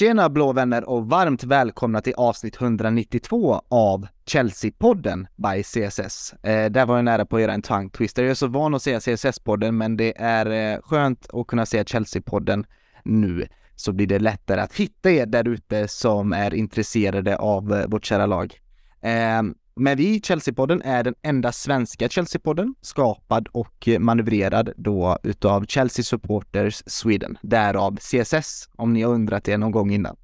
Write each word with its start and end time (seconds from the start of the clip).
Tjena 0.00 0.28
blå 0.28 0.52
vänner 0.52 0.88
och 0.88 1.08
varmt 1.08 1.44
välkomna 1.44 2.00
till 2.00 2.14
avsnitt 2.16 2.60
192 2.60 3.62
av 3.68 4.06
Chelsea-podden 4.26 5.26
by 5.36 5.62
CSS. 5.62 6.32
Eh, 6.32 6.70
där 6.70 6.86
var 6.86 6.96
jag 6.96 7.04
nära 7.04 7.26
på 7.26 7.36
att 7.36 7.42
göra 7.42 7.52
en 7.52 7.62
tongue 7.62 7.90
twister. 7.90 8.22
Jag 8.22 8.30
är 8.30 8.34
så 8.34 8.46
van 8.46 8.74
att 8.74 8.82
säga 8.82 8.98
CSS-podden, 8.98 9.72
men 9.72 9.96
det 9.96 10.14
är 10.16 10.74
eh, 10.74 10.80
skönt 10.82 11.26
att 11.32 11.46
kunna 11.46 11.66
säga 11.66 11.84
Chelsea-podden 11.84 12.64
nu, 13.04 13.46
så 13.76 13.92
blir 13.92 14.06
det 14.06 14.18
lättare 14.18 14.60
att 14.60 14.74
hitta 14.74 15.10
er 15.10 15.26
där 15.26 15.48
ute 15.48 15.88
som 15.88 16.32
är 16.32 16.54
intresserade 16.54 17.36
av 17.36 17.72
eh, 17.72 17.86
vårt 17.88 18.04
kära 18.04 18.26
lag. 18.26 18.54
Eh, 19.00 19.42
men 19.74 19.96
vi, 19.96 20.20
Chelsea-podden, 20.20 20.82
är 20.84 21.04
den 21.04 21.14
enda 21.22 21.52
svenska 21.52 22.08
Chelsea-podden, 22.08 22.74
skapad 22.80 23.48
och 23.52 23.88
manövrerad 23.98 24.72
då 24.76 25.18
utav 25.22 25.66
Chelsea 25.66 26.02
Supporters 26.02 26.82
Sweden, 26.86 27.38
därav 27.42 27.96
CSS, 27.96 28.68
om 28.76 28.92
ni 28.92 29.02
har 29.02 29.12
undrat 29.12 29.44
det 29.44 29.56
någon 29.56 29.72
gång 29.72 29.90
innan. 29.92 30.16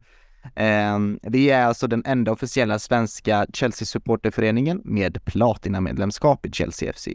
Ehm, 0.54 1.18
vi 1.22 1.50
är 1.50 1.66
alltså 1.66 1.86
den 1.86 2.02
enda 2.06 2.32
officiella 2.32 2.78
svenska 2.78 3.46
Chelsea-supporterföreningen 3.52 4.80
med 4.84 5.24
platinamedlemskap 5.24 6.46
i 6.46 6.52
Chelsea 6.52 6.92
FC. 6.92 7.08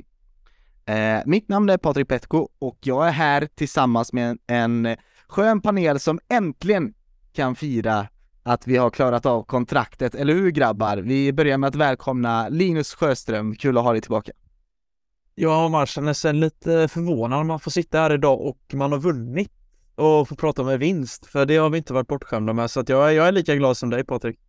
Ehm, 0.85 1.21
mitt 1.25 1.49
namn 1.49 1.69
är 1.69 1.77
Patrik 1.77 2.07
Petko 2.07 2.49
och 2.59 2.77
jag 2.81 3.07
är 3.07 3.11
här 3.11 3.47
tillsammans 3.55 4.13
med 4.13 4.37
en 4.47 4.95
skön 5.27 5.61
panel 5.61 5.99
som 5.99 6.19
äntligen 6.29 6.93
kan 7.33 7.55
fira 7.55 8.07
att 8.43 8.67
vi 8.67 8.77
har 8.77 8.89
klarat 8.89 9.25
av 9.25 9.43
kontraktet, 9.43 10.15
eller 10.15 10.33
hur 10.33 10.51
grabbar? 10.51 10.97
Vi 10.97 11.33
börjar 11.33 11.57
med 11.57 11.67
att 11.67 11.75
välkomna 11.75 12.49
Linus 12.49 12.93
Sjöström, 12.93 13.55
kul 13.55 13.77
att 13.77 13.83
ha 13.83 13.91
dig 13.91 14.01
tillbaka. 14.01 14.31
Ja, 15.35 15.69
man 15.69 15.85
känner 15.85 16.13
sig 16.13 16.33
lite 16.33 16.87
förvånad 16.87 17.39
när 17.39 17.43
man 17.43 17.59
får 17.59 17.71
sitta 17.71 17.99
här 17.99 18.13
idag 18.13 18.41
och 18.41 18.59
man 18.73 18.91
har 18.91 18.99
vunnit 18.99 19.51
och 19.95 20.27
får 20.27 20.35
prata 20.35 20.63
med 20.63 20.79
vinst, 20.79 21.25
för 21.25 21.45
det 21.45 21.57
har 21.57 21.69
vi 21.69 21.77
inte 21.77 21.93
varit 21.93 22.07
bortskämda 22.07 22.53
med, 22.53 22.71
så 22.71 22.79
att 22.79 22.89
jag, 22.89 23.13
jag 23.13 23.27
är 23.27 23.31
lika 23.31 23.55
glad 23.55 23.77
som 23.77 23.89
dig 23.89 24.03
Patrik. 24.03 24.39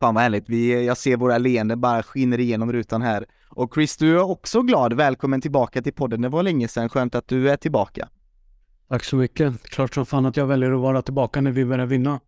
Fan 0.00 0.14
vad 0.14 0.22
härligt, 0.22 0.48
vi, 0.48 0.86
jag 0.86 0.96
ser 0.96 1.16
våra 1.16 1.38
leenden 1.38 1.80
bara 1.80 2.02
skiner 2.02 2.40
igenom 2.40 2.72
rutan 2.72 3.02
här. 3.02 3.26
Och 3.48 3.74
Chris, 3.74 3.96
du 3.96 4.18
är 4.18 4.30
också 4.30 4.62
glad, 4.62 4.92
välkommen 4.92 5.40
tillbaka 5.40 5.82
till 5.82 5.92
podden, 5.92 6.22
det 6.22 6.28
var 6.28 6.42
länge 6.42 6.68
sedan, 6.68 6.88
skönt 6.88 7.14
att 7.14 7.28
du 7.28 7.50
är 7.50 7.56
tillbaka. 7.56 8.08
Tack 8.88 9.04
så 9.04 9.16
mycket, 9.16 9.62
klart 9.62 9.94
som 9.94 10.06
fan 10.06 10.26
att 10.26 10.36
jag 10.36 10.46
väljer 10.46 10.72
att 10.72 10.80
vara 10.80 11.02
tillbaka 11.02 11.40
när 11.40 11.50
vi 11.50 11.64
börjar 11.64 11.86
vinna. 11.86 12.20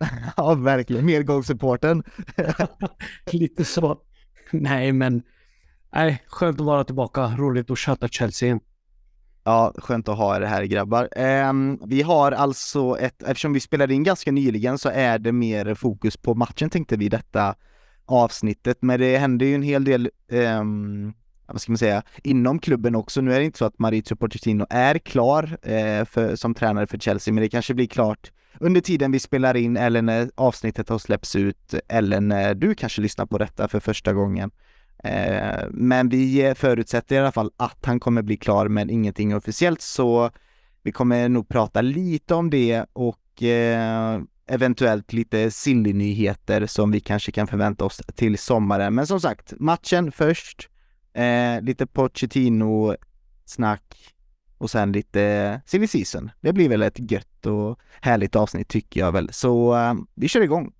ja, 0.36 0.54
verkligen. 0.54 1.06
Medgångssupporten. 1.06 2.02
Lite 3.32 3.64
så. 3.64 3.98
Nej, 4.50 4.92
men 4.92 5.22
nej, 5.92 6.22
skönt 6.26 6.60
att 6.60 6.66
vara 6.66 6.84
tillbaka. 6.84 7.34
Roligt 7.36 7.70
att 7.70 7.78
chatta 7.78 8.08
Chelsea 8.08 8.46
igen. 8.46 8.60
Ja, 9.44 9.74
skönt 9.76 10.08
att 10.08 10.16
ha 10.16 10.36
er 10.36 10.40
här 10.40 10.64
grabbar. 10.64 11.08
Um, 11.48 11.80
vi 11.86 12.02
har 12.02 12.32
alltså 12.32 12.98
ett, 12.98 13.22
eftersom 13.22 13.52
vi 13.52 13.60
spelade 13.60 13.94
in 13.94 14.02
ganska 14.02 14.32
nyligen 14.32 14.78
så 14.78 14.88
är 14.88 15.18
det 15.18 15.32
mer 15.32 15.74
fokus 15.74 16.16
på 16.16 16.34
matchen 16.34 16.70
tänkte 16.70 16.96
vi 16.96 17.08
detta 17.08 17.54
avsnittet, 18.06 18.78
men 18.80 19.00
det 19.00 19.18
händer 19.18 19.46
ju 19.46 19.54
en 19.54 19.62
hel 19.62 19.84
del 19.84 20.10
um, 20.32 21.14
vad 21.46 21.60
ska 21.60 21.72
man 21.72 21.78
säga, 21.78 22.02
inom 22.22 22.58
klubben 22.58 22.94
också. 22.94 23.20
Nu 23.20 23.34
är 23.34 23.38
det 23.38 23.44
inte 23.44 23.58
så 23.58 23.64
att 23.64 23.78
Maurizio 23.78 24.16
Pochettino 24.16 24.66
är 24.70 24.98
klar 24.98 25.58
eh, 25.62 26.04
för, 26.04 26.36
som 26.36 26.54
tränare 26.54 26.86
för 26.86 26.98
Chelsea, 26.98 27.34
men 27.34 27.42
det 27.42 27.48
kanske 27.48 27.74
blir 27.74 27.86
klart 27.86 28.32
under 28.58 28.80
tiden 28.80 29.12
vi 29.12 29.18
spelar 29.18 29.56
in 29.56 29.76
eller 29.76 30.02
när 30.02 30.30
avsnittet 30.34 30.88
har 30.88 30.98
släppts 30.98 31.36
ut 31.36 31.74
eller 31.88 32.20
när 32.20 32.54
du 32.54 32.74
kanske 32.74 33.02
lyssnar 33.02 33.26
på 33.26 33.38
detta 33.38 33.68
för 33.68 33.80
första 33.80 34.12
gången. 34.12 34.50
Eh, 35.04 35.64
men 35.70 36.08
vi 36.08 36.54
förutsätter 36.56 37.16
i 37.16 37.18
alla 37.18 37.32
fall 37.32 37.50
att 37.56 37.78
han 37.82 38.00
kommer 38.00 38.22
bli 38.22 38.36
klar 38.36 38.68
men 38.68 38.90
ingenting 38.90 39.36
officiellt 39.36 39.80
så 39.80 40.30
vi 40.82 40.92
kommer 40.92 41.28
nog 41.28 41.48
prata 41.48 41.80
lite 41.80 42.34
om 42.34 42.50
det 42.50 42.84
och 42.92 43.42
eh, 43.42 44.20
eventuellt 44.46 45.12
lite 45.12 45.50
silly 45.50 45.92
nyheter 45.92 46.66
som 46.66 46.90
vi 46.90 47.00
kanske 47.00 47.32
kan 47.32 47.46
förvänta 47.46 47.84
oss 47.84 48.02
till 48.14 48.38
sommaren. 48.38 48.94
Men 48.94 49.06
som 49.06 49.20
sagt, 49.20 49.52
matchen 49.58 50.12
först, 50.12 50.68
eh, 51.12 51.62
lite 51.62 51.86
Pochettino-snack 51.86 54.14
och 54.60 54.70
sen 54.70 54.92
lite 54.92 55.60
silly 55.66 55.86
season. 55.86 56.30
Det 56.40 56.52
blir 56.52 56.68
väl 56.68 56.82
ett 56.82 57.10
gött 57.12 57.46
och 57.46 57.78
härligt 58.00 58.36
avsnitt 58.36 58.68
tycker 58.68 59.00
jag 59.00 59.12
väl. 59.12 59.28
Så 59.32 59.74
uh, 59.74 59.94
vi 60.14 60.28
kör 60.28 60.40
igång! 60.40 60.72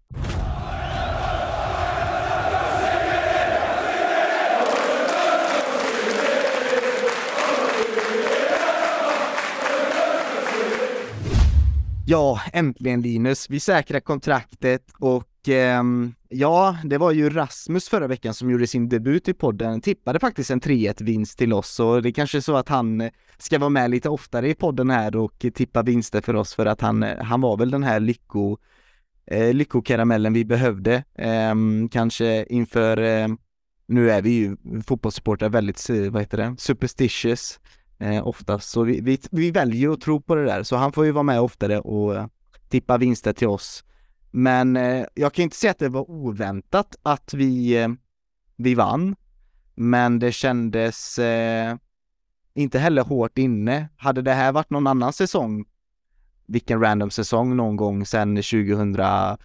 Ja, 12.06 12.40
äntligen 12.52 13.00
Linus. 13.00 13.50
Vi 13.50 13.60
säkrar 13.60 14.00
kontraktet 14.00 14.82
och 14.98 15.24
Ehm, 15.48 16.14
ja, 16.28 16.76
det 16.84 16.98
var 16.98 17.12
ju 17.12 17.30
Rasmus 17.30 17.88
förra 17.88 18.06
veckan 18.06 18.34
som 18.34 18.50
gjorde 18.50 18.66
sin 18.66 18.88
debut 18.88 19.28
i 19.28 19.34
podden, 19.34 19.80
tippade 19.80 20.18
faktiskt 20.18 20.50
en 20.50 20.60
3-1 20.60 21.02
vinst 21.04 21.38
till 21.38 21.52
oss 21.52 21.80
och 21.80 22.02
det 22.02 22.08
är 22.08 22.12
kanske 22.12 22.38
är 22.38 22.42
så 22.42 22.56
att 22.56 22.68
han 22.68 23.00
eh, 23.00 23.10
ska 23.38 23.58
vara 23.58 23.70
med 23.70 23.90
lite 23.90 24.08
oftare 24.08 24.48
i 24.48 24.54
podden 24.54 24.90
här 24.90 25.16
och 25.16 25.46
tippa 25.54 25.82
vinster 25.82 26.20
för 26.20 26.36
oss 26.36 26.54
för 26.54 26.66
att 26.66 26.80
han, 26.80 27.02
eh, 27.02 27.24
han 27.24 27.40
var 27.40 27.56
väl 27.56 27.70
den 27.70 27.82
här 27.82 28.00
lycko, 28.00 28.56
eh, 29.26 29.54
lyckokaramellen 29.54 30.32
vi 30.32 30.44
behövde, 30.44 31.04
eh, 31.14 31.54
kanske 31.90 32.44
inför 32.44 33.02
eh, 33.02 33.28
nu 33.86 34.10
är 34.10 34.22
vi 34.22 34.30
ju 34.30 34.56
fotbollssupportrar 34.86 35.48
väldigt, 35.48 35.90
eh, 35.90 36.10
vad 36.10 36.22
heter 36.22 36.38
det, 36.38 36.54
superstitious 36.58 37.60
eh, 37.98 38.26
oftast, 38.26 38.70
så 38.70 38.82
vi, 38.82 39.00
vi, 39.00 39.18
vi 39.30 39.50
väljer 39.50 39.90
att 39.90 40.00
tro 40.00 40.20
på 40.20 40.34
det 40.34 40.44
där, 40.44 40.62
så 40.62 40.76
han 40.76 40.92
får 40.92 41.04
ju 41.04 41.12
vara 41.12 41.22
med 41.22 41.40
oftare 41.40 41.80
och 41.80 42.28
tippa 42.68 42.98
vinster 42.98 43.32
till 43.32 43.48
oss 43.48 43.84
men 44.30 44.76
eh, 44.76 45.04
jag 45.14 45.32
kan 45.32 45.42
inte 45.42 45.56
säga 45.56 45.70
att 45.70 45.78
det 45.78 45.88
var 45.88 46.10
oväntat 46.10 46.96
att 47.02 47.34
vi, 47.34 47.82
eh, 47.82 47.88
vi 48.56 48.74
vann. 48.74 49.16
Men 49.74 50.18
det 50.18 50.32
kändes 50.32 51.18
eh, 51.18 51.76
inte 52.54 52.78
heller 52.78 53.02
hårt 53.02 53.38
inne. 53.38 53.88
Hade 53.96 54.22
det 54.22 54.32
här 54.32 54.52
varit 54.52 54.70
någon 54.70 54.86
annan 54.86 55.12
säsong, 55.12 55.64
vilken 56.46 56.80
random 56.80 57.10
säsong 57.10 57.56
någon 57.56 57.76
gång 57.76 58.06
sedan 58.06 58.36
2005 58.36 59.38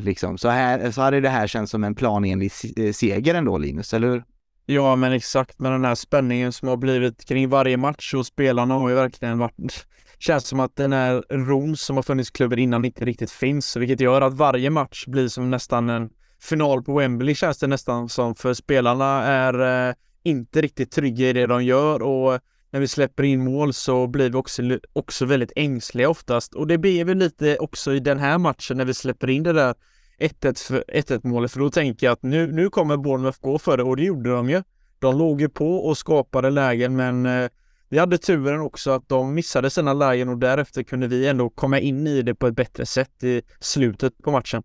liksom, 0.00 0.38
så, 0.38 0.48
här, 0.48 0.90
så 0.90 1.00
hade 1.00 1.20
det 1.20 1.28
här 1.28 1.46
känts 1.46 1.70
som 1.70 1.84
en 1.84 1.94
planenlig 1.94 2.52
eh, 2.76 2.92
seger 2.92 3.34
ändå 3.34 3.58
Linus, 3.58 3.94
eller 3.94 4.08
hur? 4.08 4.24
Ja, 4.66 4.96
men 4.96 5.12
exakt 5.12 5.58
med 5.58 5.72
den 5.72 5.84
här 5.84 5.94
spänningen 5.94 6.52
som 6.52 6.68
har 6.68 6.76
blivit 6.76 7.24
kring 7.24 7.48
varje 7.48 7.76
match 7.76 8.14
och 8.14 8.26
spelarna 8.26 8.74
har 8.74 8.88
ju 8.88 8.94
verkligen 8.94 9.38
varit 9.38 9.86
känns 10.20 10.46
som 10.46 10.60
att 10.60 10.76
den 10.76 10.92
här 10.92 11.24
ron 11.30 11.76
som 11.76 11.96
har 11.96 12.02
funnits 12.02 12.30
i 12.30 12.32
klubben 12.32 12.58
innan 12.58 12.84
inte 12.84 13.04
riktigt 13.04 13.30
finns, 13.30 13.76
vilket 13.76 14.00
gör 14.00 14.20
att 14.20 14.34
varje 14.34 14.70
match 14.70 15.06
blir 15.06 15.28
som 15.28 15.50
nästan 15.50 15.90
en 15.90 16.10
final 16.42 16.82
på 16.82 16.98
Wembley 16.98 17.34
känns 17.34 17.58
det 17.58 17.66
nästan 17.66 18.08
som, 18.08 18.34
för 18.34 18.54
spelarna 18.54 19.24
är 19.24 19.88
eh, 19.88 19.94
inte 20.22 20.60
riktigt 20.60 20.90
trygga 20.92 21.28
i 21.28 21.32
det 21.32 21.46
de 21.46 21.64
gör 21.64 22.02
och 22.02 22.40
när 22.72 22.80
vi 22.80 22.88
släpper 22.88 23.22
in 23.22 23.44
mål 23.44 23.72
så 23.72 24.06
blir 24.06 24.30
vi 24.30 24.36
också, 24.36 24.62
också 24.92 25.24
väldigt 25.24 25.52
ängsliga 25.56 26.08
oftast. 26.08 26.54
Och 26.54 26.66
det 26.66 26.78
blir 26.78 27.04
vi 27.04 27.14
lite 27.14 27.58
också 27.58 27.92
i 27.92 28.00
den 28.00 28.18
här 28.18 28.38
matchen 28.38 28.76
när 28.76 28.84
vi 28.84 28.94
släpper 28.94 29.30
in 29.30 29.42
det 29.42 29.52
där 29.52 29.74
1-1 30.20 31.20
målet, 31.26 31.52
för 31.52 31.60
då 31.60 31.70
tänker 31.70 32.06
jag 32.06 32.12
att 32.12 32.22
nu, 32.22 32.52
nu 32.52 32.70
kommer 32.70 32.96
Bournemouth 32.96 33.40
gå 33.40 33.58
för 33.58 33.76
det 33.76 33.82
och 33.82 33.96
det 33.96 34.04
gjorde 34.04 34.30
de 34.30 34.50
ju. 34.50 34.62
De 34.98 35.18
låg 35.18 35.40
ju 35.40 35.48
på 35.48 35.76
och 35.76 35.98
skapade 35.98 36.50
lägen 36.50 36.96
men 36.96 37.26
eh, 37.26 37.50
vi 37.90 37.98
hade 37.98 38.18
turen 38.18 38.60
också 38.60 38.90
att 38.90 39.08
de 39.08 39.34
missade 39.34 39.70
sina 39.70 39.92
lägen 39.92 40.28
och 40.28 40.38
därefter 40.38 40.82
kunde 40.82 41.08
vi 41.08 41.28
ändå 41.28 41.50
komma 41.50 41.78
in 41.78 42.06
i 42.06 42.22
det 42.22 42.34
på 42.34 42.46
ett 42.46 42.54
bättre 42.54 42.86
sätt 42.86 43.24
i 43.24 43.42
slutet 43.60 44.18
på 44.22 44.30
matchen. 44.30 44.62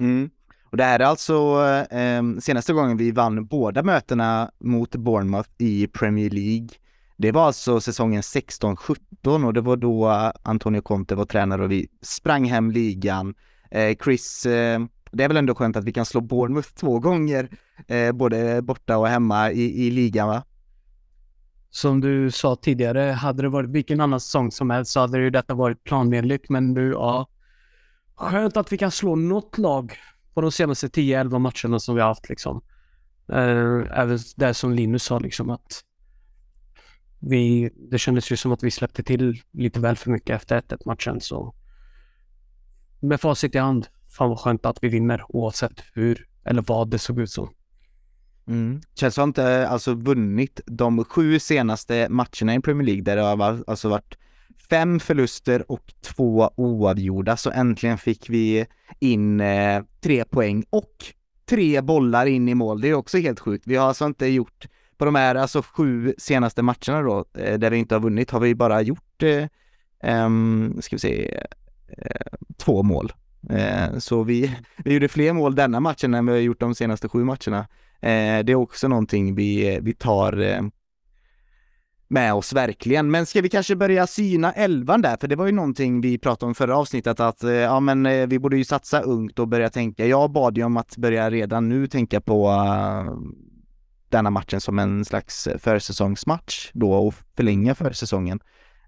Mm. 0.00 0.30
Och 0.64 0.76
det 0.76 0.84
här 0.84 1.00
är 1.00 1.04
alltså 1.04 1.64
eh, 1.90 2.22
senaste 2.40 2.72
gången 2.72 2.96
vi 2.96 3.10
vann 3.10 3.46
båda 3.46 3.82
mötena 3.82 4.50
mot 4.60 4.96
Bournemouth 4.96 5.50
i 5.58 5.86
Premier 5.86 6.30
League. 6.30 6.68
Det 7.16 7.32
var 7.32 7.46
alltså 7.46 7.80
säsongen 7.80 8.22
16-17 8.22 9.46
och 9.46 9.54
det 9.54 9.60
var 9.60 9.76
då 9.76 10.08
Antonio 10.42 10.80
Conte 10.80 11.14
var 11.14 11.24
tränare 11.24 11.62
och 11.64 11.70
vi 11.70 11.88
sprang 12.02 12.44
hem 12.44 12.70
ligan. 12.70 13.34
Eh, 13.70 13.96
Chris, 14.04 14.46
eh, 14.46 14.80
det 15.12 15.24
är 15.24 15.28
väl 15.28 15.36
ändå 15.36 15.54
skönt 15.54 15.76
att 15.76 15.84
vi 15.84 15.92
kan 15.92 16.04
slå 16.04 16.20
Bournemouth 16.20 16.68
två 16.68 16.98
gånger, 16.98 17.48
eh, 17.86 18.12
både 18.12 18.62
borta 18.62 18.98
och 18.98 19.08
hemma 19.08 19.52
i, 19.52 19.86
i 19.86 19.90
ligan 19.90 20.28
va? 20.28 20.42
Som 21.74 22.00
du 22.00 22.30
sa 22.30 22.56
tidigare, 22.56 23.00
hade 23.00 23.42
det 23.42 23.48
varit 23.48 23.70
vilken 23.70 24.00
annan 24.00 24.20
säsong 24.20 24.50
som 24.50 24.70
helst 24.70 24.92
så 24.92 25.00
hade 25.00 25.18
ju 25.18 25.30
detta 25.30 25.54
varit 25.54 25.84
planenligt. 25.84 26.48
Men 26.48 26.72
nu, 26.72 26.90
ja. 26.90 27.28
Skönt 28.14 28.56
att 28.56 28.72
vi 28.72 28.78
kan 28.78 28.90
slå 28.90 29.16
något 29.16 29.58
lag 29.58 29.96
på 30.34 30.40
de 30.40 30.52
senaste 30.52 30.86
10-11 30.86 31.38
matcherna 31.38 31.78
som 31.78 31.94
vi 31.94 32.00
har 32.00 32.08
haft 32.08 32.28
liksom. 32.28 32.62
Eh, 33.28 33.98
även 33.98 34.18
det 34.36 34.54
som 34.54 34.72
Linus 34.72 35.02
sa 35.02 35.18
liksom 35.18 35.50
att 35.50 35.84
vi, 37.18 37.70
det 37.90 37.98
kändes 37.98 38.32
ju 38.32 38.36
som 38.36 38.52
att 38.52 38.62
vi 38.62 38.70
släppte 38.70 39.02
till 39.02 39.42
lite 39.52 39.80
väl 39.80 39.96
för 39.96 40.10
mycket 40.10 40.36
efter 40.36 40.60
1-1 40.60 40.82
matchen 40.86 41.20
så 41.20 41.54
med 43.00 43.20
facit 43.20 43.54
i 43.54 43.58
hand, 43.58 43.86
fan 44.08 44.28
vad 44.28 44.40
skönt 44.40 44.66
att 44.66 44.78
vi 44.82 44.88
vinner 44.88 45.24
oavsett 45.28 45.82
hur 45.94 46.28
eller 46.44 46.62
vad 46.62 46.90
det 46.90 46.98
såg 46.98 47.20
ut 47.20 47.30
som. 47.30 47.54
Mm. 48.46 48.80
Chelsea 48.94 49.22
har 49.22 49.26
inte 49.26 49.68
alltså 49.68 49.94
vunnit 49.94 50.60
de 50.66 51.04
sju 51.04 51.38
senaste 51.38 52.08
matcherna 52.10 52.54
i 52.54 52.60
Premier 52.60 52.86
League 52.86 53.02
där 53.02 53.16
det 53.16 53.22
har 53.22 53.62
alltså 53.66 53.88
varit 53.88 54.18
fem 54.70 55.00
förluster 55.00 55.72
och 55.72 55.92
två 56.00 56.50
oavgjorda, 56.56 57.36
så 57.36 57.50
äntligen 57.50 57.98
fick 57.98 58.30
vi 58.30 58.66
in 58.98 59.40
eh, 59.40 59.82
tre 60.00 60.24
poäng 60.24 60.64
och 60.70 61.04
tre 61.46 61.80
bollar 61.80 62.26
in 62.26 62.48
i 62.48 62.54
mål. 62.54 62.80
Det 62.80 62.88
är 62.88 62.94
också 62.94 63.18
helt 63.18 63.40
sjukt. 63.40 63.66
Vi 63.66 63.76
har 63.76 63.88
alltså 63.88 64.06
inte 64.06 64.26
gjort 64.26 64.66
på 64.96 65.04
de 65.04 65.14
här 65.14 65.34
alltså 65.34 65.62
sju 65.62 66.14
senaste 66.18 66.62
matcherna 66.62 67.02
då, 67.02 67.24
eh, 67.38 67.58
där 67.58 67.70
vi 67.70 67.76
inte 67.76 67.94
har 67.94 68.00
vunnit, 68.00 68.30
har 68.30 68.40
vi 68.40 68.54
bara 68.54 68.82
gjort, 68.82 69.22
eh, 69.22 69.44
eh 70.12 70.30
ska 70.80 70.96
vi 70.96 70.98
se, 70.98 71.38
eh, 71.88 72.38
två 72.56 72.82
mål. 72.82 73.12
Eh, 73.50 73.98
så 73.98 74.22
vi, 74.22 74.56
vi 74.84 74.92
gjorde 74.92 75.08
fler 75.08 75.32
mål 75.32 75.54
denna 75.54 75.80
matchen 75.80 76.14
än 76.14 76.26
vi 76.26 76.32
har 76.32 76.38
gjort 76.38 76.60
de 76.60 76.74
senaste 76.74 77.08
sju 77.08 77.24
matcherna. 77.24 77.66
Eh, 78.02 78.44
det 78.44 78.52
är 78.52 78.54
också 78.54 78.88
någonting 78.88 79.34
vi, 79.34 79.74
eh, 79.74 79.82
vi 79.82 79.94
tar 79.94 80.40
eh, 80.40 80.62
med 82.08 82.34
oss 82.34 82.52
verkligen. 82.52 83.10
Men 83.10 83.26
ska 83.26 83.40
vi 83.40 83.48
kanske 83.48 83.76
börja 83.76 84.06
syna 84.06 84.52
elvan 84.52 85.02
där? 85.02 85.16
För 85.20 85.28
det 85.28 85.36
var 85.36 85.46
ju 85.46 85.52
någonting 85.52 86.00
vi 86.00 86.18
pratade 86.18 86.48
om 86.48 86.54
förra 86.54 86.76
avsnittet 86.76 87.20
att 87.20 87.44
eh, 87.44 87.50
ja 87.50 87.80
men 87.80 88.06
eh, 88.06 88.26
vi 88.26 88.38
borde 88.38 88.56
ju 88.56 88.64
satsa 88.64 89.00
ungt 89.00 89.38
och 89.38 89.48
börja 89.48 89.70
tänka. 89.70 90.06
Jag 90.06 90.32
bad 90.32 90.56
ju 90.56 90.64
om 90.64 90.76
att 90.76 90.96
börja 90.96 91.30
redan 91.30 91.68
nu 91.68 91.86
tänka 91.86 92.20
på 92.20 92.50
uh, 92.50 93.18
denna 94.08 94.30
matchen 94.30 94.60
som 94.60 94.78
en 94.78 95.04
slags 95.04 95.48
försäsongsmatch 95.58 96.70
då 96.72 96.92
och 96.92 97.14
förlänga 97.36 97.74
försäsongen. 97.74 98.40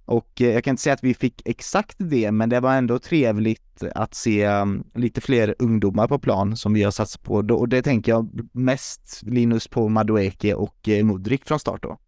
Och 0.04 0.40
eh, 0.40 0.54
jag 0.54 0.64
kan 0.64 0.72
inte 0.72 0.82
säga 0.82 0.94
att 0.94 1.04
vi 1.04 1.14
fick 1.14 1.42
exakt 1.44 1.96
det, 1.98 2.32
men 2.32 2.48
det 2.48 2.60
var 2.60 2.74
ändå 2.74 2.98
trevligt 2.98 3.82
att 3.94 4.14
se 4.14 4.42
mm, 4.42 4.84
lite 4.94 5.20
fler 5.20 5.54
ungdomar 5.58 6.08
på 6.08 6.18
plan 6.18 6.56
som 6.56 6.72
vi 6.72 6.82
har 6.82 6.90
satsat 6.90 7.22
på. 7.22 7.34
Och 7.34 7.68
det 7.68 7.82
tänker 7.82 8.12
jag 8.12 8.48
mest 8.52 9.20
Linus 9.22 9.68
på 9.68 9.88
Madueke 9.88 10.54
och 10.54 10.88
eh, 10.88 11.04
Mudrik 11.04 11.44
från 11.44 11.58
start 11.58 11.82
då. 11.82 11.98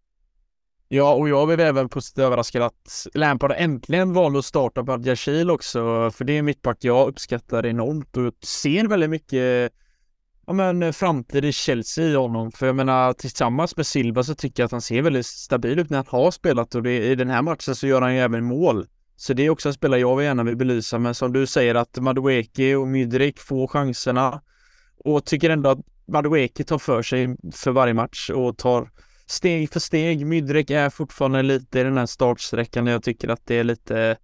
Ja, 0.89 1.13
och 1.13 1.29
jag 1.29 1.47
blev 1.47 1.59
även 1.59 1.89
positivt 1.89 2.23
överraskad 2.23 2.61
att 2.61 3.07
Lampard 3.13 3.53
äntligen 3.57 4.13
valde 4.13 4.39
att 4.39 4.45
starta 4.45 4.83
Badiashil 4.83 5.49
också, 5.49 6.11
för 6.11 6.25
det 6.25 6.33
är 6.33 6.39
en 6.39 6.45
mittback 6.45 6.77
jag 6.81 7.07
uppskattar 7.07 7.65
enormt 7.65 8.17
och 8.17 8.33
ser 8.41 8.87
väldigt 8.87 9.09
mycket 9.09 9.73
ja, 10.47 10.53
men, 10.53 10.83
eh, 10.83 10.91
framtid 10.91 11.45
i 11.45 11.51
Chelsea 11.51 12.05
i 12.05 12.15
honom. 12.15 12.51
För 12.51 12.65
jag 12.65 12.75
menar 12.75 13.13
tillsammans 13.13 13.77
med 13.77 13.87
Silva 13.87 14.23
så 14.23 14.35
tycker 14.35 14.63
jag 14.63 14.65
att 14.65 14.71
han 14.71 14.81
ser 14.81 15.01
väldigt 15.01 15.25
stabil 15.25 15.79
ut 15.79 15.89
när 15.89 15.97
han 15.97 16.05
har 16.09 16.31
spelat 16.31 16.75
och 16.75 16.83
det, 16.83 17.05
i 17.05 17.15
den 17.15 17.29
här 17.29 17.41
matchen 17.41 17.75
så 17.75 17.87
gör 17.87 18.01
han 18.01 18.15
ju 18.15 18.19
även 18.19 18.45
mål. 18.45 18.87
Så 19.15 19.33
det 19.33 19.45
är 19.45 19.49
också 19.49 19.69
en 19.69 19.73
spelare 19.73 19.99
jag 19.99 20.23
gärna 20.23 20.43
vill 20.43 20.55
belysa. 20.55 20.99
Men 20.99 21.15
som 21.15 21.33
du 21.33 21.47
säger 21.47 21.75
att 21.75 21.97
Madueke 21.97 22.75
och 22.75 22.87
Mydrik 22.87 23.39
får 23.39 23.67
chanserna 23.67 24.41
och 25.05 25.25
tycker 25.25 25.49
ändå 25.49 25.69
att 25.69 25.79
Madueke 26.07 26.63
tar 26.63 26.79
för 26.79 27.01
sig 27.01 27.37
för 27.53 27.71
varje 27.71 27.93
match 27.93 28.29
och 28.29 28.57
tar 28.57 28.89
steg 29.25 29.73
för 29.73 29.79
steg. 29.79 30.25
Mydrik 30.25 30.69
är 30.69 30.89
fortfarande 30.89 31.41
lite 31.41 31.79
i 31.79 31.83
den 31.83 31.97
här 31.97 32.05
startsträckan 32.05 32.87
jag 32.87 33.03
tycker 33.03 33.27
att 33.29 33.45
det 33.45 33.55
är 33.55 33.63
lite 33.63 34.17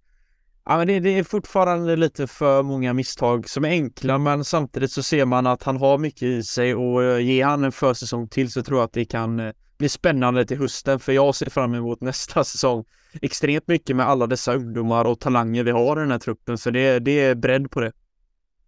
Ja, 0.66 0.76
men 0.76 0.86
det, 0.86 1.00
det, 1.00 1.18
är 1.18 1.22
fortfarande 1.22 1.96
lite 1.96 2.26
för 2.26 2.62
många 2.62 2.92
misstag 2.92 3.48
som 3.48 3.64
är 3.64 3.68
enkla, 3.68 4.18
men 4.18 4.44
samtidigt 4.44 4.92
så 4.92 5.02
ser 5.02 5.24
man 5.24 5.46
att 5.46 5.62
han 5.62 5.76
har 5.76 5.98
mycket 5.98 6.22
i 6.22 6.42
sig 6.42 6.74
och 6.74 7.04
eh, 7.04 7.20
ger 7.20 7.46
han 7.46 7.64
en 7.64 7.72
försäsong 7.72 8.28
till 8.28 8.52
så 8.52 8.62
tror 8.62 8.78
jag 8.78 8.84
att 8.84 8.92
det 8.92 9.04
kan 9.04 9.40
eh, 9.40 9.52
bli 9.78 9.88
spännande 9.88 10.46
till 10.46 10.58
hösten, 10.58 11.00
för 11.00 11.12
jag 11.12 11.34
ser 11.34 11.50
fram 11.50 11.74
emot 11.74 12.00
nästa 12.00 12.44
säsong 12.44 12.84
extremt 13.22 13.68
mycket 13.68 13.96
med 13.96 14.06
alla 14.06 14.26
dessa 14.26 14.54
ungdomar 14.54 15.04
och 15.04 15.20
talanger 15.20 15.64
vi 15.64 15.70
har 15.70 15.96
i 15.96 16.00
den 16.00 16.10
här 16.10 16.18
truppen, 16.18 16.58
för 16.58 16.70
det, 16.70 16.98
det 16.98 17.20
är 17.20 17.34
bredd 17.34 17.70
på 17.70 17.80
det. 17.80 17.92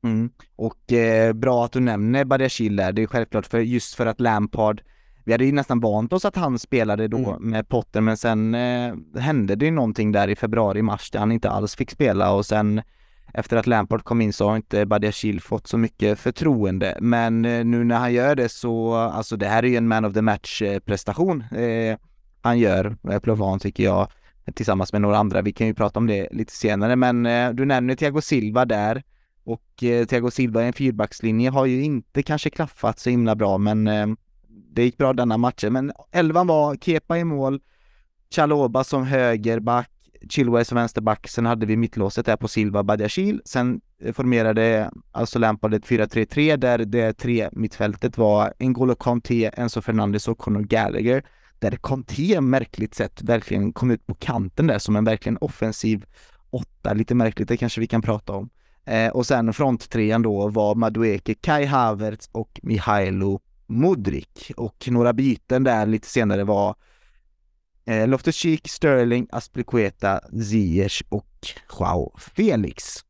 Mm. 0.04 0.30
Och 0.56 0.92
eh, 0.92 1.32
bra 1.32 1.64
att 1.64 1.72
du 1.72 1.80
nämner 1.80 2.24
Badiashil 2.24 2.76
där, 2.76 2.92
det 2.92 3.02
är 3.02 3.06
självklart 3.06 3.46
för 3.46 3.58
just 3.58 3.94
för 3.94 4.06
att 4.06 4.20
Lampard 4.20 4.82
vi 5.26 5.32
hade 5.32 5.44
ju 5.44 5.52
nästan 5.52 5.80
vant 5.80 6.12
oss 6.12 6.24
att 6.24 6.36
han 6.36 6.58
spelade 6.58 7.08
då 7.08 7.30
mm. 7.30 7.50
med 7.50 7.68
Potter 7.68 8.00
men 8.00 8.16
sen 8.16 8.54
eh, 8.54 8.94
hände 9.18 9.56
det 9.56 9.64
ju 9.64 9.70
någonting 9.70 10.12
där 10.12 10.28
i 10.28 10.36
februari-mars 10.36 11.10
där 11.10 11.18
han 11.18 11.32
inte 11.32 11.50
alls 11.50 11.76
fick 11.76 11.90
spela 11.90 12.32
och 12.32 12.46
sen 12.46 12.82
efter 13.34 13.56
att 13.56 13.66
Lampard 13.66 14.04
kom 14.04 14.20
in 14.20 14.32
så 14.32 14.48
har 14.48 14.56
inte 14.56 14.86
Badiashil 14.86 15.40
fått 15.40 15.66
så 15.66 15.78
mycket 15.78 16.18
förtroende. 16.18 16.98
Men 17.00 17.44
eh, 17.44 17.64
nu 17.64 17.84
när 17.84 17.96
han 17.96 18.12
gör 18.12 18.34
det 18.34 18.48
så, 18.48 18.94
alltså 18.94 19.36
det 19.36 19.46
här 19.46 19.62
är 19.62 19.68
ju 19.68 19.76
en 19.76 19.88
man 19.88 20.04
of 20.04 20.14
the 20.14 20.22
match 20.22 20.62
eh, 20.62 20.78
prestation 20.78 21.40
eh, 21.40 21.98
han 22.40 22.58
gör, 22.58 22.96
eh, 23.10 23.18
Plovan 23.18 23.58
tycker 23.58 23.84
jag, 23.84 24.08
tillsammans 24.54 24.92
med 24.92 25.02
några 25.02 25.18
andra. 25.18 25.42
Vi 25.42 25.52
kan 25.52 25.66
ju 25.66 25.74
prata 25.74 25.98
om 25.98 26.06
det 26.06 26.28
lite 26.30 26.52
senare, 26.52 26.96
men 26.96 27.26
eh, 27.26 27.50
du 27.50 27.64
nämner 27.64 27.94
Thiago 27.94 28.20
Silva 28.20 28.64
där 28.64 29.02
och 29.44 29.82
eh, 29.84 30.06
Thiago 30.06 30.30
Silva 30.30 30.62
i 30.62 30.66
en 30.66 30.72
fyrbackslinje 30.72 31.50
har 31.50 31.66
ju 31.66 31.82
inte 31.82 32.22
kanske 32.22 32.50
klaffat 32.50 32.98
så 32.98 33.10
himla 33.10 33.34
bra, 33.34 33.58
men 33.58 34.16
det 34.76 34.84
gick 34.84 34.98
bra 34.98 35.12
denna 35.12 35.36
matchen, 35.36 35.72
men 35.72 35.92
elvan 36.12 36.46
var 36.46 36.76
Kepa 36.76 37.18
i 37.18 37.24
mål, 37.24 37.60
Chaloba 38.34 38.84
som 38.84 39.04
högerback, 39.06 39.90
Chilwell 40.30 40.64
som 40.64 40.76
vänsterback, 40.76 41.28
sen 41.28 41.46
hade 41.46 41.66
vi 41.66 41.76
mittlåset 41.76 42.26
där 42.26 42.36
på 42.36 42.48
Silva 42.48 42.82
Badiashil, 42.82 43.42
sen 43.44 43.80
eh, 44.02 44.12
formerade 44.12 44.90
alltså 45.12 45.38
Lampard 45.38 45.74
ett 45.74 45.86
4-3-3 45.86 46.56
där 46.56 46.78
det 46.78 47.12
tre 47.12 47.48
mittfältet 47.52 48.18
var 48.18 48.52
N'Golo 48.58 48.94
Kanté, 49.00 49.50
Enzo 49.54 49.80
Fernandes 49.80 50.28
och 50.28 50.38
Conor 50.38 50.62
Gallagher 50.62 51.22
där 51.58 51.76
Conté 51.76 52.40
märkligt 52.40 52.94
sett 52.94 53.22
verkligen 53.22 53.72
kom 53.72 53.90
ut 53.90 54.06
på 54.06 54.14
kanten 54.14 54.66
där 54.66 54.78
som 54.78 54.96
en 54.96 55.04
verkligen 55.04 55.38
offensiv 55.40 56.04
åtta, 56.50 56.92
lite 56.92 57.14
märkligt, 57.14 57.48
det 57.48 57.56
kanske 57.56 57.80
vi 57.80 57.86
kan 57.86 58.02
prata 58.02 58.32
om. 58.32 58.50
Eh, 58.84 59.08
och 59.08 59.26
sen 59.26 59.52
fronttrean 59.52 60.22
då 60.22 60.48
var 60.48 60.74
Madueke, 60.74 61.34
Kai 61.34 61.64
Havertz 61.64 62.28
och 62.32 62.60
Mihailo 62.62 63.40
Modric 63.66 64.50
och 64.56 64.88
några 64.90 65.12
byten 65.12 65.64
där 65.64 65.86
lite 65.86 66.08
senare 66.08 66.44
var 66.44 66.74
eh, 67.84 68.06
Loftus-Cheek, 68.08 68.68
Sterling, 68.68 69.26
Aspilicueta, 69.32 70.20
Ziyech 70.42 71.02
och 71.08 71.46
Joao 71.78 72.18
Felix. 72.18 73.06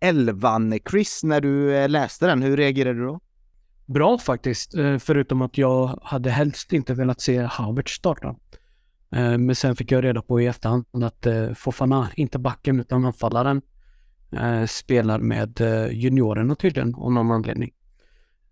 Elvan, 0.00 0.78
Chris, 0.90 1.24
när 1.24 1.40
du 1.40 1.76
eh, 1.76 1.88
läste 1.88 2.26
den, 2.26 2.42
hur 2.42 2.56
reagerade 2.56 2.98
du 2.98 3.06
då? 3.06 3.20
Bra 3.86 4.18
faktiskt, 4.18 4.74
eh, 4.74 4.98
förutom 4.98 5.42
att 5.42 5.58
jag 5.58 5.98
hade 6.02 6.30
helst 6.30 6.72
inte 6.72 6.94
velat 6.94 7.20
se 7.20 7.42
Havertz 7.42 7.92
starta. 7.92 8.28
Eh, 9.12 9.38
men 9.38 9.54
sen 9.54 9.76
fick 9.76 9.92
jag 9.92 10.04
reda 10.04 10.22
på 10.22 10.40
i 10.40 10.46
efterhand 10.46 11.04
att 11.04 11.26
Fofana, 11.58 12.10
inte 12.16 12.38
backen 12.38 12.80
utan 12.80 13.04
anfallaren, 13.04 13.62
spelar 14.68 15.18
med 15.18 15.60
juniorerna 15.92 16.54
tydligen 16.54 16.94
av 16.94 17.12
någon 17.12 17.30
anledning. 17.30 17.70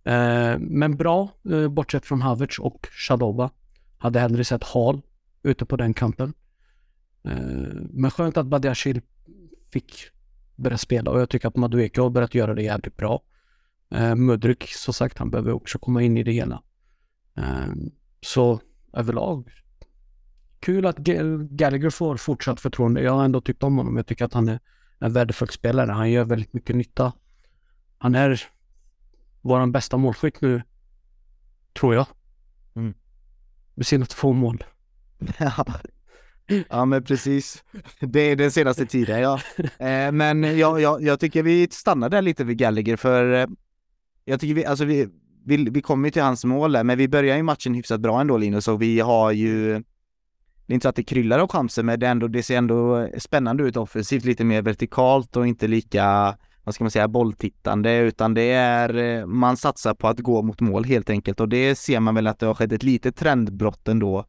Eh, 0.04 0.58
men 0.58 0.96
bra, 0.96 1.28
eh, 1.50 1.68
bortsett 1.68 2.06
från 2.06 2.22
Havertz 2.22 2.58
och 2.58 2.88
Shadova. 2.90 3.50
Hade 3.98 4.20
hellre 4.20 4.44
sett 4.44 4.64
Hall 4.64 5.02
ute 5.42 5.64
på 5.64 5.76
den 5.76 5.94
kanten. 5.94 6.34
Eh, 7.24 7.32
men 7.90 8.10
skönt 8.10 8.36
att 8.36 8.46
Badiashil 8.46 9.00
fick 9.72 9.94
börja 10.56 10.78
spela 10.78 11.10
och 11.10 11.20
jag 11.20 11.28
tycker 11.28 11.48
att 11.48 11.56
Madueke 11.56 12.00
har 12.00 12.10
börjat 12.10 12.34
göra 12.34 12.54
det 12.54 12.62
jävligt 12.62 12.96
bra. 12.96 13.22
Eh, 13.90 14.14
Mudryk, 14.14 14.68
som 14.68 14.94
sagt, 14.94 15.18
han 15.18 15.30
behöver 15.30 15.52
också 15.52 15.78
komma 15.78 16.02
in 16.02 16.18
i 16.18 16.22
det 16.22 16.32
hela. 16.32 16.62
Eh, 17.36 17.72
så 18.20 18.60
överlag, 18.92 19.50
kul 20.60 20.86
att 20.86 20.98
Gallagher 21.50 21.90
får 21.90 22.16
fortsatt 22.16 22.60
förtroende. 22.60 23.02
Jag 23.02 23.12
har 23.12 23.24
ändå 23.24 23.40
tyckt 23.40 23.62
om 23.62 23.76
honom. 23.78 23.96
Jag 23.96 24.06
tycker 24.06 24.24
att 24.24 24.34
han 24.34 24.48
är 24.48 24.60
en 24.98 25.12
värdefull 25.12 25.48
spelare. 25.48 25.90
Han 25.90 26.10
gör 26.10 26.24
väldigt 26.24 26.52
mycket 26.52 26.76
nytta. 26.76 27.12
Han 27.98 28.14
är 28.14 28.42
våran 29.40 29.72
bästa 29.72 29.96
målskytt 29.96 30.40
nu, 30.40 30.62
tror 31.72 31.94
jag. 31.94 32.06
Mm. 32.74 32.94
Med 33.74 33.86
sina 33.86 34.06
två 34.06 34.32
mål. 34.32 34.64
Ja. 35.38 35.66
ja 36.68 36.84
men 36.84 37.04
precis. 37.04 37.64
Det 38.00 38.20
är 38.20 38.36
den 38.36 38.50
senaste 38.50 38.86
tiden 38.86 39.20
ja. 39.20 39.40
Eh, 39.78 40.12
men 40.12 40.58
jag, 40.58 40.80
jag, 40.80 41.02
jag 41.02 41.20
tycker 41.20 41.42
vi 41.42 41.68
stannar 41.70 42.08
där 42.08 42.22
lite 42.22 42.44
vid 42.44 42.58
Gallagher 42.58 42.96
för 42.96 43.32
eh, 43.32 43.46
jag 44.24 44.40
tycker 44.40 44.54
vi, 44.54 44.64
alltså 44.64 44.84
vi, 44.84 45.08
vi, 45.44 45.56
vi 45.70 45.82
kommer 45.82 46.08
ju 46.08 46.12
till 46.12 46.22
hans 46.22 46.44
mål 46.44 46.72
där, 46.72 46.84
men 46.84 46.98
vi 46.98 47.08
börjar 47.08 47.36
ju 47.36 47.42
matchen 47.42 47.74
hyfsat 47.74 48.00
bra 48.00 48.20
ändå 48.20 48.36
Linus 48.36 48.68
och 48.68 48.82
vi 48.82 49.00
har 49.00 49.32
ju 49.32 49.82
det 50.66 50.72
är 50.72 50.74
inte 50.74 50.84
så 50.84 50.88
att 50.88 50.96
det 50.96 51.02
kryllar 51.02 51.38
av 51.38 51.48
chanser 51.48 51.82
men 51.82 52.00
det, 52.00 52.06
ändå, 52.06 52.28
det 52.28 52.42
ser 52.42 52.58
ändå 52.58 53.08
spännande 53.18 53.62
ut 53.62 53.76
offensivt, 53.76 54.24
lite 54.24 54.44
mer 54.44 54.62
vertikalt 54.62 55.36
och 55.36 55.46
inte 55.46 55.68
lika 55.68 56.36
vad 56.70 56.74
ska 56.74 56.84
man 56.84 56.90
säga, 56.90 57.08
bolltittande, 57.08 57.96
utan 57.96 58.34
det 58.34 58.50
är, 58.52 58.96
eh, 58.96 59.26
man 59.26 59.56
satsar 59.56 59.94
på 59.94 60.08
att 60.08 60.20
gå 60.20 60.42
mot 60.42 60.60
mål 60.60 60.84
helt 60.84 61.10
enkelt 61.10 61.40
och 61.40 61.48
det 61.48 61.74
ser 61.74 62.00
man 62.00 62.14
väl 62.14 62.26
att 62.26 62.38
det 62.38 62.46
har 62.46 62.54
skett 62.54 62.72
ett 62.72 62.82
litet 62.82 63.16
trendbrott 63.16 63.88
ändå 63.88 64.24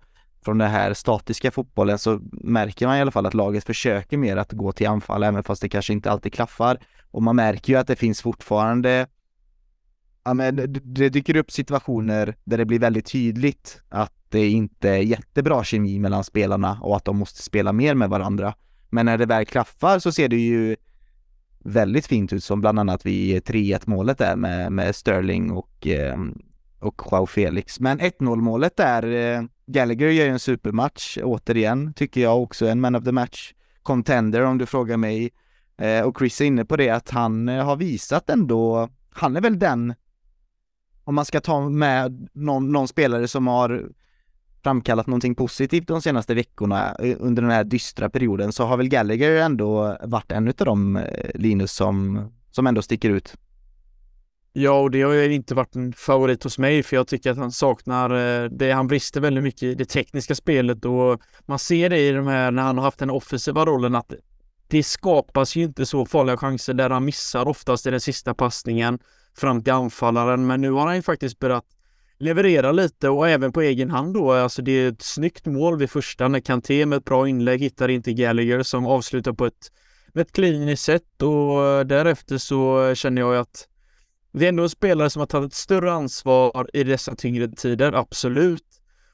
från 0.45 0.57
den 0.57 0.71
här 0.71 0.93
statiska 0.93 1.51
fotbollen 1.51 1.99
så 1.99 2.19
märker 2.31 2.87
man 2.87 2.97
i 2.97 3.01
alla 3.01 3.11
fall 3.11 3.25
att 3.25 3.33
laget 3.33 3.63
försöker 3.63 4.17
mer 4.17 4.37
att 4.37 4.51
gå 4.51 4.71
till 4.71 4.87
anfall 4.87 5.23
även 5.23 5.43
fast 5.43 5.61
det 5.61 5.69
kanske 5.69 5.93
inte 5.93 6.11
alltid 6.11 6.33
klaffar. 6.33 6.77
Och 7.11 7.23
man 7.23 7.35
märker 7.35 7.73
ju 7.73 7.79
att 7.79 7.87
det 7.87 7.95
finns 7.95 8.21
fortfarande 8.21 9.07
Ja 10.23 10.33
men 10.33 10.55
det 10.83 11.09
dyker 11.09 11.35
upp 11.35 11.51
situationer 11.51 12.35
där 12.43 12.57
det 12.57 12.65
blir 12.65 12.79
väldigt 12.79 13.11
tydligt 13.11 13.81
att 13.89 14.13
det 14.29 14.47
inte 14.49 14.89
är 14.89 15.01
jättebra 15.01 15.63
kemi 15.63 15.99
mellan 15.99 16.23
spelarna 16.23 16.79
och 16.81 16.95
att 16.95 17.05
de 17.05 17.17
måste 17.17 17.43
spela 17.43 17.73
mer 17.73 17.95
med 17.95 18.09
varandra. 18.09 18.53
Men 18.89 19.05
när 19.05 19.17
det 19.17 19.25
väl 19.25 19.45
klaffar 19.45 19.99
så 19.99 20.11
ser 20.11 20.27
det 20.27 20.37
ju 20.37 20.75
väldigt 21.63 22.07
fint 22.07 22.33
ut 22.33 22.43
som 22.43 22.61
bland 22.61 22.79
annat 22.79 23.05
vid 23.05 23.43
3-1 23.43 23.81
målet 23.85 24.17
där 24.17 24.35
med, 24.35 24.71
med 24.71 24.95
Sterling 24.95 25.51
och, 25.51 25.87
eh, 25.87 26.19
och 26.79 27.01
Joao 27.11 27.25
Felix. 27.25 27.79
Men 27.79 27.99
1-0 27.99 28.35
målet 28.35 28.77
där, 28.77 29.03
eh, 29.03 29.43
Gallagher 29.65 30.07
gör 30.07 30.25
ju 30.25 30.31
en 30.31 30.39
supermatch 30.39 31.17
återigen, 31.23 31.93
tycker 31.93 32.21
jag 32.21 32.43
också, 32.43 32.67
en 32.67 32.81
man 32.81 32.95
of 32.95 33.03
the 33.03 33.11
match 33.11 33.53
contender 33.83 34.41
om 34.41 34.57
du 34.57 34.65
frågar 34.65 34.97
mig. 34.97 35.31
Eh, 35.77 36.01
och 36.01 36.17
Chris 36.19 36.41
är 36.41 36.45
inne 36.45 36.65
på 36.65 36.77
det 36.77 36.89
att 36.89 37.09
han 37.09 37.49
eh, 37.49 37.65
har 37.65 37.75
visat 37.75 38.29
ändå, 38.29 38.89
han 39.09 39.35
är 39.35 39.41
väl 39.41 39.59
den, 39.59 39.93
om 41.03 41.15
man 41.15 41.25
ska 41.25 41.41
ta 41.41 41.69
med 41.69 42.29
någon, 42.33 42.71
någon 42.71 42.87
spelare 42.87 43.27
som 43.27 43.47
har 43.47 43.89
framkallat 44.63 45.07
någonting 45.07 45.35
positivt 45.35 45.87
de 45.87 46.01
senaste 46.01 46.33
veckorna 46.33 46.95
eh, 46.95 47.15
under 47.19 47.41
den 47.41 47.51
här 47.51 47.63
dystra 47.63 48.09
perioden 48.09 48.51
så 48.51 48.65
har 48.65 48.77
väl 48.77 48.87
Gallagher 48.87 49.41
ändå 49.41 49.97
varit 50.03 50.31
en 50.31 50.47
av 50.47 50.53
de 50.57 50.95
eh, 50.95 51.03
Linus, 51.35 51.71
som, 51.71 52.27
som 52.51 52.67
ändå 52.67 52.81
sticker 52.81 53.09
ut. 53.09 53.35
Ja, 54.53 54.79
och 54.79 54.91
det 54.91 55.01
har 55.01 55.13
ju 55.13 55.33
inte 55.33 55.55
varit 55.55 55.75
en 55.75 55.93
favorit 55.93 56.43
hos 56.43 56.57
mig 56.57 56.83
för 56.83 56.95
jag 56.95 57.07
tycker 57.07 57.31
att 57.31 57.37
han 57.37 57.51
saknar 57.51 58.43
eh, 58.43 58.49
det. 58.49 58.71
Han 58.71 58.87
brister 58.87 59.21
väldigt 59.21 59.43
mycket 59.43 59.63
i 59.63 59.75
det 59.75 59.85
tekniska 59.85 60.35
spelet 60.35 60.85
och 60.85 61.21
man 61.45 61.59
ser 61.59 61.89
det 61.89 61.99
i 61.99 62.11
de 62.11 62.27
här 62.27 62.51
när 62.51 62.63
han 62.63 62.77
har 62.77 62.85
haft 62.85 62.99
den 62.99 63.09
offensiva 63.09 63.65
rollen 63.65 63.95
att 63.95 64.13
det 64.67 64.83
skapas 64.83 65.55
ju 65.55 65.63
inte 65.63 65.85
så 65.85 66.05
farliga 66.05 66.37
chanser 66.37 66.73
där 66.73 66.89
han 66.89 67.05
missar 67.05 67.47
oftast 67.47 67.85
i 67.87 67.91
den 67.91 68.01
sista 68.01 68.33
passningen 68.33 68.99
fram 69.37 69.63
till 69.63 69.73
anfallaren. 69.73 70.47
Men 70.47 70.61
nu 70.61 70.71
har 70.71 70.85
han 70.85 70.95
ju 70.95 71.01
faktiskt 71.01 71.39
börjat 71.39 71.65
levererar 72.21 72.73
lite 72.73 73.09
och 73.09 73.29
även 73.29 73.51
på 73.51 73.61
egen 73.61 73.91
hand 73.91 74.13
då. 74.13 74.31
Alltså 74.31 74.61
det 74.61 74.71
är 74.71 74.91
ett 74.91 75.01
snyggt 75.01 75.45
mål 75.45 75.77
vid 75.77 75.89
första 75.89 76.27
när 76.27 76.39
Kanté 76.39 76.85
med 76.85 76.97
ett 76.97 77.05
bra 77.05 77.27
inlägg 77.27 77.59
hittar 77.59 77.89
inte 77.89 78.13
Gallagher 78.13 78.63
som 78.63 78.85
avslutar 78.85 79.33
på 79.33 79.45
ett, 79.45 79.71
med 80.13 80.21
ett 80.21 80.31
kliniskt 80.31 80.83
sätt 80.83 81.21
och 81.21 81.65
eh, 81.65 81.85
därefter 81.85 82.37
så 82.37 82.91
känner 82.95 83.21
jag 83.21 83.35
att 83.35 83.67
det 84.33 84.45
är 84.45 84.49
ändå 84.49 84.63
en 84.63 84.69
spelare 84.69 85.09
som 85.09 85.19
har 85.19 85.27
tagit 85.27 85.51
ett 85.51 85.57
större 85.57 85.91
ansvar 85.91 86.69
i 86.73 86.83
dessa 86.83 87.15
tyngre 87.15 87.47
tider, 87.47 87.93
absolut. 87.93 88.65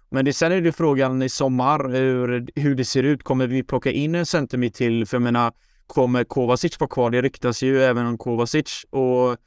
Men 0.10 0.26
det, 0.26 0.34
sen 0.34 0.52
är 0.52 0.62
det 0.62 0.72
frågan 0.72 1.22
i 1.22 1.30
sommar 1.30 1.90
hur, 1.90 2.48
hur 2.56 2.76
det 2.76 2.86
ser 2.86 3.04
ut. 3.04 3.24
Kommer 3.24 3.48
vi 3.48 3.64
plocka 3.64 3.92
in 3.92 4.16
en 4.16 4.26
centimeter 4.26 4.78
till? 4.78 5.06
För 5.06 5.18
jag 5.18 5.22
menar, 5.22 5.52
kommer 5.88 6.24
Kovacic 6.24 6.80
vara 6.80 6.90
kvar? 6.90 7.10
Det 7.12 7.22
ryktas 7.22 7.64
ju 7.64 7.84
även 7.84 8.06
om 8.06 8.18
Kovacic 8.18 8.86
och 8.90 9.38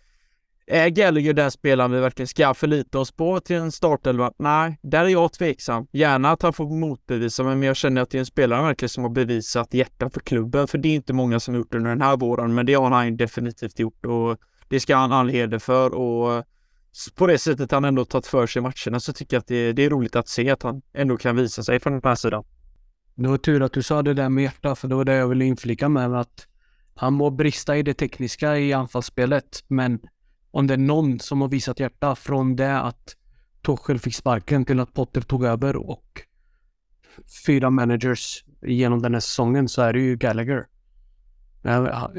är 0.71 0.89
Gallagher 0.89 1.33
den 1.33 1.51
spelaren 1.51 1.91
vi 1.91 2.01
verkligen 2.01 2.27
ska 2.27 2.55
förlita 2.55 2.99
oss 2.99 3.13
på 3.13 3.41
till 3.41 3.57
en 3.57 3.73
startelva? 3.73 4.33
Nej, 4.39 4.79
där 4.83 5.05
är 5.05 5.09
jag 5.09 5.33
tveksam. 5.33 5.87
Gärna 5.93 6.31
att 6.31 6.43
han 6.43 6.53
får 6.53 6.65
motbevisa, 6.65 7.43
men 7.43 7.63
jag 7.63 7.77
känner 7.77 8.03
att 8.03 8.11
det 8.11 8.19
är 8.19 8.21
en 8.21 8.27
spelare 8.27 8.63
verkligen 8.63 8.89
som 8.89 9.03
har 9.03 9.11
bevisat 9.11 9.75
hjärta 9.75 10.11
för 10.11 10.21
klubben, 10.21 10.69
för 10.69 10.79
det 10.79 10.89
är 10.89 10.95
inte 10.95 11.13
många 11.13 11.41
som 11.41 11.55
har 11.55 11.59
gjort 11.59 11.71
det 11.71 11.77
under 11.77 11.91
den 11.91 12.03
här 12.03 12.17
våren, 12.17 12.55
men 12.55 12.67
det 12.67 12.75
har 12.75 12.91
han 12.91 13.17
definitivt 13.17 13.79
gjort 13.79 14.07
och 14.07 14.39
det 14.69 14.81
ska 14.81 14.97
han 14.97 15.13
all 15.13 15.29
heder 15.29 15.59
för 15.59 15.95
och 15.95 16.45
på 17.15 17.27
det 17.27 17.39
sättet 17.39 17.71
han 17.71 17.85
ändå 17.85 18.05
tagit 18.05 18.27
för 18.27 18.47
sig 18.47 18.63
matcherna 18.63 19.01
så 19.01 19.13
tycker 19.13 19.37
jag 19.37 19.41
att 19.41 19.47
det, 19.47 19.73
det 19.73 19.85
är 19.85 19.91
roligt 19.91 20.17
att 20.17 20.29
se 20.29 20.51
att 20.51 20.63
han 20.63 20.83
ändå 20.93 21.17
kan 21.17 21.37
visa 21.37 21.63
sig 21.63 21.81
från 21.81 21.93
den 21.93 22.03
här 22.05 22.15
sidan. 22.15 22.45
Det 23.15 23.29
var 23.29 23.39
tur 23.39 23.63
att 23.63 23.73
du 23.73 23.83
sa 23.83 24.03
det 24.03 24.15
där 24.15 24.29
med 24.29 24.45
hjärta, 24.45 24.75
för 24.75 24.89
det 24.89 24.95
var 24.95 25.05
det 25.05 25.15
jag 25.15 25.29
ville 25.29 25.45
inflika 25.45 25.89
med 25.89 26.21
att 26.21 26.47
han 26.95 27.13
må 27.13 27.31
brista 27.31 27.77
i 27.77 27.83
det 27.83 27.95
tekniska 27.95 28.59
i 28.59 28.73
anfallsspelet, 28.73 29.65
men 29.69 30.01
om 30.51 30.67
det 30.67 30.75
är 30.75 30.79
någon 30.79 31.21
som 31.21 31.41
har 31.41 31.49
visat 31.49 31.81
hjärta 31.81 32.15
från 32.15 32.57
det 32.57 32.81
att 32.81 33.17
Tuchel 33.63 33.99
fick 33.99 34.15
sparken 34.15 34.65
till 34.65 34.81
att 34.81 34.95
Potter 34.95 35.21
tog 35.21 35.45
över 35.45 35.77
och 35.77 36.23
fyra 37.47 37.71
managers 37.71 38.45
genom 38.63 39.03
den 39.03 39.15
här 39.15 39.21
säsongen 39.21 39.69
så 39.69 39.83
är 39.83 39.93
det 39.93 40.01
ju 40.01 40.17
Gallagher. 40.17 40.67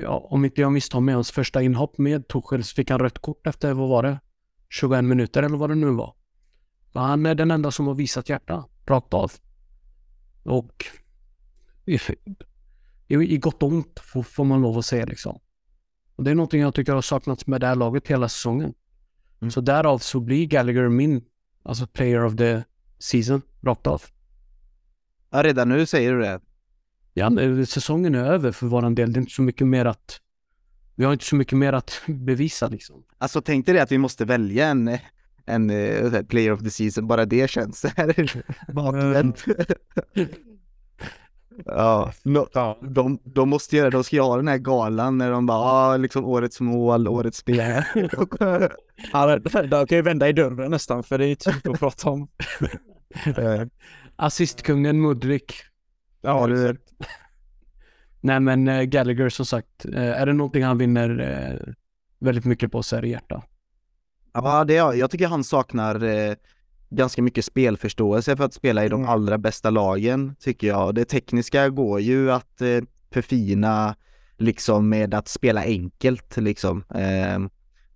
Om 0.07 0.45
inte 0.45 0.61
jag 0.61 0.71
misstar 0.71 0.99
mig, 0.99 1.13
hans 1.13 1.31
första 1.31 1.61
inhopp 1.61 1.97
med 1.97 2.27
Tuchel 2.27 2.63
så 2.63 2.75
fick 2.75 2.89
han 2.89 2.99
rött 2.99 3.19
kort 3.19 3.47
efter, 3.47 3.73
vad 3.73 3.89
var 3.89 4.03
det? 4.03 4.19
21 4.69 5.03
minuter 5.03 5.43
eller 5.43 5.57
vad 5.57 5.69
det 5.69 5.75
nu 5.75 5.89
var. 5.89 6.15
Han 6.93 7.25
är 7.25 7.35
den 7.35 7.51
enda 7.51 7.71
som 7.71 7.87
har 7.87 7.93
visat 7.93 8.29
hjärta, 8.29 8.65
rakt 8.85 9.13
av. 9.13 9.31
Och 10.43 10.85
i, 11.85 11.99
i 13.07 13.37
gott 13.37 13.63
och 13.63 13.69
ont 13.69 13.99
får, 13.99 14.23
får 14.23 14.43
man 14.43 14.61
lov 14.61 14.77
att 14.77 14.85
säga 14.85 15.05
liksom. 15.05 15.39
Och 16.21 16.25
det 16.25 16.31
är 16.31 16.35
någonting 16.35 16.61
jag 16.61 16.73
tycker 16.73 16.93
har 16.93 17.01
saknats 17.01 17.47
med 17.47 17.61
det 17.61 17.67
här 17.67 17.75
laget 17.75 18.07
hela 18.07 18.29
säsongen. 18.29 18.73
Mm. 19.41 19.51
Så 19.51 19.61
därav 19.61 19.97
så 19.97 20.19
blir 20.19 20.45
Gallagher 20.45 20.89
min, 20.89 21.23
alltså 21.63 21.87
player 21.87 22.25
of 22.25 22.35
the 22.35 22.63
season, 22.99 23.41
rakt 23.61 23.87
av. 23.87 24.03
Ja, 25.29 25.43
redan 25.43 25.69
nu 25.69 25.85
säger 25.85 26.13
du 26.13 26.21
det? 26.21 26.39
Ja, 27.13 27.31
säsongen 27.65 28.15
är 28.15 28.25
över 28.25 28.51
för 28.51 28.67
våran 28.67 28.95
del. 28.95 29.13
Det 29.13 29.17
är 29.17 29.21
inte 29.21 29.33
så 29.33 29.41
mycket 29.41 29.67
mer 29.67 29.85
att... 29.85 30.21
Vi 30.95 31.05
har 31.05 31.13
inte 31.13 31.25
så 31.25 31.35
mycket 31.35 31.57
mer 31.57 31.73
att 31.73 32.01
bevisa 32.07 32.67
liksom. 32.67 33.03
Alltså 33.17 33.41
tänk 33.41 33.65
dig 33.65 33.79
att 33.79 33.91
vi 33.91 33.97
måste 33.97 34.25
välja 34.25 34.67
en, 34.67 34.97
en, 35.45 35.69
eh, 35.69 36.21
player 36.21 36.51
of 36.51 36.59
the 36.59 36.69
season, 36.69 37.07
bara 37.07 37.25
det 37.25 37.49
känns 37.49 37.85
bakvänt. 38.67 39.45
Ja, 41.65 42.11
no. 42.23 42.47
De, 42.81 43.19
de 43.23 43.49
måste 43.49 43.77
göra, 43.77 43.89
de 43.89 44.03
ska 44.03 44.15
ju 44.15 44.21
ha 44.21 44.37
den 44.37 44.47
här 44.47 44.57
galan 44.57 45.17
när 45.17 45.31
de 45.31 45.45
bara, 45.45 45.57
ah, 45.57 45.97
liksom 45.97 46.25
årets 46.25 46.59
mål, 46.59 47.07
årets 47.07 47.37
spel. 47.37 47.83
ja, 49.13 49.37
de 49.69 49.87
kan 49.87 49.97
ju 49.97 50.01
vända 50.01 50.29
i 50.29 50.33
dörren 50.33 50.71
nästan, 50.71 51.03
för 51.03 51.17
det 51.17 51.27
är 51.27 51.35
typ 51.35 51.67
att 51.67 51.79
prata 51.79 52.09
om. 52.09 52.27
Assistkungen 54.15 55.01
Mudrik. 55.01 55.53
Ja, 56.21 56.47
det 56.47 56.59
är 56.59 56.77
Nej 58.21 58.39
men 58.39 58.67
uh, 58.67 58.83
Gallagher 58.83 59.29
som 59.29 59.45
sagt, 59.45 59.85
uh, 59.85 59.97
är 59.97 60.25
det 60.25 60.33
någonting 60.33 60.63
han 60.63 60.77
vinner 60.77 61.19
uh, 61.19 61.73
väldigt 62.19 62.45
mycket 62.45 62.71
på 62.71 62.83
så 62.83 62.95
är 62.95 63.01
det 63.01 63.07
hjärta. 63.07 63.43
Ja, 64.33 64.63
det 64.63 64.77
är, 64.77 64.93
jag 64.93 65.11
tycker 65.11 65.27
han 65.27 65.43
saknar 65.43 65.95
ganska 66.91 67.21
mycket 67.21 67.45
spelförståelse 67.45 68.37
för 68.37 68.43
att 68.43 68.53
spela 68.53 68.85
i 68.85 68.89
de 68.89 68.99
mm. 69.01 69.09
allra 69.09 69.37
bästa 69.37 69.69
lagen, 69.69 70.35
tycker 70.39 70.67
jag. 70.67 70.95
Det 70.95 71.05
tekniska 71.05 71.69
går 71.69 71.99
ju 71.99 72.31
att 72.31 72.61
eh, 72.61 72.81
förfina 73.13 73.95
liksom 74.37 74.89
med 74.89 75.13
att 75.13 75.27
spela 75.27 75.61
enkelt 75.63 76.37
liksom. 76.37 76.83
Eh, 76.95 77.39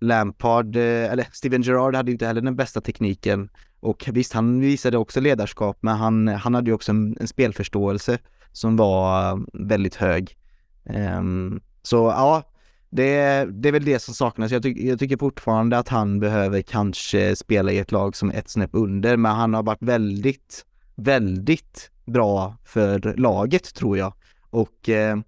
Lampard, 0.00 0.76
eh, 0.76 1.12
eller 1.12 1.26
Steven 1.32 1.62
Gerrard 1.62 1.94
hade 1.94 2.12
inte 2.12 2.26
heller 2.26 2.40
den 2.40 2.56
bästa 2.56 2.80
tekniken 2.80 3.48
och 3.80 4.08
visst, 4.12 4.32
han 4.32 4.60
visade 4.60 4.98
också 4.98 5.20
ledarskap, 5.20 5.78
men 5.80 5.96
han, 5.96 6.28
han 6.28 6.54
hade 6.54 6.70
ju 6.70 6.74
också 6.74 6.92
en, 6.92 7.16
en 7.20 7.28
spelförståelse 7.28 8.18
som 8.52 8.76
var 8.76 9.40
väldigt 9.52 9.94
hög. 9.94 10.36
Um, 11.18 11.60
så 11.82 11.96
ja, 11.96 12.42
det, 12.90 13.44
det 13.50 13.68
är 13.68 13.72
väl 13.72 13.84
det 13.84 13.98
som 13.98 14.14
saknas. 14.14 14.52
Jag, 14.52 14.62
ty 14.62 14.88
jag 14.88 14.98
tycker 14.98 15.16
fortfarande 15.16 15.78
att 15.78 15.88
han 15.88 16.20
behöver 16.20 16.62
kanske 16.62 17.36
spela 17.36 17.72
i 17.72 17.78
ett 17.78 17.92
lag 17.92 18.16
som 18.16 18.30
är 18.30 18.34
ett 18.34 18.50
snäpp 18.50 18.70
under, 18.72 19.16
men 19.16 19.32
han 19.32 19.54
har 19.54 19.62
varit 19.62 19.82
väldigt, 19.82 20.66
väldigt 20.94 21.90
bra 22.04 22.56
för 22.64 23.14
laget 23.16 23.74
tror 23.74 23.98
jag. 23.98 24.12
Och 24.50 24.88
eh, 24.88 25.18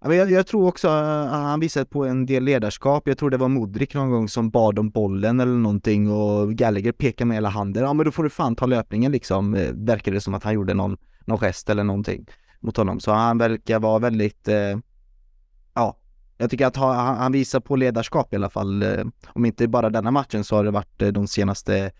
jag, 0.00 0.30
jag, 0.30 0.46
tror 0.46 0.68
också 0.68 0.88
att 0.88 1.30
han 1.30 1.60
visat 1.60 1.90
på 1.90 2.04
en 2.04 2.26
del 2.26 2.44
ledarskap. 2.44 3.08
Jag 3.08 3.18
tror 3.18 3.30
det 3.30 3.36
var 3.36 3.48
Modric 3.48 3.94
någon 3.94 4.10
gång 4.10 4.28
som 4.28 4.50
bad 4.50 4.78
om 4.78 4.90
bollen 4.90 5.40
eller 5.40 5.52
någonting 5.52 6.10
och 6.10 6.54
Gallagher 6.54 6.92
pekade 6.92 7.28
med 7.28 7.36
hela 7.36 7.48
handen. 7.48 7.82
Ja 7.82 7.92
men 7.92 8.06
då 8.06 8.12
får 8.12 8.22
du 8.22 8.30
fan 8.30 8.56
ta 8.56 8.66
löpningen 8.66 9.12
liksom, 9.12 9.52
verkade 9.52 9.84
verkar 9.84 10.12
det 10.12 10.20
som 10.20 10.34
att 10.34 10.44
han 10.44 10.54
gjorde 10.54 10.74
någon, 10.74 10.96
någon 11.24 11.38
gest 11.38 11.70
eller 11.70 11.84
någonting 11.84 12.26
mot 12.60 12.76
honom. 12.76 13.00
Så 13.00 13.12
han 13.12 13.38
verkar 13.38 13.78
vara 13.78 13.98
väldigt, 13.98 14.48
eh, 14.48 14.78
jag 16.38 16.50
tycker 16.50 16.66
att 16.66 16.76
han, 16.76 17.16
han 17.16 17.32
visar 17.32 17.60
på 17.60 17.76
ledarskap 17.76 18.32
i 18.32 18.36
alla 18.36 18.50
fall. 18.50 18.82
Eh, 18.82 19.04
om 19.28 19.44
inte 19.44 19.68
bara 19.68 19.90
denna 19.90 20.10
matchen 20.10 20.44
så 20.44 20.56
har 20.56 20.64
det 20.64 20.70
varit 20.70 21.02
eh, 21.02 21.08
de 21.08 21.26
senaste 21.26 21.90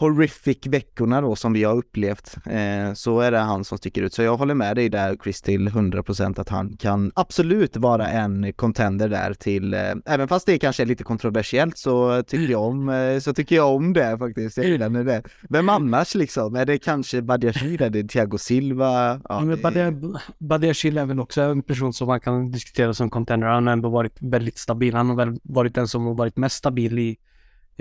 horrific 0.00 0.66
veckorna 0.66 1.20
då 1.20 1.36
som 1.36 1.52
vi 1.52 1.64
har 1.64 1.74
upplevt 1.74 2.36
eh, 2.46 2.92
så 2.94 3.20
är 3.20 3.30
det 3.30 3.38
han 3.38 3.64
som 3.64 3.78
sticker 3.78 4.02
ut. 4.02 4.14
Så 4.14 4.22
jag 4.22 4.36
håller 4.36 4.54
med 4.54 4.76
dig 4.76 4.88
där 4.88 5.16
Chris 5.22 5.42
till 5.42 5.68
100% 5.68 6.40
att 6.40 6.48
han 6.48 6.76
kan 6.76 7.12
absolut 7.14 7.76
vara 7.76 8.08
en 8.08 8.52
contender 8.52 9.08
där 9.08 9.34
till, 9.34 9.74
eh, 9.74 9.94
även 10.06 10.28
fast 10.28 10.46
det 10.46 10.58
kanske 10.58 10.82
är 10.82 10.86
lite 10.86 11.04
kontroversiellt 11.04 11.78
så 11.78 12.22
tycker 12.22 12.52
jag 12.52 12.62
om, 12.62 12.88
eh, 12.88 13.18
så 13.18 13.34
tycker 13.34 13.56
jag 13.56 13.74
om 13.74 13.92
det 13.92 14.18
faktiskt. 14.18 14.56
Jag 14.56 14.66
gillar 14.66 15.04
det. 15.04 15.22
Vem 15.48 15.68
annars 15.68 16.14
liksom? 16.14 16.56
Är 16.56 16.66
det 16.66 16.78
kanske 16.78 17.22
Badiashile? 17.22 17.86
Är 17.86 17.90
det 17.90 18.08
Thiago 18.08 18.38
Silva? 18.38 19.20
Ja, 19.28 19.40
men 19.40 20.18
Badiashile 20.38 21.00
är 21.00 21.06
väl 21.06 21.20
också 21.20 21.42
en 21.42 21.62
person 21.62 21.92
som 21.92 22.06
man 22.06 22.20
kan 22.20 22.50
diskutera 22.50 22.94
som 22.94 23.10
contender. 23.10 23.46
Han 23.46 23.66
har 23.66 23.72
ändå 23.72 23.88
varit 23.88 24.16
väldigt 24.20 24.58
stabil. 24.58 24.94
Han 24.94 25.08
har 25.08 25.16
väl 25.16 25.38
varit 25.42 25.74
den 25.74 25.88
som 25.88 26.06
har 26.06 26.14
varit 26.14 26.36
mest 26.36 26.56
stabil 26.56 26.98
i 26.98 27.16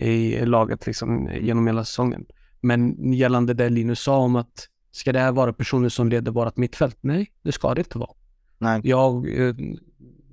i 0.01 0.45
laget 0.45 0.85
liksom 0.87 1.29
genom 1.41 1.67
hela 1.67 1.85
säsongen. 1.85 2.25
Men 2.61 3.13
gällande 3.13 3.53
det 3.53 3.69
Linus 3.69 3.99
sa 3.99 4.17
om 4.17 4.35
att 4.35 4.67
ska 4.91 5.13
det 5.13 5.19
här 5.19 5.31
vara 5.31 5.53
personer 5.53 5.89
som 5.89 6.09
leder 6.09 6.31
vårt 6.31 6.57
mittfält? 6.57 6.97
Nej, 7.01 7.31
det 7.41 7.51
ska 7.51 7.73
det 7.73 7.81
inte 7.81 7.97
vara. 7.97 8.11
Nej. 8.57 8.81
Jag, 8.83 9.39
eh, 9.39 9.55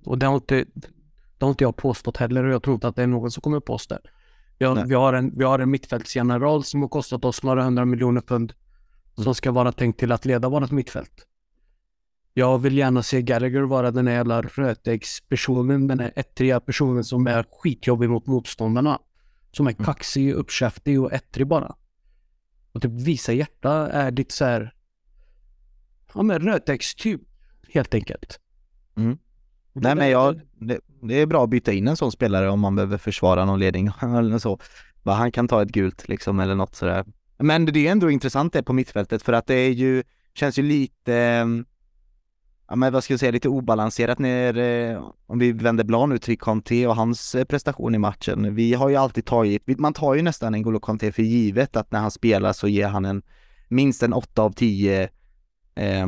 och 0.04 0.18
det 0.18 0.26
har 0.26 0.34
inte, 0.34 0.64
det 1.38 1.44
har 1.44 1.48
inte 1.48 1.64
jag 1.64 1.76
påstått 1.76 2.16
heller 2.16 2.44
och 2.44 2.52
jag 2.52 2.62
tror 2.62 2.74
inte 2.74 2.88
att 2.88 2.96
det 2.96 3.02
är 3.02 3.06
någon 3.06 3.30
som 3.30 3.40
kommer 3.40 3.60
påstå 3.60 3.94
det. 3.94 4.10
Jag, 4.58 4.86
vi, 4.88 4.94
har 4.94 5.12
en, 5.12 5.38
vi 5.38 5.44
har 5.44 5.58
en 5.58 5.70
mittfältsgeneral 5.70 6.64
som 6.64 6.82
har 6.82 6.88
kostat 6.88 7.24
oss 7.24 7.42
några 7.42 7.64
hundra 7.64 7.84
miljoner 7.84 8.20
pund 8.20 8.52
mm. 9.16 9.24
som 9.24 9.34
ska 9.34 9.52
vara 9.52 9.72
tänkt 9.72 9.98
till 10.00 10.12
att 10.12 10.24
leda 10.24 10.48
vårt 10.48 10.70
mittfält. 10.70 11.26
Jag 12.34 12.58
vill 12.58 12.78
gärna 12.78 13.02
se 13.02 13.22
Gallagher 13.22 13.62
vara 13.62 13.90
den 13.90 14.06
här 14.06 14.14
jävla 14.14 14.42
rötäggspersonen, 14.42 15.86
den 15.86 16.00
här 16.00 16.12
ettriga 16.16 16.60
personen 16.60 17.04
som 17.04 17.26
är 17.26 17.44
skitjobbig 17.62 18.10
mot 18.10 18.26
motståndarna. 18.26 18.98
Som 19.56 19.66
är 19.66 19.72
mm. 19.72 19.84
kaxig, 19.84 20.32
uppkäftig 20.32 21.00
och 21.00 21.12
ettrig 21.12 21.46
bara. 21.46 21.74
Och 22.72 22.82
typ 22.82 22.92
visa 22.92 23.32
hjärta 23.32 23.70
är 23.90 24.10
ditt 24.10 24.32
så 24.32 24.44
här... 24.44 24.74
Ja 26.14 26.22
men 26.22 26.38
rötäggstyp. 26.38 27.20
helt 27.72 27.94
enkelt. 27.94 28.40
Mm. 28.96 29.18
Nej 29.72 29.94
men 29.94 30.10
jag, 30.10 30.40
det, 30.54 30.80
det, 31.02 31.14
är 31.14 31.26
bra 31.26 31.44
att 31.44 31.50
byta 31.50 31.72
in 31.72 31.88
en 31.88 31.96
sån 31.96 32.12
spelare 32.12 32.50
om 32.50 32.60
man 32.60 32.76
behöver 32.76 32.98
försvara 32.98 33.44
någon 33.44 33.58
ledning 33.58 33.90
eller 34.02 34.38
så. 34.38 34.60
Han 35.04 35.32
kan 35.32 35.48
ta 35.48 35.62
ett 35.62 35.68
gult 35.68 36.08
liksom 36.08 36.40
eller 36.40 36.54
något 36.54 36.74
sådär. 36.74 37.04
Men 37.38 37.66
det 37.66 37.86
är 37.86 37.92
ändå 37.92 38.10
intressant 38.10 38.52
det 38.52 38.62
på 38.62 38.72
mittfältet 38.72 39.22
för 39.22 39.32
att 39.32 39.46
det 39.46 39.54
är 39.54 39.70
ju, 39.70 40.02
känns 40.34 40.58
ju 40.58 40.62
lite, 40.62 41.46
ja 42.68 42.76
men 42.76 42.92
vad 42.92 43.04
ska 43.04 43.12
jag 43.12 43.20
säga, 43.20 43.32
lite 43.32 43.48
obalanserat 43.48 44.18
när, 44.18 44.56
eh, 44.58 45.02
om 45.26 45.38
vi 45.38 45.52
vänder 45.52 45.84
blad 45.84 46.08
nu 46.08 46.18
till 46.18 46.38
Conte 46.38 46.86
och 46.86 46.96
hans 46.96 47.34
eh, 47.34 47.44
prestation 47.44 47.94
i 47.94 47.98
matchen. 47.98 48.54
Vi 48.54 48.74
har 48.74 48.88
ju 48.88 48.96
alltid 48.96 49.24
tagit, 49.24 49.78
man 49.78 49.92
tar 49.92 50.14
ju 50.14 50.22
nästan 50.22 50.54
en 50.54 50.62
Golo 50.62 50.80
Conte 50.80 51.12
för 51.12 51.22
givet 51.22 51.76
att 51.76 51.92
när 51.92 52.00
han 52.00 52.10
spelar 52.10 52.52
så 52.52 52.68
ger 52.68 52.88
han 52.88 53.04
en 53.04 53.22
minst 53.68 54.02
en 54.02 54.12
8 54.12 54.42
av 54.42 54.52
10 54.52 55.02
eh, 55.74 56.06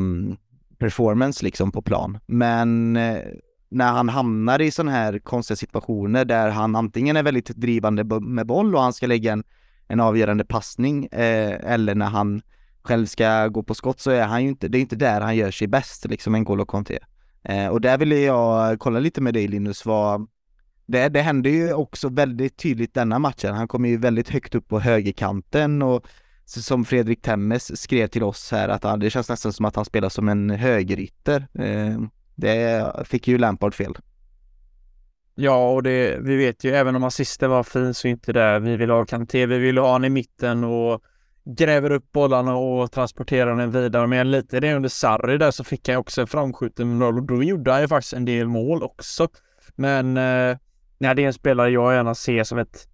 performance 0.79 1.45
liksom 1.45 1.73
på 1.73 1.83
plan. 1.83 2.19
Men 2.27 2.97
eh, 2.97 3.23
när 3.71 3.93
han 3.93 4.09
hamnar 4.09 4.61
i 4.61 4.71
sådana 4.71 4.93
här 4.93 5.19
konstiga 5.19 5.57
situationer 5.57 6.25
där 6.25 6.51
han 6.51 6.77
antingen 6.77 7.17
är 7.17 7.23
väldigt 7.23 7.49
drivande 7.49 8.05
med 8.21 8.47
boll 8.47 8.75
och 8.75 8.83
han 8.83 8.93
ska 8.93 9.07
lägga 9.07 9.33
en, 9.33 9.45
en 9.89 10.01
avgörande 10.01 10.45
passning 10.45 11.07
eh, 11.07 11.73
eller 11.73 11.95
när 11.95 12.07
han 12.07 12.43
själv 12.89 13.07
ska 13.07 13.49
gå 13.49 13.63
på 13.63 13.75
skott 13.75 14.01
så 14.01 14.11
är 14.11 14.27
han 14.27 14.43
ju 14.43 14.49
inte, 14.49 14.69
det 14.69 14.79
är 14.79 14.81
inte 14.81 14.97
där 14.97 15.21
han 15.21 15.37
gör 15.37 15.51
sig 15.51 15.67
bäst 15.67 16.05
liksom, 16.05 16.35
en 16.35 16.47
N'Golo 16.47 16.65
Conte. 16.65 16.99
Eh, 17.43 17.67
och 17.67 17.81
där 17.81 17.99
ville 17.99 18.19
jag 18.19 18.79
kolla 18.79 19.01
lite 19.01 19.21
med 19.21 19.35
dig 19.35 19.49
Linus, 19.49 19.87
vad 19.87 20.27
det, 20.87 21.09
det 21.09 21.21
hände 21.21 21.51
ju 21.51 21.73
också 21.73 22.09
väldigt 22.09 22.57
tydligt 22.57 22.95
denna 22.95 23.19
matchen. 23.19 23.55
Han 23.55 23.69
kom 23.69 23.85
ju 23.85 23.97
väldigt 23.97 24.29
högt 24.29 24.55
upp 24.55 24.69
på 24.69 24.81
högerkanten 24.81 25.83
och 25.83 26.07
som 26.45 26.85
Fredrik 26.85 27.23
Temmes 27.23 27.81
skrev 27.81 28.07
till 28.07 28.23
oss 28.23 28.53
här 28.53 28.69
att 28.69 28.85
han, 28.85 29.01
det 29.01 29.11
känns 29.11 29.29
nästan 29.29 29.53
som 29.53 29.65
att 29.65 29.77
han 29.77 29.85
spelar 29.85 30.09
som 30.09 30.29
en 30.29 30.51
högerytter. 30.51 31.47
Eh, 31.55 32.01
det 32.35 32.93
fick 33.05 33.29
ju 33.29 33.39
Lampard 33.39 33.75
fel. 33.75 33.95
Ja, 35.35 35.71
och 35.71 35.83
det, 35.83 36.19
vi 36.21 36.37
vet 36.37 36.65
ju 36.65 36.71
även 36.71 36.97
om 36.97 37.05
assisten 37.05 37.51
var 37.51 37.63
fin 37.63 37.95
så 37.95 38.09
inte 38.09 38.33
det. 38.33 38.59
Vi 38.59 38.77
vill 38.77 38.91
ha 38.91 39.05
Kanté, 39.05 39.47
vi 39.47 39.59
vill 39.59 39.79
ha 39.79 39.93
han 39.93 40.05
i 40.05 40.11
mitten 40.11 40.65
och 40.65 41.03
gräver 41.57 41.91
upp 41.91 42.13
bollarna 42.13 42.57
och 42.57 42.93
transporterar 42.93 43.57
den 43.57 43.71
vidare. 43.71 44.07
Men 44.07 44.31
lite 44.31 44.61
det 44.61 44.75
under 44.75 44.89
Sarri 44.89 45.39
där 45.39 45.51
så 45.51 45.65
fick 45.65 45.89
han 45.89 45.97
också 45.97 46.21
en 46.21 46.27
framskjuten 46.27 47.03
roll 47.03 47.19
och 47.19 47.27
då 47.27 47.43
gjorde 47.43 47.73
han 47.73 47.81
ju 47.81 47.89
faktiskt 47.89 48.13
en 48.13 48.25
del 48.25 48.49
mål 48.49 48.83
också. 48.83 49.29
Men 49.77 50.17
eh, 50.17 50.57
nej, 50.99 51.15
det 51.15 51.23
är 51.23 51.27
en 51.27 51.33
spelare 51.33 51.71
jag 51.71 51.95
gärna 51.95 52.15
ser 52.15 52.45
som 52.45 52.59
ett 52.59 52.89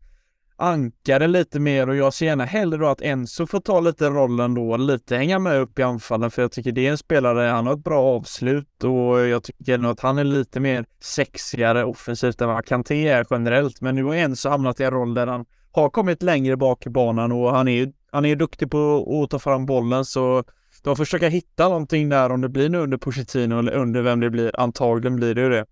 ankare 0.56 1.26
lite 1.26 1.60
mer 1.60 1.88
och 1.88 1.96
jag 1.96 2.14
ser 2.14 2.26
gärna 2.26 2.44
hellre 2.44 2.78
då 2.78 2.86
att 2.86 3.00
Enzo 3.00 3.46
får 3.46 3.60
ta 3.60 3.80
lite 3.80 4.08
rollen 4.08 4.54
då, 4.54 4.76
lite 4.76 5.16
hänga 5.16 5.38
med 5.38 5.60
upp 5.60 5.78
i 5.78 5.82
anfallen 5.82 6.30
för 6.30 6.42
jag 6.42 6.52
tycker 6.52 6.72
det 6.72 6.86
är 6.86 6.90
en 6.90 6.98
spelare, 6.98 7.48
han 7.48 7.66
har 7.66 7.74
ett 7.74 7.84
bra 7.84 8.02
avslut 8.02 8.84
och 8.84 9.20
jag 9.20 9.42
tycker 9.42 9.78
nog 9.78 9.90
att 9.90 10.00
han 10.00 10.18
är 10.18 10.24
lite 10.24 10.60
mer 10.60 10.84
sexigare 11.00 11.84
offensivt 11.84 12.40
än 12.40 12.48
vad 12.48 12.66
Kanté 12.66 13.08
är 13.08 13.26
generellt. 13.30 13.80
Men 13.80 13.94
nu 13.94 14.04
har 14.04 14.14
Enzo 14.14 14.48
hamnat 14.48 14.80
i 14.80 14.84
en 14.84 14.90
roll 14.90 15.14
där 15.14 15.26
han 15.26 15.44
har 15.72 15.90
kommit 15.90 16.22
längre 16.22 16.56
bak 16.56 16.86
i 16.86 16.90
banan 16.90 17.32
och 17.32 17.50
han 17.50 17.68
är 17.68 17.72
ju 17.72 17.92
han 18.14 18.24
är 18.24 18.36
duktig 18.36 18.70
på 18.70 19.22
att 19.22 19.30
ta 19.30 19.38
fram 19.38 19.66
bollen 19.66 20.04
så 20.04 20.44
de 20.82 20.96
försöka 20.96 21.28
hitta 21.28 21.68
någonting 21.68 22.08
där 22.08 22.30
om 22.30 22.40
det 22.40 22.48
blir 22.48 22.68
nu 22.68 22.78
under 22.78 22.96
Pochettino 22.96 23.58
eller 23.58 23.72
under 23.72 24.02
vem 24.02 24.20
det 24.20 24.30
blir. 24.30 24.60
Antagligen 24.60 25.16
blir 25.16 25.34
det 25.34 25.40
ju 25.40 25.48
det. 25.48 25.66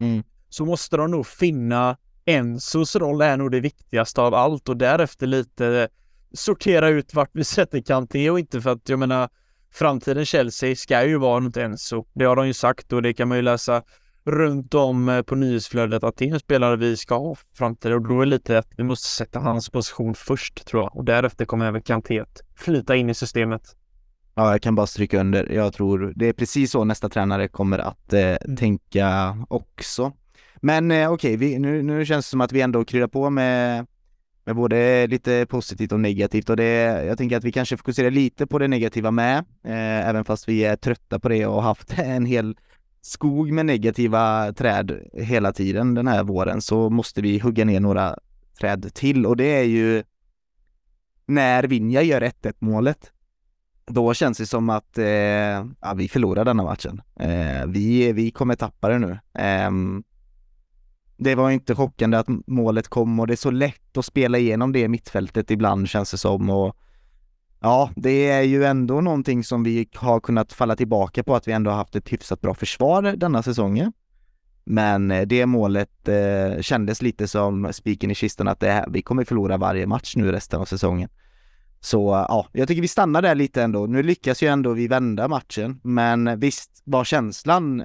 Mm. 0.00 0.22
Så 0.48 0.64
måste 0.64 0.96
de 0.96 1.10
nog 1.10 1.26
finna 1.26 1.96
Enzos 2.24 2.96
roll 2.96 3.20
är 3.20 3.36
nog 3.36 3.50
det 3.50 3.60
viktigaste 3.60 4.20
av 4.20 4.34
allt 4.34 4.68
och 4.68 4.76
därefter 4.76 5.26
lite 5.26 5.88
sortera 6.32 6.88
ut 6.88 7.14
vart 7.14 7.30
vi 7.32 7.44
sätter 7.44 7.80
Kanté 7.80 8.30
och 8.30 8.38
inte 8.38 8.60
för 8.60 8.70
att 8.70 8.88
jag 8.88 8.98
menar 8.98 9.28
framtiden 9.72 10.26
Chelsea 10.26 10.76
ska 10.76 11.04
ju 11.04 11.18
vara 11.18 11.40
något 11.40 11.56
Enzo. 11.56 12.06
Det 12.14 12.24
har 12.24 12.36
de 12.36 12.46
ju 12.46 12.54
sagt 12.54 12.92
och 12.92 13.02
det 13.02 13.14
kan 13.14 13.28
man 13.28 13.38
ju 13.38 13.42
läsa 13.42 13.82
runt 14.26 14.74
om 14.74 15.08
eh, 15.08 15.22
på 15.22 15.34
nyhetsflödet 15.34 16.04
att 16.04 16.16
det 16.16 16.28
är 16.28 16.32
en 16.32 16.40
spelare 16.40 16.76
vi 16.76 16.96
ska 16.96 17.18
ha 17.18 17.36
framtiden 17.54 17.96
och 17.96 18.08
då 18.08 18.20
är 18.20 18.26
det 18.26 18.30
lite 18.30 18.58
att 18.58 18.68
vi 18.76 18.84
måste 18.84 19.08
sätta 19.08 19.38
hans 19.38 19.70
position 19.70 20.14
först 20.14 20.66
tror 20.66 20.82
jag 20.82 20.96
och 20.96 21.04
därefter 21.04 21.44
kommer 21.44 21.66
även 21.66 21.82
Kanté 21.82 22.24
flyta 22.56 22.96
in 22.96 23.10
i 23.10 23.14
systemet. 23.14 23.76
Ja, 24.34 24.50
jag 24.50 24.62
kan 24.62 24.74
bara 24.74 24.86
stryka 24.86 25.20
under. 25.20 25.52
Jag 25.52 25.72
tror 25.72 26.12
det 26.16 26.28
är 26.28 26.32
precis 26.32 26.70
så 26.70 26.84
nästa 26.84 27.08
tränare 27.08 27.48
kommer 27.48 27.78
att 27.78 28.12
eh, 28.12 28.20
mm. 28.20 28.56
tänka 28.56 29.36
också. 29.48 30.12
Men 30.56 30.90
eh, 30.90 31.12
okej, 31.12 31.34
okay, 31.34 31.58
nu, 31.58 31.82
nu 31.82 32.06
känns 32.06 32.26
det 32.26 32.30
som 32.30 32.40
att 32.40 32.52
vi 32.52 32.60
ändå 32.60 32.84
kryddar 32.84 33.08
på 33.08 33.30
med, 33.30 33.86
med 34.44 34.56
både 34.56 35.06
lite 35.06 35.46
positivt 35.46 35.92
och 35.92 36.00
negativt 36.00 36.50
och 36.50 36.56
det, 36.56 37.04
jag 37.06 37.18
tänker 37.18 37.36
att 37.36 37.44
vi 37.44 37.52
kanske 37.52 37.76
fokuserar 37.76 38.10
lite 38.10 38.46
på 38.46 38.58
det 38.58 38.68
negativa 38.68 39.10
med, 39.10 39.38
eh, 39.64 40.08
även 40.08 40.24
fast 40.24 40.48
vi 40.48 40.64
är 40.64 40.76
trötta 40.76 41.20
på 41.20 41.28
det 41.28 41.46
och 41.46 41.62
haft 41.62 41.92
en 41.98 42.26
hel 42.26 42.56
skog 43.06 43.52
med 43.52 43.66
negativa 43.66 44.52
träd 44.52 45.00
hela 45.12 45.52
tiden 45.52 45.94
den 45.94 46.08
här 46.08 46.24
våren 46.24 46.62
så 46.62 46.90
måste 46.90 47.22
vi 47.22 47.38
hugga 47.38 47.64
ner 47.64 47.80
några 47.80 48.18
träd 48.60 48.94
till 48.94 49.26
och 49.26 49.36
det 49.36 49.44
är 49.44 49.62
ju 49.62 50.02
när 51.26 51.64
Vinja 51.64 52.02
gör 52.02 52.20
1-1 52.20 52.54
målet. 52.58 53.12
Då 53.86 54.14
känns 54.14 54.38
det 54.38 54.46
som 54.46 54.70
att 54.70 54.98
eh, 54.98 55.06
ja, 55.80 55.94
vi 55.96 56.08
förlorar 56.08 56.44
denna 56.44 56.62
matchen. 56.62 57.02
Eh, 57.20 57.66
vi, 57.66 58.12
vi 58.12 58.30
kommer 58.30 58.54
tappa 58.54 58.88
det 58.88 58.98
nu. 58.98 59.18
Eh, 59.38 59.70
det 61.16 61.34
var 61.34 61.50
inte 61.50 61.74
chockande 61.74 62.16
att 62.16 62.28
målet 62.46 62.88
kom 62.88 63.20
och 63.20 63.26
det 63.26 63.34
är 63.34 63.36
så 63.36 63.50
lätt 63.50 63.96
att 63.96 64.04
spela 64.04 64.38
igenom 64.38 64.72
det 64.72 64.88
mittfältet 64.88 65.50
ibland 65.50 65.88
känns 65.88 66.10
det 66.10 66.18
som 66.18 66.50
och 66.50 66.76
Ja, 67.60 67.90
det 67.96 68.30
är 68.30 68.42
ju 68.42 68.64
ändå 68.64 69.00
någonting 69.00 69.44
som 69.44 69.62
vi 69.62 69.88
har 69.94 70.20
kunnat 70.20 70.52
falla 70.52 70.76
tillbaka 70.76 71.22
på 71.22 71.34
att 71.34 71.48
vi 71.48 71.52
ändå 71.52 71.70
har 71.70 71.78
haft 71.78 71.96
ett 71.96 72.12
hyfsat 72.12 72.40
bra 72.40 72.54
försvar 72.54 73.02
denna 73.02 73.42
säsongen. 73.42 73.92
Men 74.64 75.10
eh, 75.10 75.26
det 75.26 75.46
målet 75.46 76.08
eh, 76.08 76.60
kändes 76.60 77.02
lite 77.02 77.28
som 77.28 77.72
spiken 77.72 78.10
i 78.10 78.14
kistan 78.14 78.48
att 78.48 78.60
det 78.60 78.70
här, 78.70 78.86
vi 78.90 79.02
kommer 79.02 79.24
förlora 79.24 79.56
varje 79.56 79.86
match 79.86 80.16
nu 80.16 80.32
resten 80.32 80.60
av 80.60 80.64
säsongen. 80.64 81.08
Så 81.80 82.14
eh, 82.14 82.26
ja, 82.28 82.46
jag 82.52 82.68
tycker 82.68 82.82
vi 82.82 82.88
stannar 82.88 83.22
där 83.22 83.34
lite 83.34 83.62
ändå. 83.62 83.86
Nu 83.86 84.02
lyckas 84.02 84.42
ju 84.42 84.48
ändå 84.48 84.72
vi 84.72 84.88
vända 84.88 85.28
matchen, 85.28 85.80
men 85.84 86.40
visst 86.40 86.82
var 86.84 87.04
känslan 87.04 87.84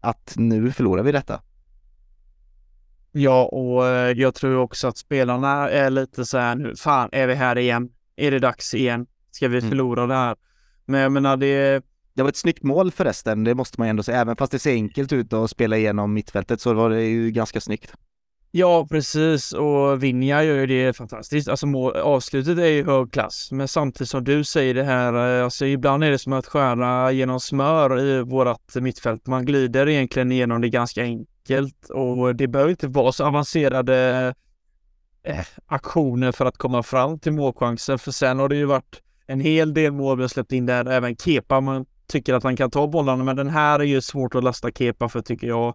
att 0.00 0.34
nu 0.36 0.72
förlorar 0.72 1.02
vi 1.02 1.12
detta. 1.12 1.40
Ja, 3.12 3.44
och 3.44 3.84
jag 4.16 4.34
tror 4.34 4.56
också 4.56 4.88
att 4.88 4.98
spelarna 4.98 5.70
är 5.70 5.90
lite 5.90 6.24
så 6.24 6.38
här 6.38 6.54
nu, 6.54 6.76
fan 6.76 7.08
är 7.12 7.26
vi 7.26 7.34
här 7.34 7.58
igen? 7.58 7.88
Är 8.16 8.30
det 8.30 8.38
dags 8.38 8.74
igen? 8.74 9.06
Ska 9.30 9.48
vi 9.48 9.58
mm. 9.58 9.70
förlora 9.70 10.02
mm. 10.02 10.08
det 10.08 10.14
här? 10.14 10.36
Men 10.84 11.00
jag 11.00 11.12
menar 11.12 11.36
det... 11.36 11.84
Det 12.14 12.22
var 12.22 12.28
ett 12.28 12.36
snyggt 12.36 12.62
mål 12.62 12.90
förresten, 12.90 13.44
det 13.44 13.54
måste 13.54 13.80
man 13.80 13.88
ändå 13.88 14.02
säga. 14.02 14.20
Även 14.20 14.36
fast 14.36 14.52
det 14.52 14.58
ser 14.58 14.72
enkelt 14.72 15.12
ut 15.12 15.32
att 15.32 15.50
spela 15.50 15.76
igenom 15.76 16.12
mittfältet 16.12 16.60
så 16.60 16.74
var 16.74 16.90
det 16.90 17.02
ju 17.02 17.30
ganska 17.30 17.60
snyggt. 17.60 17.94
Ja, 18.54 18.86
precis. 18.90 19.52
Och 19.52 20.02
Vinja 20.02 20.44
gör 20.44 20.54
ju 20.54 20.66
det 20.66 20.96
fantastiskt. 20.96 21.48
Alltså 21.48 21.66
mål, 21.66 21.96
avslutet 21.96 22.58
är 22.58 22.66
ju 22.66 22.84
hög 22.84 23.12
klass. 23.12 23.48
Men 23.52 23.68
samtidigt 23.68 24.08
som 24.08 24.24
du 24.24 24.44
säger 24.44 24.74
det 24.74 24.84
här, 24.84 25.38
eh, 25.38 25.44
alltså 25.44 25.66
ibland 25.66 26.04
är 26.04 26.10
det 26.10 26.18
som 26.18 26.32
att 26.32 26.46
skära 26.46 27.12
genom 27.12 27.40
smör 27.40 28.00
i 28.00 28.22
vårat 28.22 28.76
mittfält. 28.80 29.26
Man 29.26 29.44
glider 29.44 29.88
egentligen 29.88 30.32
igenom 30.32 30.60
det 30.60 30.68
ganska 30.68 31.02
enkelt 31.02 31.90
och 31.90 32.36
det 32.36 32.48
behöver 32.48 32.70
inte 32.70 32.88
vara 32.88 33.12
så 33.12 33.24
avancerade 33.24 34.34
eh, 35.22 35.46
aktioner 35.66 36.32
för 36.32 36.44
att 36.44 36.58
komma 36.58 36.82
fram 36.82 37.18
till 37.18 37.32
målchansen. 37.32 37.98
För 37.98 38.10
sen 38.10 38.38
har 38.38 38.48
det 38.48 38.56
ju 38.56 38.64
varit 38.64 39.02
en 39.26 39.40
hel 39.40 39.74
del 39.74 39.92
mål 39.92 40.16
vi 40.16 40.22
har 40.22 40.28
släppt 40.28 40.52
in 40.52 40.66
där. 40.66 40.88
Även 40.88 41.16
Kepa, 41.16 41.60
man 41.60 41.86
tycker 42.06 42.34
att 42.34 42.42
han 42.42 42.56
kan 42.56 42.70
ta 42.70 42.86
bollarna. 42.86 43.24
Men 43.24 43.36
den 43.36 43.48
här 43.48 43.78
är 43.78 43.84
ju 43.84 44.00
svårt 44.00 44.34
att 44.34 44.44
lasta 44.44 44.70
Kepa 44.70 45.08
för 45.08 45.20
tycker 45.20 45.46
jag. 45.46 45.74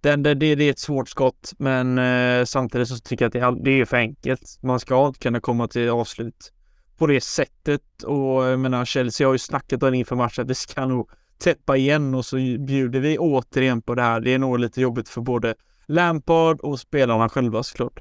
Den, 0.00 0.22
det, 0.22 0.34
det 0.34 0.46
är 0.46 0.70
ett 0.70 0.78
svårt 0.78 1.08
skott, 1.08 1.52
men 1.58 1.98
eh, 1.98 2.44
samtidigt 2.44 2.88
så 2.88 2.98
tycker 2.98 3.24
jag 3.24 3.46
att 3.46 3.54
det, 3.56 3.64
det 3.64 3.80
är 3.80 3.84
för 3.84 3.96
enkelt. 3.96 4.58
Man 4.62 4.80
ska 4.80 5.06
inte 5.06 5.18
kunna 5.18 5.40
komma 5.40 5.68
till 5.68 5.90
avslut 5.90 6.52
på 6.98 7.06
det 7.06 7.20
sättet. 7.20 8.02
Och 8.06 8.44
jag 8.44 8.60
menar, 8.60 8.84
Chelsea 8.84 9.26
har 9.26 9.34
ju 9.34 9.38
snackat 9.38 9.82
om 9.82 9.94
inför 9.94 10.16
matchen 10.16 10.42
att 10.42 10.48
det 10.48 10.54
ska 10.54 10.86
nog 10.86 11.10
täppa 11.38 11.76
igen 11.76 12.14
och 12.14 12.24
så 12.24 12.36
bjuder 12.36 13.00
vi 13.00 13.18
återigen 13.18 13.82
på 13.82 13.94
det 13.94 14.02
här. 14.02 14.20
Det 14.20 14.34
är 14.34 14.38
nog 14.38 14.58
lite 14.58 14.80
jobbigt 14.80 15.08
för 15.08 15.20
både 15.20 15.54
Lampard 15.86 16.60
och 16.60 16.80
spelarna 16.80 17.28
själva 17.28 17.62
såklart. 17.62 18.00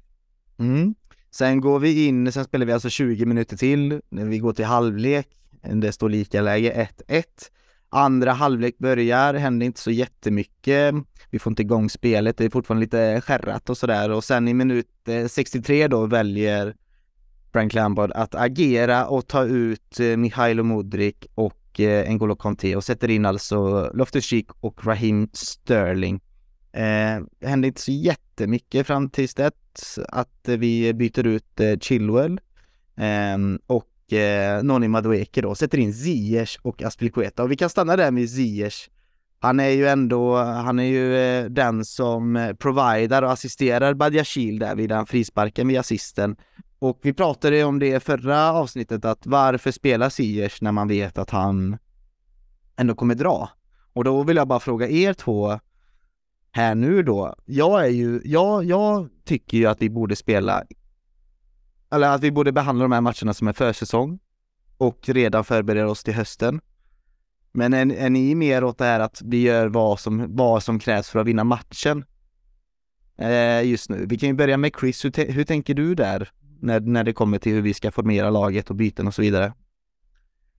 Mm. 0.62 0.96
Sen 1.32 1.62
går 1.62 1.80
vi 1.80 2.08
in, 2.08 2.32
sen 2.32 2.44
spelar 2.44 2.66
vi 2.66 2.74
alltså 2.74 2.90
20 2.90 3.26
minuter 3.26 3.58
till, 3.58 4.02
när 4.10 4.26
vi 4.26 4.38
går 4.38 4.54
till 4.54 4.66
halvlek, 4.66 5.28
det 5.62 5.92
står 5.92 6.10
lika 6.10 6.42
läge 6.42 6.88
1-1. 7.08 7.24
Andra 7.90 8.32
halvlek 8.32 8.78
börjar, 8.78 9.34
händer 9.34 9.66
inte 9.66 9.80
så 9.80 9.92
jättemycket. 9.92 10.96
Vi 11.30 11.40
får 11.40 11.52
inte 11.52 11.62
igång 11.62 11.90
spelet, 11.90 12.38
det 12.38 12.46
är 12.46 12.50
fortfarande 12.50 12.86
lite 12.86 13.22
skärrat 13.22 13.70
och 13.70 13.78
sådär 13.78 14.12
och 14.12 14.24
sen 14.24 14.48
i 14.48 14.54
minut 14.54 15.08
eh, 15.08 15.28
63 15.28 15.88
då 15.88 16.06
väljer 16.06 16.76
Frank 17.54 17.74
Lampard 17.74 18.12
att 18.12 18.36
agera 18.36 19.08
och 19.08 19.28
ta 19.28 19.44
ut 19.44 20.00
eh, 20.00 20.18
Mihailo 20.18 20.64
Modric 20.64 21.16
och 21.36 21.80
eh, 21.80 22.10
N'Golo 22.10 22.36
Conte 22.36 22.76
och 22.76 22.84
sätter 22.84 23.10
in 23.10 23.26
alltså 23.26 23.92
Loftus-Cheek 23.94 24.46
och 24.60 24.86
Raheem 24.86 25.30
Sterling. 25.34 26.22
Eh, 26.74 27.22
det 27.40 27.48
hände 27.48 27.68
inte 27.68 27.82
så 27.82 27.92
jättemycket 27.92 28.88
fram 28.88 29.10
tills 29.10 29.34
dess 29.34 30.00
att 30.10 30.40
vi 30.44 30.94
byter 30.94 31.28
ut 31.28 31.60
eh, 31.60 31.78
Chilwell 31.80 32.40
eh, 32.96 33.38
och 33.68 34.14
eh, 34.14 34.64
Noni 34.64 34.88
Madueke 34.88 35.42
då, 35.42 35.56
sätter 35.56 35.78
in 35.78 35.94
Ziyech 35.94 36.60
och 36.62 36.84
Aspilicueta 36.84 37.44
och 37.44 37.52
vi 37.52 37.56
kan 37.56 37.70
stanna 37.70 37.96
där 37.96 38.12
med 38.12 38.30
Ziyech 38.30 38.90
han 39.44 39.60
är 39.60 39.70
ju 39.70 39.88
ändå, 39.88 40.36
han 40.38 40.80
är 40.80 40.84
ju 40.84 41.18
eh, 41.18 41.46
den 41.46 41.86
som 41.86 42.36
eh, 42.36 42.56
och 43.24 43.32
assisterar 43.32 43.94
Badiashil 43.94 44.60
där 44.60 44.76
vid 44.76 44.90
den 44.90 45.06
frisparken 45.06 45.68
vid 45.68 45.80
assisten. 45.80 46.36
Och 46.80 47.00
vi 47.02 47.14
pratade 47.14 47.64
om 47.64 47.80
det 47.80 47.96
i 47.96 48.00
förra 48.00 48.54
avsnittet 48.54 49.06
att 49.06 49.26
varför 49.26 49.72
spelar 49.72 50.10
Ziyech 50.10 50.62
när 50.62 50.72
man 50.72 50.88
vet 50.88 51.18
att 51.18 51.30
han 51.30 51.78
ändå 52.76 52.96
kommer 52.96 53.16
dra? 53.16 53.50
Och 53.94 54.04
då 54.04 54.24
vill 54.24 54.38
jag 54.38 54.48
bara 54.48 54.60
fråga 54.60 54.90
er 54.90 55.14
två 55.14 55.60
här 56.52 56.76
nu 56.76 57.04
då. 57.04 57.36
Jag 57.46 57.86
är 57.86 57.90
ju, 57.90 58.22
jag, 58.24 58.64
jag 58.64 59.10
tycker 59.26 59.58
ju 59.58 59.66
att 59.66 59.82
vi 59.82 59.90
borde 59.90 60.16
spela 60.16 60.64
eller 61.92 62.10
att 62.10 62.22
vi 62.22 62.32
borde 62.32 62.52
behandla 62.52 62.84
de 62.84 62.92
här 62.92 63.02
matcherna 63.02 63.34
som 63.34 63.48
en 63.48 63.54
försäsong 63.54 64.20
och 64.78 65.10
redan 65.10 65.44
förbereda 65.44 65.88
oss 65.88 66.04
till 66.04 66.14
hösten. 66.14 66.62
Men 67.52 67.74
är, 67.74 67.94
är 67.94 68.10
ni 68.10 68.36
mer 68.36 68.64
åt 68.64 68.78
det 68.78 68.86
här 68.86 69.00
att 69.00 69.22
vi 69.26 69.42
gör 69.42 69.68
vad 69.68 70.00
som, 70.00 70.36
vad 70.36 70.64
som 70.64 70.80
krävs 70.80 71.10
för 71.10 71.20
att 71.20 71.28
vinna 71.28 71.44
matchen? 71.44 72.06
Eh, 73.18 73.64
just 73.64 73.90
nu. 73.90 74.06
Vi 74.10 74.18
kan 74.18 74.30
ju 74.30 74.36
börja 74.36 74.58
med 74.58 74.72
Chris. 74.80 75.06
Hur, 75.06 75.32
hur 75.32 75.44
tänker 75.44 75.74
du 75.74 75.96
där? 75.96 76.30
När, 76.60 76.80
när 76.80 77.04
det 77.04 77.14
kommer 77.14 77.38
till 77.38 77.54
hur 77.54 77.62
vi 77.62 77.74
ska 77.74 77.92
formera 77.92 78.30
laget 78.30 78.70
och 78.70 78.76
byten 78.76 79.08
och 79.08 79.16
så 79.16 79.22
vidare. 79.22 79.54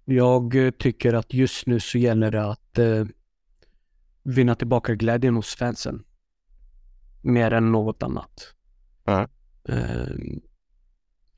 Jag 0.04 0.66
eh, 0.66 0.70
tycker 0.70 1.14
att 1.14 1.34
just 1.34 1.66
nu 1.66 1.80
så 1.80 1.98
gäller 1.98 2.30
det 2.30 2.44
att 2.44 2.78
eh, 2.78 3.04
vinna 4.22 4.54
tillbaka 4.54 4.94
glädjen 4.94 5.34
hos 5.34 5.54
fansen. 5.54 6.04
Mer 7.22 7.52
än 7.52 7.72
något 7.72 8.02
annat. 8.02 8.54
Eh, 9.68 10.06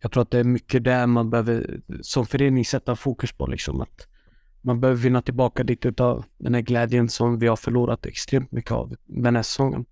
jag 0.00 0.12
tror 0.12 0.22
att 0.22 0.30
det 0.30 0.38
är 0.38 0.44
mycket 0.44 0.84
där 0.84 1.06
man 1.06 1.30
behöver 1.30 1.80
som 2.00 2.26
förening 2.26 2.64
sätta 2.64 2.96
fokus 2.96 3.32
på 3.32 3.46
liksom. 3.46 3.80
Att 3.80 4.08
man 4.60 4.80
behöver 4.80 5.00
vinna 5.00 5.22
tillbaka 5.22 5.62
lite 5.62 5.88
utav 5.88 6.24
den 6.38 6.54
här 6.54 6.60
glädjen 6.60 7.08
som 7.08 7.38
vi 7.38 7.46
har 7.46 7.56
förlorat 7.56 8.06
extremt 8.06 8.52
mycket 8.52 8.72
av 8.72 8.96
den 9.04 9.36
här 9.36 9.42
säsongen. 9.42 9.84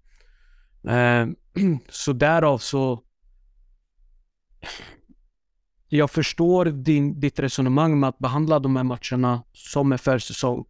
Eh, 0.88 1.26
så 1.88 2.12
därav 2.12 2.58
så 2.58 3.02
jag 5.88 6.10
förstår 6.10 6.64
din, 6.64 7.20
ditt 7.20 7.38
resonemang 7.38 8.00
med 8.00 8.08
att 8.08 8.18
behandla 8.18 8.58
de 8.58 8.76
här 8.76 8.84
matcherna 8.84 9.42
som 9.52 9.92
en 9.92 9.98
försäsong. 9.98 10.64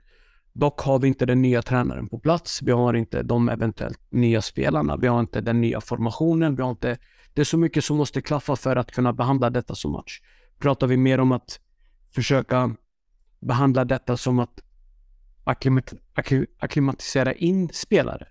Dock 0.52 0.80
har 0.80 0.98
vi 0.98 1.08
inte 1.08 1.26
den 1.26 1.42
nya 1.42 1.62
tränaren 1.62 2.08
på 2.08 2.18
plats. 2.18 2.62
Vi 2.62 2.72
har 2.72 2.94
inte 2.94 3.22
de 3.22 3.48
eventuellt 3.48 4.00
nya 4.10 4.42
spelarna. 4.42 4.96
Vi 4.96 5.06
har 5.06 5.20
inte 5.20 5.40
den 5.40 5.60
nya 5.60 5.80
formationen. 5.80 6.56
Vi 6.56 6.62
har 6.62 6.70
inte... 6.70 6.98
Det 7.34 7.40
är 7.40 7.44
så 7.44 7.58
mycket 7.58 7.84
som 7.84 7.96
måste 7.96 8.22
klaffa 8.22 8.56
för 8.56 8.76
att 8.76 8.90
kunna 8.90 9.12
behandla 9.12 9.50
detta 9.50 9.74
som 9.74 9.92
match. 9.92 10.20
Pratar 10.58 10.86
vi 10.86 10.96
mer 10.96 11.20
om 11.20 11.32
att 11.32 11.60
försöka 12.14 12.74
behandla 13.40 13.84
detta 13.84 14.16
som 14.16 14.38
att 14.38 14.60
akklimat 15.44 15.94
akklimatisera 16.58 17.32
in 17.32 17.68
spelare. 17.72 18.26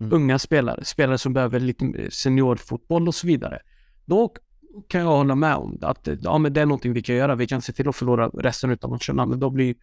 Mm. 0.00 0.12
Unga 0.12 0.38
spelare, 0.38 0.84
spelare 0.84 1.18
som 1.18 1.32
behöver 1.32 1.60
lite 1.60 2.10
seniorfotboll 2.10 3.08
och 3.08 3.14
så 3.14 3.26
vidare. 3.26 3.58
Då 4.04 4.34
kan 4.88 5.00
jag 5.00 5.08
hålla 5.08 5.34
med 5.34 5.54
om 5.54 5.78
att 5.82 6.08
ja, 6.20 6.38
men 6.38 6.52
det 6.52 6.60
är 6.60 6.66
någonting 6.66 6.92
vi 6.92 7.02
kan 7.02 7.16
göra. 7.16 7.34
Vi 7.34 7.46
kan 7.46 7.62
se 7.62 7.72
till 7.72 7.88
att 7.88 7.96
förlora 7.96 8.28
resten 8.28 8.78
av 8.82 8.90
matcherna, 8.90 9.26
men 9.26 9.40
då 9.40 9.50
blir 9.50 9.74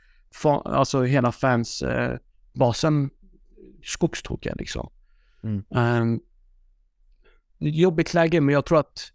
alltså 0.44 1.04
hela 1.04 1.32
fansbasen 1.32 3.04
eh, 3.04 3.10
skogstokiga 3.84 4.56
liksom. 4.56 4.90
Mm. 5.44 5.64
Um, 5.70 6.22
jobbigt 7.60 8.14
läge, 8.14 8.42
men 8.42 8.54
jag 8.54 8.66
tror 8.66 8.80
att 8.80 9.12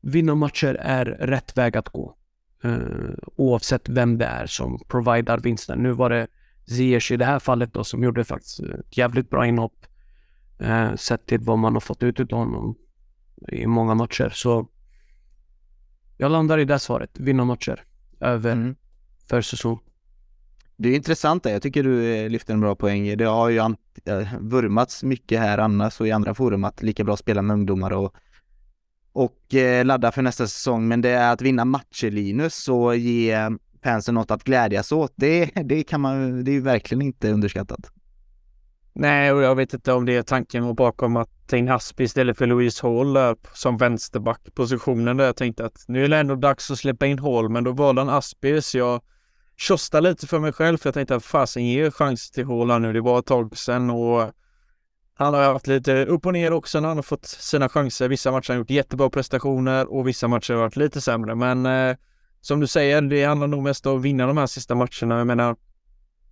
vinna 0.00 0.34
matcher 0.34 0.74
är 0.74 1.04
rätt 1.04 1.58
väg 1.58 1.76
att 1.76 1.88
gå. 1.88 2.16
Uh, 2.64 3.14
oavsett 3.36 3.88
vem 3.88 4.18
det 4.18 4.24
är 4.24 4.46
som 4.46 4.78
providar 4.88 5.38
vinsten. 5.38 5.78
Nu 5.78 5.92
var 5.92 6.10
det 6.10 6.26
Ziyech 6.66 7.12
i 7.12 7.16
det 7.16 7.24
här 7.24 7.38
fallet 7.38 7.74
då 7.74 7.84
som 7.84 8.04
gjorde 8.04 8.24
faktiskt 8.24 8.60
ett 8.60 8.96
jävligt 8.96 9.30
bra 9.30 9.46
inhopp. 9.46 9.86
Uh, 10.62 10.94
sett 10.94 11.26
till 11.26 11.40
vad 11.40 11.58
man 11.58 11.72
har 11.72 11.80
fått 11.80 12.02
ut 12.02 12.20
av 12.20 12.38
honom 12.38 12.76
i 13.48 13.66
många 13.66 13.94
matcher. 13.94 14.32
Så 14.34 14.68
jag 16.16 16.32
landar 16.32 16.58
i 16.58 16.64
det 16.64 16.78
svaret. 16.78 17.18
Vinna 17.18 17.44
matcher 17.44 17.84
över 18.20 18.52
mm 18.52 18.76
försäsong. 19.30 19.78
Det 20.76 20.88
är 20.88 20.96
intressant 20.96 21.42
det. 21.42 21.50
Jag 21.50 21.62
tycker 21.62 21.82
du 21.82 22.14
eh, 22.14 22.30
lyfter 22.30 22.54
en 22.54 22.60
bra 22.60 22.74
poäng. 22.74 23.16
Det 23.16 23.24
har 23.24 23.48
ju 23.48 23.58
eh, 23.58 24.28
vurmats 24.40 25.02
mycket 25.02 25.40
här 25.40 25.58
annars 25.58 26.00
och 26.00 26.08
i 26.08 26.10
andra 26.10 26.34
forum 26.34 26.64
att 26.64 26.82
lika 26.82 27.04
bra 27.04 27.16
spela 27.16 27.42
med 27.42 27.54
ungdomar 27.54 27.90
och, 27.90 28.14
och 29.12 29.54
eh, 29.54 29.84
ladda 29.84 30.12
för 30.12 30.22
nästa 30.22 30.46
säsong. 30.46 30.88
Men 30.88 31.00
det 31.00 31.10
är 31.10 31.32
att 31.32 31.42
vinna 31.42 31.64
matcher 31.64 32.10
Linus 32.10 32.68
och 32.68 32.96
ge 32.96 33.50
fansen 33.84 34.14
något 34.14 34.30
att 34.30 34.44
glädjas 34.44 34.92
åt. 34.92 35.12
Det, 35.16 35.50
det 35.64 35.82
kan 35.82 36.00
man, 36.00 36.44
det 36.44 36.50
är 36.50 36.52
ju 36.52 36.60
verkligen 36.60 37.02
inte 37.02 37.32
underskattat. 37.32 37.90
Nej, 38.92 39.32
och 39.32 39.42
jag 39.42 39.54
vet 39.54 39.74
inte 39.74 39.92
om 39.92 40.06
det 40.06 40.16
är 40.16 40.22
tanken 40.22 40.74
bakom 40.74 41.16
att 41.16 41.30
ta 41.46 41.56
in 41.56 41.68
Haspi 41.68 42.04
istället 42.04 42.38
för 42.38 42.46
Louise 42.46 42.86
Hall 42.86 43.36
som 43.52 43.76
vänsterbackpositionen 43.76 45.16
där 45.16 45.24
jag 45.24 45.36
tänkte 45.36 45.64
att 45.64 45.84
nu 45.88 46.04
är 46.04 46.08
det 46.08 46.16
ändå 46.16 46.34
dags 46.34 46.70
att 46.70 46.78
släppa 46.78 47.06
in 47.06 47.18
Hall, 47.18 47.48
men 47.48 47.64
då 47.64 47.72
valde 47.72 48.00
han 48.00 48.08
Aspi 48.08 48.62
så 48.62 48.78
jag 48.78 49.00
tjostade 49.60 50.08
lite 50.08 50.26
för 50.26 50.38
mig 50.38 50.52
själv 50.52 50.78
för 50.78 50.86
jag 50.86 50.94
tänkte 50.94 51.14
att 51.14 51.24
fasen 51.24 51.66
ger 51.66 51.90
chans 51.90 52.30
till 52.30 52.46
Haaland 52.46 52.82
nu. 52.82 52.92
Det 52.92 53.00
var 53.00 53.18
ett 53.18 53.26
tag 53.26 53.58
sedan 53.58 53.90
och 53.90 54.32
han 55.14 55.34
har 55.34 55.42
haft 55.42 55.66
lite 55.66 56.04
upp 56.04 56.26
och 56.26 56.32
ner 56.32 56.52
också 56.52 56.80
när 56.80 56.88
han 56.88 56.96
har 56.98 57.02
fått 57.02 57.26
sina 57.26 57.68
chanser. 57.68 58.08
Vissa 58.08 58.30
matcher 58.30 58.48
har 58.48 58.54
han 58.54 58.60
gjort 58.60 58.70
jättebra 58.70 59.10
prestationer 59.10 59.92
och 59.92 60.08
vissa 60.08 60.28
matcher 60.28 60.54
har 60.54 60.60
varit 60.60 60.76
lite 60.76 61.00
sämre. 61.00 61.34
Men 61.34 61.66
eh, 61.66 61.96
som 62.40 62.60
du 62.60 62.66
säger, 62.66 63.02
det 63.02 63.24
handlar 63.24 63.46
nog 63.46 63.62
mest 63.62 63.86
om 63.86 63.96
att 63.96 64.02
vinna 64.02 64.26
de 64.26 64.36
här 64.36 64.46
sista 64.46 64.74
matcherna. 64.74 65.18
Jag 65.18 65.26
menar, 65.26 65.56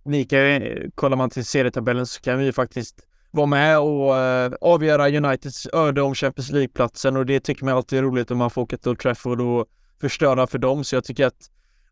vi 0.05 0.25
kan, 0.25 0.39
eh, 0.39 0.61
kollar 0.95 1.17
man 1.17 1.29
till 1.29 1.45
serietabellen 1.45 2.05
så 2.05 2.21
kan 2.21 2.37
vi 2.37 2.45
ju 2.45 2.51
faktiskt 2.51 2.95
vara 3.31 3.47
med 3.47 3.79
och 3.79 4.17
eh, 4.17 4.51
avgöra 4.61 5.09
Uniteds 5.09 5.67
öde 5.73 6.01
om 6.01 6.15
Champions 6.15 6.51
League-platsen 6.51 7.17
och 7.17 7.25
det 7.25 7.39
tycker 7.39 7.65
man 7.65 7.75
alltid 7.75 7.99
är 7.99 8.03
roligt 8.03 8.31
om 8.31 8.37
man 8.37 8.49
får 8.49 8.61
åka 8.61 8.77
till 8.77 8.89
Old 8.89 8.99
Trafford 8.99 9.41
och 9.41 9.67
förstöra 10.01 10.47
för 10.47 10.57
dem. 10.57 10.83
Så 10.83 10.95
jag 10.95 11.03
tycker 11.03 11.25
att 11.25 11.49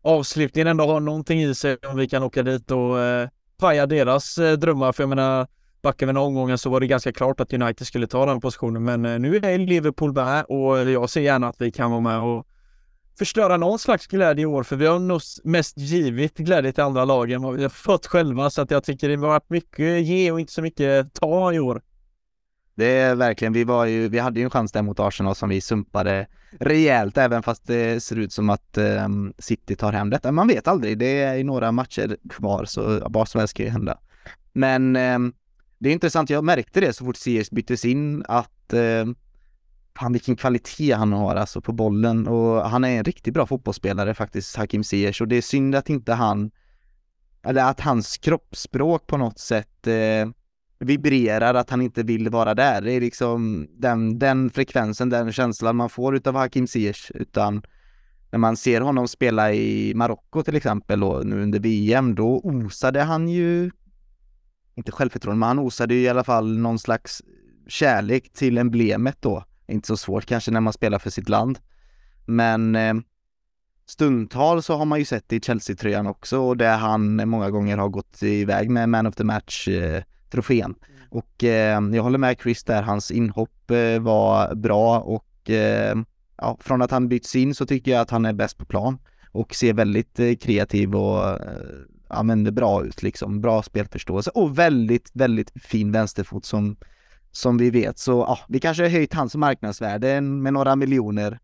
avslutningen 0.08 0.66
ändå 0.66 0.86
har 0.86 1.00
någonting 1.00 1.42
i 1.42 1.54
sig 1.54 1.76
om 1.86 1.96
vi 1.96 2.08
kan 2.08 2.22
åka 2.22 2.42
dit 2.42 2.70
och 2.70 3.00
eh, 3.00 3.28
paja 3.58 3.86
deras 3.86 4.38
eh, 4.38 4.52
drömmar. 4.52 4.92
För 4.92 5.02
jag 5.02 5.08
menar, 5.08 5.46
backar 5.82 6.06
vi 6.06 6.12
några 6.12 6.26
omgångar 6.26 6.56
så 6.56 6.70
var 6.70 6.80
det 6.80 6.86
ganska 6.86 7.12
klart 7.12 7.40
att 7.40 7.52
United 7.52 7.86
skulle 7.86 8.06
ta 8.06 8.26
den 8.26 8.40
positionen. 8.40 8.84
Men 8.84 9.04
eh, 9.04 9.18
nu 9.18 9.36
är 9.36 9.58
Liverpool 9.58 10.12
med 10.12 10.44
och 10.44 10.78
eh, 10.78 10.90
jag 10.90 11.10
ser 11.10 11.20
gärna 11.20 11.48
att 11.48 11.60
vi 11.60 11.70
kan 11.70 11.90
vara 11.90 12.00
med 12.00 12.20
och 12.20 12.46
förstöra 13.18 13.56
någon 13.56 13.78
slags 13.78 14.06
glädje 14.06 14.42
i 14.42 14.46
år, 14.46 14.62
för 14.62 14.76
vi 14.76 14.86
har 14.86 14.98
nog 14.98 15.20
mest 15.44 15.78
givit 15.78 16.36
glädje 16.36 16.72
till 16.72 16.84
andra 16.84 17.04
lagen 17.04 17.42
vad 17.42 17.56
vi 17.56 17.62
har 17.62 17.70
fått 17.70 18.06
själva, 18.06 18.50
så 18.50 18.62
att 18.62 18.70
jag 18.70 18.84
tycker 18.84 19.08
det 19.08 19.16
har 19.16 19.26
varit 19.26 19.50
mycket 19.50 20.06
ge 20.06 20.32
och 20.32 20.40
inte 20.40 20.52
så 20.52 20.62
mycket 20.62 21.14
ta 21.14 21.52
i 21.52 21.58
år. 21.58 21.82
Det 22.78 22.86
är 22.86 23.14
verkligen, 23.14 23.52
vi 23.52 23.64
var 23.64 23.86
ju, 23.86 24.08
vi 24.08 24.18
hade 24.18 24.40
ju 24.40 24.44
en 24.44 24.50
chans 24.50 24.72
där 24.72 24.82
mot 24.82 25.00
Arsenal 25.00 25.34
som 25.34 25.48
vi 25.48 25.60
sumpade 25.60 26.26
rejält, 26.60 27.18
även 27.18 27.42
fast 27.42 27.66
det 27.66 28.02
ser 28.02 28.16
ut 28.16 28.32
som 28.32 28.50
att 28.50 28.78
um, 28.78 29.32
City 29.38 29.76
tar 29.76 29.92
hem 29.92 30.10
detta. 30.10 30.32
Man 30.32 30.48
vet 30.48 30.68
aldrig, 30.68 30.98
det 30.98 31.22
är 31.22 31.34
ju 31.34 31.44
några 31.44 31.72
matcher 31.72 32.16
kvar, 32.30 32.64
så 32.64 33.08
vad 33.08 33.28
som 33.28 33.38
helst 33.38 33.54
kan 33.54 33.66
ju 33.66 33.72
hända. 33.72 33.98
Men 34.52 34.96
um, 34.96 35.32
det 35.78 35.88
är 35.88 35.92
intressant, 35.92 36.30
jag 36.30 36.44
märkte 36.44 36.80
det 36.80 36.92
så 36.92 37.04
fort 37.04 37.16
CS 37.16 37.50
byttes 37.50 37.84
in, 37.84 38.24
att 38.28 38.72
um, 38.72 39.16
fan 39.98 40.12
vilken 40.12 40.36
kvalitet 40.36 40.92
han 40.92 41.12
har 41.12 41.36
alltså 41.36 41.60
på 41.60 41.72
bollen 41.72 42.28
och 42.28 42.70
han 42.70 42.84
är 42.84 42.98
en 42.98 43.04
riktigt 43.04 43.34
bra 43.34 43.46
fotbollsspelare 43.46 44.14
faktiskt, 44.14 44.56
Hakim 44.56 44.84
Ziyech 44.84 45.20
och 45.20 45.28
det 45.28 45.36
är 45.36 45.42
synd 45.42 45.74
att 45.74 45.90
inte 45.90 46.12
han, 46.12 46.50
eller 47.42 47.64
att 47.64 47.80
hans 47.80 48.18
kroppsspråk 48.18 49.06
på 49.06 49.16
något 49.16 49.38
sätt 49.38 49.86
eh, 49.86 50.28
vibrerar 50.78 51.54
att 51.54 51.70
han 51.70 51.82
inte 51.82 52.02
vill 52.02 52.30
vara 52.30 52.54
där. 52.54 52.80
Det 52.80 52.92
är 52.92 53.00
liksom 53.00 53.68
den, 53.70 54.18
den 54.18 54.50
frekvensen, 54.50 55.08
den 55.10 55.32
känslan 55.32 55.76
man 55.76 55.88
får 55.88 56.16
utav 56.16 56.34
Hakim 56.34 56.66
Ziyech, 56.66 57.10
utan 57.14 57.62
när 58.30 58.38
man 58.38 58.56
ser 58.56 58.80
honom 58.80 59.08
spela 59.08 59.52
i 59.52 59.94
Marocko 59.94 60.42
till 60.42 60.56
exempel 60.56 61.04
och 61.04 61.26
nu 61.26 61.42
under 61.42 61.60
VM, 61.60 62.14
då 62.14 62.40
osade 62.44 63.02
han 63.02 63.28
ju, 63.28 63.70
inte 64.74 64.92
självförtroende, 64.92 65.38
men 65.38 65.46
han 65.46 65.58
osade 65.58 65.94
ju 65.94 66.00
i 66.00 66.08
alla 66.08 66.24
fall 66.24 66.58
någon 66.58 66.78
slags 66.78 67.22
kärlek 67.66 68.32
till 68.32 68.58
emblemet 68.58 69.16
då 69.20 69.44
inte 69.68 69.86
så 69.86 69.96
svårt 69.96 70.26
kanske 70.26 70.50
när 70.50 70.60
man 70.60 70.72
spelar 70.72 70.98
för 70.98 71.10
sitt 71.10 71.28
land. 71.28 71.58
Men 72.26 72.76
eh, 72.76 72.94
stundtal 73.86 74.62
så 74.62 74.76
har 74.76 74.84
man 74.84 74.98
ju 74.98 75.04
sett 75.04 75.28
det 75.28 75.36
i 75.36 75.40
Chelsea-tröjan 75.40 76.06
också 76.06 76.38
och 76.38 76.56
där 76.56 76.76
han 76.76 77.28
många 77.28 77.50
gånger 77.50 77.76
har 77.76 77.88
gått 77.88 78.22
iväg 78.22 78.70
med 78.70 78.88
Man 78.88 79.06
of 79.06 79.14
the 79.14 79.24
Match 79.24 79.68
eh, 79.68 80.02
Mm. 80.34 80.76
Och 81.10 81.44
eh, 81.44 81.80
jag 81.92 82.02
håller 82.02 82.18
med 82.18 82.36
Chris 82.42 82.64
där, 82.64 82.82
hans 82.82 83.10
inhopp 83.10 83.70
eh, 83.70 84.00
var 84.00 84.54
bra 84.54 85.00
och 85.00 85.50
eh, 85.50 85.96
ja, 86.36 86.58
från 86.60 86.82
att 86.82 86.90
han 86.90 87.08
byts 87.08 87.36
in 87.36 87.54
så 87.54 87.66
tycker 87.66 87.90
jag 87.90 88.00
att 88.00 88.10
han 88.10 88.24
är 88.24 88.32
bäst 88.32 88.58
på 88.58 88.64
plan 88.64 88.98
och 89.32 89.54
ser 89.54 89.72
väldigt 89.72 90.20
eh, 90.20 90.34
kreativ 90.34 90.94
och 90.94 91.28
eh, 91.28 91.36
ja, 92.08 92.22
men 92.22 92.54
bra 92.54 92.84
ut 92.84 93.02
liksom. 93.02 93.40
Bra 93.40 93.62
spelförståelse 93.62 94.30
och 94.30 94.58
väldigt, 94.58 95.10
väldigt 95.12 95.52
fin 95.62 95.92
vänsterfot 95.92 96.44
som 96.44 96.76
som 97.30 97.58
vi 97.58 97.70
vet. 97.70 97.98
Så 97.98 98.10
ja, 98.10 98.38
vi 98.48 98.60
kanske 98.60 98.82
har 98.82 98.90
höjt 98.90 99.14
hans 99.14 99.34
marknadsvärde 99.34 100.20
med 100.20 100.52
några 100.52 100.76
miljoner 100.76 101.38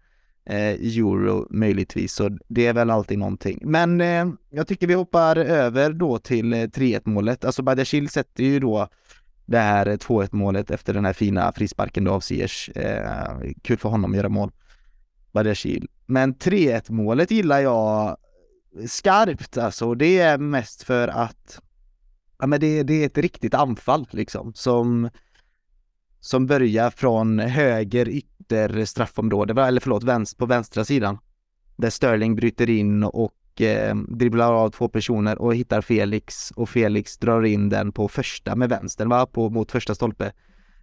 eh, 0.46 0.98
euro 0.98 1.46
möjligtvis, 1.50 2.12
så 2.12 2.38
det 2.48 2.66
är 2.66 2.72
väl 2.72 2.90
alltid 2.90 3.18
någonting. 3.18 3.58
Men 3.62 4.00
eh, 4.00 4.26
jag 4.50 4.66
tycker 4.66 4.86
vi 4.86 4.94
hoppar 4.94 5.36
över 5.36 5.92
då 5.92 6.18
till 6.18 6.52
eh, 6.52 6.56
3-1 6.56 7.00
målet. 7.04 7.44
Alltså 7.44 7.62
Badiashil 7.62 8.08
sätter 8.08 8.44
ju 8.44 8.60
då 8.60 8.88
det 9.46 9.58
här 9.58 9.86
eh, 9.86 9.96
2-1 9.96 10.28
målet 10.32 10.70
efter 10.70 10.94
den 10.94 11.04
här 11.04 11.12
fina 11.12 11.52
frisparken 11.52 12.04
då 12.04 12.12
av 12.12 12.20
Siers. 12.20 12.68
Eh, 12.68 13.36
kul 13.62 13.78
för 13.78 13.88
honom 13.88 14.10
att 14.10 14.16
göra 14.16 14.28
mål. 14.28 14.50
Badiashil. 15.32 15.88
Men 16.06 16.34
3-1 16.34 16.92
målet 16.92 17.30
gillar 17.30 17.60
jag 17.60 18.16
skarpt 18.86 19.58
alltså. 19.58 19.94
Det 19.94 20.18
är 20.18 20.38
mest 20.38 20.82
för 20.82 21.08
att 21.08 21.60
ja, 22.38 22.46
men 22.46 22.60
det, 22.60 22.82
det 22.82 23.02
är 23.02 23.06
ett 23.06 23.18
riktigt 23.18 23.54
anfall 23.54 24.06
liksom 24.10 24.54
som 24.54 25.10
som 26.24 26.46
börjar 26.46 26.90
från 26.90 27.38
höger 27.38 28.08
ytter 28.08 28.84
straffområde, 28.84 29.62
eller 29.62 29.80
förlåt, 29.80 30.02
vänster, 30.02 30.38
på 30.38 30.46
vänstra 30.46 30.84
sidan. 30.84 31.18
Där 31.76 31.90
Sterling 31.90 32.36
bryter 32.36 32.70
in 32.70 33.04
och 33.04 33.60
eh, 33.60 33.96
dribblar 33.96 34.52
av 34.52 34.70
två 34.70 34.88
personer 34.88 35.38
och 35.38 35.54
hittar 35.54 35.80
Felix 35.80 36.50
och 36.50 36.68
Felix 36.68 37.18
drar 37.18 37.42
in 37.42 37.68
den 37.68 37.92
på 37.92 38.08
första 38.08 38.56
med 38.56 38.68
vänstern, 38.68 39.08
va? 39.08 39.26
På, 39.26 39.50
mot 39.50 39.72
första 39.72 39.94
stolpe. 39.94 40.32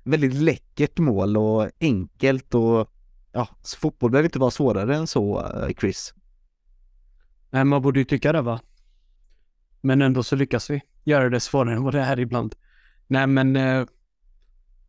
Väldigt 0.03 0.33
läckert 0.33 0.99
mål 0.99 1.37
och 1.37 1.69
enkelt 1.79 2.55
och 2.55 2.91
ja, 3.31 3.47
fotboll 3.77 4.11
behöver 4.11 4.27
inte 4.27 4.39
vara 4.39 4.51
svårare 4.51 4.95
än 4.95 5.07
så, 5.07 5.39
eh, 5.39 5.73
Chris. 5.79 6.13
Nej, 7.49 7.65
man 7.65 7.81
borde 7.81 7.99
ju 7.99 8.05
tycka 8.05 8.31
det 8.31 8.41
va? 8.41 8.59
Men 9.81 10.01
ändå 10.01 10.23
så 10.23 10.35
lyckas 10.35 10.69
vi 10.69 10.81
göra 11.03 11.29
det 11.29 11.39
svårare 11.39 11.75
än 11.75 11.83
vad 11.83 11.93
det 11.93 12.01
är 12.01 12.19
ibland. 12.19 12.55
Nej, 13.07 13.27
men 13.27 13.55
eh, 13.55 13.85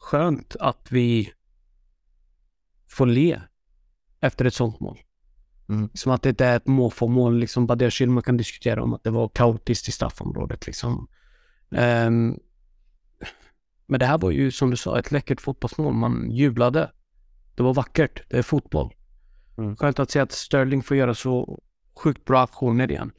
skönt 0.02 0.56
att 0.60 0.86
vi 0.90 1.32
får 2.88 3.06
le 3.06 3.40
efter 4.20 4.44
ett 4.44 4.54
sånt 4.54 4.80
mål. 4.80 4.98
Mm. 5.68 5.90
Som 5.94 6.12
att 6.12 6.22
det 6.22 6.28
inte 6.28 6.46
är 6.46 6.56
ett 6.56 6.66
måfå-mål, 6.66 7.38
liksom 7.38 7.66
Bader 7.66 8.06
man 8.06 8.22
kan 8.22 8.36
diskutera 8.36 8.82
om 8.82 8.94
att 8.94 9.04
det 9.04 9.10
var 9.10 9.28
kaotiskt 9.28 9.88
i 9.88 9.92
straffområdet 9.92 10.66
liksom. 10.66 11.08
Um, 11.70 12.38
men 13.86 14.00
det 14.00 14.06
här 14.06 14.18
var 14.18 14.30
ju 14.30 14.50
som 14.50 14.70
du 14.70 14.76
sa 14.76 14.98
ett 14.98 15.12
läckert 15.12 15.40
fotbollsmål. 15.40 15.94
Man 15.94 16.30
jublade. 16.30 16.90
Det 17.54 17.62
var 17.62 17.74
vackert. 17.74 18.22
Det 18.30 18.38
är 18.38 18.42
fotboll. 18.42 18.94
Mm. 19.58 19.76
Skönt 19.76 19.98
att 19.98 20.10
se 20.10 20.20
att 20.20 20.32
Sterling 20.32 20.82
får 20.82 20.96
göra 20.96 21.14
så 21.14 21.62
sjukt 21.96 22.24
bra 22.24 22.42
aktioner 22.42 22.90
igen. 22.90 23.12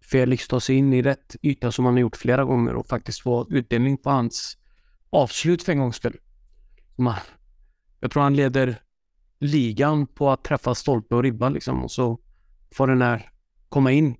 Felix 0.00 0.48
tar 0.48 0.60
sig 0.60 0.76
in 0.76 0.92
i 0.92 1.02
rätt 1.02 1.36
yta 1.42 1.72
som 1.72 1.84
han 1.84 1.94
har 1.94 2.00
gjort 2.00 2.16
flera 2.16 2.44
gånger 2.44 2.74
och 2.74 2.86
faktiskt 2.86 3.22
få 3.22 3.46
utdelning 3.50 3.96
på 3.96 4.10
hans 4.10 4.58
avslut 5.10 5.62
för 5.62 5.72
en 5.72 5.78
gångs 5.78 5.96
skull. 5.96 6.18
Jag 8.00 8.10
tror 8.10 8.22
han 8.22 8.36
leder 8.36 8.82
ligan 9.38 10.06
på 10.06 10.30
att 10.30 10.44
träffa 10.44 10.74
stolpe 10.74 11.14
och 11.14 11.22
ribba 11.22 11.48
liksom 11.48 11.84
och 11.84 11.90
så 11.90 12.18
får 12.74 12.86
den 12.86 13.02
här 13.02 13.30
komma 13.68 13.92
in. 13.92 14.16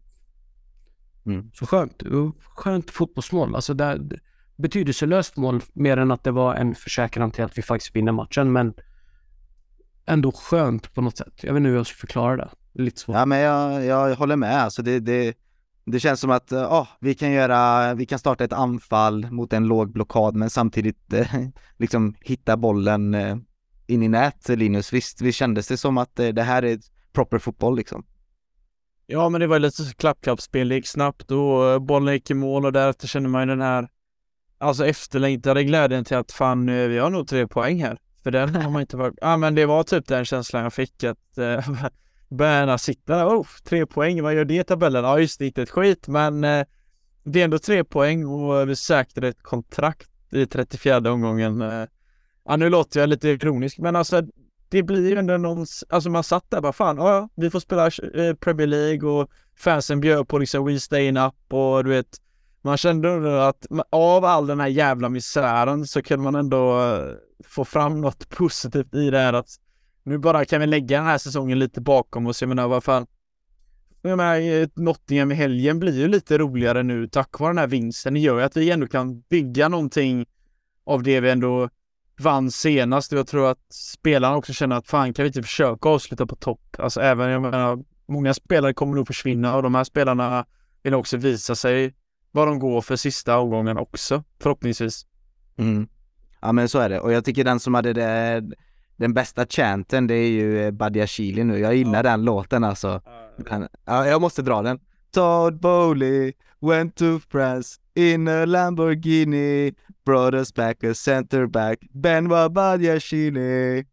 Mm. 1.27 1.51
Så 1.55 1.67
skönt. 1.67 2.03
Skönt 2.45 2.91
fotbollsmål. 2.91 3.55
Alltså 3.55 3.75
det 3.75 3.85
är 3.85 4.21
betydelselöst 4.57 5.37
mål 5.37 5.63
mer 5.73 5.97
än 5.97 6.11
att 6.11 6.25
det 6.25 6.31
var 6.31 6.55
en 6.55 6.75
försäkran 6.75 7.31
till 7.31 7.45
att 7.45 7.59
vi 7.59 7.63
faktiskt 7.63 7.97
vinner 7.97 8.13
matchen 8.13 8.53
men 8.53 8.75
ändå 10.07 10.33
skönt 10.33 10.95
på 10.95 11.01
något 11.01 11.17
sätt. 11.17 11.35
Jag 11.43 11.53
vet 11.53 11.61
inte 11.61 11.69
hur 11.69 11.77
jag 11.77 11.87
ska 11.87 11.97
förklara 11.97 12.37
det. 12.37 12.51
Lite 12.73 13.01
svårt. 13.01 13.17
Ja 13.17 13.27
men 13.27 13.39
jag, 13.39 13.85
jag 13.85 14.17
håller 14.17 14.37
med. 14.37 14.63
Alltså 14.63 14.83
det, 14.83 15.01
det, 15.01 15.35
det 15.85 16.01
känns 16.01 16.21
som 16.21 16.31
att 16.31 16.53
oh, 16.53 16.89
vi 17.01 17.15
kan 17.15 17.33
göra, 17.33 17.95
vi 17.95 18.07
kan 18.07 18.19
starta 18.19 18.45
ett 18.45 18.53
anfall 18.53 19.31
mot 19.31 19.53
en 19.53 19.69
låg 19.69 19.93
blockad 19.93 20.37
men 20.37 20.51
samtidigt 20.51 21.13
eh, 21.13 21.35
liksom 21.79 22.15
hitta 22.21 22.57
bollen 22.57 23.15
eh, 23.15 23.37
in 23.87 24.03
i 24.03 24.09
nät 24.09 24.49
Linus. 24.49 24.93
Visst, 24.93 25.21
vi 25.21 25.33
kändes 25.33 25.69
det 25.69 25.77
som 25.77 25.99
att 25.99 26.19
eh, 26.19 26.29
det 26.29 26.43
här 26.43 26.65
är 26.65 26.79
proper 27.13 27.39
fotboll 27.39 27.77
liksom? 27.77 28.07
Ja, 29.07 29.29
men 29.29 29.41
det 29.41 29.47
var 29.47 29.59
lite 29.59 29.83
klappkappspel. 29.97 30.69
Det 30.69 30.75
gick 30.75 30.87
snabbt 30.87 31.31
och 31.31 31.67
eh, 31.67 31.79
bollen 31.79 32.15
gick 32.15 32.31
i 32.31 32.35
mål 32.35 32.67
och 32.67 32.73
därefter 32.73 33.09
känner 33.09 33.29
man 33.29 33.43
ju 33.43 33.47
den 33.47 33.61
här 33.61 33.89
alltså 34.59 34.87
efterlängtade 34.87 35.65
glädjen 35.65 36.05
till 36.05 36.17
att 36.17 36.33
fan, 36.33 36.67
vi 36.67 36.99
har 36.99 37.11
nog 37.11 37.29
tre 37.29 37.47
poäng 37.47 37.83
här. 37.83 37.99
För 38.23 38.31
den 38.31 38.55
har 38.55 38.71
man 38.71 38.81
inte 38.81 38.97
varit... 38.97 39.15
Ja, 39.21 39.37
men 39.37 39.55
det 39.55 39.67
var 39.67 39.83
typ 39.83 40.07
den 40.09 40.25
känslan 40.25 40.63
jag 40.63 40.73
fick 40.73 41.05
att 41.05 41.39
eh, 41.39 41.69
eh, 42.31 42.37
börjarna 42.37 42.79
sitta 42.79 43.17
där. 43.17 43.27
Oh, 43.27 43.47
tre 43.65 43.87
poäng, 43.87 44.23
vad 44.23 44.35
gör 44.35 44.45
det 44.45 44.57
i 44.57 44.65
tabellen? 44.65 45.05
Ja, 45.05 45.19
just 45.19 45.39
det, 45.39 45.47
inte 45.47 45.63
ett 45.63 45.71
skit, 45.71 46.09
men 46.09 46.45
eh, 46.45 46.65
det 47.25 47.41
är 47.41 47.45
ändå 47.45 47.59
tre 47.59 47.85
poäng 47.85 48.27
och 48.27 48.69
vi 48.69 48.77
säkrade 48.77 49.29
ett 49.29 49.43
kontrakt 49.43 50.11
i 50.33 50.47
34 50.47 51.13
omgången. 51.13 51.63
Eh, 51.63 51.85
ja, 52.45 52.57
nu 52.57 52.71
låter 52.71 53.01
jag 53.01 53.09
lite 53.09 53.29
ironisk, 53.29 53.79
men 53.79 53.97
alltså 53.97 54.23
det 54.69 54.83
blir 54.83 55.11
ju 55.11 55.19
ändå 55.19 55.37
någon, 55.37 55.67
alltså 55.89 56.11
man 56.11 56.25
satt 56.25 56.51
där 56.51 56.61
bara 56.61 56.73
fan, 56.73 56.97
ja, 56.97 57.29
vi 57.35 57.51
får 57.51 57.61
spela 57.61 57.87
eh, 57.87 58.35
Premier 58.35 58.67
League 58.67 59.11
och 59.11 59.31
fansen 59.57 60.01
bjöd 60.01 60.29
på 60.29 60.39
liksom 60.39 60.65
We 60.65 60.81
Stay 60.81 61.11
Up 61.11 61.53
och 61.53 61.85
du 61.85 61.91
vet, 61.91 62.17
man 62.63 62.77
kände 62.77 63.11
ändå 63.11 63.31
att 63.31 63.67
av 63.91 64.25
all 64.25 64.47
den 64.47 64.61
här 64.61 64.69
jävla 64.69 65.09
misären 65.09 65.87
så 65.87 66.03
kunde 66.03 66.25
man 66.25 66.35
ändå 66.35 66.81
eh, 66.81 67.15
få 67.45 67.65
fram 67.65 68.01
något 68.01 68.29
positivt 68.29 68.95
i 68.95 69.11
det 69.11 69.19
här 69.19 69.33
att 69.33 69.49
nu 70.03 70.19
bara 70.19 70.45
kan 70.45 70.61
vi 70.61 70.67
lägga 70.67 70.97
den 70.97 71.07
här 71.07 71.19
säsongen 71.19 71.59
lite 71.59 71.81
bakom 71.81 72.27
oss. 72.27 72.43
Jag 72.43 72.49
menar, 72.49 72.69
vad 72.69 72.85
fan. 72.85 73.07
Jag 74.03 74.17
menar, 74.17 74.81
Nottingham 74.81 75.33
i 75.33 75.35
helgen 75.35 75.79
blir 75.79 75.99
ju 75.99 76.09
lite 76.09 76.39
roligare 76.39 76.83
nu 76.83 77.09
tack 77.09 77.41
vare 77.41 77.51
den 77.51 77.59
här 77.59 77.67
vinsten. 77.67 78.15
Det 78.15 78.21
gör 78.21 78.39
ju 78.39 78.45
att 78.45 78.57
vi 78.57 78.71
ändå 78.71 78.87
kan 78.87 79.21
bygga 79.21 79.69
någonting 79.69 80.27
av 80.85 81.03
det 81.03 81.21
vi 81.21 81.31
ändå 81.31 81.69
vann 82.21 82.51
senast. 82.51 83.13
Jag 83.13 83.27
tror 83.27 83.51
att 83.51 83.73
spelarna 83.73 84.37
också 84.37 84.53
känner 84.53 84.77
att 84.77 84.87
fan, 84.87 85.13
kan 85.13 85.23
vi 85.23 85.27
inte 85.27 85.43
försöka 85.43 85.89
avsluta 85.89 86.27
på 86.27 86.37
topp? 86.37 86.77
Alltså 86.79 87.01
även, 87.01 87.31
jag 87.31 87.43
menar, 87.43 87.79
många 88.07 88.35
spelare 88.35 88.75
kommer 88.75 88.95
nog 88.95 89.07
försvinna 89.07 89.57
och 89.57 89.63
de 89.63 89.75
här 89.75 89.85
spelarna 89.85 90.47
vill 90.83 90.95
också 90.95 91.17
visa 91.17 91.55
sig 91.55 91.95
vad 92.33 92.49
de 92.49 92.59
går 92.59 92.81
för 92.81 92.97
sista 92.97 93.39
omgången 93.39 93.79
också, 93.79 94.25
förhoppningsvis. 94.41 95.07
Mm. 95.57 95.89
Ja 96.41 96.53
men 96.53 96.69
så 96.69 96.79
är 96.79 96.89
det 96.89 97.01
och 97.01 97.13
jag 97.13 97.25
tycker 97.25 97.45
den 97.45 97.61
som 97.61 97.75
hade 97.75 97.93
det 97.93 98.43
den 99.01 99.15
bästa 99.15 99.47
chanten 99.47 100.07
det 100.07 100.15
är 100.15 100.29
ju 100.29 100.67
eh, 100.67 100.71
Badiashile 100.71 101.45
nu, 101.45 101.59
jag 101.59 101.75
gillar 101.77 102.03
den 102.03 102.25
låten 102.25 102.65
alltså. 102.65 103.03
Den, 103.37 103.69
ja, 103.85 104.07
jag 104.07 104.21
måste 104.21 104.43
dra 104.43 104.63
den. 104.63 104.79
Todd 105.11 105.61
Bowley 105.61 106.33
went 106.61 106.97
to 106.97 107.21
France 107.29 107.81
in 107.95 108.29
a 108.29 108.45
Lamborghini 108.45 109.75
brought 110.05 110.35
us 110.35 110.55
back 110.55 110.85
a 110.85 110.95
center 110.95 111.47
back 111.47 111.79
Benoit 111.93 112.53
Badiashile. 112.53 113.85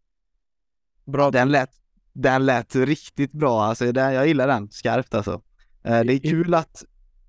Bra. 1.05 1.31
Den 1.31 1.51
lät, 1.51 1.69
den 2.13 2.45
lät 2.45 2.75
riktigt 2.75 3.31
bra 3.31 3.63
alltså, 3.63 3.91
den, 3.91 4.13
jag 4.13 4.27
gillar 4.27 4.47
den 4.47 4.71
skarpt 4.71 5.15
alltså. 5.15 5.41
Eh, 5.83 5.99
det 5.99 6.13
är 6.13 6.19
kul 6.19 6.53
att... 6.53 6.85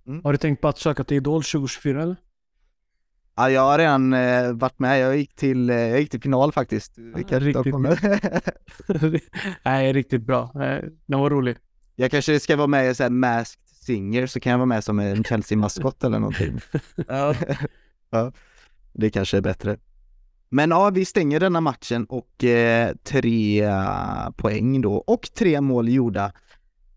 Mm. 0.06 0.24
Har 0.24 0.32
du 0.32 0.38
tänkt 0.38 0.60
på 0.60 0.68
att 0.68 0.78
söka 0.78 1.04
till 1.04 1.16
Idol 1.16 1.42
2024 1.42 2.02
eller? 2.02 2.16
Ja, 3.38 3.50
jag 3.50 3.60
har 3.60 3.78
redan 3.78 4.12
eh, 4.12 4.52
varit 4.52 4.78
med. 4.78 5.00
Jag 5.00 5.16
gick 5.16 5.34
till, 5.34 5.70
eh, 5.70 5.76
jag 5.76 6.00
gick 6.00 6.10
till 6.10 6.20
final 6.20 6.52
faktiskt. 6.52 6.98
Ah, 7.14 7.38
riktigt 7.38 7.72
bra. 7.72 7.96
Nej, 9.64 9.92
riktigt 9.92 10.22
bra. 10.22 10.50
Den 11.06 11.20
var 11.20 11.30
rolig. 11.30 11.56
Jag 11.96 12.10
kanske 12.10 12.40
ska 12.40 12.56
vara 12.56 12.66
med 12.66 12.90
i 12.90 12.94
så 12.94 13.02
här 13.02 13.10
Masked 13.10 13.60
Singer 13.66 14.26
så 14.26 14.40
kan 14.40 14.50
jag 14.50 14.58
vara 14.58 14.66
med 14.66 14.84
som 14.84 14.98
en 14.98 15.24
Chelsea-maskott 15.24 16.04
eller 16.04 16.18
någonting. 16.18 16.60
ja. 17.08 17.34
ja, 18.10 18.32
det 18.92 19.10
kanske 19.10 19.36
är 19.36 19.40
bättre. 19.40 19.76
Men 20.48 20.70
ja, 20.70 20.90
vi 20.90 21.04
stänger 21.04 21.40
denna 21.40 21.60
matchen 21.60 22.04
och 22.04 22.44
eh, 22.44 22.94
tre 23.04 23.70
poäng 24.36 24.80
då 24.80 24.94
och 24.94 25.28
tre 25.34 25.60
mål 25.60 25.88
gjorda 25.88 26.32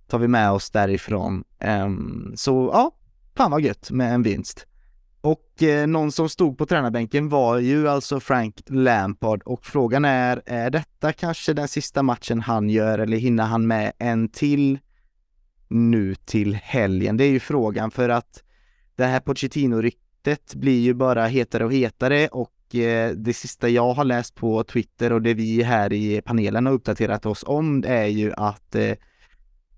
tar 0.08 0.19
vi 0.19 0.27
med 0.27 0.51
oss 0.51 0.71
därifrån. 0.71 1.43
Um, 1.86 2.34
så 2.36 2.69
ja, 2.73 2.91
fan 3.36 3.51
vad 3.51 3.62
gött 3.62 3.91
med 3.91 4.13
en 4.13 4.23
vinst. 4.23 4.67
Och 5.21 5.63
eh, 5.63 5.88
någon 5.88 6.12
som 6.12 6.29
stod 6.29 6.57
på 6.57 6.65
tränarbänken 6.65 7.29
var 7.29 7.57
ju 7.57 7.89
alltså 7.89 8.19
Frank 8.19 8.62
Lampard 8.67 9.41
och 9.43 9.65
frågan 9.65 10.05
är, 10.05 10.41
är 10.45 10.69
detta 10.69 11.13
kanske 11.13 11.53
den 11.53 11.67
sista 11.67 12.03
matchen 12.03 12.41
han 12.41 12.69
gör 12.69 12.99
eller 12.99 13.17
hinner 13.17 13.43
han 13.43 13.67
med 13.67 13.91
en 13.97 14.29
till 14.29 14.79
nu 15.67 16.15
till 16.15 16.55
helgen? 16.55 17.17
Det 17.17 17.23
är 17.23 17.29
ju 17.29 17.39
frågan 17.39 17.91
för 17.91 18.10
att 18.10 18.43
det 18.95 19.05
här 19.05 19.19
Pochettino-ryktet 19.19 20.55
blir 20.55 20.79
ju 20.79 20.93
bara 20.93 21.27
hetare 21.27 21.65
och 21.65 21.73
hetare 21.73 22.27
och 22.27 22.75
eh, 22.75 23.12
det 23.12 23.34
sista 23.34 23.69
jag 23.69 23.93
har 23.93 24.03
läst 24.03 24.36
på 24.36 24.63
Twitter 24.63 25.13
och 25.13 25.21
det 25.21 25.34
vi 25.34 25.63
här 25.63 25.93
i 25.93 26.21
panelen 26.25 26.65
har 26.65 26.73
uppdaterat 26.73 27.25
oss 27.25 27.43
om 27.47 27.84
är 27.88 28.05
ju 28.05 28.34
att 28.34 28.75
eh, 28.75 28.93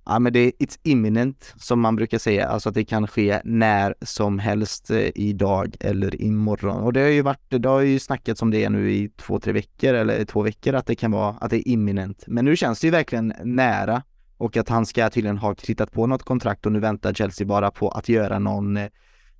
Ja 0.06 0.20
men 0.20 0.34
det 0.34 0.40
är 0.40 0.52
it's 0.52 0.80
imminent 0.84 1.54
som 1.58 1.80
man 1.80 1.96
brukar 1.96 2.18
säga, 2.18 2.48
alltså 2.48 2.70
att 2.70 2.76
det 2.76 2.86
kan 2.86 3.08
ske 3.08 3.42
när 3.44 3.96
som 4.02 4.40
helst 4.40 4.92
eh, 4.92 5.10
idag 5.16 5.76
eller 5.80 6.22
imorgon. 6.22 6.84
Och 6.84 6.94
det 6.94 7.02
har 7.02 7.08
ju 7.08 7.22
varit, 7.22 7.50
det 7.50 7.70
har 7.70 7.82
ju 7.82 8.00
snackats 8.00 8.42
om 8.42 8.52
det 8.52 8.70
nu 8.70 8.92
i 8.92 9.10
två, 9.18 9.40
tre 9.40 9.54
veckor 9.54 9.94
eller 9.94 10.26
två 10.26 10.42
veckor 10.42 10.74
att 10.74 10.86
det 10.86 10.96
kan 10.96 11.12
vara, 11.12 11.36
att 11.42 11.50
det 11.50 11.58
är 11.58 11.68
imminent. 11.68 12.24
Men 12.28 12.46
nu 12.46 12.56
känns 12.56 12.80
det 12.80 12.88
ju 12.88 12.92
verkligen 12.92 13.34
nära 13.44 14.04
och 14.38 14.58
att 14.58 14.70
han 14.70 14.86
ska 14.86 15.10
tydligen 15.10 15.38
ha 15.38 15.56
tittat 15.56 15.92
på 15.92 16.08
något 16.08 16.24
kontrakt 16.24 16.66
och 16.66 16.72
nu 16.72 16.80
väntar 16.80 17.14
Chelsea 17.14 17.48
bara 17.48 17.72
på 17.72 17.90
att 17.90 18.10
göra 18.10 18.40
någon 18.40 18.78
eh, 18.78 18.90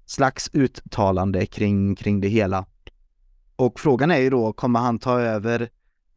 slags 0.06 0.50
uttalande 0.54 1.46
kring, 1.46 1.96
kring 1.96 2.22
det 2.22 2.28
hela. 2.28 2.66
Och 3.56 3.80
frågan 3.80 4.12
är 4.12 4.18
ju 4.18 4.30
då, 4.30 4.54
kommer 4.54 4.80
han 4.80 5.00
ta 5.00 5.20
över 5.20 5.70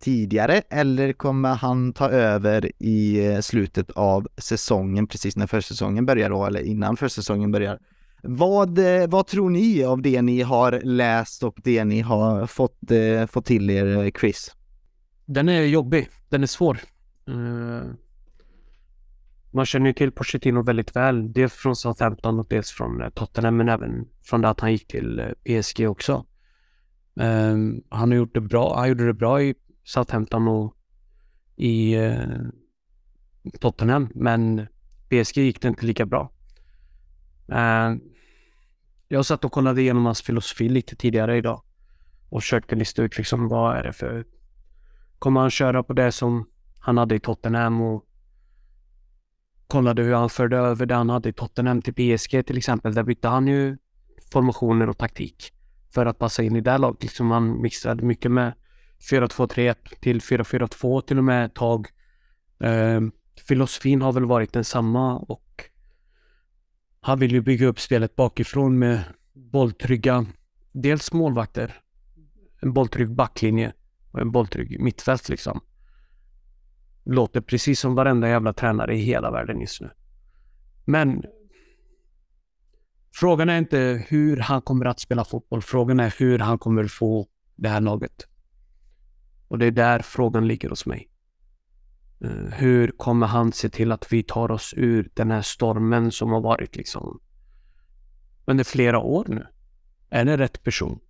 tidigare 0.06 0.62
eller 0.70 1.12
kommer 1.12 1.54
han 1.54 1.92
ta 1.92 2.08
över 2.10 2.72
i 2.78 3.26
eh, 3.26 3.40
slutet 3.40 3.90
av 3.90 4.28
säsongen, 4.38 5.06
precis 5.06 5.36
när 5.36 5.46
försäsongen 5.46 6.06
börjar 6.06 6.30
då, 6.30 6.46
eller 6.46 6.60
innan 6.60 6.96
försäsongen 6.96 7.52
börjar? 7.52 7.78
Vad, 8.22 8.78
eh, 8.78 9.08
vad 9.08 9.26
tror 9.26 9.50
ni 9.50 9.84
av 9.84 10.02
det 10.02 10.22
ni 10.22 10.42
har 10.42 10.80
läst 10.84 11.42
och 11.42 11.56
det 11.64 11.84
ni 11.84 12.00
har 12.00 12.46
fått, 12.46 12.90
eh, 12.90 13.26
fått 13.26 13.44
till 13.44 13.70
er, 13.70 14.04
eh, 14.04 14.10
Chris? 14.20 14.54
Den 15.24 15.48
är 15.48 15.62
jobbig. 15.62 16.08
Den 16.28 16.42
är 16.42 16.46
svår. 16.46 16.78
Uh, 17.28 17.82
man 19.50 19.66
känner 19.66 19.86
ju 19.86 19.92
till 19.92 20.12
Pochettino 20.12 20.62
väldigt 20.62 20.96
väl. 20.96 21.32
Dels 21.32 21.52
från 21.52 21.76
Southampton 21.76 22.38
och 22.38 22.46
dels 22.48 22.70
från 22.70 23.10
Tottenham 23.14 23.56
men 23.56 23.68
även 23.68 24.08
från 24.22 24.40
det 24.40 24.48
att 24.48 24.60
han 24.60 24.72
gick 24.72 24.86
till 24.86 25.34
PSG 25.44 25.88
också. 25.88 26.26
Um, 27.14 27.82
han 27.88 28.10
har 28.10 28.16
gjort 28.16 28.34
det 28.34 28.40
bra. 28.40 28.76
Han 28.76 28.88
gjorde 28.88 29.06
det 29.06 29.14
bra 29.14 29.42
i 29.42 29.54
Southampton 29.86 30.48
och 30.48 30.76
i 31.56 31.94
eh, 31.94 32.18
Tottenham, 33.60 34.08
men 34.14 34.66
PSG 35.08 35.38
gick 35.38 35.60
det 35.62 35.68
inte 35.68 35.86
lika 35.86 36.06
bra. 36.06 36.32
Eh, 37.48 37.94
jag 39.08 39.26
satt 39.26 39.44
och 39.44 39.52
kollade 39.52 39.80
igenom 39.80 40.04
hans 40.06 40.22
filosofi 40.22 40.68
lite 40.68 40.96
tidigare 40.96 41.36
idag 41.36 41.62
och 42.28 42.42
försökte 42.42 42.76
lista 42.76 43.02
ut 43.02 43.18
liksom 43.18 43.48
vad 43.48 43.76
är 43.76 43.82
det 43.82 43.92
för... 43.92 44.26
Kommer 45.18 45.40
han 45.40 45.50
köra 45.50 45.82
på 45.82 45.92
det 45.92 46.12
som 46.12 46.48
han 46.78 46.98
hade 46.98 47.14
i 47.14 47.20
Tottenham 47.20 47.80
och 47.80 48.04
kollade 49.66 50.02
hur 50.02 50.14
han 50.14 50.30
förde 50.30 50.56
över 50.56 50.86
det 50.86 50.94
han 50.94 51.10
hade 51.10 51.28
i 51.28 51.32
Tottenham 51.32 51.82
till 51.82 51.94
PSG 51.94 52.46
till 52.46 52.58
exempel. 52.58 52.94
Där 52.94 53.02
bytte 53.02 53.28
han 53.28 53.46
ju 53.46 53.78
formationer 54.32 54.88
och 54.88 54.98
taktik 54.98 55.52
för 55.90 56.06
att 56.06 56.18
passa 56.18 56.42
in 56.42 56.56
i 56.56 56.60
det 56.60 56.78
laget. 56.78 57.02
Liksom 57.02 57.30
han 57.30 57.62
mixade 57.62 58.04
mycket 58.04 58.30
med 58.30 58.52
4-2-3-1 59.00 59.74
till 60.00 60.20
4-4-2 60.20 61.00
till 61.00 61.18
och 61.18 61.24
med 61.24 61.44
ett 61.44 61.54
tag. 61.54 61.86
Eh, 62.60 63.00
filosofin 63.48 64.02
har 64.02 64.12
väl 64.12 64.24
varit 64.24 64.52
densamma 64.52 65.16
och 65.16 65.64
han 67.00 67.18
vill 67.18 67.32
ju 67.32 67.40
bygga 67.40 67.66
upp 67.66 67.80
spelet 67.80 68.16
bakifrån 68.16 68.78
med 68.78 69.04
bolltrygga, 69.32 70.26
dels 70.72 71.12
målvakter, 71.12 71.80
en 72.60 72.72
bolltrygg 72.72 73.14
backlinje 73.14 73.72
och 74.12 74.20
en 74.20 74.30
bolltrygg 74.30 74.80
mittfält 74.80 75.28
liksom. 75.28 75.60
Låter 77.04 77.40
precis 77.40 77.80
som 77.80 77.94
varenda 77.94 78.28
jävla 78.28 78.52
tränare 78.52 78.96
i 78.96 79.00
hela 79.00 79.30
världen 79.30 79.60
just 79.60 79.80
nu. 79.80 79.90
Men 80.84 81.22
Frågan 83.18 83.48
är 83.48 83.58
inte 83.58 84.04
hur 84.08 84.36
han 84.36 84.62
kommer 84.62 84.86
att 84.86 85.00
spela 85.00 85.24
fotboll. 85.24 85.62
Frågan 85.62 86.00
är 86.00 86.14
hur 86.18 86.38
han 86.38 86.58
kommer 86.58 86.84
få 86.84 87.26
det 87.54 87.68
här 87.68 87.80
laget. 87.80 88.26
Och 89.48 89.58
det 89.58 89.66
är 89.66 89.70
där 89.70 89.98
frågan 89.98 90.48
ligger 90.48 90.68
hos 90.68 90.86
mig. 90.86 91.10
Eh, 92.20 92.30
hur 92.30 92.88
kommer 92.88 93.26
han 93.26 93.52
se 93.52 93.68
till 93.68 93.92
att 93.92 94.12
vi 94.12 94.22
tar 94.22 94.50
oss 94.50 94.74
ur 94.76 95.10
den 95.14 95.30
här 95.30 95.42
stormen 95.42 96.12
som 96.12 96.30
har 96.30 96.40
varit 96.40 96.76
liksom 96.76 97.20
under 98.44 98.64
flera 98.64 98.98
år 98.98 99.24
nu? 99.28 99.46
Är 100.10 100.24
det 100.24 100.36
rätt 100.36 100.62
person? 100.62 101.00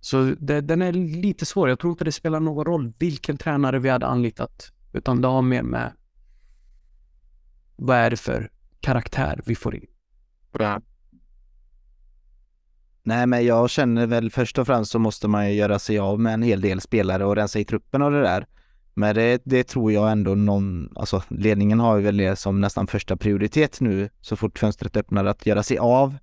Så 0.00 0.34
det, 0.38 0.60
den 0.60 0.82
är 0.82 0.92
lite 0.92 1.46
svår. 1.46 1.68
Jag 1.68 1.78
tror 1.78 1.90
inte 1.90 2.04
det 2.04 2.12
spelar 2.12 2.40
någon 2.40 2.64
roll 2.64 2.92
vilken 2.98 3.36
tränare 3.36 3.78
vi 3.78 3.88
hade 3.88 4.06
anlitat. 4.06 4.72
Utan 4.92 5.20
det 5.20 5.28
har 5.28 5.42
mer 5.42 5.62
med 5.62 5.92
vad 7.76 7.96
är 7.96 8.10
det 8.10 8.16
för 8.16 8.50
karaktär 8.80 9.40
vi 9.46 9.54
får 9.54 9.74
in. 9.74 9.86
Bra. 10.52 10.80
Nej, 13.02 13.26
men 13.26 13.46
jag 13.46 13.70
känner 13.70 14.06
väl 14.06 14.30
först 14.30 14.58
och 14.58 14.66
främst 14.66 14.90
så 14.90 14.98
måste 14.98 15.28
man 15.28 15.48
ju 15.48 15.54
göra 15.54 15.78
sig 15.78 15.98
av 15.98 16.20
med 16.20 16.34
en 16.34 16.42
hel 16.42 16.60
del 16.60 16.80
spelare 16.80 17.24
och 17.24 17.36
rensa 17.36 17.58
i 17.58 17.64
truppen 17.64 18.02
och 18.02 18.10
det 18.10 18.22
där. 18.22 18.46
Men 18.94 19.14
det, 19.14 19.42
det 19.44 19.64
tror 19.64 19.92
jag 19.92 20.12
ändå 20.12 20.34
någon, 20.34 20.88
alltså 20.96 21.22
ledningen 21.28 21.80
har 21.80 21.96
ju 21.96 22.02
väl 22.02 22.16
det 22.16 22.36
som 22.36 22.60
nästan 22.60 22.86
första 22.86 23.16
prioritet 23.16 23.80
nu 23.80 24.08
så 24.20 24.36
fort 24.36 24.58
fönstret 24.58 24.96
öppnar 24.96 25.24
att 25.24 25.46
göra 25.46 25.62
sig 25.62 25.78
av 25.78 26.16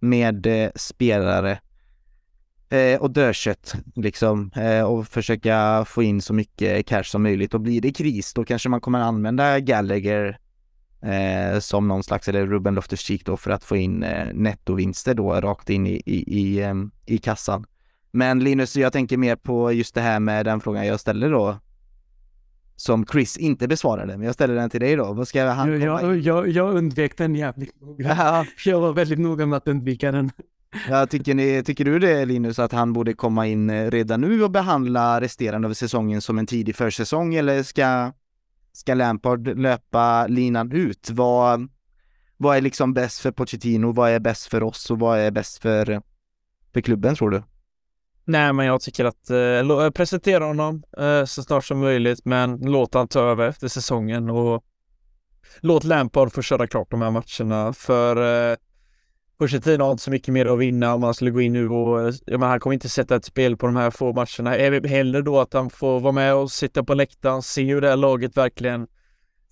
med 0.00 0.46
eh, 0.46 0.70
spelare 0.74 1.58
eh, 2.68 3.00
och 3.00 3.10
dödkött 3.10 3.74
liksom 3.94 4.50
eh, 4.56 4.82
och 4.82 5.08
försöka 5.08 5.84
få 5.84 6.02
in 6.02 6.22
så 6.22 6.34
mycket 6.34 6.86
cash 6.86 7.02
som 7.02 7.22
möjligt 7.22 7.54
och 7.54 7.60
blir 7.60 7.80
det 7.80 7.92
kris 7.92 8.34
då 8.34 8.44
kanske 8.44 8.68
man 8.68 8.80
kommer 8.80 9.00
använda 9.00 9.60
Gallagher 9.60 10.38
eh, 11.02 11.58
som 11.58 11.88
någon 11.88 12.02
slags, 12.02 12.28
eller 12.28 12.46
Ruben 12.46 12.78
Loftus-Cheek 12.78 13.22
då 13.24 13.36
för 13.36 13.50
att 13.50 13.64
få 13.64 13.76
in 13.76 14.02
eh, 14.02 14.26
nettovinster 14.34 15.14
då 15.14 15.32
rakt 15.32 15.70
in 15.70 15.86
i, 15.86 16.02
i, 16.06 16.40
i, 16.40 16.62
eh, 16.62 16.74
i 17.06 17.18
kassan. 17.18 17.66
Men 18.10 18.44
Linus, 18.44 18.76
jag 18.76 18.92
tänker 18.92 19.16
mer 19.16 19.36
på 19.36 19.72
just 19.72 19.94
det 19.94 20.00
här 20.00 20.20
med 20.20 20.46
den 20.46 20.60
frågan 20.60 20.86
jag 20.86 21.00
ställde 21.00 21.28
då 21.28 21.56
som 22.76 23.06
Chris 23.06 23.36
inte 23.36 23.68
besvarade, 23.68 24.16
men 24.16 24.26
jag 24.26 24.34
ställer 24.34 24.54
den 24.54 24.70
till 24.70 24.80
dig 24.80 24.96
då. 24.96 25.12
Vad 25.12 25.28
ska 25.28 25.46
han 25.48 25.80
jag, 25.80 26.18
jag, 26.18 26.48
jag 26.48 26.74
undvek 26.74 27.16
den 27.16 27.34
jävligt 27.34 27.80
noga. 27.80 28.46
Jag 28.64 28.80
var 28.80 28.92
väldigt 28.92 29.18
noga 29.18 29.46
med 29.46 29.56
att 29.56 29.68
undvika 29.68 30.12
den. 30.12 30.30
Ja, 30.88 31.06
tycker, 31.06 31.34
ni, 31.34 31.62
tycker 31.64 31.84
du 31.84 31.98
det 31.98 32.24
Linus, 32.24 32.58
att 32.58 32.72
han 32.72 32.92
borde 32.92 33.12
komma 33.12 33.46
in 33.46 33.70
eh, 33.70 33.90
redan 33.90 34.20
nu 34.20 34.44
och 34.44 34.50
behandla 34.50 35.20
resterande 35.20 35.68
av 35.68 35.74
säsongen 35.74 36.20
som 36.20 36.38
en 36.38 36.46
tidig 36.46 36.76
försäsong 36.76 37.34
eller 37.34 37.62
ska 37.62 38.12
ska 38.72 38.94
Lampard 38.94 39.58
löpa 39.58 40.26
linan 40.26 40.72
ut? 40.72 41.10
Vad, 41.10 41.68
vad 42.36 42.56
är 42.56 42.60
liksom 42.60 42.94
bäst 42.94 43.20
för 43.20 43.30
Pochettino? 43.30 43.92
Vad 43.92 44.10
är 44.10 44.20
bäst 44.20 44.46
för 44.46 44.62
oss 44.62 44.90
och 44.90 44.98
vad 44.98 45.18
är 45.18 45.30
bäst 45.30 45.58
för, 45.58 46.02
för 46.72 46.80
klubben 46.80 47.14
tror 47.14 47.30
du? 47.30 47.42
Nej, 48.24 48.52
men 48.52 48.66
jag 48.66 48.80
tycker 48.80 49.04
att 49.04 49.30
eh, 49.30 49.84
eh 49.84 49.90
presentera 49.90 50.44
honom 50.44 50.82
eh, 50.98 51.24
så 51.24 51.42
snart 51.42 51.64
som 51.64 51.78
möjligt, 51.78 52.24
men 52.24 52.60
låt 52.60 52.94
han 52.94 53.08
ta 53.08 53.20
över 53.20 53.48
efter 53.48 53.68
säsongen 53.68 54.30
och 54.30 54.64
låt 55.60 55.84
Lampard 55.84 56.32
få 56.32 56.42
köra 56.42 56.66
klart 56.66 56.90
de 56.90 57.02
här 57.02 57.10
matcherna. 57.10 57.72
För 57.72 58.50
eh, 58.50 58.56
Pochettino 59.40 59.84
har 59.84 59.90
inte 59.90 60.02
så 60.02 60.10
mycket 60.10 60.34
mer 60.34 60.46
att 60.46 60.58
vinna 60.58 60.94
om 60.94 61.02
han 61.02 61.14
skulle 61.14 61.30
gå 61.30 61.40
in 61.40 61.52
nu 61.52 61.68
och 61.68 62.14
ja, 62.24 62.38
men 62.38 62.48
han 62.48 62.60
kommer 62.60 62.74
inte 62.74 62.88
sätta 62.88 63.16
ett 63.16 63.24
spel 63.24 63.56
på 63.56 63.66
de 63.66 63.76
här 63.76 63.90
få 63.90 64.12
matcherna. 64.12 64.56
Är 64.56 64.88
hellre 64.88 65.22
då 65.22 65.40
att 65.40 65.52
han 65.52 65.70
får 65.70 66.00
vara 66.00 66.12
med 66.12 66.34
och 66.34 66.50
sitta 66.50 66.84
på 66.84 66.94
läktaren, 66.94 67.42
se 67.42 67.64
hur 67.64 67.80
det 67.80 67.88
här 67.88 67.96
laget 67.96 68.36
verkligen 68.36 68.86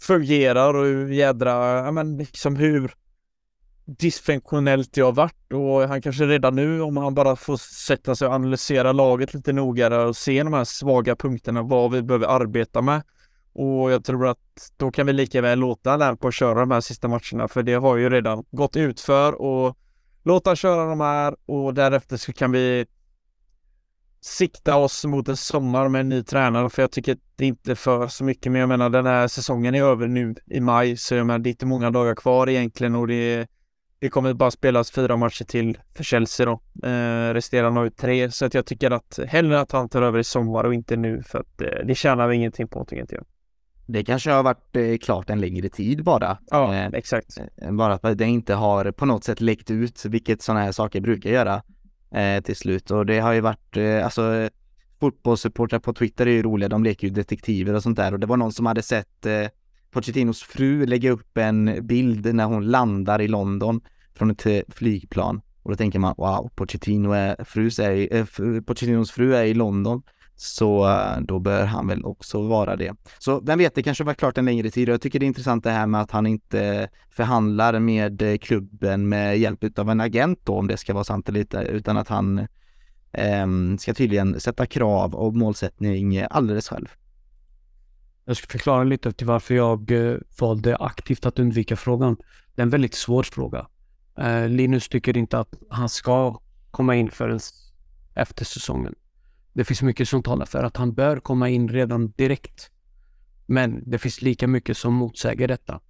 fungerar 0.01 0.74
och 0.74 0.85
hur 0.85 1.09
jädra, 1.09 1.77
ja 1.85 1.90
men 1.90 2.16
liksom 2.16 2.57
hur 2.57 2.92
dysfunktionellt 3.85 4.92
det 4.92 5.01
har 5.01 5.12
varit 5.12 5.53
och 5.53 5.88
han 5.88 6.03
kanske 6.03 6.24
redan 6.24 6.57
nu 6.57 6.83
om 6.83 6.96
han 6.96 7.14
bara 7.14 7.37
får 7.37 7.57
sätta 7.57 8.14
sig 8.14 8.29
och 8.29 8.35
analysera 8.35 8.92
laget 8.92 9.35
lite 9.35 9.53
noggrannare 9.53 10.09
och 10.09 10.16
se 10.16 10.42
de 10.42 10.53
här 10.53 10.64
svaga 10.64 11.16
punkterna, 11.16 11.62
vad 11.62 11.92
vi 11.92 12.03
behöver 12.03 12.27
arbeta 12.27 12.83
med. 12.83 13.03
Och 13.61 13.90
jag 13.90 14.05
tror 14.05 14.27
att 14.27 14.73
då 14.77 14.90
kan 14.90 15.07
vi 15.07 15.12
lika 15.12 15.40
väl 15.40 15.59
låta 15.59 15.97
Lampo 15.97 16.31
köra 16.31 16.61
de 16.61 16.71
här 16.71 16.81
sista 16.81 17.09
matcherna 17.09 17.49
för 17.49 17.62
det 17.62 17.75
har 17.75 17.97
ju 17.97 18.11
redan 18.11 18.44
gått 18.51 18.77
ut 18.77 19.01
för 19.01 19.33
och 19.33 19.77
låta 20.23 20.57
köra 20.57 20.85
de 20.85 21.01
här 21.01 21.37
och 21.47 21.75
därefter 21.75 22.16
så 22.16 22.33
kan 22.33 22.53
vi 22.53 22.87
sikta 24.21 24.77
oss 24.77 25.05
mot 25.05 25.29
en 25.29 25.37
sommar 25.37 25.88
med 25.88 26.01
en 26.01 26.09
ny 26.09 26.23
tränare 26.23 26.71
för 26.71 26.83
jag 26.83 26.90
tycker 26.90 27.16
det 27.37 27.44
är 27.44 27.49
inte 27.49 27.77
för 27.77 28.09
så 28.09 28.25
mycket 28.25 28.53
men 28.53 28.61
jag 28.61 28.68
menar 28.68 28.90
den 28.90 29.07
här 29.07 29.29
säsongen 29.29 29.75
är 29.75 29.83
över 29.83 30.07
nu 30.07 30.35
i 30.47 30.61
maj 30.61 30.97
så 30.97 31.14
jag 31.14 31.27
menar 31.27 31.38
det 31.38 31.49
är 31.49 31.51
inte 31.51 31.66
många 31.66 31.90
dagar 31.90 32.14
kvar 32.14 32.49
egentligen 32.49 32.94
och 32.94 33.06
det 33.06 33.46
det 34.00 34.09
kommer 34.09 34.35
bara 34.35 34.50
spelas 34.50 34.90
fyra 34.90 35.17
matcher 35.17 35.44
till 35.44 35.79
för 35.94 36.04
Chelsea 36.04 36.46
då. 36.46 36.61
Eh, 36.88 37.35
resterande 37.35 37.81
har 37.81 37.85
ju 37.85 37.90
tre 37.90 38.31
så 38.31 38.44
att 38.44 38.54
jag 38.54 38.67
tycker 38.67 38.90
att 38.90 39.19
hellre 39.27 39.61
att 39.61 39.73
han 39.73 39.88
tar 39.88 40.02
över 40.02 40.19
i 40.19 40.25
sommar 40.25 40.65
och 40.65 40.75
inte 40.75 40.96
nu 40.96 41.23
för 41.23 41.38
att 41.38 41.61
eh, 41.61 41.87
det 41.87 41.94
tjänar 41.94 42.29
vi 42.29 42.37
ingenting 42.37 42.69
på 42.69 42.85
tycker 42.85 43.00
inte 43.00 43.15
jag. 43.15 43.25
Det 43.91 44.05
kanske 44.05 44.31
har 44.31 44.43
varit 44.43 44.77
eh, 44.77 44.97
klart 44.97 45.31
en 45.31 45.41
längre 45.41 45.69
tid 45.69 46.05
bara. 46.05 46.39
Ja, 46.51 46.75
eh, 46.75 46.87
exakt. 46.87 47.39
Eh, 47.57 47.73
bara 47.73 47.95
att 47.95 48.19
det 48.19 48.25
inte 48.25 48.55
har 48.55 48.93
på 48.93 49.07
något 49.07 49.25
sätt 49.25 49.41
läckt 49.41 49.71
ut, 49.71 50.05
vilket 50.05 50.43
sådana 50.43 50.65
här 50.65 50.73
saker 50.73 51.01
brukar 51.01 51.31
göra 51.31 51.63
eh, 52.15 52.43
till 52.43 52.57
slut. 52.57 52.91
Och 52.91 53.07
det 53.07 53.19
har 53.19 53.33
ju 53.33 53.41
varit, 53.41 53.77
eh, 53.77 54.05
alltså 54.05 54.49
fotbollssupportrar 55.01 55.79
på 55.79 55.93
Twitter 55.93 56.27
är 56.27 56.31
ju 56.31 56.43
roliga, 56.43 56.69
de 56.69 56.85
leker 56.85 57.07
ju 57.07 57.13
detektiver 57.13 57.75
och 57.75 57.83
sånt 57.83 57.97
där. 57.97 58.13
Och 58.13 58.21
det 58.21 58.27
var 58.27 58.37
någon 58.37 58.53
som 58.53 58.67
hade 58.67 58.83
sett 58.83 59.27
eh, 59.27 59.49
Pochettinos 59.91 60.43
fru 60.43 60.87
lägga 60.87 61.11
upp 61.11 61.39
en 61.39 61.87
bild 61.87 62.35
när 62.35 62.45
hon 62.45 62.67
landar 62.67 63.21
i 63.21 63.29
London 63.29 63.81
från 64.15 64.31
ett 64.31 64.47
flygplan. 64.69 65.41
Och 65.63 65.71
då 65.71 65.77
tänker 65.77 65.99
man, 65.99 66.15
wow, 66.17 66.51
Pochettino 66.55 67.13
är, 67.13 67.45
frus 67.45 67.79
är, 67.79 68.15
äh, 68.15 68.25
Pochettinos 68.61 69.11
fru 69.11 69.35
är 69.35 69.45
i 69.45 69.55
London. 69.55 70.03
Så 70.41 70.89
eh, 70.89 71.21
då 71.21 71.39
bör 71.39 71.65
han 71.65 71.87
väl 71.87 72.05
också 72.05 72.43
vara 72.43 72.77
det. 72.77 72.95
Så 73.19 73.41
vem 73.41 73.59
vet, 73.59 73.75
det 73.75 73.83
kanske 73.83 74.05
var 74.05 74.15
klart 74.15 74.39
en 74.39 74.45
längre 74.45 74.71
tid 74.71 74.89
jag 74.89 75.01
tycker 75.01 75.19
det 75.19 75.25
är 75.25 75.27
intressant 75.27 75.65
det 75.65 75.71
här 75.71 75.87
med 75.87 76.01
att 76.01 76.11
han 76.11 76.27
inte 76.27 76.89
förhandlar 77.11 77.79
med 77.79 78.23
eh, 78.23 78.39
klubben 78.39 79.09
med 79.09 79.39
hjälp 79.39 79.79
av 79.79 79.91
en 79.91 80.01
agent 80.01 80.41
då, 80.45 80.55
om 80.55 80.67
det 80.67 80.77
ska 80.77 80.95
vara 80.95 81.05
sant 81.05 81.29
eller 81.29 81.41
inte, 81.41 81.59
utan 81.59 81.97
att 81.97 82.09
han 82.09 82.39
eh, 83.13 83.47
ska 83.79 83.95
tydligen 83.95 84.41
sätta 84.41 84.67
krav 84.67 85.15
och 85.15 85.35
målsättning 85.35 86.25
alldeles 86.31 86.69
själv. 86.69 86.89
Jag 88.25 88.37
ska 88.37 88.47
förklara 88.47 88.85
lite 88.85 89.13
till 89.13 89.27
varför 89.27 89.55
jag 89.55 89.91
eh, 89.91 90.17
valde 90.41 90.77
aktivt 90.77 91.27
att 91.27 91.39
undvika 91.39 91.77
frågan. 91.77 92.17
Det 92.55 92.63
är 92.63 92.65
en 92.65 92.71
väldigt 92.71 92.95
svår 92.95 93.23
fråga. 93.23 93.67
Linus 94.49 94.89
tycker 94.89 95.17
inte 95.17 95.39
att 95.39 95.55
han 95.71 95.89
ska 95.89 96.41
komma 96.71 96.95
in 96.95 97.11
förrän 97.11 97.41
efter 98.15 98.45
säsongen. 98.45 98.95
Det 99.53 99.65
finns 99.65 99.83
mycket 99.83 100.09
som 100.09 100.23
talar 100.23 100.46
för 100.46 100.65
att 100.65 100.77
han 100.77 100.94
bör 100.94 101.21
komma 101.21 101.49
in 101.49 101.69
redan 101.69 102.11
direkt. 102.11 102.71
Men 103.46 103.90
det 103.90 103.99
finns 103.99 104.23
lika 104.23 104.46
mycket 104.46 104.77
som 104.77 104.94
motsäger 104.94 105.49
detta. 105.49 105.81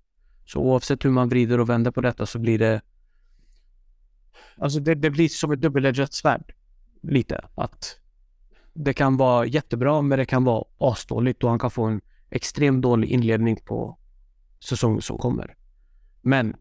Så 0.45 0.61
oavsett 0.61 1.05
hur 1.05 1.11
man 1.11 1.29
vrider 1.29 1.61
och 1.61 1.69
vänder 1.69 1.91
på 1.91 2.01
detta 2.01 2.27
så 2.27 2.39
blir 2.39 2.59
det 2.59 2.81
Alltså 4.57 4.81
det, 4.81 4.95
det 4.95 5.11
blir 5.11 5.29
som 5.29 5.53
ett 5.53 5.61
dubbeledgat 5.61 6.13
svärd. 6.13 6.55
Lite. 7.03 7.45
Att 7.55 7.99
det 8.75 8.93
kan 8.93 9.17
vara 9.17 9.47
jättebra 9.47 10.03
men 10.03 10.19
det 10.19 10.25
kan 10.25 10.45
vara 10.45 10.65
asdåligt 10.79 11.45
och 11.45 11.51
han 11.51 11.59
kan 11.59 11.71
få 11.71 11.85
en 11.85 12.01
extremt 12.31 12.83
dålig 12.83 13.09
inledning 13.09 13.57
på 13.57 13.99
säsongen 14.61 15.03
som 15.03 15.19
kommer. 15.19 15.57
Men 16.23 16.57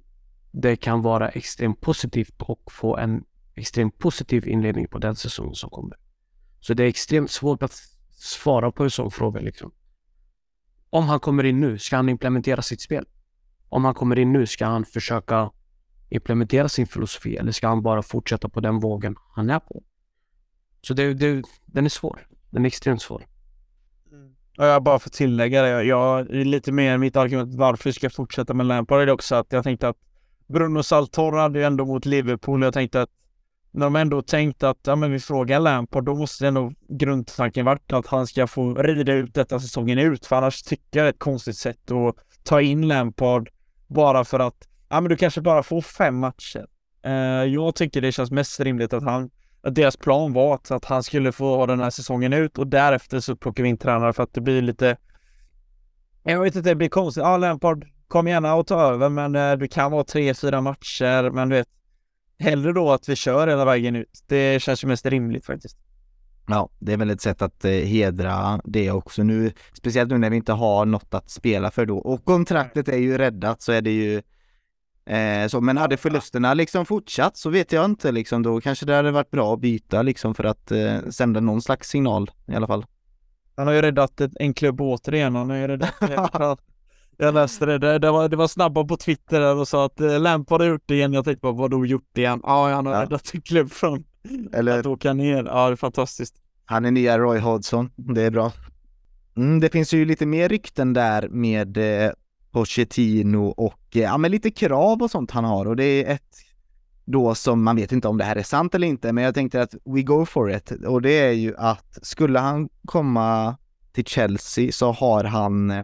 det 0.52 0.76
kan 0.76 1.02
vara 1.02 1.30
extremt 1.30 1.82
positivt 1.82 2.42
och 2.42 2.72
få 2.72 2.98
en 2.98 3.24
extremt 3.56 3.98
positiv 3.98 4.48
inledning 4.48 4.88
på 4.88 4.98
den 4.98 5.16
säsongen 5.16 5.56
som 5.56 5.70
kommer. 5.70 5.98
Så 6.60 6.74
det 6.74 6.84
är 6.84 6.88
extremt 6.88 7.32
svårt 7.32 7.64
att 7.64 7.74
svara 8.12 8.72
på 8.72 8.84
en 8.84 8.92
sån 8.92 9.12
fråga 9.12 9.40
liksom. 9.40 9.72
Om 10.90 11.04
han 11.04 11.20
kommer 11.20 11.44
in 11.44 11.60
nu, 11.60 11.78
ska 11.78 11.96
han 11.96 12.10
implementera 12.10 12.62
sitt 12.62 12.82
spel? 12.82 13.06
Om 13.70 13.86
han 13.86 13.94
kommer 13.94 14.20
in 14.20 14.34
nu, 14.34 14.46
ska 14.46 14.66
han 14.66 14.86
försöka 14.86 15.52
implementera 16.10 16.70
sin 16.70 16.88
filosofi 16.88 17.38
eller 17.38 17.52
ska 17.52 17.68
han 17.68 17.82
bara 17.82 18.02
fortsätta 18.02 18.50
på 18.50 18.60
den 18.60 18.80
vågen 18.80 19.16
han 19.36 19.50
är 19.50 19.60
på? 19.60 19.84
Så 20.82 20.94
det, 20.94 21.14
det, 21.14 21.44
den 21.66 21.86
är 21.86 21.90
svår. 21.90 22.28
Den 22.50 22.66
är 22.66 22.68
extremt 22.68 23.02
svår. 23.02 23.26
Och 24.58 24.66
jag 24.66 24.84
bara 24.84 25.00
får 25.00 25.10
tillägga 25.10 25.62
det. 25.62 25.84
Jag, 25.84 26.30
lite 26.30 26.72
mer 26.72 26.98
mitt 26.98 27.16
argument 27.16 27.56
varför 27.56 27.92
ska 27.92 28.06
jag 28.06 28.14
fortsätta 28.14 28.54
med 28.54 28.66
Lampard 28.66 29.02
är 29.02 29.06
det 29.06 29.12
också 29.12 29.36
att 29.36 29.52
jag 29.52 29.64
tänkte 29.64 29.88
att 29.88 29.98
Bruno 30.48 30.84
Saltor 30.84 31.32
hade 31.32 31.60
ju 31.60 31.66
ändå 31.66 31.86
mot 31.86 32.06
Liverpool. 32.06 32.64
Jag 32.64 32.74
tänkte 32.74 33.02
att 33.02 33.10
när 33.78 33.86
de 33.86 33.96
ändå 33.96 34.22
tänkte 34.22 34.70
att 34.70 34.80
ja, 34.84 34.96
men 34.96 35.12
vi 35.12 35.20
frågar 35.20 35.60
Lampard, 35.60 36.06
då 36.06 36.16
måste 36.16 36.48
ändå 36.48 36.72
grundtanken 36.90 37.66
varit 37.66 37.94
att 37.94 38.08
han 38.08 38.28
ska 38.28 38.48
få 38.48 38.74
rida 38.74 39.14
ut 39.14 39.34
detta 39.34 39.60
säsongen 39.60 40.00
ut. 40.00 40.26
För 40.26 40.36
annars 40.36 40.64
tycker 40.64 41.00
jag 41.00 41.04
det 41.04 41.08
är 41.08 41.10
ett 41.10 41.20
konstigt 41.20 41.58
sätt 41.58 41.92
att 41.92 42.16
ta 42.44 42.62
in 42.62 42.88
Lampard 42.88 43.50
bara 43.88 44.26
för 44.26 44.40
att 44.40 44.68
ja, 44.90 45.02
men 45.02 45.10
du 45.10 45.16
kanske 45.16 45.42
bara 45.42 45.64
får 45.64 45.82
fem 45.82 46.18
matcher. 46.18 46.66
Uh, 47.06 47.14
jag 47.54 47.76
tycker 47.76 48.02
det 48.02 48.12
känns 48.12 48.32
mest 48.32 48.60
rimligt 48.60 48.94
att 48.94 49.04
han 49.04 49.30
att 49.62 49.76
deras 49.76 49.98
plan 49.98 50.34
var 50.34 50.56
att, 50.56 50.72
att 50.72 50.86
han 50.86 51.04
skulle 51.04 51.32
få 51.32 51.56
ha 51.56 51.66
den 51.66 51.80
här 51.80 51.90
säsongen 51.90 52.34
ut 52.34 52.58
och 52.58 52.68
därefter 52.68 53.20
så 53.20 53.36
plockar 53.36 53.64
vi 53.64 53.70
in 53.70 53.78
tränare 53.78 54.14
för 54.14 54.24
att 54.24 54.34
det 54.34 54.42
blir 54.42 54.62
lite 54.62 54.98
jag 56.24 56.42
vet 56.42 56.56
inte, 56.56 56.70
det 56.70 56.76
blir 56.76 56.90
konstigt. 56.90 57.24
Ja, 57.24 57.38
Lampard, 57.38 57.86
kom 58.08 58.28
gärna 58.28 58.56
och 58.56 58.68
ta 58.68 58.82
över, 58.82 59.10
men 59.10 59.36
eh, 59.36 59.58
det 59.58 59.68
kan 59.68 59.92
vara 59.92 60.04
tre, 60.04 60.34
fyra 60.34 60.62
matcher, 60.62 61.30
men 61.32 61.50
du 61.50 61.56
vet, 61.56 61.68
hellre 62.40 62.74
då 62.74 62.92
att 62.92 63.10
vi 63.10 63.16
kör 63.16 63.48
hela 63.48 63.66
vägen 63.66 63.96
ut. 63.96 64.24
Det 64.28 64.62
känns 64.62 64.84
ju 64.84 64.88
mest 64.88 65.06
rimligt 65.06 65.46
faktiskt. 65.46 65.78
Ja, 66.48 66.70
det 66.80 66.94
är 66.94 66.98
väl 66.98 67.10
ett 67.10 67.22
sätt 67.22 67.42
att 67.42 67.66
eh, 67.66 67.72
hedra 67.72 68.62
det 68.64 68.92
också 68.92 69.24
nu, 69.24 69.52
speciellt 69.74 70.12
nu 70.12 70.18
när 70.18 70.30
vi 70.30 70.36
inte 70.36 70.54
har 70.54 70.86
något 70.86 71.14
att 71.14 71.30
spela 71.30 71.72
för 71.72 71.86
då. 71.86 71.98
Och 71.98 72.26
kontraktet 72.26 72.88
är 72.88 72.98
ju 72.98 73.18
räddat 73.18 73.62
så 73.62 73.72
är 73.72 73.82
det 73.82 73.92
ju 73.92 74.22
eh, 75.16 75.48
så, 75.48 75.62
men 75.62 75.78
hade 75.78 75.98
förlusterna 75.98 76.54
liksom 76.54 76.86
fortsatt 76.86 77.38
så 77.38 77.50
vet 77.50 77.72
jag 77.72 77.86
inte 77.86 78.12
liksom, 78.12 78.44
då 78.44 78.62
kanske 78.62 78.86
det 78.86 78.96
hade 78.96 79.12
varit 79.12 79.32
bra 79.32 79.54
att 79.54 79.60
byta 79.60 80.02
liksom 80.02 80.36
för 80.36 80.44
att 80.44 80.72
eh, 80.72 81.00
sända 81.10 81.40
någon 81.40 81.62
slags 81.62 81.90
signal 81.90 82.32
i 82.48 82.56
alla 82.56 82.68
fall. 82.68 82.86
Han 83.56 83.68
har 83.68 83.74
ju 83.74 83.82
räddat 83.82 84.22
en 84.40 84.54
klubb 84.54 84.82
återigen, 84.82 85.36
han 85.36 85.50
har 85.50 85.58
ju 85.58 85.68
räddat 85.68 85.94
Jag 87.18 87.34
läste 87.34 87.66
det, 87.66 87.78
det, 87.78 88.00
det, 88.00 88.12
var, 88.12 88.30
det 88.30 88.36
var 88.36 88.48
snabba 88.48 88.84
på 88.84 88.98
Twitter 88.98 89.40
där 89.40 89.56
och 89.56 89.68
sa 89.68 89.86
att 89.86 90.02
eh, 90.02 90.20
Lampard 90.20 90.62
har 90.62 90.68
gjort 90.68 90.84
det 90.86 90.96
igen. 90.96 91.14
Jag 91.14 91.26
tänkte 91.26 91.42
bara, 91.42 91.54
vadå 91.54 91.86
gjort 91.86 92.10
det 92.14 92.22
igen? 92.22 92.42
Ja, 92.44 92.70
han 92.70 92.86
har 92.86 92.94
ja. 92.94 93.02
räddat 93.02 93.32
en 93.34 93.42
klubb 93.42 93.72
från 93.72 94.04
Eller... 94.54 94.80
att 94.80 94.86
åka 94.86 95.14
ner. 95.14 95.44
Ja, 95.44 95.68
det 95.68 95.74
är 95.74 95.76
fantastiskt. 95.76 96.36
Han 96.66 96.86
är 96.86 96.92
nya 96.92 97.20
Roy 97.20 97.40
Hodgson, 97.40 97.90
det 97.96 98.22
är 98.22 98.32
bra. 98.32 98.52
Mm, 99.38 99.60
det 99.60 99.70
finns 99.70 99.94
ju 99.94 100.06
lite 100.06 100.26
mer 100.26 100.50
rykten 100.50 100.94
där 100.94 101.28
med 101.30 101.78
eh, 101.78 102.12
Pochettino 102.52 103.46
och 103.48 103.82
eh, 103.96 104.02
ja, 104.02 104.18
men 104.18 104.32
lite 104.32 104.52
krav 104.52 105.02
och 105.02 105.12
sånt 105.12 105.32
han 105.32 105.44
har 105.44 105.66
och 105.66 105.76
det 105.76 105.84
är 105.84 106.14
ett 106.14 106.38
då 107.06 107.36
som 107.36 107.64
man 107.64 107.76
vet 107.76 107.92
inte 107.92 108.08
om 108.08 108.18
det 108.18 108.24
här 108.24 108.36
är 108.36 108.44
sant 108.44 108.76
eller 108.76 108.88
inte, 108.88 109.14
men 109.14 109.24
jag 109.24 109.34
tänkte 109.34 109.62
att 109.62 109.76
we 109.86 110.02
go 110.02 110.26
for 110.26 110.52
it 110.52 110.72
och 110.72 111.02
det 111.02 111.20
är 111.20 111.32
ju 111.32 111.56
att 111.58 111.98
skulle 112.02 112.40
han 112.40 112.70
komma 112.86 113.58
till 113.92 114.06
Chelsea 114.06 114.72
så 114.72 114.92
har 114.92 115.24
han 115.24 115.72
eh, 115.72 115.84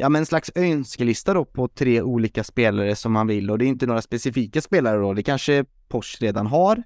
ja 0.00 0.08
men 0.08 0.22
en 0.22 0.26
slags 0.26 0.50
önskelista 0.54 1.34
då 1.34 1.44
på 1.44 1.68
tre 1.68 2.02
olika 2.02 2.44
spelare 2.44 2.96
som 2.96 3.12
man 3.12 3.26
vill 3.26 3.50
och 3.50 3.58
det 3.58 3.64
är 3.64 3.66
inte 3.66 3.86
några 3.86 4.02
specifika 4.02 4.60
spelare 4.60 4.98
då, 4.98 5.12
det 5.14 5.22
kanske 5.22 5.64
Porsche 5.88 6.26
redan 6.26 6.46
har, 6.46 6.82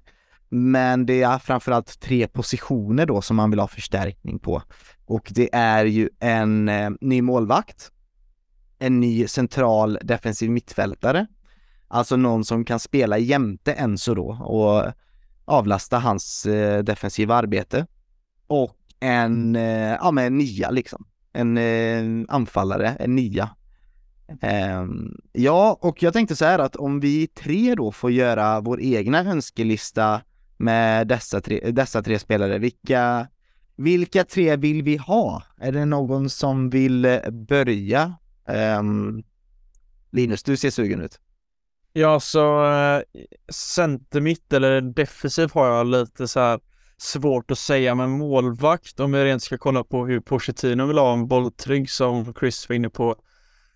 men 0.49 1.05
det 1.05 1.21
är 1.21 1.39
framförallt 1.39 1.99
tre 1.99 2.27
positioner 2.27 3.05
då 3.05 3.21
som 3.21 3.35
man 3.35 3.49
vill 3.49 3.59
ha 3.59 3.67
förstärkning 3.67 4.39
på. 4.39 4.61
Och 5.05 5.31
det 5.35 5.55
är 5.55 5.85
ju 5.85 6.09
en 6.19 6.69
eh, 6.69 6.89
ny 7.01 7.21
målvakt, 7.21 7.91
en 8.79 8.99
ny 8.99 9.27
central 9.27 9.99
defensiv 10.01 10.51
mittfältare, 10.51 11.27
alltså 11.87 12.15
någon 12.15 12.45
som 12.45 12.65
kan 12.65 12.79
spela 12.79 13.17
jämte 13.17 13.73
Enzo 13.73 14.13
då 14.13 14.27
och 14.27 14.93
avlasta 15.45 15.99
hans 15.99 16.45
eh, 16.45 16.83
defensiva 16.83 17.35
arbete. 17.35 17.87
Och 18.47 18.77
en, 18.99 19.55
eh, 19.55 19.97
ja 20.01 20.11
men 20.11 20.37
nia 20.37 20.69
liksom 20.69 21.05
en 21.33 21.57
eh, 21.57 22.25
anfallare, 22.27 22.89
en 22.89 23.15
nia. 23.15 23.49
Eh, 24.41 24.85
ja, 25.31 25.77
och 25.81 26.03
jag 26.03 26.13
tänkte 26.13 26.35
så 26.35 26.45
här 26.45 26.59
att 26.59 26.75
om 26.75 26.99
vi 26.99 27.27
tre 27.27 27.75
då 27.75 27.91
får 27.91 28.11
göra 28.11 28.61
vår 28.61 28.81
egna 28.81 29.19
önskelista 29.19 30.21
med 30.57 31.07
dessa 31.07 31.41
tre, 31.41 31.71
dessa 31.71 32.03
tre 32.03 32.19
spelare, 32.19 32.57
vilka, 32.57 33.27
vilka 33.75 34.23
tre 34.23 34.55
vill 34.55 34.83
vi 34.83 34.97
ha? 34.97 35.43
Är 35.57 35.71
det 35.71 35.85
någon 35.85 36.29
som 36.29 36.69
vill 36.69 37.05
eh, 37.05 37.29
börja? 37.31 38.15
Eh, 38.47 38.83
Linus, 40.11 40.43
du 40.43 40.57
ser 40.57 40.69
sugen 40.69 41.01
ut. 41.01 41.19
Ja, 41.93 42.19
så 42.19 42.65
äh, 42.65 43.01
center 43.49 44.21
mitt 44.21 44.53
eller 44.53 44.81
defensiv 44.81 45.51
har 45.53 45.67
jag 45.67 45.87
lite 45.87 46.27
så 46.27 46.39
här 46.39 46.59
svårt 46.97 47.51
att 47.51 47.57
säga 47.57 47.95
med 47.95 48.09
målvakt 48.09 48.99
om 48.99 49.13
jag 49.13 49.25
rent 49.25 49.43
ska 49.43 49.57
kolla 49.57 49.83
på 49.83 50.05
hur 50.05 50.19
Pochettino 50.19 50.85
vill 50.85 50.97
ha 50.97 51.13
en 51.13 51.27
bolltrygg 51.27 51.89
som 51.89 52.33
Chris 52.39 52.69
var 52.69 52.75
inne 52.75 52.89
på. 52.89 53.15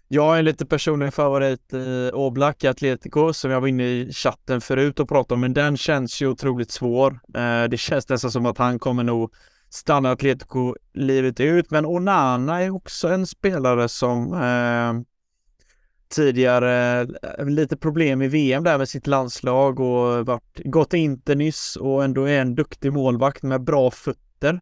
Jag 0.07 0.38
är 0.38 0.41
lite 0.41 0.65
personlig 0.65 1.13
favorit 1.13 1.74
i 1.74 2.11
Oblak 2.13 2.63
i 2.63 2.68
Atletico 2.68 3.34
som 3.34 3.51
jag 3.51 3.61
var 3.61 3.68
inne 3.68 3.84
i 3.84 4.13
chatten 4.13 4.61
förut 4.61 4.99
och 4.99 5.09
pratade 5.09 5.34
om, 5.34 5.41
men 5.41 5.53
den 5.53 5.78
känns 5.78 6.22
ju 6.22 6.28
otroligt 6.28 6.72
svår. 6.72 7.20
Eh, 7.36 7.63
det 7.70 7.78
känns 7.78 8.09
nästan 8.09 8.32
som 8.32 8.45
att 8.45 8.57
han 8.57 8.80
kommer 8.80 9.03
nog 9.03 9.34
stanna 9.70 10.11
Atletico 10.11 10.76
livet 10.93 11.39
ut, 11.39 11.72
men 11.72 11.86
Onana 11.86 12.61
är 12.61 12.70
också 12.70 13.07
en 13.07 13.28
spelare 13.28 13.89
som 13.89 14.34
eh, 14.34 15.16
tidigare 16.10 17.01
eh, 17.01 17.45
lite 17.45 17.78
problem 17.78 18.22
i 18.22 18.28
VM 18.28 18.64
där 18.64 18.78
med 18.78 18.89
sitt 18.89 19.08
landslag 19.08 19.80
och 19.80 20.26
varit, 20.26 20.62
gått 20.66 20.93
Inter 20.93 21.36
nyss 21.36 21.76
och 21.76 22.03
ändå 22.03 22.24
är 22.24 22.41
en 22.41 22.55
duktig 22.55 22.93
målvakt 22.93 23.43
med 23.43 23.64
bra 23.64 23.91
fötter. 23.91 24.60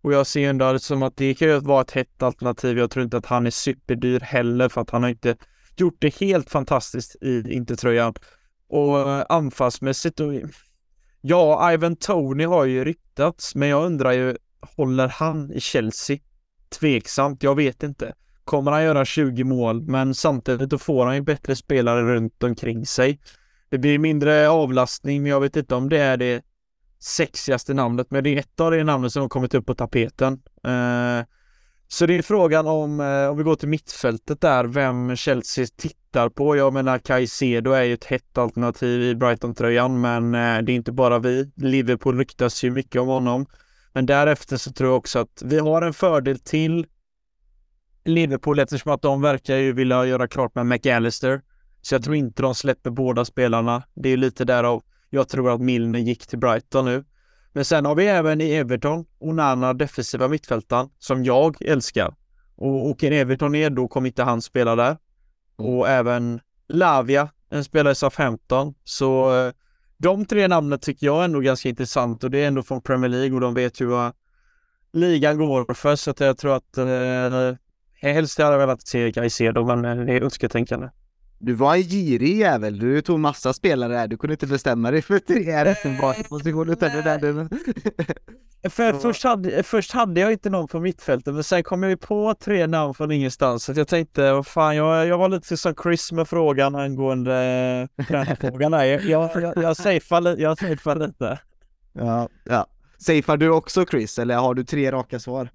Och 0.00 0.12
jag 0.12 0.26
ser 0.26 0.50
ändå 0.50 0.78
som 0.78 1.02
att 1.02 1.16
det 1.16 1.34
kan 1.34 1.48
ju 1.48 1.60
vara 1.60 1.80
ett 1.80 1.90
hett 1.90 2.22
alternativ. 2.22 2.78
Jag 2.78 2.90
tror 2.90 3.04
inte 3.04 3.16
att 3.16 3.26
han 3.26 3.46
är 3.46 3.50
superdyr 3.50 4.20
heller 4.20 4.68
för 4.68 4.80
att 4.80 4.90
han 4.90 5.02
har 5.02 5.10
inte 5.10 5.36
gjort 5.76 5.96
det 5.98 6.14
helt 6.14 6.50
fantastiskt 6.50 7.16
i 7.22 7.52
Intertröjan. 7.52 8.14
Och 8.68 9.00
eh, 9.00 9.24
anfallsmässigt, 9.28 10.20
och, 10.20 10.32
ja, 11.20 11.72
Ivan 11.72 11.96
Tony 11.96 12.44
har 12.44 12.64
ju 12.64 12.84
ryktats, 12.84 13.54
men 13.54 13.68
jag 13.68 13.86
undrar 13.86 14.12
ju, 14.12 14.36
håller 14.76 15.08
han 15.08 15.52
i 15.52 15.60
Chelsea? 15.60 16.18
Tveksamt, 16.68 17.42
jag 17.42 17.54
vet 17.54 17.82
inte 17.82 18.14
kommer 18.48 18.72
han 18.72 18.84
göra 18.84 19.04
20 19.04 19.44
mål, 19.44 19.82
men 19.82 20.14
samtidigt 20.14 20.70
då 20.70 20.78
får 20.78 21.06
han 21.06 21.14
ju 21.14 21.20
bättre 21.20 21.56
spelare 21.56 22.02
runt 22.02 22.42
omkring 22.42 22.86
sig. 22.86 23.20
Det 23.68 23.78
blir 23.78 23.98
mindre 23.98 24.48
avlastning, 24.48 25.22
men 25.22 25.30
jag 25.30 25.40
vet 25.40 25.56
inte 25.56 25.74
om 25.74 25.88
det 25.88 25.98
är 25.98 26.16
det 26.16 26.42
sexigaste 27.00 27.74
namnet, 27.74 28.10
men 28.10 28.24
det 28.24 28.30
är 28.30 28.38
ett 28.38 28.60
av 28.60 28.70
de 28.70 28.84
namnen 28.84 29.10
som 29.10 29.22
har 29.22 29.28
kommit 29.28 29.54
upp 29.54 29.66
på 29.66 29.74
tapeten. 29.74 30.32
Eh, 30.64 31.26
så 31.88 32.06
det 32.06 32.14
är 32.14 32.22
frågan 32.22 32.66
om, 32.66 33.00
eh, 33.00 33.30
om 33.30 33.36
vi 33.36 33.42
går 33.42 33.56
till 33.56 33.68
mittfältet 33.68 34.40
där, 34.40 34.64
vem 34.64 35.16
Chelsea 35.16 35.66
tittar 35.76 36.28
på. 36.28 36.56
Jag 36.56 36.72
menar 36.72 36.98
Caicedo 36.98 37.70
är 37.70 37.82
ju 37.82 37.94
ett 37.94 38.04
hett 38.04 38.38
alternativ 38.38 39.02
i 39.02 39.14
Brighton-tröjan, 39.14 40.00
men 40.00 40.34
eh, 40.34 40.62
det 40.62 40.72
är 40.72 40.76
inte 40.76 40.92
bara 40.92 41.18
vi. 41.18 41.50
Liverpool 41.56 42.18
ryktas 42.18 42.64
ju 42.64 42.70
mycket 42.70 43.00
om 43.00 43.08
honom. 43.08 43.46
Men 43.92 44.06
därefter 44.06 44.56
så 44.56 44.72
tror 44.72 44.90
jag 44.90 44.96
också 44.96 45.18
att 45.18 45.42
vi 45.44 45.58
har 45.58 45.82
en 45.82 45.94
fördel 45.94 46.38
till 46.38 46.86
Liverpool 48.04 48.58
eftersom 48.58 48.92
att 48.92 49.02
de 49.02 49.22
verkar 49.22 49.56
ju 49.56 49.72
vilja 49.72 50.06
göra 50.06 50.28
klart 50.28 50.54
med 50.54 50.66
McAllister. 50.66 51.42
Så 51.82 51.94
jag 51.94 52.04
tror 52.04 52.16
inte 52.16 52.42
de 52.42 52.54
släpper 52.54 52.90
båda 52.90 53.24
spelarna. 53.24 53.82
Det 53.94 54.08
är 54.08 54.16
lite 54.16 54.44
därav 54.44 54.82
jag 55.10 55.28
tror 55.28 55.50
att 55.50 55.60
Milner 55.60 55.98
gick 55.98 56.26
till 56.26 56.38
Brighton 56.38 56.84
nu. 56.84 57.04
Men 57.52 57.64
sen 57.64 57.84
har 57.84 57.94
vi 57.94 58.06
även 58.06 58.40
i 58.40 58.50
Everton 58.50 59.04
Onana, 59.18 59.74
defensiva 59.74 60.28
mittfältaren, 60.28 60.88
som 60.98 61.24
jag 61.24 61.62
älskar. 61.62 62.14
Och 62.56 62.86
åker 62.86 63.12
Everton 63.12 63.52
ner, 63.52 63.70
då 63.70 63.88
kommer 63.88 64.06
inte 64.08 64.22
han 64.22 64.42
spela 64.42 64.76
där. 64.76 64.96
Och 65.56 65.88
även 65.88 66.40
Lavia, 66.68 67.30
en 67.50 67.64
spelare 67.64 67.92
i 67.92 67.94
SA-15. 67.94 68.74
Så 68.84 69.36
eh, 69.36 69.52
de 69.96 70.26
tre 70.26 70.48
namnen 70.48 70.78
tycker 70.78 71.06
jag 71.06 71.20
är 71.20 71.24
ändå 71.24 71.40
ganska 71.40 71.68
intressant 71.68 72.24
och 72.24 72.30
det 72.30 72.38
är 72.38 72.48
ändå 72.48 72.62
från 72.62 72.82
Premier 72.82 73.08
League 73.08 73.34
och 73.34 73.40
de 73.40 73.54
vet 73.54 73.80
ju 73.80 73.86
vad 73.86 74.12
ligan 74.92 75.38
går 75.38 75.74
för 75.74 75.96
så 75.96 76.10
att 76.10 76.20
jag 76.20 76.38
tror 76.38 76.56
att 76.56 76.78
eh, 76.78 77.56
helst 78.00 78.38
hade 78.38 78.50
jag 78.50 78.58
velat 78.58 78.86
se 78.86 79.12
Caicedo 79.12 79.64
men 79.64 79.84
eh, 79.84 80.04
det 80.04 80.12
är 80.12 80.22
önsketänkande. 80.22 80.88
Du 81.40 81.52
var 81.52 81.74
en 81.74 81.82
girig 81.82 82.38
jävel, 82.38 82.78
du 82.78 83.02
tog 83.02 83.20
massa 83.20 83.52
spelare 83.52 83.94
här, 83.94 84.08
du 84.08 84.16
kunde 84.16 84.34
inte 84.34 84.46
bestämma 84.46 84.90
dig 84.90 85.02
för 85.02 85.18
tre 85.18 85.64
rätt 85.64 85.98
bra 85.98 86.14
position 86.28 86.70
utan 86.70 86.90
det 86.90 87.02
där. 87.02 87.48
För 88.70 88.92
först 88.92 89.24
hade, 89.24 89.62
först 89.62 89.92
hade 89.92 90.20
jag 90.20 90.32
inte 90.32 90.50
någon 90.50 90.68
på 90.68 90.80
mittfältet 90.80 91.34
men 91.34 91.44
sen 91.44 91.62
kom 91.62 91.82
jag 91.82 91.90
ju 91.90 91.96
på 91.96 92.34
tre 92.40 92.66
namn 92.66 92.94
från 92.94 93.10
ingenstans 93.10 93.64
så 93.64 93.72
jag 93.76 93.88
tänkte, 93.88 94.32
vad 94.32 94.46
fan, 94.46 94.76
jag, 94.76 95.06
jag 95.06 95.18
var 95.18 95.28
lite 95.28 95.56
som 95.56 95.74
Chris 95.82 96.12
med 96.12 96.28
frågan 96.28 96.74
angående 96.74 97.34
eh, 97.98 98.04
tränarfrågan 98.04 98.72
där. 98.72 98.84
Jag, 98.84 99.04
jag, 99.04 99.42
jag, 99.42 99.56
jag 99.56 99.76
safear 99.76 100.40
jag 100.40 100.58
safear 100.58 100.96
lite. 100.96 101.38
Ja, 101.92 102.28
ja. 102.44 102.66
Safear 102.98 103.36
du 103.36 103.48
också 103.50 103.86
Chris, 103.86 104.18
eller 104.18 104.36
har 104.36 104.54
du 104.54 104.64
tre 104.64 104.92
raka 104.92 105.20
svar? 105.20 105.48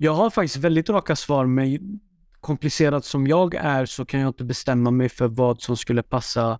Jag 0.00 0.14
har 0.14 0.30
faktiskt 0.30 0.56
väldigt 0.56 0.88
raka 0.88 1.16
svar, 1.16 1.46
men 1.46 2.00
komplicerad 2.40 3.04
som 3.04 3.26
jag 3.26 3.54
är 3.54 3.86
så 3.86 4.04
kan 4.04 4.20
jag 4.20 4.28
inte 4.28 4.44
bestämma 4.44 4.90
mig 4.90 5.08
för 5.08 5.28
vad 5.28 5.62
som 5.62 5.76
skulle 5.76 6.02
passa 6.02 6.58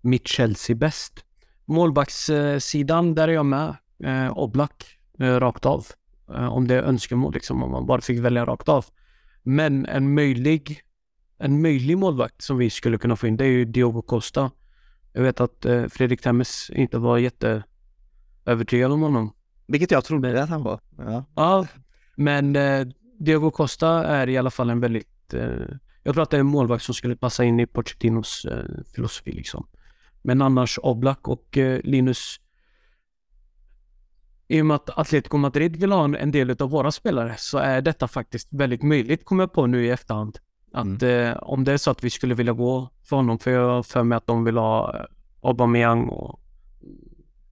mitt 0.00 0.28
Chelsea 0.28 0.76
bäst. 0.76 1.24
Målbackssidan, 1.64 3.14
där 3.14 3.28
är 3.28 3.32
jag 3.32 3.46
med. 3.46 3.76
Eh, 4.04 4.38
Oblak, 4.38 4.98
eh, 5.18 5.24
rakt 5.24 5.66
av. 5.66 5.86
Eh, 6.34 6.52
om 6.52 6.68
det 6.68 6.74
är 6.74 6.82
önskemål, 6.82 7.34
liksom, 7.34 7.62
om 7.62 7.70
man 7.70 7.86
bara 7.86 8.00
fick 8.00 8.18
välja 8.20 8.44
rakt 8.44 8.68
av. 8.68 8.84
Men 9.42 9.86
en 9.86 10.14
möjlig, 10.14 10.80
en 11.38 11.62
möjlig 11.62 11.98
målvakt 11.98 12.42
som 12.42 12.58
vi 12.58 12.70
skulle 12.70 12.98
kunna 12.98 13.16
få 13.16 13.26
in, 13.26 13.36
det 13.36 13.44
är 13.44 13.48
ju 13.48 13.64
Diogo 13.64 14.02
Costa. 14.02 14.50
Jag 15.12 15.22
vet 15.22 15.40
att 15.40 15.64
eh, 15.64 15.86
Fredrik 15.86 16.22
Temmes 16.22 16.70
inte 16.70 16.98
var 16.98 17.18
jätteövertygad 17.18 18.92
om 18.92 19.00
honom. 19.00 19.32
Vilket 19.66 19.90
jag 19.90 20.04
trodde 20.04 20.42
att 20.42 20.48
han 20.48 20.62
var. 20.62 20.80
Ja, 20.98 21.24
ja 21.36 21.66
men 22.16 22.56
eh, 22.56 22.86
Diego 23.18 23.50
Costa 23.50 24.04
är 24.04 24.28
i 24.28 24.36
alla 24.36 24.50
fall 24.50 24.70
en 24.70 24.80
väldigt... 24.80 25.34
Eh, 25.34 25.50
jag 26.02 26.14
tror 26.14 26.22
att 26.22 26.30
det 26.30 26.36
är 26.36 26.40
en 26.40 26.46
målvakt 26.46 26.84
som 26.84 26.94
skulle 26.94 27.16
passa 27.16 27.44
in 27.44 27.60
i 27.60 27.66
Pochettinos 27.66 28.44
eh, 28.44 28.64
filosofi 28.94 29.32
liksom. 29.32 29.66
Men 30.22 30.42
annars 30.42 30.78
Oblak 30.82 31.28
och 31.28 31.58
eh, 31.58 31.80
Linus 31.84 32.40
i 34.48 34.60
och 34.60 34.66
med 34.66 34.74
att 34.74 34.98
Atletico 34.98 35.36
Madrid 35.36 35.76
vill 35.76 35.92
ha 35.92 36.16
en 36.16 36.30
del 36.30 36.50
av 36.62 36.70
våra 36.70 36.92
spelare 36.92 37.34
så 37.38 37.58
är 37.58 37.80
detta 37.80 38.08
faktiskt 38.08 38.48
väldigt 38.50 38.82
möjligt, 38.82 39.24
kommer 39.24 39.42
jag 39.42 39.52
på 39.52 39.66
nu 39.66 39.86
i 39.86 39.90
efterhand. 39.90 40.38
Att 40.72 41.02
mm. 41.02 41.30
eh, 41.30 41.36
om 41.42 41.64
det 41.64 41.72
är 41.72 41.76
så 41.76 41.90
att 41.90 42.04
vi 42.04 42.10
skulle 42.10 42.34
vilja 42.34 42.52
gå 42.52 42.90
för 43.02 43.16
honom, 43.16 43.38
för 43.38 43.50
jag 43.50 43.68
har 43.68 43.82
för 43.82 44.02
mig 44.02 44.16
att 44.16 44.26
de 44.26 44.44
vill 44.44 44.56
ha 44.56 44.98
eh, 44.98 45.04
Aubameyang 45.40 46.08
och 46.08 46.40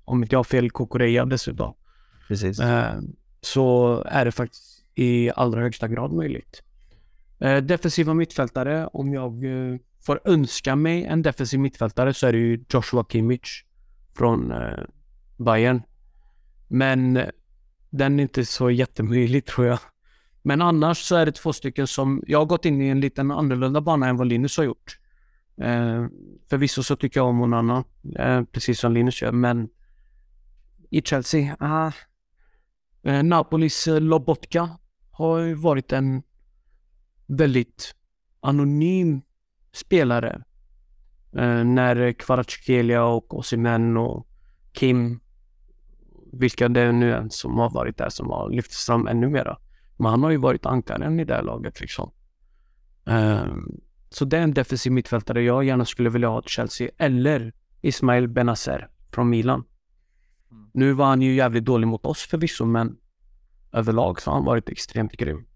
om 0.04 0.22
inte 0.22 0.34
jag 0.34 0.38
har 0.38 0.44
fel, 0.44 0.70
Kokoreya 0.70 1.24
dessutom. 1.24 1.74
Precis. 2.28 2.60
Så 3.44 4.02
är 4.06 4.24
det 4.24 4.32
faktiskt 4.32 4.84
i 4.94 5.30
allra 5.30 5.60
högsta 5.60 5.88
grad 5.88 6.12
möjligt. 6.12 6.62
Eh, 7.38 7.56
defensiva 7.56 8.14
mittfältare, 8.14 8.86
om 8.86 9.12
jag 9.12 9.44
eh, 9.44 9.78
får 10.06 10.20
önska 10.24 10.76
mig 10.76 11.04
en 11.04 11.22
defensiv 11.22 11.60
mittfältare 11.60 12.14
så 12.14 12.26
är 12.26 12.32
det 12.32 12.38
ju 12.38 12.64
Joshua 12.68 13.04
Kimmich 13.08 13.64
från 14.16 14.50
eh, 14.50 14.84
Bayern. 15.36 15.82
Men 16.68 17.16
eh, 17.16 17.28
den 17.90 18.18
är 18.18 18.22
inte 18.22 18.44
så 18.44 18.70
jättemöjlig 18.70 19.44
tror 19.44 19.66
jag. 19.66 19.78
Men 20.42 20.62
annars 20.62 20.98
så 20.98 21.16
är 21.16 21.26
det 21.26 21.32
två 21.32 21.52
stycken 21.52 21.86
som, 21.86 22.22
jag 22.26 22.38
har 22.38 22.46
gått 22.46 22.64
in 22.64 22.82
i 22.82 22.88
en 22.88 23.00
liten 23.00 23.30
annorlunda 23.30 23.80
bana 23.80 24.08
än 24.08 24.16
vad 24.16 24.26
Linus 24.26 24.56
har 24.56 24.64
gjort. 24.64 24.98
Eh, 25.60 26.06
förvisso 26.50 26.82
så 26.82 26.96
tycker 26.96 27.20
jag 27.20 27.26
om 27.26 27.40
Onana, 27.40 27.84
eh, 28.18 28.42
precis 28.42 28.80
som 28.80 28.92
Linus 28.92 29.22
gör, 29.22 29.32
men 29.32 29.68
i 30.90 31.02
Chelsea, 31.02 31.56
ah, 31.60 31.92
Eh, 33.04 33.22
Napolis 33.22 33.88
eh, 33.88 34.00
Lobotka 34.00 34.78
har 35.10 35.38
ju 35.38 35.54
varit 35.54 35.92
en 35.92 36.22
väldigt 37.26 37.94
anonym 38.40 39.22
spelare. 39.72 40.42
Eh, 41.36 41.64
när 41.64 42.12
Kvaratskhelia 42.12 43.04
och 43.04 43.38
Osimhen 43.38 43.96
och 43.96 44.26
Kim, 44.72 45.20
vilka 46.32 46.68
det 46.68 46.92
nu 46.92 47.12
är 47.12 47.28
som 47.28 47.58
har 47.58 47.70
varit 47.70 47.98
där 47.98 48.08
som 48.08 48.30
har 48.30 48.50
lyfts 48.50 48.86
fram 48.86 49.06
ännu 49.06 49.28
mera. 49.28 49.58
Men 49.96 50.10
han 50.10 50.22
har 50.22 50.30
ju 50.30 50.36
varit 50.36 50.66
ankaren 50.66 51.20
i 51.20 51.24
det 51.24 51.34
här 51.34 51.42
laget 51.42 51.80
liksom. 51.80 52.10
Så 54.10 54.24
det 54.24 54.38
är 54.38 54.42
en 54.42 54.54
defensiv 54.54 54.92
mittfältare 54.92 55.42
jag 55.42 55.64
gärna 55.64 55.84
skulle 55.84 56.10
vilja 56.10 56.28
ha 56.28 56.42
till 56.42 56.50
Chelsea. 56.50 56.90
Eller 56.98 57.52
Ismail 57.80 58.28
Benazer 58.28 58.88
från 59.10 59.30
Milan. 59.30 59.64
Mm. 60.54 60.70
Nu 60.74 60.92
var 60.92 61.06
han 61.06 61.22
ju 61.22 61.34
jävligt 61.34 61.64
dålig 61.64 61.86
mot 61.86 62.06
oss 62.06 62.22
förvisso, 62.22 62.64
men 62.64 62.96
överlag 63.72 64.22
så 64.22 64.30
har 64.30 64.36
han 64.36 64.44
varit 64.44 64.68
extremt 64.68 65.12
grym. 65.12 65.46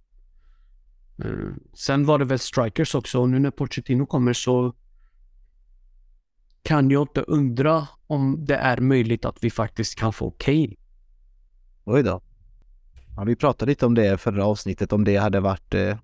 Mm. 1.25 1.61
Sen 1.75 2.07
var 2.07 2.19
det 2.19 2.25
väl 2.25 2.39
strikers 2.39 2.95
också 2.95 3.21
och 3.21 3.29
nu 3.29 3.39
när 3.39 3.51
Pochettino 3.51 4.07
kommer 4.07 4.33
så 4.33 4.75
kan 6.63 6.91
jag 6.91 7.03
inte 7.03 7.23
undra 7.23 7.89
om 8.07 8.45
det 8.45 8.57
är 8.57 8.81
möjligt 8.81 9.25
att 9.25 9.45
vi 9.45 9.51
faktiskt 9.51 9.99
kan 9.99 10.13
få 10.13 10.31
Kane. 10.31 10.75
Oj 11.85 12.03
då. 12.03 12.21
Ja, 13.17 13.25
vi 13.25 13.37
pratade 13.37 13.71
lite 13.71 13.87
om 13.87 13.95
det 13.95 14.21
förra 14.21 14.45
avsnittet, 14.45 14.93
om 14.93 15.05
det 15.05 15.17
hade 15.17 15.41
varit 15.41 15.75
eh, 15.75 15.99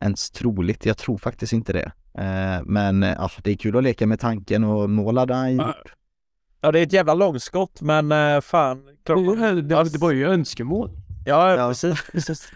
ens 0.00 0.30
troligt. 0.30 0.86
Jag 0.86 0.98
tror 0.98 1.18
faktiskt 1.18 1.52
inte 1.52 1.72
det. 1.72 1.92
Eh, 2.18 2.64
men 2.64 3.02
eh, 3.02 3.12
ja, 3.18 3.30
det 3.42 3.50
är 3.50 3.56
kul 3.56 3.76
att 3.76 3.82
leka 3.82 4.06
med 4.06 4.20
tanken 4.20 4.64
och 4.64 4.90
mål 4.90 5.18
hade 5.18 5.34
han 5.34 5.56
gjort. 5.56 5.94
Ja, 6.64 6.72
det 6.72 6.78
är 6.78 6.82
ett 6.82 6.92
jävla 6.92 7.14
långskott, 7.14 7.80
men 7.80 8.12
uh, 8.12 8.40
fan. 8.40 8.84
Det, 9.02 9.62
det, 9.62 9.84
det 9.90 9.98
var 9.98 10.10
ju 10.10 10.26
önskemål. 10.26 10.90
Ja, 11.26 11.56
ja. 11.56 11.68
precis. 11.68 12.02
precis. 12.12 12.48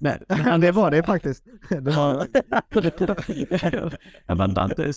Nej, 0.00 0.22
men 0.28 0.60
det 0.60 0.72
var 0.72 0.90
det 0.90 1.02
faktiskt. 1.02 1.44
Det 1.68 1.90
var... 1.90 2.26
jag 4.26 4.36
väntar 4.36 4.64
inte. 4.64 4.92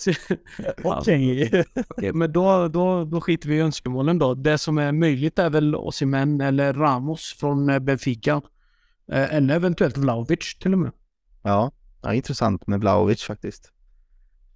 Okej. 0.82 1.64
Men 2.12 2.32
då, 2.32 2.68
då, 2.68 3.04
då 3.04 3.20
skiter 3.20 3.48
vi 3.48 3.56
i 3.56 3.60
önskemålen 3.60 4.18
då. 4.18 4.34
Det 4.34 4.58
som 4.58 4.78
är 4.78 4.92
möjligt 4.92 5.38
är 5.38 5.50
väl 5.50 5.76
Osimhen 5.76 6.40
eller 6.40 6.72
Ramos 6.72 7.36
från 7.38 7.68
eh, 7.70 7.78
Benfica. 7.78 8.42
Eh, 9.12 9.34
eller 9.34 9.54
eventuellt 9.54 9.96
Vlahovic 9.96 10.56
till 10.60 10.72
och 10.72 10.78
med. 10.78 10.92
Ja, 11.42 11.72
ja 12.02 12.14
intressant 12.14 12.66
med 12.66 12.80
Vlahovic 12.80 13.22
faktiskt. 13.22 13.72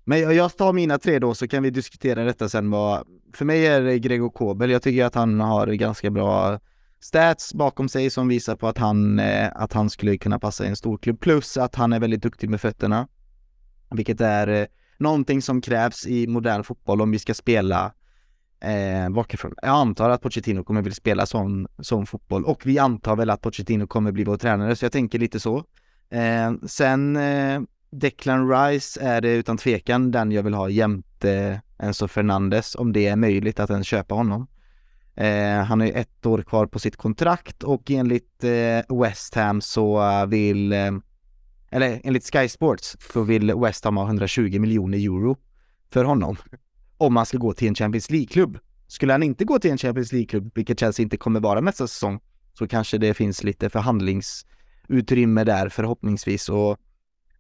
Men 0.09 0.37
jag 0.37 0.57
tar 0.57 0.73
mina 0.73 0.99
tre 0.99 1.19
då 1.19 1.35
så 1.35 1.49
kan 1.49 1.63
vi 1.63 1.71
diskutera 1.71 2.25
detta 2.25 2.49
sen 2.49 2.71
vad... 2.71 3.07
För 3.33 3.45
mig 3.45 3.67
är 3.67 3.83
det 3.83 3.99
Gregor 3.99 4.31
Kobel. 4.31 4.71
Jag 4.71 4.83
tycker 4.83 5.05
att 5.05 5.15
han 5.15 5.41
har 5.41 5.67
ganska 5.67 6.11
bra 6.11 6.61
stats 7.01 7.55
bakom 7.55 7.89
sig 7.89 8.11
som 8.11 8.29
visar 8.29 8.57
på 8.57 8.69
att 8.69 8.79
han, 8.79 9.19
eh, 9.19 9.49
att 9.55 9.73
han 9.73 9.91
skulle 9.91 10.19
kunna 10.19 10.39
passa 10.39 10.65
i 10.65 10.69
en 10.69 10.77
storklubb. 10.77 11.21
Plus 11.21 11.57
att 11.57 11.75
han 11.75 11.93
är 11.93 12.01
väldigt 12.01 12.23
duktig 12.23 12.51
med 12.51 12.61
fötterna. 12.61 13.09
Vilket 13.91 14.21
är 14.21 14.49
eh, 14.49 14.67
någonting 14.99 15.43
som 15.43 15.61
krävs 15.61 16.07
i 16.07 16.27
modern 16.27 16.65
fotboll 16.65 17.01
om 17.01 17.11
vi 17.11 17.19
ska 17.19 17.35
spela 17.35 17.93
eh, 18.61 19.11
bakifrån. 19.11 19.55
Jag 19.63 19.71
antar 19.71 20.11
att 20.11 20.23
Pochettino 20.23 20.65
kommer 20.65 20.83
vilja 20.83 20.95
spela 20.95 21.27
sån, 21.27 21.67
sån 21.79 22.07
fotboll 22.07 22.45
och 22.45 22.67
vi 22.67 22.79
antar 22.79 23.17
väl 23.17 23.31
att 23.31 23.41
Pochettino 23.41 23.87
kommer 23.87 24.13
bli 24.13 24.25
vår 24.25 24.37
tränare 24.37 24.77
så 24.77 24.85
jag 24.85 24.93
tänker 24.93 25.19
lite 25.19 25.41
så. 25.41 25.65
Eh, 26.11 26.53
sen 26.67 27.17
eh, 27.17 27.61
Declan 27.99 28.51
Rice 28.51 29.01
är 29.01 29.21
det 29.21 29.35
utan 29.35 29.57
tvekan 29.57 30.11
den 30.11 30.33
jag 30.33 30.43
vill 30.43 30.55
ha 30.55 30.69
jämte 30.69 31.61
Enzo 31.79 32.09
Fernandes 32.09 32.75
om 32.75 32.93
det 32.93 33.07
är 33.07 33.17
möjligt 33.17 33.61
att 33.61 33.71
ens 33.71 33.87
köpa 33.87 34.15
honom. 34.15 34.47
Eh, 35.15 35.65
han 35.65 35.81
har 35.81 35.87
ju 35.87 35.93
ett 35.93 36.27
år 36.27 36.43
kvar 36.43 36.67
på 36.67 36.79
sitt 36.79 36.97
kontrakt 36.97 37.63
och 37.63 37.91
enligt 37.91 38.45
eh, 38.45 39.01
West 39.01 39.35
Ham 39.35 39.61
så 39.61 40.03
vill, 40.27 40.73
eh, 40.73 40.93
eller 41.71 42.01
enligt 42.05 42.33
Sky 42.33 42.49
Sports 42.49 42.97
så 43.13 43.23
vill 43.23 43.55
West 43.55 43.85
Ham 43.85 43.97
ha 43.97 44.07
120 44.07 44.61
miljoner 44.61 44.99
euro 44.99 45.37
för 45.91 46.05
honom. 46.05 46.37
Om 46.99 47.17
han 47.17 47.27
ska 47.27 47.39
gå 47.39 47.53
till 47.53 47.69
en 47.69 47.75
Champions 47.75 48.11
League-klubb. 48.11 48.59
Skulle 48.87 49.13
han 49.13 49.23
inte 49.23 49.45
gå 49.45 49.59
till 49.59 49.71
en 49.71 49.79
Champions 49.79 50.13
League-klubb, 50.13 50.51
vilket 50.55 50.81
Chelsea 50.81 51.03
inte 51.03 51.17
kommer 51.17 51.41
vara 51.41 51.61
nästa 51.61 51.87
säsong, 51.87 52.21
så 52.53 52.69
kanske 52.69 52.99
det 52.99 53.15
finns 53.15 53.45
lite 53.45 53.71
förhandlingsutrymme 53.71 55.45
där 55.45 55.69
förhoppningsvis 55.69 56.49
och 56.49 56.79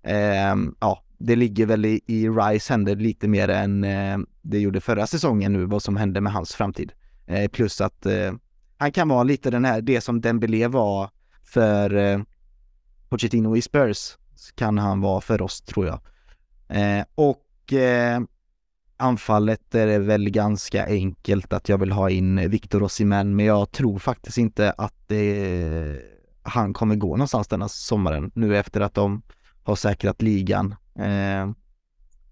Ehm, 0.07 0.75
ja, 0.81 1.03
det 1.19 1.37
ligger 1.37 1.67
väl 1.67 1.85
i, 1.85 2.01
i 2.07 2.29
Rice 2.29 2.73
händer 2.73 2.97
lite 2.97 3.29
mer 3.29 3.49
än 3.49 3.85
eh, 3.85 4.19
det 4.43 4.59
gjorde 4.59 4.81
förra 4.81 5.07
säsongen 5.07 5.53
nu, 5.53 5.65
vad 5.65 5.83
som 5.83 5.97
hände 5.97 6.21
med 6.21 6.33
hans 6.33 6.55
framtid. 6.55 6.93
Eh, 7.27 7.49
plus 7.49 7.81
att 7.81 8.07
eh, 8.07 8.33
han 8.79 8.93
kan 8.93 9.09
vara 9.09 9.23
lite 9.23 9.51
den 9.51 9.65
här, 9.65 9.81
det 9.81 10.01
som 10.01 10.21
Dembélé 10.21 10.69
var 10.69 11.11
för 11.43 11.95
eh, 11.95 12.21
Pochettino 13.09 13.57
i 13.57 13.63
Spurs, 13.63 14.17
kan 14.55 14.79
han 14.79 15.01
vara 15.01 15.21
för 15.21 15.43
oss 15.43 15.61
tror 15.63 15.87
jag. 15.87 16.01
Eh, 16.69 17.05
och 17.15 17.73
eh, 17.73 18.21
anfallet 18.97 19.75
är 19.75 19.87
det 19.87 19.99
väl 19.99 20.31
ganska 20.31 20.87
enkelt 20.87 21.53
att 21.53 21.69
jag 21.69 21.79
vill 21.79 21.93
ha 21.93 22.11
in 22.11 22.51
Victor 22.51 22.83
Osimhen, 22.83 23.37
men 23.37 23.47
jag 23.47 23.71
tror 23.73 23.99
faktiskt 23.99 24.39
inte 24.39 24.71
att 24.71 24.95
det, 25.07 26.01
han 26.43 26.73
kommer 26.73 26.97
gå 26.97 27.09
någonstans 27.09 27.49
denna 27.49 27.69
sommaren 27.69 28.31
nu 28.35 28.57
efter 28.57 28.81
att 28.81 28.95
de 28.95 29.23
har 29.67 29.77
säkrat 29.77 30.23
ligan. 30.23 30.75
Eh, 30.99 31.51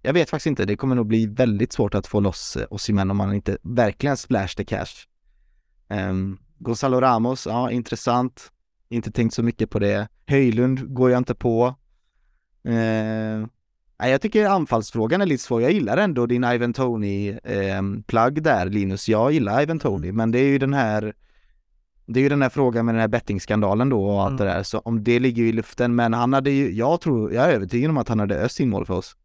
jag 0.02 0.12
vet 0.12 0.30
faktiskt 0.30 0.46
inte, 0.46 0.64
det 0.64 0.76
kommer 0.76 0.94
nog 0.94 1.06
bli 1.06 1.26
väldigt 1.26 1.72
svårt 1.72 1.94
att 1.94 2.06
få 2.06 2.20
loss 2.20 2.56
eh, 2.56 2.66
Osimhen 2.70 3.10
om 3.10 3.16
man 3.16 3.34
inte 3.34 3.58
verkligen 3.62 4.16
splash 4.16 4.48
the 4.48 4.64
cash. 4.64 5.06
Um, 5.88 6.38
Gonzalo 6.58 7.00
Ramos, 7.00 7.46
ja 7.46 7.70
intressant. 7.70 8.50
Inte 8.88 9.10
tänkt 9.10 9.34
så 9.34 9.42
mycket 9.42 9.70
på 9.70 9.78
det. 9.78 10.08
Höjlund 10.26 10.94
går 10.94 11.10
jag 11.10 11.18
inte 11.18 11.34
på. 11.34 11.74
Eh, 12.64 14.08
jag 14.08 14.20
tycker 14.20 14.46
anfallsfrågan 14.46 15.20
är 15.20 15.26
lite 15.26 15.42
svår. 15.42 15.62
Jag 15.62 15.72
gillar 15.72 15.96
ändå 15.96 16.26
din 16.26 16.44
Ivan 16.44 16.72
Tony-plagg 16.72 18.38
eh, 18.38 18.42
där 18.42 18.66
Linus. 18.66 19.08
Jag 19.08 19.32
gillar 19.32 19.62
Ivan 19.62 19.78
Tony, 19.78 20.12
men 20.12 20.30
det 20.30 20.38
är 20.38 20.48
ju 20.48 20.58
den 20.58 20.74
här 20.74 21.14
det 22.06 22.20
är 22.20 22.22
ju 22.22 22.28
den 22.28 22.42
här 22.42 22.48
frågan 22.48 22.86
med 22.86 22.94
den 22.94 23.00
här 23.00 23.08
bettingskandalen 23.08 23.88
då 23.88 24.04
och 24.04 24.22
allt 24.22 24.40
mm. 24.40 24.46
det 24.46 24.52
där, 24.52 24.62
så 24.62 24.78
om 24.78 25.04
det 25.04 25.18
ligger 25.18 25.42
ju 25.42 25.48
i 25.48 25.52
luften, 25.52 25.94
men 25.94 26.14
han 26.14 26.32
hade 26.32 26.50
ju, 26.50 26.72
jag 26.72 27.00
tror, 27.00 27.32
jag 27.32 27.44
är 27.44 27.54
övertygad 27.54 27.90
om 27.90 27.96
att 27.96 28.08
han 28.08 28.20
hade 28.20 28.36
öst 28.36 28.60
in 28.60 28.70
mål 28.70 28.86
för 28.86 28.94
oss. 28.94 29.16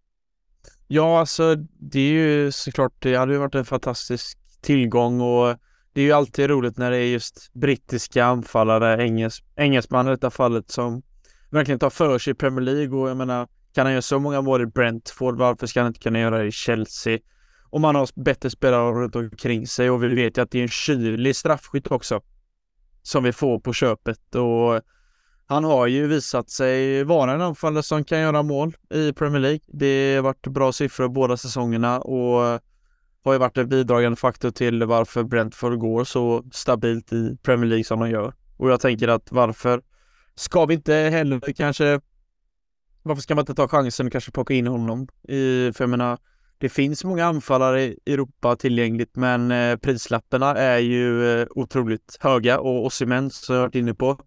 Ja, 0.88 1.20
alltså 1.20 1.56
det 1.80 2.00
är 2.00 2.12
ju 2.12 2.52
såklart, 2.52 2.94
det 3.00 3.16
hade 3.16 3.34
ju 3.34 3.40
varit 3.40 3.56
en 3.56 3.66
fantastisk 3.66 4.38
tillgång 4.62 5.22
och 5.22 5.56
det 5.94 6.02
är 6.02 6.06
ju 6.06 6.12
alltid 6.12 6.50
roligt 6.50 6.78
när 6.78 6.92
det 6.92 6.98
är 6.98 7.06
just 7.06 7.54
brittiska 7.54 8.26
anfallare, 8.26 9.04
engels, 9.04 9.44
engelsman 9.56 10.08
i 10.08 10.10
detta 10.10 10.30
fallet, 10.30 10.72
som 10.72 11.02
verkligen 11.50 11.80
tar 11.80 11.90
för 11.90 12.20
sig 12.20 12.32
i 12.32 12.34
Premier 12.34 12.62
League 12.62 13.00
och 13.00 13.10
jag 13.10 13.18
menar, 13.18 13.48
kan 13.74 13.86
han 13.86 13.94
göra 13.94 14.02
så 14.02 14.20
många 14.20 14.42
mål 14.42 14.62
i 14.62 14.66
Brentford, 14.66 15.38
varför 15.38 15.68
ska 15.68 15.80
han 15.80 15.88
inte 15.88 16.00
kunna 16.00 16.20
göra 16.20 16.38
det 16.38 16.46
i 16.46 16.52
Chelsea? 16.52 17.20
Och 17.70 17.82
man 17.82 17.96
har 17.96 18.24
bättre 18.24 18.50
spelare 18.50 18.92
runt 18.92 19.16
omkring 19.16 19.68
sig 19.68 19.90
och 19.90 20.04
vi 20.04 20.08
vet 20.08 20.38
ju 20.38 20.42
att 20.42 20.52
det 20.52 20.60
är 20.60 20.64
en 20.64 20.68
kylig 20.68 21.36
straffskytt 21.36 21.92
också 21.92 22.22
som 23.02 23.24
vi 23.24 23.32
får 23.34 23.60
på 23.60 23.74
köpet 23.74 24.36
och 24.36 24.82
han 25.46 25.64
har 25.64 25.88
ju 25.88 26.08
visat 26.08 26.50
sig 26.50 27.04
vara 27.04 27.34
en 27.34 27.42
anfallare 27.42 27.84
som 27.84 28.04
kan 28.04 28.20
göra 28.20 28.44
mål 28.44 28.76
i 28.90 29.14
Premier 29.14 29.40
League. 29.42 29.60
Det 29.68 30.16
har 30.16 30.24
varit 30.24 30.48
bra 30.48 30.72
siffror 30.72 31.08
båda 31.08 31.38
säsongerna 31.38 32.00
och 32.00 32.62
har 33.24 33.34
ju 33.34 33.38
varit 33.38 33.58
en 33.58 33.70
bidragande 33.70 34.16
faktor 34.16 34.52
till 34.52 34.84
varför 34.84 35.24
Brentford 35.24 35.80
går 35.80 36.04
så 36.04 36.44
stabilt 36.52 37.14
i 37.14 37.38
Premier 37.44 37.66
League 37.66 37.84
som 37.84 38.00
de 38.00 38.10
gör. 38.10 38.34
Och 38.58 38.72
jag 38.72 38.80
tänker 38.80 39.08
att 39.08 39.32
varför 39.32 39.82
ska 40.36 40.66
vi 40.66 40.74
inte 40.74 40.94
heller 40.94 41.54
kanske 41.54 42.00
varför 43.04 43.22
ska 43.22 43.36
man 43.36 43.42
inte 43.42 43.56
ta 43.56 43.68
chansen 43.68 44.06
och 44.06 44.12
kanske 44.12 44.32
plocka 44.32 44.54
in 44.54 44.68
honom? 44.68 45.08
I, 45.28 45.72
för 45.74 45.84
jag 45.84 45.90
menar, 45.90 46.18
det 46.60 46.70
finns 46.70 47.04
många 47.04 47.26
anfallare 47.26 47.82
i 47.82 47.98
Europa 48.06 48.56
tillgängligt 48.56 49.16
men 49.16 49.52
eh, 49.52 49.76
prislapparna 49.76 50.56
är 50.56 50.78
ju 50.78 51.32
eh, 51.42 51.48
otroligt 51.50 52.18
höga 52.20 52.60
och 52.60 52.86
Osimhen 52.86 53.30
som 53.30 53.56
jag 53.56 53.62
varit 53.62 53.76
inne 53.76 53.94
på. 53.94 54.20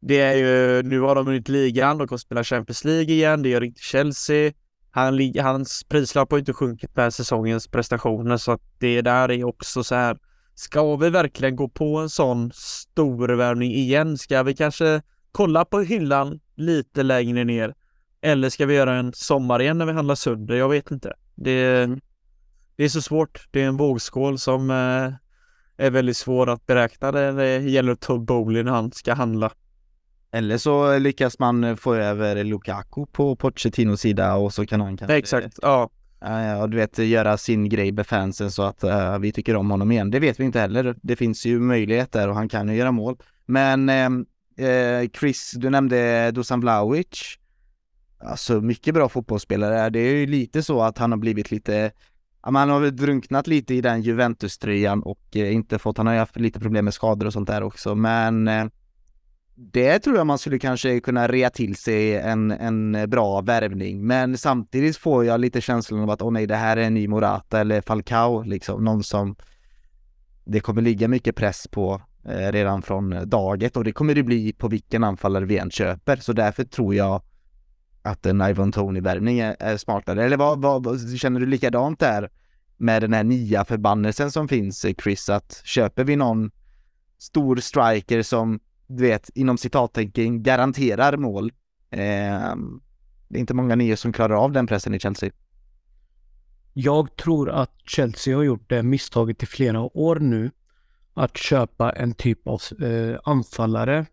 Det 0.00 0.20
är 0.20 0.34
ju, 0.34 0.82
nu 0.82 1.00
har 1.00 1.14
de 1.14 1.24
vunnit 1.24 1.48
ligan, 1.48 1.98
de 1.98 2.08
kommer 2.08 2.18
spela 2.18 2.44
Champions 2.44 2.84
League 2.84 3.14
igen, 3.14 3.42
det 3.42 3.48
gör 3.48 3.64
inte 3.64 3.80
Chelsea. 3.80 4.52
Han, 4.90 5.32
hans 5.40 5.84
prislapp 5.84 6.30
har 6.30 6.38
inte 6.38 6.52
sjunkit 6.52 6.96
med 6.96 7.14
säsongens 7.14 7.68
prestationer 7.68 8.36
så 8.36 8.52
att 8.52 8.62
det 8.78 9.02
där 9.02 9.30
är 9.30 9.44
också 9.44 9.84
så 9.84 9.94
här. 9.94 10.18
Ska 10.54 10.96
vi 10.96 11.10
verkligen 11.10 11.56
gå 11.56 11.68
på 11.68 11.96
en 11.96 12.10
sån 12.10 12.50
stor 12.54 13.28
värvning 13.28 13.72
igen? 13.72 14.18
Ska 14.18 14.42
vi 14.42 14.54
kanske 14.54 15.02
kolla 15.32 15.64
på 15.64 15.80
hyllan 15.80 16.40
lite 16.54 17.02
längre 17.02 17.44
ner? 17.44 17.74
Eller 18.20 18.50
ska 18.50 18.66
vi 18.66 18.74
göra 18.74 18.94
en 18.94 19.12
sommar 19.12 19.62
igen 19.62 19.78
när 19.78 19.86
vi 19.86 19.92
handlar 19.92 20.14
sönder? 20.14 20.54
Jag 20.54 20.68
vet 20.68 20.90
inte. 20.90 21.14
Det, 21.34 21.86
det 22.76 22.84
är 22.84 22.88
så 22.88 23.02
svårt. 23.02 23.48
Det 23.50 23.62
är 23.62 23.66
en 23.66 23.76
vågskål 23.76 24.38
som 24.38 24.70
eh, 24.70 25.12
är 25.86 25.90
väldigt 25.90 26.16
svår 26.16 26.50
att 26.50 26.66
beräkna. 26.66 27.12
Det 27.12 27.58
gäller 27.58 27.94
Todd 27.94 28.24
Bowley 28.24 28.62
när 28.62 28.72
han 28.72 28.92
ska 28.92 29.14
handla. 29.14 29.52
Eller 30.32 30.58
så 30.58 30.98
lyckas 30.98 31.38
man 31.38 31.76
få 31.76 31.94
över 31.94 32.44
Lukaku 32.44 33.06
på 33.12 33.36
Pochettinos 33.36 34.00
sida 34.00 34.34
och 34.34 34.54
så 34.54 34.66
kan 34.66 34.80
han 34.80 34.96
kanske... 34.96 35.16
Exakt, 35.16 35.58
ja. 35.62 35.90
Ja, 36.20 36.66
du 36.66 36.76
vet, 36.76 36.98
göra 36.98 37.36
sin 37.36 37.68
grej 37.68 37.92
med 37.92 38.06
fansen 38.06 38.50
så 38.50 38.62
att 38.62 38.84
uh, 38.84 39.18
vi 39.18 39.32
tycker 39.32 39.56
om 39.56 39.70
honom 39.70 39.92
igen. 39.92 40.10
Det 40.10 40.20
vet 40.20 40.40
vi 40.40 40.44
inte 40.44 40.60
heller. 40.60 40.96
Det 41.02 41.16
finns 41.16 41.46
ju 41.46 41.60
möjlighet 41.60 42.12
där 42.12 42.28
och 42.28 42.34
han 42.34 42.48
kan 42.48 42.68
ju 42.68 42.74
göra 42.74 42.92
mål. 42.92 43.16
Men 43.46 43.88
uh, 43.90 45.08
Chris, 45.18 45.52
du 45.56 45.70
nämnde 45.70 46.30
Dusan 46.30 46.60
Vlahovic. 46.60 47.38
Alltså 48.24 48.60
mycket 48.60 48.94
bra 48.94 49.08
fotbollsspelare. 49.08 49.90
Det 49.90 49.98
är 49.98 50.14
ju 50.14 50.26
lite 50.26 50.62
så 50.62 50.82
att 50.82 50.98
han 50.98 51.12
har 51.12 51.18
blivit 51.18 51.50
lite 51.50 51.92
han 52.52 52.70
har 52.70 52.80
väl 52.80 52.96
drunknat 52.96 53.46
lite 53.46 53.74
i 53.74 53.80
den 53.80 54.02
Juventus-tröjan 54.02 55.02
och 55.02 55.36
eh, 55.36 55.54
inte 55.54 55.78
fått, 55.78 55.96
han 55.96 56.06
har 56.06 56.14
ju 56.14 56.18
haft 56.18 56.36
lite 56.36 56.60
problem 56.60 56.84
med 56.84 56.94
skador 56.94 57.26
och 57.26 57.32
sånt 57.32 57.48
där 57.48 57.62
också, 57.62 57.94
men 57.94 58.48
eh, 58.48 58.64
det 59.54 59.98
tror 59.98 60.16
jag 60.16 60.26
man 60.26 60.38
skulle 60.38 60.58
kanske 60.58 61.00
kunna 61.00 61.28
rea 61.28 61.50
till 61.50 61.76
sig 61.76 62.16
en, 62.16 62.50
en 62.50 63.10
bra 63.10 63.40
värvning, 63.40 64.06
men 64.06 64.38
samtidigt 64.38 64.96
får 64.96 65.24
jag 65.24 65.40
lite 65.40 65.60
känslan 65.60 66.00
av 66.00 66.10
att 66.10 66.22
åh 66.22 66.28
oh 66.28 66.32
nej, 66.32 66.46
det 66.46 66.56
här 66.56 66.76
är 66.76 66.82
en 66.82 66.94
ny 66.94 67.08
Morata 67.08 67.60
eller 67.60 67.80
Falcao, 67.80 68.42
liksom. 68.42 68.84
Någon 68.84 69.04
som 69.04 69.36
det 70.44 70.60
kommer 70.60 70.82
ligga 70.82 71.08
mycket 71.08 71.36
press 71.36 71.68
på 71.70 72.02
eh, 72.24 72.52
redan 72.52 72.82
från 72.82 73.28
daget 73.28 73.76
och 73.76 73.84
det 73.84 73.92
kommer 73.92 74.14
det 74.14 74.22
bli 74.22 74.52
på 74.52 74.68
vilken 74.68 75.04
anfallare 75.04 75.44
vi 75.44 75.58
än 75.58 75.70
köper, 75.70 76.16
så 76.16 76.32
därför 76.32 76.64
tror 76.64 76.94
jag 76.94 77.22
att 78.04 78.26
en 78.26 78.42
Ivan 78.42 78.72
Tony-värvning 78.72 79.38
är, 79.38 79.56
är, 79.58 79.76
smartare. 79.76 80.24
Eller 80.24 80.36
vad, 80.36 80.62
vad, 80.62 81.18
känner 81.18 81.40
du 81.40 81.46
likadant 81.46 82.00
där 82.00 82.30
med 82.76 83.02
den 83.02 83.12
här 83.12 83.24
nya 83.24 83.64
förbannelsen 83.64 84.30
som 84.30 84.48
finns, 84.48 84.86
Chris, 85.02 85.28
att 85.28 85.62
köper 85.64 86.04
vi 86.04 86.16
någon 86.16 86.50
stor 87.18 87.56
striker 87.56 88.22
som, 88.22 88.60
du 88.86 89.02
vet, 89.02 89.30
inom 89.34 89.58
citattecken 89.58 90.42
garanterar 90.42 91.16
mål. 91.16 91.52
Eh, 91.90 92.56
det 93.28 93.38
är 93.38 93.40
inte 93.40 93.54
många 93.54 93.74
nior 93.74 93.96
som 93.96 94.12
klarar 94.12 94.34
av 94.34 94.52
den 94.52 94.66
pressen 94.66 94.94
i 94.94 95.00
Chelsea. 95.00 95.30
Jag 96.72 97.16
tror 97.16 97.50
att 97.50 97.72
Chelsea 97.84 98.36
har 98.36 98.42
gjort 98.42 98.68
det 98.68 98.82
misstaget 98.82 99.42
i 99.42 99.46
flera 99.46 99.80
år 99.96 100.16
nu. 100.16 100.50
Att 101.14 101.36
köpa 101.36 101.92
en 101.92 102.14
typ 102.14 102.48
av 102.48 102.62
eh, 102.82 103.20
anfallare 103.24 104.06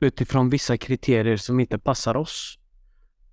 utifrån 0.00 0.50
vissa 0.50 0.76
kriterier 0.76 1.36
som 1.36 1.60
inte 1.60 1.78
passar 1.78 2.16
oss. 2.16 2.58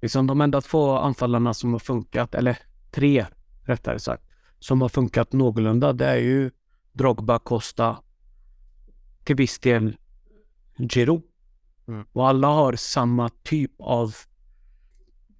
Liksom 0.02 0.28
de 0.28 0.41
enda 0.41 0.62
två 0.62 0.97
anfallarna 0.97 1.54
som 1.54 1.72
har 1.72 1.80
funkat, 1.80 2.36
eller 2.36 2.58
tre 2.91 3.26
rättare 3.64 4.00
sagt, 4.00 4.24
som 4.60 4.82
har 4.82 4.89
funkat 4.89 5.34
någorlunda, 5.34 5.93
det 5.93 6.06
är 6.06 6.18
ju 6.18 6.52
Drogba, 6.91 7.39
Costa, 7.39 7.97
till 9.24 9.36
viss 9.36 9.60
del 9.60 9.97
Giroud. 10.78 11.22
Mm. 11.88 12.06
Och 12.14 12.28
alla 12.28 12.47
har 12.47 12.74
samma 12.74 13.30
typ 13.30 13.72
av 13.80 14.16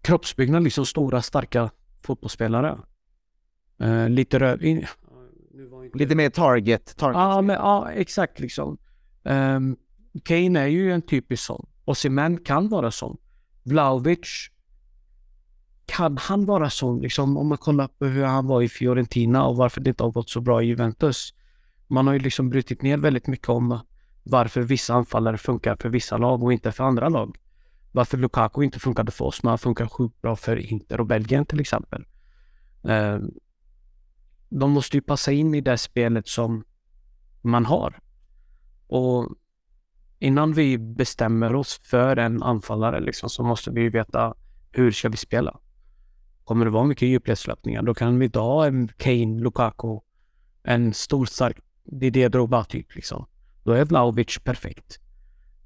kroppsbyggnad, 0.02 0.64
liksom 0.64 0.86
stora 0.86 1.22
starka 1.22 1.70
fotbollsspelare. 2.02 2.80
Uh, 3.82 4.10
lite 4.10 4.40
röd... 4.40 4.62
In... 4.62 4.86
Lite 5.94 6.16
mer 6.16 6.30
target. 6.30 6.98
target. 6.98 7.16
Ja, 7.16 7.42
men, 7.42 7.56
ja, 7.56 7.92
exakt 7.92 8.40
liksom. 8.40 8.78
Um, 9.24 9.78
Kane 10.24 10.60
är 10.60 10.68
ju 10.68 10.92
en 10.92 11.02
typisk 11.02 11.44
sån. 11.44 11.68
Och 11.86 11.92
Osimhen 11.92 12.38
kan 12.38 12.70
vara 12.70 12.92
sån. 12.92 13.18
Vlahovic, 13.64 14.50
kan 15.86 16.18
han 16.18 16.46
vara 16.46 16.70
sån 16.70 17.02
liksom 17.02 17.38
om 17.38 17.48
man 17.48 17.58
kollar 17.58 17.88
på 17.88 18.06
hur 18.06 18.26
han 18.26 18.48
var 18.48 18.62
i 18.62 18.70
Fiorentina 18.70 19.46
och 19.46 19.56
varför 19.56 19.82
det 19.82 19.90
inte 19.90 20.04
har 20.04 20.12
gått 20.12 20.30
så 20.30 20.42
bra 20.42 20.64
i 20.64 20.66
Juventus. 20.66 21.34
Man 21.88 22.08
har 22.08 22.14
ju 22.14 22.20
liksom 22.20 22.50
brutit 22.50 22.82
ner 22.82 22.98
väldigt 22.98 23.28
mycket 23.28 23.50
om 23.50 23.80
varför 24.24 24.62
vissa 24.62 24.94
anfallare 24.94 25.38
funkar 25.38 25.76
för 25.76 25.90
vissa 25.90 26.18
lag 26.18 26.44
och 26.44 26.54
inte 26.54 26.72
för 26.72 26.84
andra 26.84 27.10
lag. 27.10 27.38
Varför 27.92 28.18
Lukaku 28.18 28.64
inte 28.64 28.80
funkade 28.80 29.12
för 29.12 29.26
oss 29.26 29.44
men 29.44 29.50
han 29.50 29.58
funkar 29.58 29.88
sjukt 29.88 30.22
bra 30.22 30.36
för 30.36 30.58
Inter 30.58 31.00
och 31.00 31.06
Belgien 31.06 31.46
till 31.46 31.60
exempel. 31.60 32.06
Ehm, 32.84 33.32
de 34.50 34.72
måste 34.72 34.98
ju 34.98 35.02
passa 35.02 35.32
in 35.32 35.56
i 35.56 35.62
det 35.62 35.78
spelet 35.78 36.28
som 36.28 36.64
man 37.42 37.66
har. 37.66 38.00
Och 38.88 39.30
innan 40.20 40.54
vi 40.54 40.78
bestämmer 40.78 41.56
oss 41.56 41.80
för 41.84 42.18
en 42.18 42.44
anfallare 42.44 43.00
liksom, 43.00 43.30
så 43.30 43.44
måste 43.44 43.72
vi 43.72 43.90
veta 43.90 44.36
hur 44.72 44.92
ska 44.92 45.10
vi 45.10 45.18
spela. 45.18 45.60
Kommer 46.44 46.66
det 46.66 46.72
vara 46.72 46.84
mycket 46.84 47.08
djupledslöpningar, 47.08 47.84
då 47.84 47.94
kan 47.94 48.20
vi 48.20 48.26
inte 48.26 48.40
ha 48.40 48.66
en 48.66 48.88
Kane, 48.88 49.42
Lukaku, 49.42 50.00
en 50.64 50.94
stor 50.94 51.26
stark 51.26 51.58
Didier 51.84 52.30
Drogba 52.30 52.64
typ 52.64 52.96
liksom. 52.96 53.26
Då 53.64 53.72
är 53.72 53.86
Vlahovic 53.86 54.40
perfekt. 54.44 55.00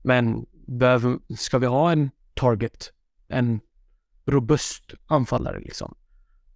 Men 0.01 0.45
behöver, 0.67 1.19
ska 1.37 1.57
vi 1.57 1.65
ha 1.65 1.91
en 1.91 2.09
target, 2.33 2.93
en 3.27 3.59
robust 4.25 4.93
anfallare 5.07 5.59
liksom, 5.59 5.95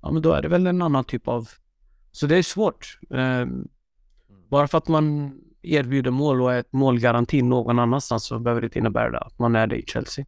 ja 0.02 0.12
men 0.12 0.22
då 0.22 0.32
är 0.32 0.42
det 0.42 0.48
väl 0.48 0.68
en 0.68 0.82
annan 0.82 1.04
typ 1.04 1.28
av... 1.28 1.50
Så 2.12 2.28
det 2.28 2.38
är 2.38 2.44
svårt. 2.44 3.00
Eh, 3.10 3.46
bara 4.50 4.68
för 4.68 4.78
att 4.78 4.88
man 4.88 5.34
erbjuder 5.74 6.12
mål 6.12 6.42
och 6.42 6.54
är 6.54 6.60
ett 6.60 6.74
målgaranti 6.74 7.42
någon 7.42 7.80
annanstans 7.80 8.24
så 8.24 8.40
behöver 8.40 8.62
det 8.62 8.66
inte 8.66 8.80
innebära 8.80 9.18
att 9.18 9.40
man 9.40 9.56
är 9.56 9.68
det 9.68 9.76
i 9.76 9.86
Chelsea. 9.86 10.26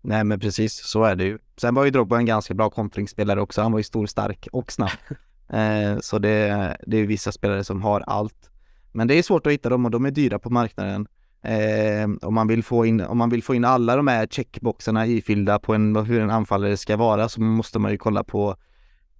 Nej 0.00 0.24
men 0.24 0.40
precis, 0.40 0.74
så 0.84 1.04
är 1.04 1.16
det 1.16 1.24
ju. 1.24 1.38
Sen 1.56 1.74
var 1.74 1.84
ju 1.84 1.90
Drogba 1.90 2.16
en 2.16 2.26
ganska 2.26 2.54
bra 2.54 2.70
kontringsspelare 2.70 3.40
också. 3.40 3.62
Han 3.62 3.72
var 3.72 3.78
ju 3.78 3.84
stor, 3.84 4.06
stark 4.06 4.48
och 4.52 4.72
snabb. 4.72 4.90
eh, 5.48 5.98
så 6.00 6.18
det, 6.18 6.76
det 6.86 6.96
är 6.96 7.06
vissa 7.06 7.32
spelare 7.32 7.64
som 7.64 7.82
har 7.82 8.00
allt. 8.00 8.50
Men 8.92 9.08
det 9.08 9.14
är 9.14 9.22
svårt 9.22 9.46
att 9.46 9.52
hitta 9.52 9.68
dem 9.68 9.84
och 9.84 9.90
de 9.90 10.06
är 10.06 10.10
dyra 10.10 10.38
på 10.38 10.50
marknaden. 10.50 11.06
Eh, 11.42 12.08
om, 12.22 12.34
man 12.34 12.48
vill 12.48 12.62
få 12.62 12.86
in, 12.86 13.00
om 13.00 13.18
man 13.18 13.30
vill 13.30 13.42
få 13.42 13.54
in 13.54 13.64
alla 13.64 13.96
de 13.96 14.06
här 14.06 14.26
checkboxarna 14.26 15.06
ifyllda 15.06 15.58
på 15.58 15.74
en, 15.74 15.96
hur 15.96 16.20
en 16.20 16.30
anfallare 16.30 16.76
ska 16.76 16.96
vara 16.96 17.28
så 17.28 17.40
måste 17.40 17.78
man 17.78 17.90
ju 17.90 17.98
kolla 17.98 18.24
på 18.24 18.56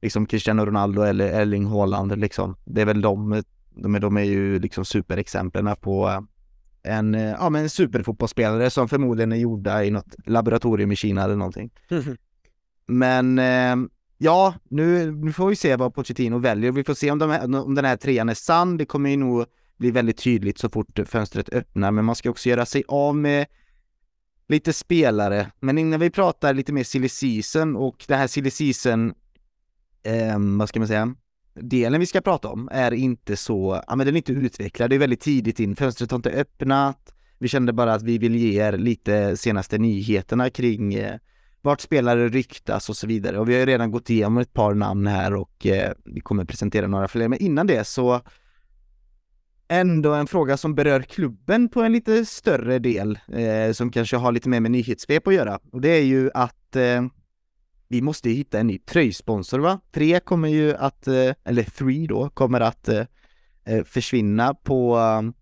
liksom 0.02 0.26
Cristiano 0.26 0.64
Ronaldo 0.64 1.02
eller 1.02 1.26
Erling 1.26 1.66
Haaland 1.66 2.18
liksom. 2.18 2.57
Det 2.64 2.80
är 2.80 2.86
väl 2.86 3.00
de 3.00 3.42
de 3.75 3.95
är, 3.95 4.01
de 4.01 4.16
är 4.16 4.22
ju 4.22 4.59
liksom 4.59 4.85
superexemplen 4.85 5.77
på 5.81 6.27
en, 6.83 7.14
ja, 7.14 7.51
men 7.51 7.62
en 7.62 7.70
superfotbollsspelare 7.70 8.70
som 8.70 8.89
förmodligen 8.89 9.33
är 9.33 9.37
gjorda 9.37 9.85
i 9.85 9.91
något 9.91 10.14
laboratorium 10.27 10.93
i 10.93 10.97
Kina 10.97 11.25
eller 11.25 11.37
någonting. 11.37 11.70
Men 12.87 13.39
eh, 13.39 13.77
ja, 14.18 14.55
nu, 14.68 15.12
nu 15.12 15.33
får 15.33 15.49
vi 15.49 15.57
se 15.57 15.77
vad 15.77 15.95
Pochettino 15.95 16.39
väljer. 16.39 16.72
Vi 16.72 16.85
får 16.85 16.95
se 16.95 17.11
om, 17.11 17.18
de 17.18 17.31
här, 17.31 17.61
om 17.64 17.75
den 17.75 17.85
här 17.85 17.97
trean 17.97 18.29
är 18.29 18.35
sann. 18.35 18.77
Det 18.77 18.85
kommer 18.85 19.11
ju 19.11 19.16
nog 19.16 19.45
bli 19.77 19.91
väldigt 19.91 20.18
tydligt 20.18 20.59
så 20.59 20.70
fort 20.70 21.01
fönstret 21.07 21.49
öppnar, 21.49 21.91
men 21.91 22.05
man 22.05 22.14
ska 22.14 22.31
också 22.31 22.49
göra 22.49 22.66
sig 22.66 22.85
av 22.89 23.16
med 23.16 23.47
lite 24.49 24.72
spelare. 24.72 25.51
Men 25.61 25.79
innan 25.79 26.01
vi 26.01 26.11
pratar 26.11 26.55
lite 26.55 26.72
mer 26.72 26.85
silly 26.85 27.09
season 27.09 27.77
och 27.77 28.05
det 28.09 28.16
här 28.16 28.27
silly 28.27 28.51
season, 28.51 29.14
eh, 30.03 30.39
vad 30.59 30.68
ska 30.68 30.81
man 30.81 30.89
säga, 30.89 31.14
delen 31.55 32.00
vi 32.00 32.07
ska 32.07 32.20
prata 32.20 32.48
om 32.48 32.68
är 32.72 32.94
inte 32.94 33.36
så, 33.36 33.82
ja 33.86 33.96
men 33.96 34.07
den 34.07 34.14
är 34.14 34.16
inte 34.16 34.32
utvecklad, 34.32 34.90
det 34.90 34.96
är 34.96 34.98
väldigt 34.98 35.20
tidigt 35.20 35.61
in, 35.61 35.76
fönstret 35.76 36.11
har 36.11 36.18
inte 36.18 36.30
öppnat. 36.30 37.14
Vi 37.38 37.48
kände 37.48 37.72
bara 37.72 37.94
att 37.94 38.02
vi 38.02 38.18
vill 38.18 38.34
ge 38.34 38.62
er 38.62 38.72
lite 38.72 39.36
senaste 39.36 39.78
nyheterna 39.78 40.50
kring 40.50 40.94
eh, 40.94 41.18
vart 41.62 41.80
spelare 41.80 42.28
ryktas 42.28 42.88
och 42.88 42.96
så 42.96 43.07
vidare. 43.07 43.38
Och 43.38 43.48
vi 43.48 43.52
har 43.52 43.61
ju 43.61 43.66
redan 43.66 43.90
gått 43.90 44.11
igenom 44.11 44.38
ett 44.38 44.52
par 44.52 44.74
namn 44.74 45.07
här 45.07 45.34
och 45.34 45.66
eh, 45.66 45.92
vi 46.05 46.20
kommer 46.20 46.44
presentera 46.44 46.86
några 46.86 47.09
fler. 47.09 47.28
Men 47.28 47.38
innan 47.38 47.66
det 47.66 47.84
så 47.84 48.20
ändå 49.68 50.12
en 50.12 50.26
fråga 50.26 50.57
som 50.57 50.74
berör 50.74 51.02
klubben 51.02 51.68
på 51.68 51.82
en 51.82 51.92
lite 51.92 52.24
större 52.24 52.78
del, 52.78 53.18
eh, 53.32 53.72
som 53.72 53.90
kanske 53.90 54.16
har 54.16 54.32
lite 54.32 54.48
mer 54.48 54.61
med 54.61 54.70
nyhetssvep 54.70 55.26
att 55.26 55.34
göra. 55.34 55.59
Och 55.72 55.80
det 55.80 55.88
är 55.88 56.02
ju 56.02 56.30
att 56.34 56.76
eh, 56.76 57.02
vi 57.89 58.03
måste 58.03 58.30
hitta 58.30 58.59
en 58.59 58.66
ny 58.66 58.78
tröjsponsor 58.78 59.59
va? 59.59 59.80
Tre 59.93 60.20
kommer 60.20 60.49
ju 60.49 60.74
att, 60.74 61.09
eh, 61.09 61.32
eller 61.45 61.62
Three 61.62 62.07
då, 62.07 62.28
kommer 62.28 62.61
att 62.61 62.89
eh, 62.89 63.05
eh, 63.64 63.85
försvinna 63.85 64.55
på 64.55 64.97
um, 64.99 65.35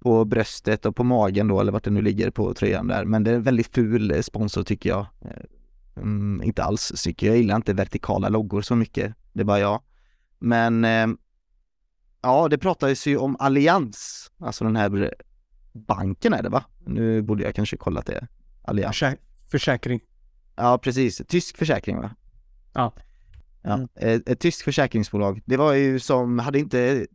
på 0.00 0.24
bröstet 0.24 0.86
och 0.86 0.96
på 0.96 1.04
magen 1.04 1.48
då, 1.48 1.60
eller 1.60 1.72
vart 1.72 1.84
det 1.84 1.90
nu 1.90 2.02
ligger 2.02 2.30
på 2.30 2.54
tröjan 2.54 2.86
där. 2.86 3.04
Men 3.04 3.24
det 3.24 3.30
är 3.30 3.34
en 3.34 3.42
väldigt 3.42 3.74
ful 3.74 4.22
sponsor 4.22 4.62
tycker 4.62 4.90
jag. 4.90 5.06
Mm, 5.96 6.42
inte 6.44 6.62
alls 6.62 7.02
tycker 7.04 7.26
jag. 7.26 7.36
Jag 7.36 7.40
gillar 7.40 7.56
inte 7.56 7.74
vertikala 7.74 8.28
loggor 8.28 8.62
så 8.62 8.76
mycket. 8.76 9.14
Det 9.32 9.40
är 9.40 9.44
bara 9.44 9.58
jag. 9.58 9.82
Men 10.38 10.86
ja, 12.22 12.48
det 12.48 12.58
pratades 12.58 13.06
ju 13.06 13.16
om 13.16 13.36
Allians, 13.38 14.30
alltså 14.38 14.64
den 14.64 14.76
här 14.76 15.14
banken 15.72 16.32
är 16.32 16.42
det 16.42 16.48
va? 16.48 16.64
Nu 16.86 17.22
borde 17.22 17.44
jag 17.44 17.54
kanske 17.54 17.76
kollat 17.76 18.06
det. 18.06 18.26
Allians. 18.62 19.02
Försäkring. 19.50 20.00
Ja, 20.58 20.78
precis. 20.78 21.22
Tysk 21.28 21.56
försäkring 21.56 21.96
va? 21.96 22.10
Ja. 22.72 22.92
Ja, 23.62 23.74
mm. 23.74 23.88
ett, 23.94 24.28
ett 24.28 24.40
tyskt 24.40 24.62
försäkringsbolag. 24.62 25.42
Det 25.44 25.56
var 25.56 25.72
ju 25.72 26.00
som, 26.00 26.38
hade 26.38 26.58
inte 26.58 27.06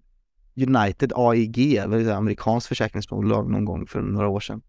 United 0.56 1.14
AIG, 1.16 1.76
ett 1.76 2.10
amerikanskt 2.10 2.68
försäkringsbolag 2.68 3.50
någon 3.52 3.66
gång 3.66 3.88
för 3.88 4.02
några 4.02 4.28
år 4.28 4.40
sedan. 4.40 4.62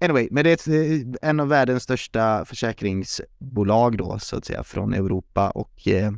Anyway, 0.00 0.28
men 0.30 0.44
det 0.44 0.68
är 0.68 0.74
ett, 0.74 1.16
en 1.22 1.40
av 1.40 1.48
världens 1.48 1.82
största 1.82 2.44
försäkringsbolag 2.44 3.98
då 3.98 4.18
så 4.18 4.36
att 4.36 4.44
säga 4.44 4.64
från 4.64 4.94
Europa 4.94 5.50
och 5.50 5.88
eh, 5.88 6.12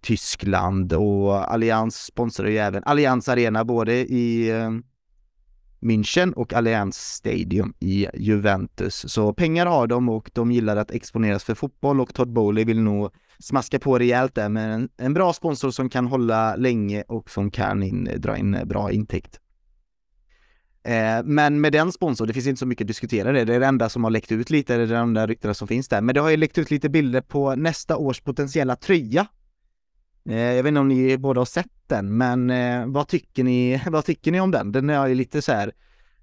Tyskland 0.00 0.92
och 0.92 1.52
Allians 1.52 1.96
sponsrar 1.96 2.48
ju 2.48 2.58
även 2.58 2.84
Allians 2.84 3.28
Arena 3.28 3.64
både 3.64 3.92
i 3.94 4.50
eh, 4.50 4.70
München 5.82 6.32
och 6.32 6.52
Allianz 6.52 6.96
Stadium 6.96 7.74
i 7.80 8.06
Juventus. 8.14 9.04
Så 9.08 9.32
pengar 9.32 9.66
har 9.66 9.86
de 9.86 10.08
och 10.08 10.30
de 10.32 10.52
gillar 10.52 10.76
att 10.76 10.90
exponeras 10.90 11.44
för 11.44 11.54
fotboll 11.54 12.00
och 12.00 12.14
Todd 12.14 12.32
Bowley 12.32 12.64
vill 12.64 12.80
nog 12.80 13.10
smaska 13.38 13.78
på 13.78 13.98
rejält 13.98 14.34
där 14.34 14.48
med 14.48 14.74
en, 14.74 14.88
en 14.96 15.14
bra 15.14 15.32
sponsor 15.32 15.70
som 15.70 15.90
kan 15.90 16.06
hålla 16.06 16.56
länge 16.56 17.04
och 17.08 17.30
som 17.30 17.50
kan 17.50 17.82
in, 17.82 18.08
dra 18.16 18.36
in 18.36 18.58
bra 18.64 18.92
intäkt. 18.92 19.40
Eh, 20.84 21.22
men 21.24 21.60
med 21.60 21.72
den 21.72 21.92
sponsorn, 21.92 22.28
det 22.28 22.34
finns 22.34 22.46
inte 22.46 22.58
så 22.58 22.66
mycket 22.66 22.84
att 22.84 22.88
diskutera 22.88 23.32
det, 23.32 23.44
det 23.44 23.54
är 23.54 23.60
det 23.60 23.66
enda 23.66 23.88
som 23.88 24.04
har 24.04 24.10
läckt 24.10 24.32
ut 24.32 24.50
lite, 24.50 24.76
det 24.76 24.82
är 24.82 24.86
det 24.86 24.96
enda 24.96 25.26
ryktena 25.26 25.54
som 25.54 25.68
finns 25.68 25.88
där. 25.88 26.00
Men 26.00 26.14
det 26.14 26.20
har 26.20 26.30
ju 26.30 26.36
läckt 26.36 26.58
ut 26.58 26.70
lite 26.70 26.88
bilder 26.88 27.20
på 27.20 27.54
nästa 27.54 27.96
års 27.96 28.20
potentiella 28.20 28.76
tröja. 28.76 29.26
Eh, 30.28 30.36
jag 30.36 30.62
vet 30.62 30.68
inte 30.68 30.80
om 30.80 30.88
ni 30.88 31.18
båda 31.18 31.40
har 31.40 31.44
sett 31.44 31.66
den, 31.86 32.16
men 32.16 32.50
eh, 32.50 32.86
vad 32.86 33.08
tycker 33.08 33.44
ni, 33.44 33.82
vad 33.90 34.04
tycker 34.04 34.32
ni 34.32 34.40
om 34.40 34.50
den? 34.50 34.72
Den 34.72 34.90
är 34.90 35.06
ju 35.06 35.14
lite 35.14 35.42
så 35.42 35.52
här 35.52 35.72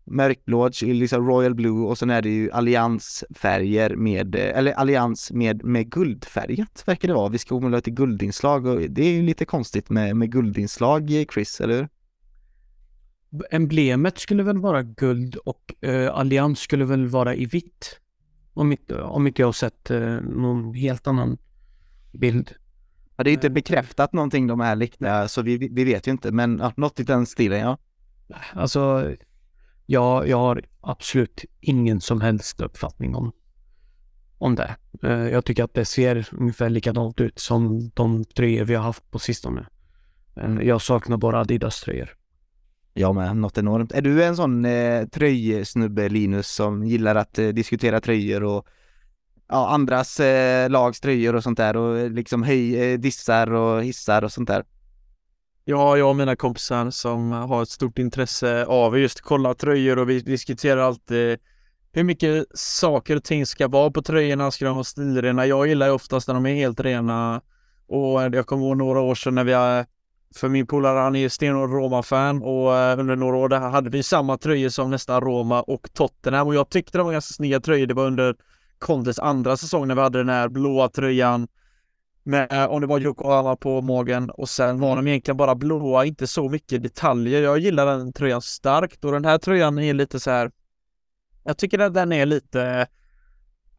mörkblå, 0.04 0.70
liksom 0.82 1.28
Royal 1.28 1.56
Blue 1.56 1.88
och 1.88 1.98
sen 1.98 2.10
är 2.10 2.22
det 2.22 2.30
ju 2.30 2.52
alliansfärger 2.52 3.96
med, 3.96 4.36
eh, 4.36 4.58
eller 4.58 4.72
allians 4.74 5.32
med, 5.32 5.64
med 5.64 5.92
guldfärgat 5.92 6.84
verkar 6.86 7.08
det 7.08 7.14
vara. 7.14 7.30
Vi 7.30 7.38
ska 7.38 7.60
måla 7.60 7.76
lite 7.78 7.92
guldinslag 7.92 8.66
och 8.66 8.82
det 8.90 9.04
är 9.04 9.12
ju 9.12 9.22
lite 9.22 9.46
konstigt 9.46 9.90
med, 9.90 10.16
med 10.16 10.32
guldinslag, 10.32 11.26
Chris, 11.34 11.62
eller 11.62 11.76
hur? 11.76 11.88
Emblemet 13.52 14.18
skulle 14.18 14.44
väl 14.44 14.58
vara 14.58 14.84
guld 14.84 15.36
och 15.36 15.74
eh, 15.84 16.16
allians 16.16 16.60
skulle 16.60 16.86
väl 16.86 17.08
vara 17.08 17.36
i 17.36 17.46
vitt. 17.46 18.00
Om 18.54 18.72
inte, 18.72 19.02
om 19.02 19.28
inte 19.28 19.42
jag 19.42 19.48
har 19.48 19.54
sett 19.54 19.92
eh, 19.92 20.22
någon 20.22 20.74
helt 20.74 21.08
annan 21.08 21.38
bild. 22.12 22.56
Ja, 23.20 23.24
det 23.24 23.32
är 23.32 23.34
inte 23.34 23.50
bekräftat 23.50 24.14
någonting 24.14 24.48
de 24.48 24.60
här 24.60 24.76
liknande, 24.76 25.28
så 25.28 25.42
vi, 25.42 25.58
vi 25.58 25.84
vet 25.84 26.08
ju 26.08 26.12
inte, 26.12 26.32
men 26.32 26.60
ja, 26.60 26.74
något 26.78 27.00
i 27.00 27.04
den 27.04 27.26
stilen, 27.26 27.60
ja. 27.60 27.78
Alltså, 28.54 29.14
Ja, 29.92 30.26
jag 30.26 30.38
har 30.38 30.64
absolut 30.82 31.46
ingen 31.62 32.02
som 32.02 32.22
helst 32.22 32.62
uppfattning 32.62 33.16
om, 33.16 33.32
om 34.38 34.56
det. 34.56 34.76
Eh, 35.04 35.12
jag 35.12 35.46
tycker 35.46 35.64
att 35.64 35.74
det 35.74 35.86
ser 35.86 36.30
ungefär 36.32 36.70
likadant 36.70 37.22
ut 37.22 37.40
som 37.40 37.90
de 37.94 38.26
tröjor 38.26 38.66
vi 38.66 38.76
har 38.76 38.84
haft 38.84 39.12
på 39.12 39.20
sistone. 39.20 39.68
Eh, 40.36 40.58
jag 40.62 40.82
saknar 40.82 41.18
bara 41.18 41.40
Adidas-tröjor. 41.40 42.10
Ja 42.94 43.14
med, 43.14 43.38
något 43.38 43.58
enormt. 43.58 43.92
Är 43.92 44.02
du 44.02 44.24
en 44.24 44.36
sån 44.36 44.66
eh, 44.66 45.06
tröjsnubbe 45.06 46.10
Linus 46.10 46.48
som 46.48 46.84
gillar 46.84 47.16
att 47.16 47.40
eh, 47.40 47.48
diskutera 47.48 48.02
tröjor 48.02 48.44
och 48.44 48.68
ja, 49.50 49.70
andras 49.70 50.20
eh, 50.20 50.70
lags 50.70 51.00
tröjor 51.00 51.36
och 51.36 51.44
sånt 51.44 51.58
där 51.58 51.78
och 51.78 51.98
eh, 51.98 52.10
liksom 52.10 52.44
höj, 52.44 52.92
eh, 52.92 53.00
dissar 53.00 53.52
och 53.54 53.84
hissar 53.84 54.24
och 54.24 54.32
sånt 54.32 54.48
där? 54.48 54.64
Ja, 55.66 55.98
jag 55.98 56.10
och 56.10 56.16
mina 56.16 56.36
kompisar 56.36 56.90
som 56.90 57.32
har 57.32 57.64
ett 57.64 57.70
stort 57.70 58.00
intresse 58.00 58.66
av 58.66 59.00
just 59.00 59.22
kolla 59.22 59.54
tröjor 59.54 60.00
och 60.00 60.10
vi 60.10 60.20
diskuterar 60.20 60.82
alltid 60.82 61.40
hur 61.92 62.04
mycket 62.04 62.46
saker 62.54 63.16
och 63.16 63.24
ting 63.24 63.46
ska 63.46 63.68
vara 63.68 63.92
på 63.92 64.02
tröjorna. 64.02 64.52
Ska 64.52 64.66
de 64.66 64.74
vara 64.76 64.84
stilrena? 64.84 65.46
Jag 65.46 65.68
gillar 65.68 65.88
ju 65.88 65.94
oftast 65.94 66.28
när 66.28 66.36
de 66.36 66.46
är 66.46 66.56
helt 66.56 66.80
rena. 66.80 67.42
Och 67.88 68.24
eh, 68.24 68.32
jag 68.34 68.46
kommer 68.48 68.66
ihåg 68.66 68.78
några 68.78 69.00
år 69.00 69.16
sedan 69.16 69.36
när 69.36 69.44
vi 69.44 69.54
eh, 69.54 69.86
för 70.36 70.50
min 70.50 70.68
polare 70.68 71.00
han 71.00 71.16
är 71.16 71.30
stenhård 71.30 71.70
Roma-fan 71.70 72.42
och 72.42 73.00
under 73.00 73.16
några 73.16 73.38
år 73.38 73.50
där 73.50 73.60
hade 73.60 73.90
vi 73.90 74.04
samma 74.04 74.38
tröjor 74.38 74.70
som 74.70 74.92
nästan 74.92 75.22
Roma 75.22 75.62
och 75.62 75.94
Tottenham 75.94 76.48
och 76.48 76.56
jag 76.56 76.70
tyckte 76.70 76.98
det 76.98 77.04
var 77.04 77.12
ganska 77.12 77.34
snygga 77.34 77.60
tröjor. 77.60 77.88
Det 77.88 77.94
var 77.94 78.06
under 78.06 78.36
Contes 78.80 79.20
andra 79.20 79.58
säsong 79.58 79.88
när 79.88 79.96
vi 79.96 80.02
hade 80.02 80.18
den 80.18 80.30
här 80.30 80.50
blåa 80.50 80.90
tröjan 80.90 81.48
med, 82.24 82.52
eh, 82.52 82.66
om 82.66 82.82
det 82.82 82.88
var 82.88 83.00
Yokohama 83.00 83.56
på 83.56 83.82
magen 83.82 84.30
och 84.30 84.50
sen 84.50 84.80
var 84.80 84.96
de 84.96 85.08
egentligen 85.08 85.38
bara 85.38 85.56
blåa, 85.56 86.06
inte 86.06 86.28
så 86.28 86.50
mycket 86.50 86.84
detaljer. 86.84 87.42
Jag 87.42 87.60
gillar 87.60 87.86
den 87.86 88.14
tröjan 88.14 88.42
starkt 88.42 89.06
och 89.06 89.12
den 89.12 89.26
här 89.26 89.38
tröjan 89.38 89.80
är 89.80 89.94
lite 89.94 90.20
så 90.20 90.32
här. 90.32 90.52
Jag 91.44 91.58
tycker 91.58 91.80
att 91.80 91.94
den 91.94 92.12
är 92.12 92.26
lite 92.26 92.88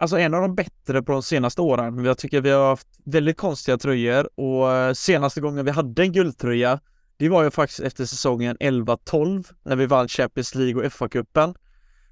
Alltså 0.00 0.18
en 0.18 0.34
av 0.34 0.42
de 0.42 0.54
bättre 0.54 1.02
på 1.02 1.12
de 1.12 1.22
senaste 1.22 1.60
åren. 1.60 2.04
Jag 2.04 2.18
tycker 2.18 2.40
vi 2.40 2.50
har 2.50 2.68
haft 2.68 2.88
väldigt 3.04 3.36
konstiga 3.36 3.78
tröjor 3.78 4.40
och 4.40 4.72
eh, 4.72 4.92
senaste 4.92 5.40
gången 5.40 5.64
vi 5.64 5.70
hade 5.70 6.02
en 6.02 6.12
guldtröja 6.12 6.80
Det 7.16 7.28
var 7.28 7.42
ju 7.42 7.50
faktiskt 7.50 7.80
efter 7.80 8.04
säsongen 8.04 8.56
11-12 8.56 9.52
när 9.62 9.76
vi 9.76 9.86
vann 9.86 10.08
Champions 10.08 10.54
League 10.54 10.86
och 10.86 10.92
FA-cupen. 10.92 11.54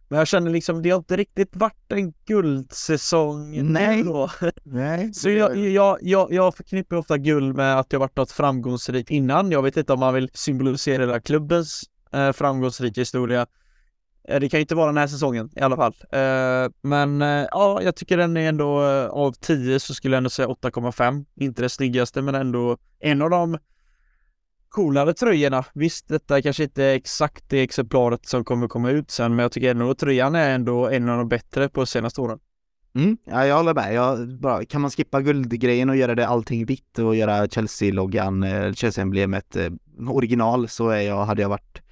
Men 0.08 0.18
jag 0.18 0.28
känner 0.28 0.50
liksom, 0.50 0.82
det 0.82 0.90
har 0.90 0.98
inte 0.98 1.16
riktigt 1.16 1.56
varit 1.56 1.92
en 1.92 2.12
guldsäsong 2.26 3.72
Nej. 3.72 4.02
Då. 4.02 4.30
Nej. 4.62 5.14
Så 5.14 5.30
jag, 5.30 5.56
jag, 5.56 5.98
jag, 6.00 6.32
jag 6.32 6.54
förknippar 6.54 6.96
ofta 6.96 7.18
guld 7.18 7.56
med 7.56 7.78
att 7.78 7.92
jag 7.92 8.00
varit 8.00 8.16
något 8.16 8.32
framgångsrikt 8.32 9.10
innan. 9.10 9.50
Jag 9.50 9.62
vet 9.62 9.76
inte 9.76 9.92
om 9.92 10.00
man 10.00 10.14
vill 10.14 10.30
symbolisera 10.34 11.02
hela 11.02 11.20
klubbens 11.20 11.82
eh, 12.12 12.32
framgångsrika 12.32 13.00
historia. 13.00 13.46
Eh, 14.28 14.40
det 14.40 14.48
kan 14.48 14.58
ju 14.58 14.62
inte 14.62 14.74
vara 14.74 14.86
den 14.86 14.96
här 14.96 15.06
säsongen 15.06 15.50
i 15.56 15.60
alla 15.60 15.76
fall. 15.76 15.94
Eh, 16.12 16.70
men 16.82 17.22
eh, 17.22 17.46
ja, 17.50 17.82
jag 17.82 17.96
tycker 17.96 18.16
den 18.16 18.36
är 18.36 18.48
ändå 18.48 18.84
eh, 18.84 19.06
av 19.06 19.32
10 19.32 19.80
så 19.80 19.94
skulle 19.94 20.14
jag 20.14 20.18
ändå 20.18 20.30
säga 20.30 20.48
8,5. 20.48 21.24
Inte 21.36 21.62
det 21.62 21.68
snyggaste 21.68 22.22
men 22.22 22.34
ändå 22.34 22.76
en 23.00 23.22
av 23.22 23.30
de 23.30 23.58
coolare 24.68 25.14
tröjorna. 25.14 25.64
Visst, 25.74 26.08
detta 26.08 26.36
är 26.36 26.42
kanske 26.42 26.62
inte 26.62 26.84
är 26.84 26.94
exakt 26.94 27.44
det 27.48 27.60
exemplaret 27.60 28.26
som 28.26 28.44
kommer 28.44 28.68
komma 28.68 28.90
ut 28.90 29.10
sen, 29.10 29.36
men 29.36 29.42
jag 29.42 29.52
tycker 29.52 29.70
ändå 29.70 29.90
att 29.90 29.98
tröjan 29.98 30.34
är 30.34 30.54
ändå 30.54 30.88
en 30.88 31.08
av 31.08 31.18
de 31.18 31.28
bättre 31.28 31.68
på 31.68 31.86
senaste 31.86 32.20
åren. 32.20 32.38
Mm, 32.94 33.16
ja, 33.24 33.46
jag 33.46 33.56
håller 33.56 33.74
med. 33.74 33.94
Jag, 33.94 34.28
bara, 34.40 34.64
kan 34.64 34.80
man 34.80 34.90
skippa 34.90 35.20
guldgrejen 35.20 35.90
och 35.90 35.96
göra 35.96 36.14
det 36.14 36.26
allting 36.26 36.66
vitt 36.66 36.98
och 36.98 37.16
göra 37.16 37.48
Chelsea-loggan, 37.48 38.42
eh, 38.42 38.72
Chelsea-emblemet 38.72 39.56
eh, 39.56 39.70
original 40.08 40.68
så 40.68 40.88
är 40.88 41.00
jag, 41.00 41.24
hade 41.24 41.42
jag 41.42 41.48
varit 41.48 41.82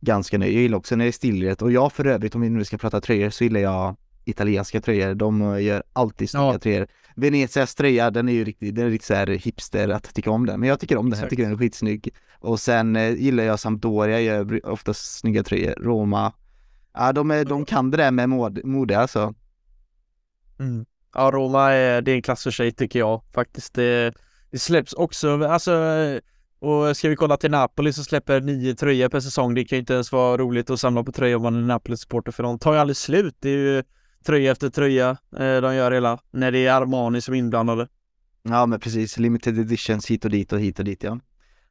ganska 0.00 0.38
nöjd. 0.38 0.54
Jag 0.54 0.62
gillar 0.62 0.78
också 0.78 0.96
när 0.96 1.04
det 1.04 1.10
är 1.10 1.12
stillrätt 1.12 1.62
och 1.62 1.72
jag 1.72 1.92
för 1.92 2.06
övrigt, 2.06 2.34
om 2.34 2.40
vi 2.40 2.50
nu 2.50 2.64
ska 2.64 2.78
prata 2.78 3.00
tröjor, 3.00 3.30
så 3.30 3.44
gillar 3.44 3.60
jag 3.60 3.96
italienska 4.24 4.80
tröjor. 4.80 5.14
De 5.14 5.60
gör 5.62 5.82
alltid 5.92 6.30
snygga 6.30 6.46
Ja. 6.46 6.58
tröjor. 6.58 6.86
Venezias 7.16 7.74
tröja, 7.74 8.10
den 8.10 8.28
är 8.28 8.32
ju 8.32 8.44
riktigt, 8.44 8.74
den 8.74 8.86
är 8.86 8.90
riktigt 8.90 9.06
så 9.06 9.14
här 9.14 9.26
hipster 9.26 9.88
att 9.88 10.14
tycka 10.14 10.30
om 10.30 10.46
den. 10.46 10.60
Men 10.60 10.68
jag 10.68 10.80
tycker 10.80 10.96
om 10.96 11.04
den, 11.04 11.10
jag 11.10 11.16
Exakt. 11.18 11.30
tycker 11.30 11.42
den 11.42 11.52
är 11.52 11.56
skitsnygg. 11.56 12.14
Och 12.38 12.60
sen 12.60 12.96
eh, 12.96 13.10
gillar 13.14 13.44
jag 13.44 13.60
Sampdoria, 13.60 14.20
gör 14.20 14.66
oftast 14.66 15.18
snygga 15.18 15.42
tröjor. 15.42 15.74
Roma, 15.80 16.32
ja 16.94 17.12
de, 17.12 17.30
är, 17.30 17.44
de 17.44 17.64
kan 17.64 17.90
det 17.90 17.96
där 17.96 18.10
med 18.10 18.28
mod, 18.28 18.64
mode 18.64 18.98
alltså. 18.98 19.34
Mm. 20.58 20.84
Ja, 21.14 21.30
Roma 21.34 21.70
är, 21.72 22.02
det 22.02 22.10
är 22.10 22.14
en 22.16 22.22
klass 22.22 22.42
för 22.42 22.50
sig 22.50 22.72
tycker 22.72 22.98
jag 22.98 23.22
faktiskt. 23.34 23.74
Det, 23.74 24.14
det 24.50 24.58
släpps 24.58 24.92
också, 24.92 25.44
alltså 25.44 25.72
och 26.58 26.96
ska 26.96 27.08
vi 27.08 27.16
kolla 27.16 27.36
till 27.36 27.50
Napoli 27.50 27.92
så 27.92 28.04
släpper 28.04 28.40
nio 28.40 28.74
tröjor 28.74 29.08
per 29.08 29.20
säsong. 29.20 29.54
Det 29.54 29.64
kan 29.64 29.76
ju 29.76 29.80
inte 29.80 29.94
ens 29.94 30.12
vara 30.12 30.36
roligt 30.36 30.70
att 30.70 30.80
samla 30.80 31.04
på 31.04 31.12
tröjor 31.12 31.36
om 31.36 31.42
man 31.42 31.54
är 31.56 31.66
Napoli-supporter 31.78 32.32
för 32.32 32.42
de 32.42 32.58
tar 32.58 32.72
ju 32.72 32.78
aldrig 32.78 32.96
slut. 32.96 33.36
Det 33.40 33.48
är 33.48 33.56
ju 33.56 33.82
tröja 34.22 34.52
efter 34.52 34.70
tröja 34.70 35.10
eh, 35.10 35.60
de 35.60 35.74
gör 35.74 35.92
hela, 35.92 36.18
när 36.30 36.52
det 36.52 36.66
är 36.66 36.72
Armani 36.72 37.20
som 37.20 37.34
är 37.34 37.38
inblandade. 37.38 37.88
Ja 38.42 38.66
men 38.66 38.80
precis, 38.80 39.18
limited 39.18 39.58
editions 39.58 40.10
hit 40.10 40.24
och 40.24 40.30
dit 40.30 40.52
och 40.52 40.60
hit 40.60 40.78
och 40.78 40.84
dit 40.84 41.02
ja. 41.02 41.18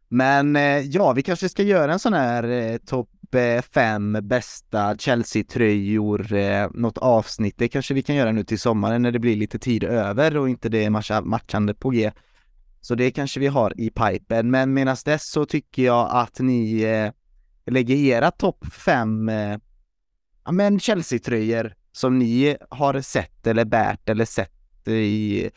Men 0.07 0.55
eh, 0.55 0.79
ja, 0.79 1.13
vi 1.13 1.23
kanske 1.23 1.49
ska 1.49 1.63
göra 1.63 1.93
en 1.93 1.99
sån 1.99 2.13
här 2.13 2.43
eh, 2.43 2.77
topp 2.77 3.09
eh, 3.35 3.61
fem 3.61 4.17
bästa 4.21 4.97
Chelsea-tröjor, 4.97 6.33
eh, 6.33 6.69
något 6.73 6.97
avsnitt. 6.97 7.55
Det 7.57 7.67
kanske 7.67 7.93
vi 7.93 8.03
kan 8.03 8.15
göra 8.15 8.31
nu 8.31 8.43
till 8.43 8.59
sommaren 8.59 9.01
när 9.01 9.11
det 9.11 9.19
blir 9.19 9.35
lite 9.35 9.59
tid 9.59 9.83
över 9.83 10.37
och 10.37 10.49
inte 10.49 10.69
det 10.69 10.85
är 10.85 10.89
matcha, 10.89 11.21
matchande 11.21 11.73
på 11.73 11.89
G. 11.89 12.11
Så 12.81 12.95
det 12.95 13.11
kanske 13.11 13.39
vi 13.39 13.47
har 13.47 13.73
i 13.81 13.89
pipen, 13.89 14.51
men 14.51 14.73
medan 14.73 14.97
dess 15.05 15.31
så 15.31 15.45
tycker 15.45 15.83
jag 15.83 16.09
att 16.11 16.39
ni 16.39 16.81
eh, 16.81 17.11
lägger 17.71 17.95
era 17.95 18.31
topp 18.31 18.65
fem 18.73 19.29
eh, 19.29 19.57
ja, 20.45 20.51
men 20.51 20.79
Chelsea-tröjor 20.79 21.73
som 21.91 22.19
ni 22.19 22.57
har 22.69 23.01
sett 23.01 23.47
eller 23.47 23.65
bärt 23.65 24.09
eller 24.09 24.25
sett 24.25 24.87
i 24.87 25.49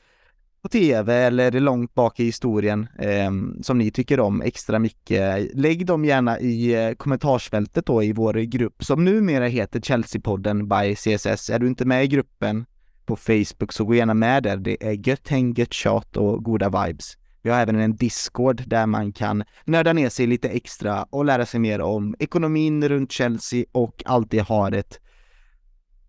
på 0.63 0.69
tv 0.69 1.15
eller 1.15 1.51
långt 1.51 1.95
bak 1.95 2.21
i 2.21 2.25
historien 2.25 2.89
eh, 2.99 3.31
som 3.63 3.79
ni 3.79 3.91
tycker 3.91 4.21
om 4.21 4.43
extra 4.43 4.79
mycket. 4.79 5.51
Lägg 5.55 5.87
dem 5.87 6.05
gärna 6.05 6.41
i 6.41 6.75
eh, 6.75 6.95
kommentarsfältet 6.95 7.87
då 7.87 8.03
i 8.03 8.13
vår 8.13 8.35
grupp 8.35 8.85
som 8.85 9.05
numera 9.05 9.47
heter 9.47 9.81
Chelsea-podden 9.81 10.69
by 10.69 10.95
CSS. 10.95 11.51
Är 11.51 11.59
du 11.59 11.67
inte 11.67 11.85
med 11.85 12.05
i 12.05 12.07
gruppen 12.07 12.65
på 13.07 13.17
Facebook 13.17 13.73
så 13.73 13.85
gå 13.85 13.95
gärna 13.95 14.15
med 14.15 14.43
där. 14.43 14.57
Det 14.57 14.87
är 14.87 15.09
gött 15.09 15.29
häng, 15.29 15.55
gött 15.55 15.73
tjat 15.73 16.17
och 16.17 16.45
goda 16.45 16.87
vibes. 16.87 17.19
Vi 17.43 17.51
har 17.51 17.61
även 17.61 17.81
en 17.81 17.97
Discord 17.97 18.63
där 18.67 18.87
man 18.87 19.13
kan 19.13 19.45
nörda 19.65 19.93
ner 19.93 20.09
sig 20.09 20.27
lite 20.27 20.49
extra 20.49 21.03
och 21.03 21.25
lära 21.25 21.47
sig 21.47 21.61
mer 21.61 21.81
om 21.81 22.15
ekonomin 22.19 22.89
runt 22.89 23.13
Chelsea 23.13 23.65
och 23.73 24.03
alltid 24.07 24.41
har 24.41 24.73
ett 24.73 25.01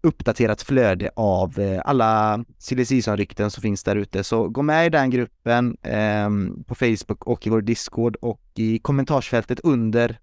uppdaterat 0.05 0.61
flöde 0.61 1.09
av 1.15 1.59
eh, 1.59 1.81
alla 1.85 2.43
silly 2.57 2.85
season-rykten 2.85 3.51
som 3.51 3.61
finns 3.61 3.83
där 3.83 3.95
ute. 3.95 4.23
Så 4.23 4.49
gå 4.49 4.61
med 4.61 4.85
i 4.85 4.89
den 4.89 5.09
gruppen 5.09 5.77
eh, 5.81 6.29
på 6.67 6.75
Facebook 6.75 7.23
och 7.23 7.47
i 7.47 7.49
vår 7.49 7.61
Discord 7.61 8.15
och 8.15 8.41
i 8.55 8.79
kommentarsfältet 8.79 9.59
under 9.59 10.19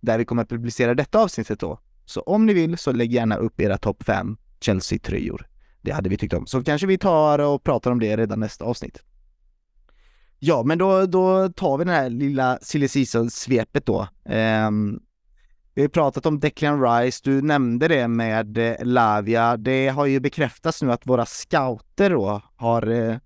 där 0.00 0.18
vi 0.18 0.24
kommer 0.24 0.42
att 0.42 0.48
publicera 0.48 0.94
detta 0.94 1.18
avsnittet 1.18 1.60
då. 1.60 1.78
Så 2.04 2.20
om 2.20 2.46
ni 2.46 2.54
vill 2.54 2.78
så 2.78 2.92
lägg 2.92 3.12
gärna 3.12 3.36
upp 3.36 3.60
era 3.60 3.78
topp 3.78 4.02
5 4.02 4.36
Chelsea-tröjor. 4.60 5.46
Det 5.80 5.92
hade 5.92 6.08
vi 6.08 6.16
tyckt 6.16 6.34
om. 6.34 6.46
Så 6.46 6.64
kanske 6.64 6.86
vi 6.86 6.98
tar 6.98 7.38
och 7.38 7.64
pratar 7.64 7.90
om 7.90 8.00
det 8.00 8.16
redan 8.16 8.40
nästa 8.40 8.64
avsnitt. 8.64 9.02
Ja, 10.38 10.62
men 10.62 10.78
då, 10.78 11.06
då 11.06 11.48
tar 11.48 11.78
vi 11.78 11.84
den 11.84 11.94
här 11.94 12.10
lilla 12.10 12.58
silly 12.62 12.88
season-svepet 12.88 13.86
då. 13.86 14.08
Ehm, 14.24 15.00
vi 15.74 15.82
har 15.82 15.88
pratat 15.88 16.26
om 16.26 16.40
Declan 16.40 16.82
Rice, 16.82 17.20
du 17.24 17.42
nämnde 17.42 17.88
det 17.88 18.08
med 18.08 18.58
eh, 18.58 18.74
Lavia. 18.84 19.56
Det 19.56 19.88
har 19.88 20.06
ju 20.06 20.20
bekräftats 20.20 20.82
nu 20.82 20.92
att 20.92 21.06
våra 21.06 21.26
scouter 21.26 22.10
då 22.10 22.42
har, 22.56 22.86
eh, 22.86 23.16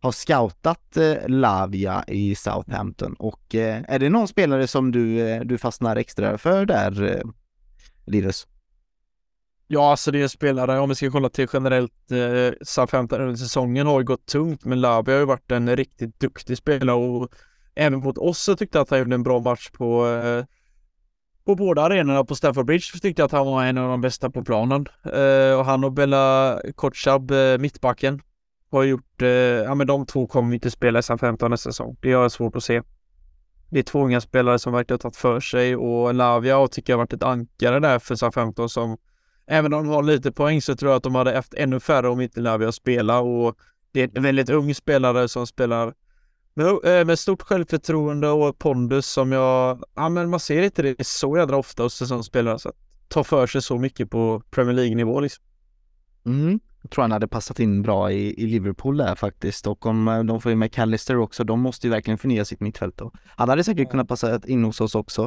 har 0.00 0.12
scoutat 0.12 0.96
eh, 0.96 1.28
Lavia 1.28 2.04
i 2.08 2.34
Southampton 2.34 3.14
och 3.14 3.54
är 3.54 3.98
det 3.98 4.08
någon 4.08 4.28
spelare 4.28 4.66
som 4.66 4.92
du, 4.92 5.38
du 5.44 5.58
fastnar 5.58 5.96
extra 5.96 6.38
för 6.38 6.66
där, 6.66 7.22
Linus? 8.06 8.46
Ja, 9.66 9.90
alltså 9.90 10.10
det 10.10 10.22
är 10.22 10.28
spelare, 10.28 10.80
om 10.80 10.88
vi 10.88 10.94
ska 10.94 11.10
kolla 11.10 11.28
till 11.28 11.48
generellt, 11.52 12.10
eh, 12.10 12.58
Southampton 12.62 13.20
under 13.20 13.36
säsongen 13.36 13.86
har 13.86 14.00
ju 14.00 14.04
gått 14.04 14.26
tungt, 14.26 14.64
men 14.64 14.80
Lavia 14.80 15.14
har 15.14 15.20
ju 15.20 15.26
varit 15.26 15.50
en 15.50 15.76
riktigt 15.76 16.20
duktig 16.20 16.58
spelare 16.58 16.96
och 16.96 17.34
även 17.74 17.98
mot 17.98 18.18
oss 18.18 18.38
så 18.38 18.56
tyckte 18.56 18.78
jag 18.78 18.82
att 18.82 18.90
han 18.90 18.98
gjorde 18.98 19.14
en 19.14 19.22
bra 19.22 19.40
match 19.40 19.70
på 19.70 20.06
eh, 20.08 20.44
på 21.44 21.54
båda 21.54 21.82
arenorna 21.82 22.24
på 22.24 22.34
Stamford 22.34 22.66
Bridge 22.66 23.00
tyckte 23.02 23.22
jag 23.22 23.26
att 23.26 23.32
han 23.32 23.46
var 23.46 23.64
en 23.64 23.78
av 23.78 23.88
de 23.88 24.00
bästa 24.00 24.30
på 24.30 24.44
planen. 24.44 24.86
Eh, 25.04 25.58
och 25.58 25.64
han 25.64 25.84
och 25.84 25.92
Bella 25.92 26.60
Kotschab, 26.74 27.30
eh, 27.30 27.58
mittbacken, 27.58 28.22
har 28.70 28.82
gjort, 28.82 29.22
eh, 29.22 29.28
ja 29.28 29.74
men 29.74 29.86
de 29.86 30.06
två 30.06 30.26
kommer 30.26 30.54
inte 30.54 30.70
spela 30.70 30.98
i 30.98 31.02
Southampton 31.02 31.50
nästa 31.50 31.72
säsong. 31.72 31.96
Det 32.00 32.12
har 32.12 32.22
jag 32.22 32.32
svårt 32.32 32.56
att 32.56 32.64
se. 32.64 32.82
Det 33.70 33.78
är 33.78 33.82
två 33.82 34.04
unga 34.04 34.20
spelare 34.20 34.58
som 34.58 34.72
verkligen 34.72 34.94
har 34.94 34.98
tagit 34.98 35.16
för 35.16 35.40
sig 35.40 35.76
och 35.76 36.14
Lavia 36.14 36.58
och 36.58 36.70
tycker 36.70 36.92
jag 36.92 36.98
har 36.98 37.02
varit 37.02 37.12
ett 37.12 37.22
ankare 37.22 37.80
där 37.80 37.98
för 37.98 38.14
SM-15 38.14 38.68
som 38.68 38.96
Även 39.46 39.74
om 39.74 39.86
de 39.86 39.94
har 39.94 40.02
lite 40.02 40.32
poäng 40.32 40.62
så 40.62 40.76
tror 40.76 40.90
jag 40.90 40.96
att 40.96 41.02
de 41.02 41.14
hade 41.14 41.36
haft 41.36 41.54
ännu 41.54 41.80
färre 41.80 42.08
om 42.08 42.20
inte 42.20 42.40
Lavia 42.40 42.72
spela 42.72 43.20
och 43.20 43.58
det 43.92 44.02
är 44.02 44.10
en 44.14 44.22
väldigt 44.22 44.50
ung 44.50 44.74
spelare 44.74 45.28
som 45.28 45.46
spelar 45.46 45.94
med, 46.54 46.66
eh, 46.66 47.06
med 47.06 47.18
stort 47.18 47.42
självförtroende 47.42 48.28
och 48.28 48.58
pondus 48.58 49.06
som 49.06 49.32
jag, 49.32 49.84
ja 49.94 50.08
men 50.08 50.30
man 50.30 50.40
ser 50.40 50.62
inte 50.62 50.82
det 50.82 51.06
så 51.06 51.36
jädra 51.36 51.56
ofta 51.56 51.82
hos 51.82 51.94
säsongsspelare 51.94 52.58
så 52.58 52.68
att 52.68 52.76
ta 53.08 53.24
för 53.24 53.46
sig 53.46 53.62
så 53.62 53.78
mycket 53.78 54.10
på 54.10 54.42
Premier 54.50 54.74
League-nivå 54.74 55.20
liksom. 55.20 55.44
Mm. 56.26 56.60
Jag 56.82 56.90
tror 56.90 57.02
han 57.02 57.12
hade 57.12 57.28
passat 57.28 57.60
in 57.60 57.82
bra 57.82 58.12
i, 58.12 58.42
i 58.42 58.46
Liverpool 58.46 58.96
där 58.96 59.14
faktiskt 59.14 59.66
och 59.66 59.86
om 59.86 60.08
eh, 60.08 60.24
de 60.24 60.40
får 60.40 60.50
ju 60.50 60.56
McAllister 60.56 61.16
också, 61.16 61.44
de 61.44 61.60
måste 61.60 61.86
ju 61.86 61.90
verkligen 61.90 62.18
förnya 62.18 62.44
sitt 62.44 62.60
mittfält 62.60 62.98
då. 62.98 63.12
Han 63.24 63.48
hade 63.48 63.64
säkert 63.64 63.90
kunnat 63.90 64.08
passa 64.08 64.40
in 64.46 64.64
hos 64.64 64.80
oss 64.80 64.94
också. 64.94 65.22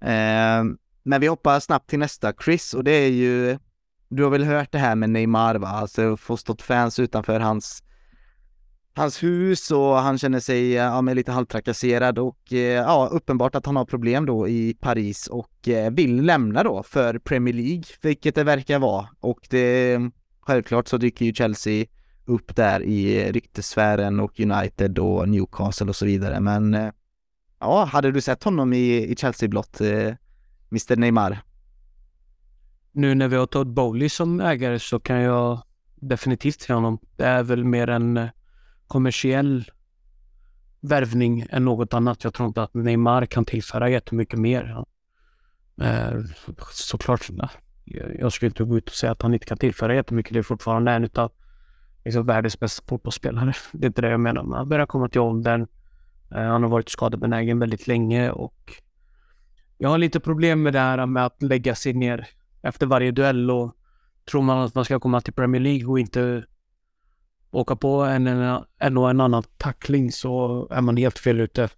Eh, 0.00 0.64
men 1.02 1.20
vi 1.20 1.26
hoppar 1.26 1.60
snabbt 1.60 1.90
till 1.90 1.98
nästa, 1.98 2.32
Chris, 2.44 2.74
och 2.74 2.84
det 2.84 2.90
är 2.90 3.08
ju, 3.08 3.58
du 4.08 4.22
har 4.22 4.30
väl 4.30 4.44
hört 4.44 4.72
det 4.72 4.78
här 4.78 4.94
med 4.94 5.10
Neymar 5.10 5.54
va, 5.54 5.68
alltså 5.68 6.16
få 6.16 6.36
stått 6.36 6.62
fans 6.62 6.98
utanför 6.98 7.40
hans 7.40 7.82
hans 8.94 9.22
hus 9.22 9.70
och 9.70 9.94
han 9.94 10.18
känner 10.18 10.40
sig 10.40 10.76
eh, 10.76 10.84
ja, 10.84 11.02
men 11.02 11.16
lite 11.16 11.32
halvtrakasserad 11.32 12.18
och 12.18 12.52
eh, 12.52 12.58
ja, 12.58 13.08
uppenbart 13.12 13.54
att 13.54 13.66
han 13.66 13.76
har 13.76 13.84
problem 13.84 14.26
då 14.26 14.48
i 14.48 14.74
Paris 14.80 15.26
och 15.26 15.68
eh, 15.68 15.92
vill 15.92 16.22
lämna 16.22 16.62
då 16.62 16.82
för 16.82 17.18
Premier 17.18 17.54
League, 17.54 17.84
vilket 18.02 18.34
det 18.34 18.44
verkar 18.44 18.78
vara. 18.78 19.08
Och 19.20 19.46
det, 19.50 19.98
självklart 20.40 20.88
så 20.88 20.96
dyker 20.96 21.24
ju 21.24 21.34
Chelsea 21.34 21.86
upp 22.24 22.56
där 22.56 22.82
i 22.82 23.32
ryktessfären 23.32 24.20
och 24.20 24.40
United 24.40 24.98
och 24.98 25.28
Newcastle 25.28 25.88
och 25.88 25.96
så 25.96 26.06
vidare. 26.06 26.40
Men 26.40 26.92
ja, 27.58 27.84
hade 27.84 28.12
du 28.12 28.20
sett 28.20 28.44
honom 28.44 28.72
i, 28.72 29.06
i 29.06 29.16
Chelsea-blått, 29.16 29.80
eh, 29.80 30.14
Mr 30.70 30.96
Neymar? 30.96 31.38
Nu 32.92 33.14
när 33.14 33.28
vi 33.28 33.36
har 33.36 33.46
Todd 33.46 33.72
Bowley 33.72 34.08
som 34.08 34.40
ägare 34.40 34.78
så 34.78 35.00
kan 35.00 35.20
jag 35.20 35.62
definitivt 35.94 36.60
se 36.60 36.72
honom. 36.72 36.98
Det 37.16 37.24
är 37.24 37.42
väl 37.42 37.64
mer 37.64 37.88
en 37.88 38.28
kommersiell 38.92 39.70
värvning 40.80 41.46
än 41.50 41.64
något 41.64 41.94
annat. 41.94 42.24
Jag 42.24 42.34
tror 42.34 42.46
inte 42.48 42.62
att 42.62 42.74
Neymar 42.74 43.26
kan 43.26 43.44
tillföra 43.44 43.88
jättemycket 43.90 44.38
mer. 44.38 44.84
Eh, 45.80 46.20
såklart. 46.72 47.28
Jag- 47.84 48.32
skulle 48.32 48.46
inte 48.48 48.64
gå 48.64 48.78
ut 48.78 48.88
och 48.88 48.94
säga 48.94 49.12
att 49.12 49.22
han 49.22 49.34
inte 49.34 49.46
kan 49.46 49.58
tillföra 49.58 49.94
jättemycket. 49.94 50.32
Det 50.32 50.38
är 50.38 50.42
fortfarande 50.42 50.92
en 50.92 51.04
utav 51.04 51.32
liksom, 52.04 52.26
världens 52.26 52.60
bästa 52.60 52.84
fotbollsspelare. 52.88 53.52
Det 53.72 53.84
är 53.84 53.88
inte 53.88 54.02
det 54.02 54.10
jag 54.10 54.20
menar. 54.20 54.42
Men 54.42 54.52
han 54.52 54.68
börjar 54.68 54.86
komma 54.86 55.08
till 55.08 55.20
åldern. 55.20 55.66
Eh, 56.30 56.42
han 56.42 56.62
har 56.62 56.70
varit 56.70 56.88
skadebenägen 56.88 57.58
väldigt 57.58 57.86
länge 57.86 58.30
och 58.30 58.72
jag 59.78 59.88
har 59.88 59.98
lite 59.98 60.20
problem 60.20 60.62
med 60.62 60.72
det 60.72 60.80
här 60.80 61.06
med 61.06 61.26
att 61.26 61.42
lägga 61.42 61.74
sig 61.74 61.92
ner 61.92 62.28
efter 62.62 62.86
varje 62.86 63.10
duell 63.10 63.50
och 63.50 63.76
tror 64.30 64.42
man 64.42 64.58
att 64.58 64.74
man 64.74 64.84
ska 64.84 65.00
komma 65.00 65.20
till 65.20 65.32
Premier 65.34 65.60
League 65.62 65.86
och 65.86 65.98
inte 66.00 66.44
åka 67.52 67.76
på 67.76 68.02
en, 68.02 68.26
en, 68.26 68.64
en 68.78 68.98
och 68.98 69.10
en 69.10 69.20
annan 69.20 69.42
tackling 69.56 70.12
så 70.12 70.66
är 70.70 70.80
man 70.80 70.96
helt 70.96 71.18
fel 71.18 71.40
ute. 71.40 71.68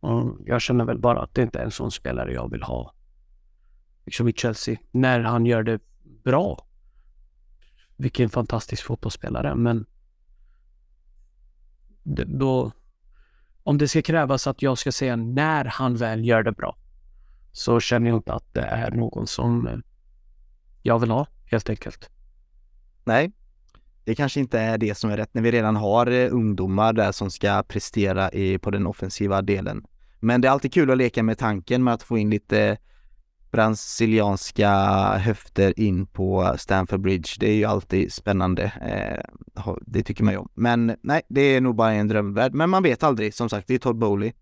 Och 0.00 0.36
jag 0.46 0.60
känner 0.60 0.84
väl 0.84 0.98
bara 0.98 1.22
att 1.22 1.34
det 1.34 1.42
inte 1.42 1.58
är 1.58 1.64
en 1.64 1.70
sån 1.70 1.90
spelare 1.90 2.32
jag 2.32 2.50
vill 2.50 2.62
ha. 2.62 2.94
Liksom 4.04 4.28
i 4.28 4.32
Chelsea. 4.32 4.76
När 4.90 5.20
han 5.20 5.46
gör 5.46 5.62
det 5.62 5.80
bra. 6.24 6.66
Vilken 7.96 8.30
fantastisk 8.30 8.84
fotbollsspelare 8.84 9.54
men 9.54 9.86
det, 12.02 12.24
då 12.24 12.72
om 13.62 13.78
det 13.78 13.88
ska 13.88 14.02
krävas 14.02 14.46
att 14.46 14.62
jag 14.62 14.78
ska 14.78 14.92
säga 14.92 15.16
när 15.16 15.64
han 15.64 15.96
väl 15.96 16.24
gör 16.24 16.42
det 16.42 16.52
bra 16.52 16.76
så 17.52 17.80
känner 17.80 18.08
jag 18.08 18.18
inte 18.18 18.32
att 18.32 18.54
det 18.54 18.60
är 18.60 18.90
någon 18.90 19.26
som 19.26 19.82
jag 20.82 20.98
vill 20.98 21.10
ha 21.10 21.26
helt 21.50 21.70
enkelt. 21.70 22.10
Nej, 23.04 23.32
det 24.04 24.14
kanske 24.14 24.40
inte 24.40 24.60
är 24.60 24.78
det 24.78 24.94
som 24.94 25.10
är 25.10 25.16
rätt 25.16 25.34
när 25.34 25.42
vi 25.42 25.50
redan 25.50 25.76
har 25.76 26.06
eh, 26.06 26.34
ungdomar 26.34 26.92
där 26.92 27.12
som 27.12 27.30
ska 27.30 27.62
prestera 27.62 28.30
i, 28.30 28.58
på 28.58 28.70
den 28.70 28.86
offensiva 28.86 29.42
delen. 29.42 29.84
Men 30.20 30.40
det 30.40 30.48
är 30.48 30.52
alltid 30.52 30.72
kul 30.72 30.90
att 30.90 30.98
leka 30.98 31.22
med 31.22 31.38
tanken 31.38 31.84
med 31.84 31.94
att 31.94 32.02
få 32.02 32.18
in 32.18 32.30
lite 32.30 32.76
brasilianska 33.50 34.70
höfter 35.18 35.80
in 35.80 36.06
på 36.06 36.54
Stamford 36.58 37.00
Bridge. 37.00 37.28
Det 37.38 37.48
är 37.48 37.54
ju 37.54 37.64
alltid 37.64 38.12
spännande. 38.12 38.62
Eh, 38.62 39.64
det 39.86 40.02
tycker 40.02 40.24
man 40.24 40.34
ju 40.34 40.38
om. 40.38 40.48
Men 40.54 40.96
nej, 41.02 41.22
det 41.28 41.40
är 41.40 41.60
nog 41.60 41.74
bara 41.74 41.92
en 41.92 42.08
drömvärld. 42.08 42.54
Men 42.54 42.70
man 42.70 42.82
vet 42.82 43.02
aldrig. 43.02 43.34
Som 43.34 43.48
sagt, 43.48 43.68
det 43.68 43.74
är 43.74 43.78
Todd 43.78 43.98
Bowley 43.98 44.32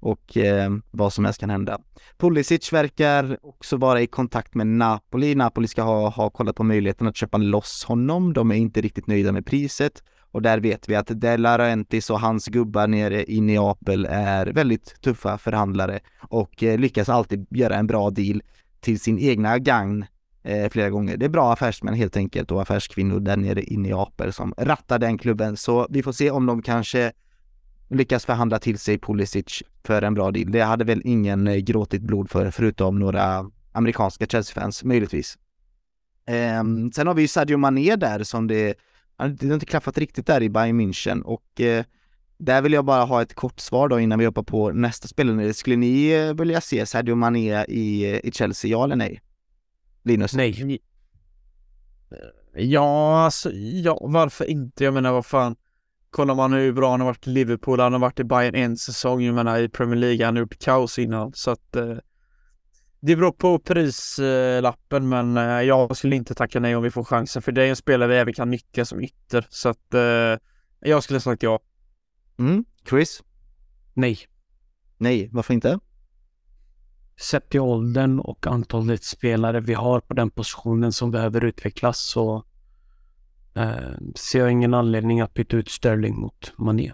och 0.00 0.36
eh, 0.36 0.70
vad 0.90 1.12
som 1.12 1.24
helst 1.24 1.40
kan 1.40 1.50
hända. 1.50 1.78
Pulisic 2.18 2.72
verkar 2.72 3.38
också 3.42 3.76
vara 3.76 4.00
i 4.00 4.06
kontakt 4.06 4.54
med 4.54 4.66
Napoli. 4.66 5.34
Napoli 5.34 5.68
ska 5.68 5.82
ha, 5.82 6.08
ha 6.08 6.30
kollat 6.30 6.56
på 6.56 6.64
möjligheten 6.64 7.06
att 7.06 7.16
köpa 7.16 7.38
loss 7.38 7.84
honom. 7.84 8.32
De 8.32 8.50
är 8.50 8.54
inte 8.54 8.80
riktigt 8.80 9.06
nöjda 9.06 9.32
med 9.32 9.46
priset 9.46 10.02
och 10.32 10.42
där 10.42 10.60
vet 10.60 10.88
vi 10.88 10.94
att 10.94 11.10
De 11.14 11.36
Laurentiis 11.36 12.10
och 12.10 12.20
hans 12.20 12.46
gubbar 12.46 12.86
nere 12.86 13.32
i 13.32 13.40
Neapel 13.40 14.06
är 14.10 14.46
väldigt 14.46 15.00
tuffa 15.00 15.38
förhandlare 15.38 16.00
och 16.28 16.62
eh, 16.62 16.78
lyckas 16.78 17.08
alltid 17.08 17.46
göra 17.50 17.76
en 17.76 17.86
bra 17.86 18.10
deal 18.10 18.42
till 18.80 19.00
sin 19.00 19.18
egna 19.18 19.58
gagn 19.58 20.04
eh, 20.42 20.70
flera 20.70 20.90
gånger. 20.90 21.16
Det 21.16 21.24
är 21.24 21.30
bra 21.30 21.52
affärsmän 21.52 21.94
helt 21.94 22.16
enkelt 22.16 22.50
och 22.50 22.62
affärskvinnor 22.62 23.20
där 23.20 23.36
nere 23.36 23.62
i 23.72 23.76
Neapel 23.76 24.32
som 24.32 24.54
rattar 24.56 24.98
den 24.98 25.18
klubben. 25.18 25.56
Så 25.56 25.86
vi 25.90 26.02
får 26.02 26.12
se 26.12 26.30
om 26.30 26.46
de 26.46 26.62
kanske 26.62 27.12
lyckas 27.90 28.24
förhandla 28.24 28.58
till 28.58 28.78
sig 28.78 28.98
Pulisic 28.98 29.62
för 29.84 30.02
en 30.02 30.14
bra 30.14 30.30
deal. 30.30 30.52
Det 30.52 30.60
hade 30.60 30.84
väl 30.84 31.02
ingen 31.04 31.46
eh, 31.46 31.56
gråtit 31.56 32.02
blod 32.02 32.30
för, 32.30 32.50
förutom 32.50 32.98
några 32.98 33.50
amerikanska 33.72 34.26
Chelsea-fans, 34.26 34.84
möjligtvis. 34.84 35.38
Um, 36.60 36.92
sen 36.92 37.06
har 37.06 37.14
vi 37.14 37.22
ju 37.22 37.28
Sadio 37.28 37.56
Mané 37.56 37.96
där 37.96 38.24
som 38.24 38.46
det, 38.46 38.74
det 39.16 39.46
har 39.46 39.54
inte 39.54 39.66
klaffat 39.66 39.98
riktigt 39.98 40.26
där 40.26 40.42
i 40.42 40.48
Bayern 40.48 40.80
München 40.80 41.22
och 41.22 41.60
uh, 41.60 41.82
där 42.38 42.62
vill 42.62 42.72
jag 42.72 42.84
bara 42.84 43.04
ha 43.04 43.22
ett 43.22 43.34
kort 43.34 43.60
svar 43.60 43.88
då 43.88 44.00
innan 44.00 44.18
vi 44.18 44.24
hoppar 44.24 44.42
på 44.42 44.72
nästa 44.72 45.08
spelare. 45.08 45.54
Skulle 45.54 45.76
ni 45.76 46.18
uh, 46.18 46.34
vilja 46.34 46.60
se 46.60 46.86
Sadio 46.86 47.14
Mané 47.14 47.64
i, 47.64 48.06
i 48.24 48.32
Chelsea, 48.32 48.70
ja 48.70 48.84
eller 48.84 48.96
nej? 48.96 49.20
Linus? 50.02 50.34
Nej. 50.34 50.80
Ja, 52.54 53.24
alltså, 53.24 53.50
ja, 53.52 53.98
varför 54.02 54.44
inte? 54.44 54.84
Jag 54.84 54.94
menar, 54.94 55.12
vad 55.12 55.26
fan 55.26 55.56
kollar 56.10 56.34
man 56.34 56.52
hur 56.52 56.72
bra 56.72 56.90
han 56.90 57.00
har 57.00 57.06
varit 57.06 57.26
i 57.26 57.30
Liverpool, 57.30 57.80
han 57.80 57.92
har 57.92 58.00
varit 58.00 58.20
i 58.20 58.24
Bayern 58.24 58.54
en 58.54 58.76
säsong, 58.76 59.22
jag 59.22 59.34
menar 59.34 59.58
i 59.58 59.68
Premier 59.68 59.96
League, 59.96 60.26
han 60.26 60.36
har 60.36 60.40
gjort 60.40 60.58
kaos 60.58 60.98
innan 60.98 61.32
så 61.34 61.50
att 61.50 61.76
eh, 61.76 61.96
det 63.00 63.16
beror 63.16 63.32
på 63.32 63.58
prislappen 63.58 65.08
men 65.08 65.36
eh, 65.36 65.62
jag 65.62 65.96
skulle 65.96 66.16
inte 66.16 66.34
tacka 66.34 66.60
nej 66.60 66.76
om 66.76 66.82
vi 66.82 66.90
får 66.90 67.04
chansen 67.04 67.42
för 67.42 67.52
det 67.52 67.62
är 67.62 67.68
en 67.68 67.76
spelare 67.76 68.08
vi 68.08 68.16
även 68.16 68.34
kan 68.34 68.50
nyttja 68.50 68.84
som 68.84 69.00
ytter 69.00 69.46
så 69.50 69.68
att 69.68 69.94
eh, 69.94 70.36
jag 70.80 71.02
skulle 71.02 71.20
sagt 71.20 71.42
ja. 71.42 71.60
Mm. 72.38 72.64
Chris? 72.88 73.22
Nej. 73.94 74.18
Nej, 74.98 75.28
varför 75.32 75.54
inte? 75.54 75.78
Sett 77.20 77.50
till 77.50 77.60
åldern 77.60 78.20
och 78.20 78.46
antalet 78.46 79.04
spelare 79.04 79.60
vi 79.60 79.74
har 79.74 80.00
på 80.00 80.14
den 80.14 80.30
positionen 80.30 80.92
som 80.92 81.10
behöver 81.10 81.44
utvecklas 81.44 81.98
så 81.98 82.44
ser 84.14 84.38
jag 84.38 84.52
ingen 84.52 84.74
anledning 84.74 85.20
att 85.20 85.34
byta 85.34 85.56
ut 85.56 85.68
Sterling 85.68 86.16
mot 86.16 86.52
Mané. 86.58 86.92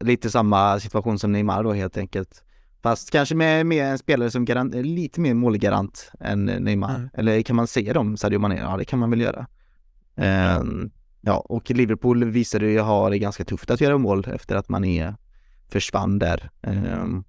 Lite 0.00 0.30
samma 0.30 0.80
situation 0.80 1.18
som 1.18 1.32
Neymar 1.32 1.62
då 1.62 1.72
helt 1.72 1.96
enkelt. 1.96 2.44
Fast 2.82 3.10
kanske 3.10 3.34
med, 3.34 3.66
med 3.66 3.92
en 3.92 3.98
spelare 3.98 4.30
som 4.30 4.44
garant, 4.44 4.74
lite 4.74 5.20
mer 5.20 5.34
målgarant 5.34 6.12
än 6.20 6.44
Neymar. 6.44 6.94
Mm. 6.94 7.08
Eller 7.12 7.42
kan 7.42 7.56
man 7.56 7.66
säga 7.66 7.92
dem, 7.92 8.16
Sadio 8.16 8.38
Mané? 8.38 8.58
Ja, 8.58 8.76
det 8.76 8.84
kan 8.84 8.98
man 8.98 9.10
väl 9.10 9.20
göra. 9.20 9.46
Um, 10.60 10.90
ja, 11.20 11.36
och 11.38 11.70
Liverpool 11.70 12.24
visade 12.24 12.66
ju 12.66 12.80
ha 12.80 13.10
det 13.10 13.18
ganska 13.18 13.44
tufft 13.44 13.70
att 13.70 13.80
göra 13.80 13.98
mål 13.98 14.26
efter 14.34 14.56
att 14.56 14.68
Mané 14.68 15.14
försvann 15.68 16.18
där. 16.18 16.50
Um, 16.62 17.24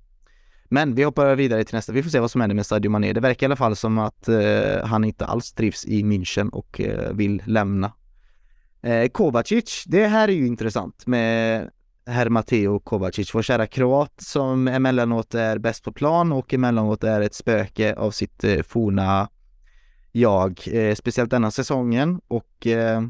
men 0.66 0.96
vi 0.96 1.04
hoppar 1.04 1.36
vidare 1.36 1.64
till 1.64 1.76
nästa. 1.76 1.94
Vi 1.94 2.04
får 2.04 2.10
se 2.10 2.20
vad 2.20 2.32
som 2.32 2.42
händer 2.42 2.56
med 2.56 2.66
Sadio 2.66 2.90
Mané. 2.90 3.14
Det 3.14 3.20
verkar 3.20 3.46
i 3.46 3.48
alla 3.48 3.56
fall 3.56 3.76
som 3.76 3.98
att 3.98 4.30
uh, 4.30 4.86
han 4.86 5.04
inte 5.04 5.26
alls 5.26 5.54
trivs 5.54 5.86
i 5.86 6.04
München 6.04 6.50
och 6.50 6.82
uh, 6.84 7.14
vill 7.14 7.44
lämna. 7.46 7.92
Eh, 8.82 9.10
Kovacic, 9.10 9.84
det 9.88 10.08
här 10.08 10.28
är 10.28 10.34
ju 10.34 10.48
intressant 10.48 11.08
med 11.08 11.70
herr 12.06 12.30
Matteo 12.30 12.80
Kovacic, 12.80 13.36
vår 13.36 13.42
kära 13.42 13.68
kroat 13.68 14.14
som 14.22 14.68
emellanåt 14.68 15.36
är 15.36 15.58
bäst 15.58 15.84
på 15.84 15.92
plan 15.92 16.32
och 16.32 16.54
emellanåt 16.54 17.04
är 17.04 17.22
ett 17.22 17.34
spöke 17.34 17.96
av 17.96 18.12
sitt 18.12 18.44
eh, 18.44 18.62
forna 18.62 19.30
jag, 20.12 20.62
eh, 20.72 20.96
speciellt 20.96 21.32
denna 21.32 21.52
säsongen. 21.52 22.22
Och 22.28 22.68
eh, 22.68 23.02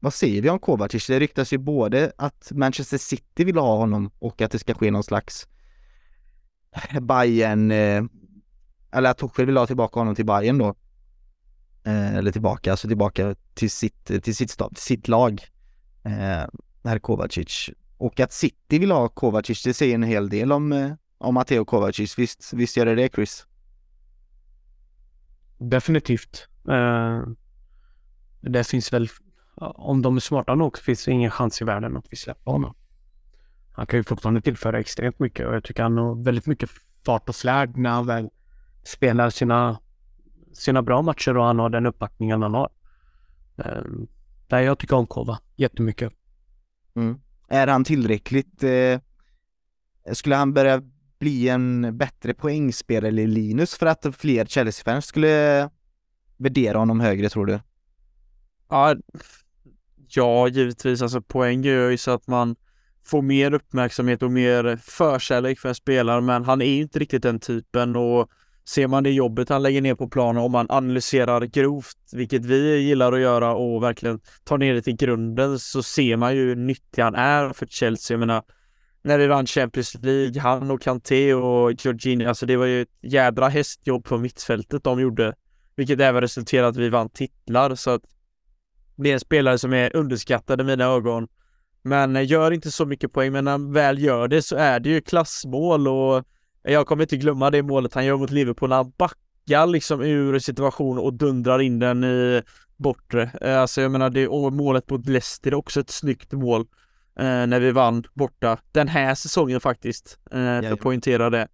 vad 0.00 0.14
säger 0.14 0.42
vi 0.42 0.50
om 0.50 0.58
Kovacic? 0.58 1.06
Det 1.06 1.20
ryktas 1.20 1.52
ju 1.52 1.58
både 1.58 2.12
att 2.16 2.52
Manchester 2.54 2.98
City 2.98 3.44
vill 3.44 3.56
ha 3.56 3.76
honom 3.76 4.10
och 4.18 4.42
att 4.42 4.50
det 4.50 4.58
ska 4.58 4.74
ske 4.74 4.90
någon 4.90 5.02
slags 5.02 5.48
Bayern 7.00 7.70
eh, 7.70 8.04
eller 8.92 9.10
att 9.10 9.18
Tuchel 9.18 9.46
vill 9.46 9.56
ha 9.56 9.66
tillbaka 9.66 10.00
honom 10.00 10.14
till 10.14 10.26
Bayern 10.26 10.58
då 10.58 10.74
eh, 11.84 12.16
eller 12.16 12.32
tillbaka, 12.32 12.70
alltså 12.70 12.88
tillbaka 12.88 13.34
till 13.54 13.70
sitt, 13.70 14.04
till 14.04 14.36
sitt, 14.36 14.58
till 14.58 14.76
sitt 14.76 15.08
lag, 15.08 15.42
eh, 16.04 16.46
herr 16.84 16.98
Kovacic. 16.98 17.70
Och 17.96 18.20
att 18.20 18.32
City 18.32 18.78
vill 18.78 18.90
ha 18.90 19.08
Kovacic, 19.08 19.62
det 19.62 19.74
säger 19.74 19.94
en 19.94 20.02
hel 20.02 20.28
del 20.28 20.52
om, 20.52 20.72
eh, 20.72 20.92
om 21.18 21.34
Matteo 21.34 21.64
Kovacic. 21.64 22.18
Visst, 22.18 22.52
visst 22.52 22.76
gör 22.76 22.86
det 22.86 22.94
det, 22.94 23.14
Chris? 23.14 23.46
Definitivt. 25.58 26.48
Eh, 26.68 27.22
det 28.40 28.64
finns 28.64 28.92
väl, 28.92 29.08
om 29.56 30.02
de 30.02 30.16
är 30.16 30.20
smarta 30.20 30.54
nog, 30.54 30.78
finns 30.78 31.04
det 31.04 31.10
ingen 31.10 31.30
chans 31.30 31.62
i 31.62 31.64
världen 31.64 31.96
att 31.96 32.06
vi 32.10 32.16
släpper 32.16 32.50
honom. 32.50 32.74
Han 33.72 33.86
kan 33.86 33.98
ju 33.98 34.04
fortfarande 34.04 34.40
tillföra 34.40 34.80
extremt 34.80 35.18
mycket 35.18 35.46
och 35.46 35.54
jag 35.54 35.64
tycker 35.64 35.82
han 35.82 35.98
har 35.98 36.24
väldigt 36.24 36.46
mycket 36.46 36.70
fart 37.06 37.28
och 37.28 37.36
flärd 37.36 37.76
när 37.76 37.90
han 37.90 38.06
väl 38.06 38.30
spelar 38.82 39.30
sina 39.30 39.80
sina 40.52 40.82
bra 40.82 41.02
matcher 41.02 41.36
och 41.36 41.44
han 41.44 41.58
har 41.58 41.70
den 41.70 41.86
uppbackningen 41.86 42.42
han 42.42 42.54
har. 42.54 42.70
Um, 43.56 44.08
nej, 44.48 44.64
jag 44.64 44.78
tycker 44.78 44.96
om 44.96 45.06
Kova 45.06 45.38
jättemycket. 45.56 46.12
Mm. 46.94 47.20
Är 47.48 47.66
han 47.66 47.84
tillräckligt, 47.84 48.62
eh, 48.62 49.00
skulle 50.12 50.36
han 50.36 50.52
börja 50.52 50.82
bli 51.18 51.48
en 51.48 51.98
bättre 51.98 52.34
poängspelare 52.34 53.22
i 53.22 53.26
Linus 53.26 53.74
för 53.74 53.86
att 53.86 54.06
fler 54.16 54.44
Chelsea-fans 54.44 55.06
skulle 55.06 55.70
värdera 56.36 56.78
honom 56.78 57.00
högre 57.00 57.28
tror 57.28 57.46
du? 57.46 57.60
Ja, 58.68 58.96
ja 60.08 60.48
givetvis. 60.48 61.02
Alltså 61.02 61.22
poäng 61.22 61.62
gör 61.62 61.90
ju 61.90 61.98
så 61.98 62.10
att 62.10 62.26
man 62.26 62.56
får 63.04 63.22
mer 63.22 63.54
uppmärksamhet 63.54 64.22
och 64.22 64.30
mer 64.30 64.76
förkärlek 64.76 65.58
för 65.58 65.68
en 65.68 65.74
spelare, 65.74 66.20
men 66.20 66.44
han 66.44 66.62
är 66.62 66.66
ju 66.66 66.82
inte 66.82 66.98
riktigt 66.98 67.22
den 67.22 67.40
typen 67.40 67.96
och 67.96 68.30
ser 68.64 68.86
man 68.86 69.02
det 69.04 69.10
jobbet 69.10 69.48
han 69.48 69.62
lägger 69.62 69.80
ner 69.80 69.94
på 69.94 70.08
planen, 70.08 70.42
om 70.42 70.52
man 70.52 70.66
analyserar 70.68 71.40
grovt, 71.40 71.98
vilket 72.12 72.44
vi 72.44 72.78
gillar 72.78 73.12
att 73.12 73.20
göra 73.20 73.54
och 73.54 73.82
verkligen 73.82 74.20
tar 74.44 74.58
ner 74.58 74.74
det 74.74 74.82
till 74.82 74.96
grunden, 74.96 75.58
så 75.58 75.82
ser 75.82 76.16
man 76.16 76.34
ju 76.34 76.40
hur 76.40 76.56
nyttig 76.56 77.02
han 77.02 77.14
är 77.14 77.52
för 77.52 77.66
Chelsea. 77.66 78.14
Jag 78.14 78.20
menar, 78.20 78.42
när 79.02 79.18
vi 79.18 79.26
vann 79.26 79.46
Champions 79.46 79.94
League, 79.94 80.40
han 80.40 80.70
och 80.70 80.82
Kanté 80.82 81.34
och 81.34 81.72
Jorginho, 81.84 82.28
alltså 82.28 82.46
det 82.46 82.56
var 82.56 82.66
ju 82.66 82.82
ett 82.82 82.88
jädra 83.02 83.48
hästjobb 83.48 84.04
på 84.04 84.18
mittfältet 84.18 84.84
de 84.84 85.00
gjorde, 85.00 85.34
vilket 85.76 86.00
även 86.00 86.20
resulterade 86.20 86.68
att 86.68 86.76
vi 86.76 86.88
vann 86.88 87.08
titlar, 87.08 87.74
så 87.74 87.90
att 87.90 88.02
det 88.96 89.10
är 89.10 89.14
en 89.14 89.20
spelare 89.20 89.58
som 89.58 89.72
är 89.72 89.96
underskattad 89.96 90.60
i 90.60 90.64
mina 90.64 90.84
ögon. 90.84 91.28
Men 91.82 92.16
eh, 92.16 92.26
gör 92.26 92.50
inte 92.50 92.70
så 92.70 92.86
mycket 92.86 93.12
poäng, 93.12 93.32
men 93.32 93.44
när 93.44 93.50
han 93.50 93.72
väl 93.72 93.98
gör 93.98 94.28
det 94.28 94.42
så 94.42 94.56
är 94.56 94.80
det 94.80 94.88
ju 94.88 95.00
klassmål 95.00 95.88
och 95.88 96.24
jag 96.62 96.86
kommer 96.86 97.02
inte 97.02 97.16
glömma 97.16 97.50
det 97.50 97.62
målet 97.62 97.94
han 97.94 98.06
gör 98.06 98.16
mot 98.16 98.30
Liverpool 98.30 98.68
när 98.68 98.76
han 98.76 98.92
backar 98.96 99.66
liksom 99.66 100.00
ur 100.00 100.38
situationen 100.38 100.98
och 100.98 101.14
dundrar 101.14 101.60
in 101.60 101.78
den 101.78 102.04
i 102.04 102.42
bortre. 102.76 103.30
Eh, 103.40 103.60
alltså 103.60 103.80
jag 103.80 103.90
menar, 103.90 104.10
det 104.10 104.28
målet 104.50 104.90
mot 104.90 105.08
Leicester 105.08 105.50
är 105.50 105.54
också 105.54 105.80
ett 105.80 105.90
snyggt 105.90 106.32
mål 106.32 106.60
eh, 107.18 107.24
när 107.24 107.60
vi 107.60 107.70
vann 107.70 108.04
borta 108.14 108.58
den 108.72 108.88
här 108.88 109.14
säsongen 109.14 109.60
faktiskt, 109.60 110.18
eh, 110.30 110.36
för 110.36 110.72
att 110.72 110.80
poängtera 110.80 111.30
det. 111.30 111.48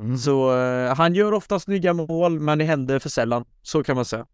Mm. 0.00 0.18
Så 0.18 0.58
eh, 0.58 0.94
han 0.96 1.14
gör 1.14 1.32
ofta 1.32 1.60
snygga 1.60 1.92
mål, 1.92 2.40
men 2.40 2.58
det 2.58 2.64
händer 2.64 2.98
för 2.98 3.08
sällan. 3.08 3.44
Så 3.62 3.82
kan 3.82 3.96
man 3.96 4.04
säga. 4.04 4.26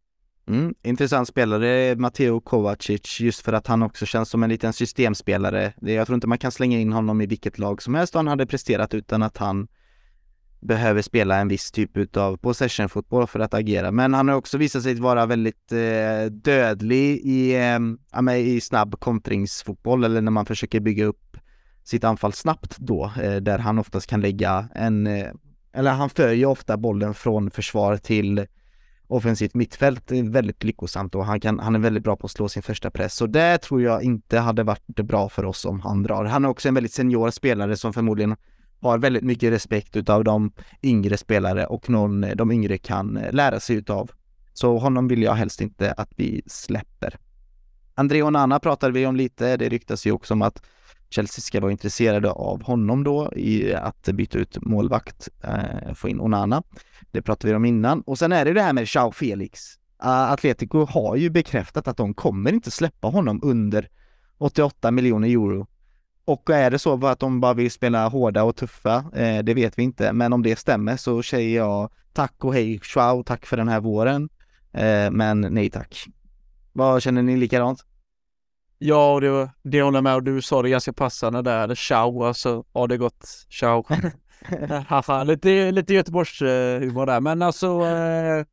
Mm, 0.48 0.74
intressant 0.82 1.28
spelare, 1.28 1.96
Matteo 1.96 2.40
Kovacic, 2.40 3.20
just 3.20 3.40
för 3.40 3.52
att 3.52 3.66
han 3.66 3.82
också 3.82 4.06
känns 4.06 4.28
som 4.30 4.42
en 4.42 4.50
liten 4.50 4.72
systemspelare. 4.72 5.72
Jag 5.80 6.06
tror 6.06 6.14
inte 6.14 6.26
man 6.26 6.38
kan 6.38 6.52
slänga 6.52 6.78
in 6.78 6.92
honom 6.92 7.20
i 7.20 7.26
vilket 7.26 7.58
lag 7.58 7.82
som 7.82 7.94
helst 7.94 8.14
och 8.14 8.18
han 8.18 8.28
hade 8.28 8.46
presterat 8.46 8.94
utan 8.94 9.22
att 9.22 9.36
han 9.36 9.68
behöver 10.60 11.02
spela 11.02 11.36
en 11.36 11.48
viss 11.48 11.70
typ 11.70 11.96
utav 11.96 12.36
possession-fotboll 12.36 13.26
för 13.26 13.40
att 13.40 13.54
agera. 13.54 13.90
Men 13.90 14.14
han 14.14 14.28
har 14.28 14.36
också 14.36 14.58
visat 14.58 14.82
sig 14.82 14.94
vara 14.94 15.26
väldigt 15.26 15.72
eh, 15.72 16.32
dödlig 16.32 17.20
i, 17.24 17.54
eh, 18.26 18.36
i 18.36 18.60
snabb 18.60 19.00
kontringsfotboll 19.00 20.04
eller 20.04 20.20
när 20.20 20.30
man 20.30 20.46
försöker 20.46 20.80
bygga 20.80 21.04
upp 21.04 21.36
sitt 21.84 22.04
anfall 22.04 22.32
snabbt 22.32 22.76
då, 22.78 23.12
eh, 23.22 23.36
där 23.36 23.58
han 23.58 23.78
oftast 23.78 24.06
kan 24.06 24.20
lägga 24.20 24.68
en, 24.74 25.06
eh, 25.06 25.30
eller 25.72 25.90
han 25.90 26.10
för 26.10 26.32
ju 26.32 26.46
ofta 26.46 26.76
bollen 26.76 27.14
från 27.14 27.50
försvar 27.50 27.96
till 27.96 28.46
offensivt 29.06 29.54
mittfält 29.54 30.10
väldigt 30.10 30.64
lyckosamt 30.64 31.14
och 31.14 31.26
han, 31.26 31.40
kan, 31.40 31.58
han 31.58 31.74
är 31.74 31.78
väldigt 31.78 32.02
bra 32.02 32.16
på 32.16 32.26
att 32.26 32.30
slå 32.30 32.48
sin 32.48 32.62
första 32.62 32.90
press. 32.90 33.14
Så 33.14 33.26
det 33.26 33.58
tror 33.58 33.82
jag 33.82 34.02
inte 34.02 34.38
hade 34.38 34.62
varit 34.62 34.86
bra 34.86 35.28
för 35.28 35.44
oss 35.44 35.64
om 35.64 35.80
han 35.80 36.02
drar. 36.02 36.24
Han 36.24 36.44
är 36.44 36.48
också 36.48 36.68
en 36.68 36.74
väldigt 36.74 36.92
senior 36.92 37.30
spelare 37.30 37.76
som 37.76 37.92
förmodligen 37.92 38.36
har 38.80 38.98
väldigt 38.98 39.24
mycket 39.24 39.52
respekt 39.52 39.96
utav 39.96 40.24
de 40.24 40.52
yngre 40.82 41.16
spelare 41.16 41.66
och 41.66 41.90
någon 41.90 42.24
eh, 42.24 42.36
de 42.36 42.52
yngre 42.52 42.78
kan 42.78 43.16
eh, 43.16 43.32
lära 43.32 43.60
sig 43.60 43.76
utav. 43.76 44.10
Så 44.52 44.78
honom 44.78 45.08
vill 45.08 45.22
jag 45.22 45.34
helst 45.34 45.60
inte 45.60 45.92
att 45.92 46.10
vi 46.16 46.42
släpper. 46.46 47.18
André 47.94 48.22
Onana 48.22 48.60
pratade 48.60 48.92
vi 48.92 49.06
om 49.06 49.16
lite. 49.16 49.56
Det 49.56 49.68
ryktas 49.68 50.06
ju 50.06 50.12
också 50.12 50.34
om 50.34 50.42
att 50.42 50.62
Chelsea 51.10 51.42
ska 51.42 51.60
vara 51.60 51.72
intresserade 51.72 52.30
av 52.30 52.62
honom 52.62 53.04
då 53.04 53.32
i 53.36 53.74
att 53.74 54.02
byta 54.02 54.38
ut 54.38 54.58
målvakt, 54.62 55.28
eh, 55.44 55.94
få 55.94 56.08
in 56.08 56.20
Onana. 56.20 56.62
Det 57.10 57.22
pratade 57.22 57.52
vi 57.52 57.56
om 57.56 57.64
innan. 57.64 58.00
Och 58.00 58.18
sen 58.18 58.32
är 58.32 58.44
det 58.44 58.52
det 58.52 58.62
här 58.62 58.72
med 58.72 58.88
Chao 58.88 59.12
Felix. 59.12 59.60
Uh, 60.04 60.08
Atletico 60.08 60.84
har 60.84 61.16
ju 61.16 61.30
bekräftat 61.30 61.88
att 61.88 61.96
de 61.96 62.14
kommer 62.14 62.52
inte 62.52 62.70
släppa 62.70 63.08
honom 63.08 63.40
under 63.42 63.88
88 64.38 64.90
miljoner 64.90 65.28
euro. 65.28 65.66
Och 66.24 66.50
är 66.50 66.70
det 66.70 66.78
så 66.78 67.06
att 67.06 67.20
de 67.20 67.40
bara 67.40 67.54
vill 67.54 67.70
spela 67.70 68.08
hårda 68.08 68.42
och 68.42 68.56
tuffa, 68.56 69.04
eh, 69.14 69.38
det 69.38 69.54
vet 69.54 69.78
vi 69.78 69.82
inte. 69.82 70.12
Men 70.12 70.32
om 70.32 70.42
det 70.42 70.58
stämmer 70.58 70.96
så 70.96 71.22
säger 71.22 71.56
jag 71.56 71.90
tack 72.12 72.44
och 72.44 72.54
hej 72.54 72.80
Joao, 72.94 73.22
tack 73.22 73.46
för 73.46 73.56
den 73.56 73.68
här 73.68 73.80
våren. 73.80 74.28
Eh, 74.72 75.10
men 75.10 75.40
nej 75.40 75.70
tack. 75.70 76.06
Vad 76.72 77.02
känner 77.02 77.22
ni 77.22 77.36
likadant? 77.36 77.84
Ja, 78.78 79.20
det, 79.20 79.50
det 79.62 79.82
håller 79.82 79.96
jag 79.96 80.04
med 80.04 80.14
och 80.14 80.22
du 80.22 80.42
sa 80.42 80.62
det 80.62 80.70
ganska 80.70 80.92
passande 80.92 81.42
där. 81.42 81.74
Ciao, 81.74 82.24
alltså. 82.24 82.64
Ja, 82.72 82.86
det 82.86 82.94
är 82.94 82.98
gott. 82.98 83.26
Ciao. 83.50 83.84
Lite, 85.24 85.70
lite 85.70 85.94
Göteborgs 85.94 86.42
uh, 86.42 86.48
humor 86.80 87.06
där, 87.06 87.20
men 87.20 87.42
alltså. 87.42 87.80
Uh, 87.80 88.44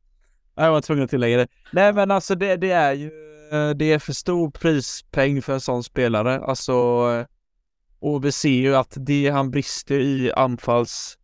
jag 0.54 0.72
var 0.72 0.80
tvungen 0.80 1.04
att 1.04 1.10
tillägga 1.10 1.36
det. 1.36 1.48
Nej, 1.72 1.92
men 1.92 2.10
alltså 2.10 2.34
det, 2.34 2.56
det 2.56 2.70
är 2.70 2.92
ju. 2.92 3.10
Uh, 3.52 3.70
det 3.70 3.92
är 3.92 3.98
för 3.98 4.12
stor 4.12 4.50
prispeng 4.50 5.42
för 5.42 5.52
en 5.52 5.60
sån 5.60 5.84
spelare. 5.84 6.40
Alltså. 6.40 6.74
Och 8.00 8.24
vi 8.24 8.32
ser 8.32 8.48
ju 8.48 8.76
att 8.76 8.92
det 8.96 9.28
han 9.28 9.50
brister 9.50 9.98
i 10.00 10.32
anfalls 10.32 11.18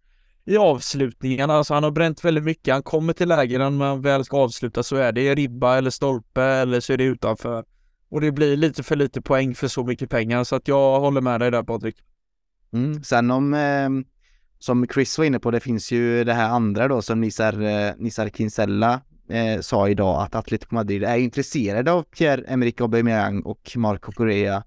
i 0.46 0.56
avslutningarna. 0.56 1.54
Alltså 1.54 1.74
han 1.74 1.84
har 1.84 1.90
bränt 1.90 2.24
väldigt 2.24 2.44
mycket. 2.44 2.74
Han 2.74 2.82
kommer 2.82 3.12
till 3.12 3.28
lägen 3.28 3.60
när 3.60 3.70
man 3.70 4.02
väl 4.02 4.24
ska 4.24 4.36
avsluta 4.36 4.82
så 4.82 4.96
är 4.96 5.12
det 5.12 5.34
ribba 5.34 5.76
eller 5.76 5.90
stolpe 5.90 6.42
eller 6.42 6.80
så 6.80 6.92
är 6.92 6.96
det 6.96 7.04
utanför. 7.04 7.64
Och 8.08 8.20
det 8.20 8.32
blir 8.32 8.56
lite 8.56 8.82
för 8.82 8.96
lite 8.96 9.22
poäng 9.22 9.54
för 9.54 9.68
så 9.68 9.84
mycket 9.84 10.10
pengar 10.10 10.44
så 10.44 10.56
att 10.56 10.68
jag 10.68 11.00
håller 11.00 11.20
med 11.20 11.40
dig 11.40 11.50
där 11.50 11.62
Patrik. 11.62 11.96
Mm. 12.72 13.02
Sen 13.02 13.30
om, 13.30 13.54
eh, 13.54 13.88
som 14.58 14.86
Chris 14.94 15.18
var 15.18 15.24
inne 15.24 15.38
på, 15.38 15.50
det 15.50 15.60
finns 15.60 15.92
ju 15.92 16.24
det 16.24 16.32
här 16.32 16.48
andra 16.48 16.88
då 16.88 17.02
som 17.02 17.20
Nisar, 17.20 17.62
eh, 17.62 17.92
Nisar 17.96 18.28
Kinsella 18.28 19.00
eh, 19.28 19.60
sa 19.60 19.88
idag 19.88 20.22
att 20.22 20.34
Atletico 20.34 20.74
Madrid 20.74 21.04
är 21.04 21.16
intresserade 21.16 21.92
av 21.92 22.02
Pierre-Emerick 22.02 22.80
Aubameyang 22.80 23.42
och 23.42 23.72
Marco 23.76 24.12
Correa. 24.12 24.64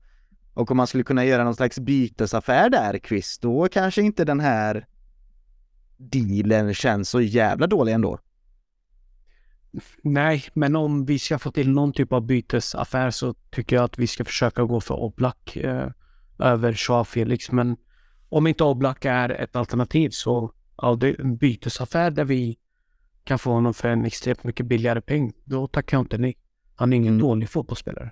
Och 0.57 0.71
om 0.71 0.77
man 0.77 0.87
skulle 0.87 1.03
kunna 1.03 1.25
göra 1.25 1.43
någon 1.43 1.55
slags 1.55 1.79
bytesaffär 1.79 2.69
där, 2.69 2.99
Chris, 3.07 3.39
då 3.39 3.67
kanske 3.71 4.01
inte 4.01 4.25
den 4.25 4.39
här 4.39 4.87
dealen 5.97 6.73
känns 6.73 7.09
så 7.09 7.21
jävla 7.21 7.67
dålig 7.67 7.93
ändå. 7.93 8.19
Nej, 10.03 10.43
men 10.53 10.75
om 10.75 11.05
vi 11.05 11.19
ska 11.19 11.39
få 11.39 11.51
till 11.51 11.71
någon 11.71 11.93
typ 11.93 12.13
av 12.13 12.21
bytesaffär 12.25 13.11
så 13.11 13.33
tycker 13.33 13.75
jag 13.75 13.85
att 13.85 13.99
vi 13.99 14.07
ska 14.07 14.25
försöka 14.25 14.63
gå 14.63 14.81
för 14.81 14.95
Oblak 14.95 15.55
eh, 15.55 15.91
över 16.39 16.75
Joao 16.87 17.03
Felix. 17.03 17.51
Men 17.51 17.77
om 18.29 18.47
inte 18.47 18.63
Oblak 18.63 19.05
är 19.05 19.29
ett 19.29 19.55
alternativ 19.55 20.09
så 20.09 20.51
ja, 20.77 20.95
det 20.95 21.07
är 21.09 21.21
en 21.21 21.37
bytesaffär 21.37 22.11
där 22.11 22.25
vi 22.25 22.57
kan 23.23 23.39
få 23.39 23.51
honom 23.51 23.73
för 23.73 23.89
en 23.89 24.05
extremt 24.05 24.43
mycket 24.43 24.65
billigare 24.65 25.01
peng. 25.01 25.33
Då 25.43 25.67
tackar 25.67 25.97
jag 25.97 26.03
inte 26.03 26.17
nej. 26.17 26.37
Han 26.75 26.93
är 26.93 26.97
ingen 26.97 27.13
mm. 27.13 27.27
dålig 27.27 27.49
fotbollsspelare. 27.49 28.11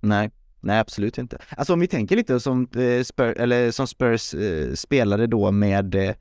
Nej, 0.00 0.30
nej 0.66 0.78
absolut 0.78 1.18
inte. 1.18 1.38
Alltså 1.56 1.72
om 1.72 1.80
vi 1.80 1.86
tänker 1.86 2.16
lite 2.16 2.40
som, 2.40 2.62
eh, 2.62 3.02
Spurs, 3.02 3.36
eller 3.36 3.70
som 3.70 3.86
Spurs 3.86 4.34
eh, 4.34 4.74
spelade 4.74 5.26
då 5.26 5.50
med 5.50 5.94
eh, 5.94 6.14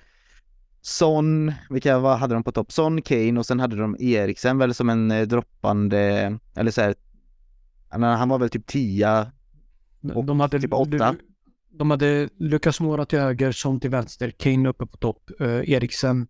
Son, 0.81 1.53
vilka 1.69 1.99
vad 1.99 2.17
hade 2.17 2.33
de 2.33 2.43
på 2.43 2.51
topp? 2.51 2.71
Son, 2.71 3.01
Kane 3.01 3.39
och 3.39 3.45
sen 3.45 3.59
hade 3.59 3.75
de 3.75 3.95
Eriksen 3.99 4.57
väl 4.57 4.73
som 4.73 4.89
en 4.89 5.11
eh, 5.11 5.21
droppande, 5.21 6.37
eller 6.55 6.71
så 6.71 6.81
här, 6.81 6.95
han 7.89 8.29
var 8.29 8.39
väl 8.39 8.49
typ 8.49 8.67
10 8.67 9.31
och 10.13 10.25
de 10.25 10.39
hade, 10.39 10.59
typ 10.59 10.73
8. 10.73 11.15
De 11.69 11.91
hade 11.91 12.29
Lukas 12.37 12.79
Mora 12.79 13.05
till 13.05 13.19
höger, 13.19 13.51
Son 13.51 13.79
till 13.79 13.89
vänster, 13.89 14.31
Kane 14.31 14.69
uppe 14.69 14.85
på 14.85 14.97
topp, 14.97 15.31
uh, 15.41 15.69
Eriksen. 15.71 16.27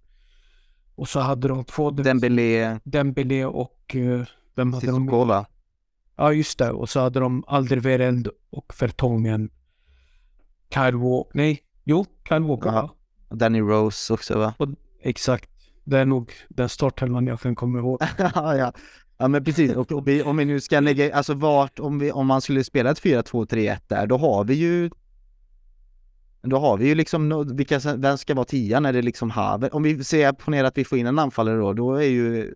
Och 0.95 1.09
så 1.09 1.19
hade 1.19 1.47
de 1.47 1.63
två... 1.63 1.91
Dembélé. 1.91 2.79
Dembélé 2.83 3.45
och... 3.45 3.95
Uh, 3.95 4.23
vem 4.55 4.73
hade 4.73 4.85
Sissoko, 4.85 5.19
de? 5.19 5.27
va? 5.27 5.45
Ja, 6.17 6.33
just 6.33 6.59
det. 6.59 6.71
Och 6.71 6.89
så 6.89 6.99
hade 6.99 7.19
de 7.19 7.43
Alderweireld 7.47 8.29
och 8.49 8.73
Vertongen. 8.79 9.49
Kyle 10.73 10.95
Walker. 10.95 11.37
Nej, 11.37 11.63
jo, 11.83 12.05
Kyle 12.29 12.43
Walker. 12.43 12.69
Ja. 12.69 12.95
Danny 13.29 13.61
Rose 13.61 14.13
också 14.13 14.37
va? 14.37 14.53
Och, 14.57 14.67
exakt. 15.01 15.49
Det 15.83 15.97
är 15.97 16.05
nog 16.05 16.31
den 16.49 16.69
startelvan 16.69 17.27
jag 17.27 17.39
kan 17.39 17.55
komma 17.55 17.79
ihåg. 17.79 18.01
ja, 18.17 18.55
ja. 18.55 18.73
ja, 19.17 19.27
men 19.27 19.43
precis. 19.43 19.75
Och, 19.75 19.91
och 19.91 20.07
vi, 20.07 20.23
om 20.23 20.37
vi 20.37 20.45
nu 20.45 20.61
ska 20.61 20.79
lägga, 20.79 21.15
alltså 21.15 21.33
vart, 21.33 21.79
om, 21.79 21.99
vi, 21.99 22.11
om 22.11 22.27
man 22.27 22.41
skulle 22.41 22.63
spela 22.63 22.91
ett 22.91 23.01
4-2-3-1 23.01 23.77
där, 23.87 24.07
då 24.07 24.17
har 24.17 24.43
vi 24.43 24.53
ju 24.53 24.89
då 26.41 26.57
har 26.59 26.77
vi 26.77 26.87
ju 26.87 26.95
liksom, 26.95 27.55
vilka, 27.55 27.79
vem 27.97 28.17
ska 28.17 28.33
vara 28.33 28.45
tian? 28.45 28.85
Är 28.85 28.93
det 28.93 29.01
liksom 29.01 29.29
Haver? 29.29 29.75
Om 29.75 29.83
vi 29.83 30.03
ser, 30.03 30.31
ponera 30.31 30.67
att 30.67 30.77
vi 30.77 30.85
får 30.85 30.97
in 30.97 31.07
en 31.07 31.19
anfallare 31.19 31.57
då, 31.57 31.73
då 31.73 31.93
är 31.93 32.07
ju 32.07 32.53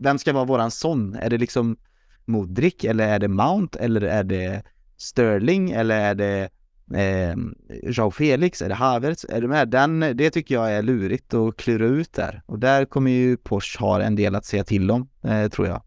Vem 0.00 0.18
ska 0.18 0.32
vara 0.32 0.44
våran 0.44 0.70
son? 0.70 1.14
Är 1.14 1.30
det 1.30 1.38
liksom 1.38 1.76
Modric 2.24 2.84
eller 2.84 3.08
är 3.08 3.18
det 3.18 3.28
Mount 3.28 3.78
eller 3.78 4.00
är 4.00 4.24
det 4.24 4.62
Sterling 4.96 5.70
eller 5.70 6.00
är 6.00 6.14
det 6.14 6.48
eh, 6.94 7.36
Joao 7.82 8.10
Felix, 8.10 8.62
är 8.62 8.68
det 8.68 8.74
Havertz, 8.74 9.26
är 9.28 9.40
du 9.40 9.48
med? 9.48 9.68
Den, 9.68 10.00
det 10.00 10.30
tycker 10.30 10.54
jag 10.54 10.72
är 10.72 10.82
lurigt 10.82 11.34
att 11.34 11.56
klura 11.56 11.86
ut 11.86 12.12
där. 12.12 12.42
Och 12.46 12.58
där 12.58 12.84
kommer 12.84 13.10
ju 13.10 13.36
Porsche 13.36 13.80
ha 13.80 14.02
en 14.02 14.16
del 14.16 14.34
att 14.34 14.44
säga 14.44 14.64
till 14.64 14.90
om, 14.90 15.08
eh, 15.24 15.48
tror 15.48 15.66
jag. 15.66 15.82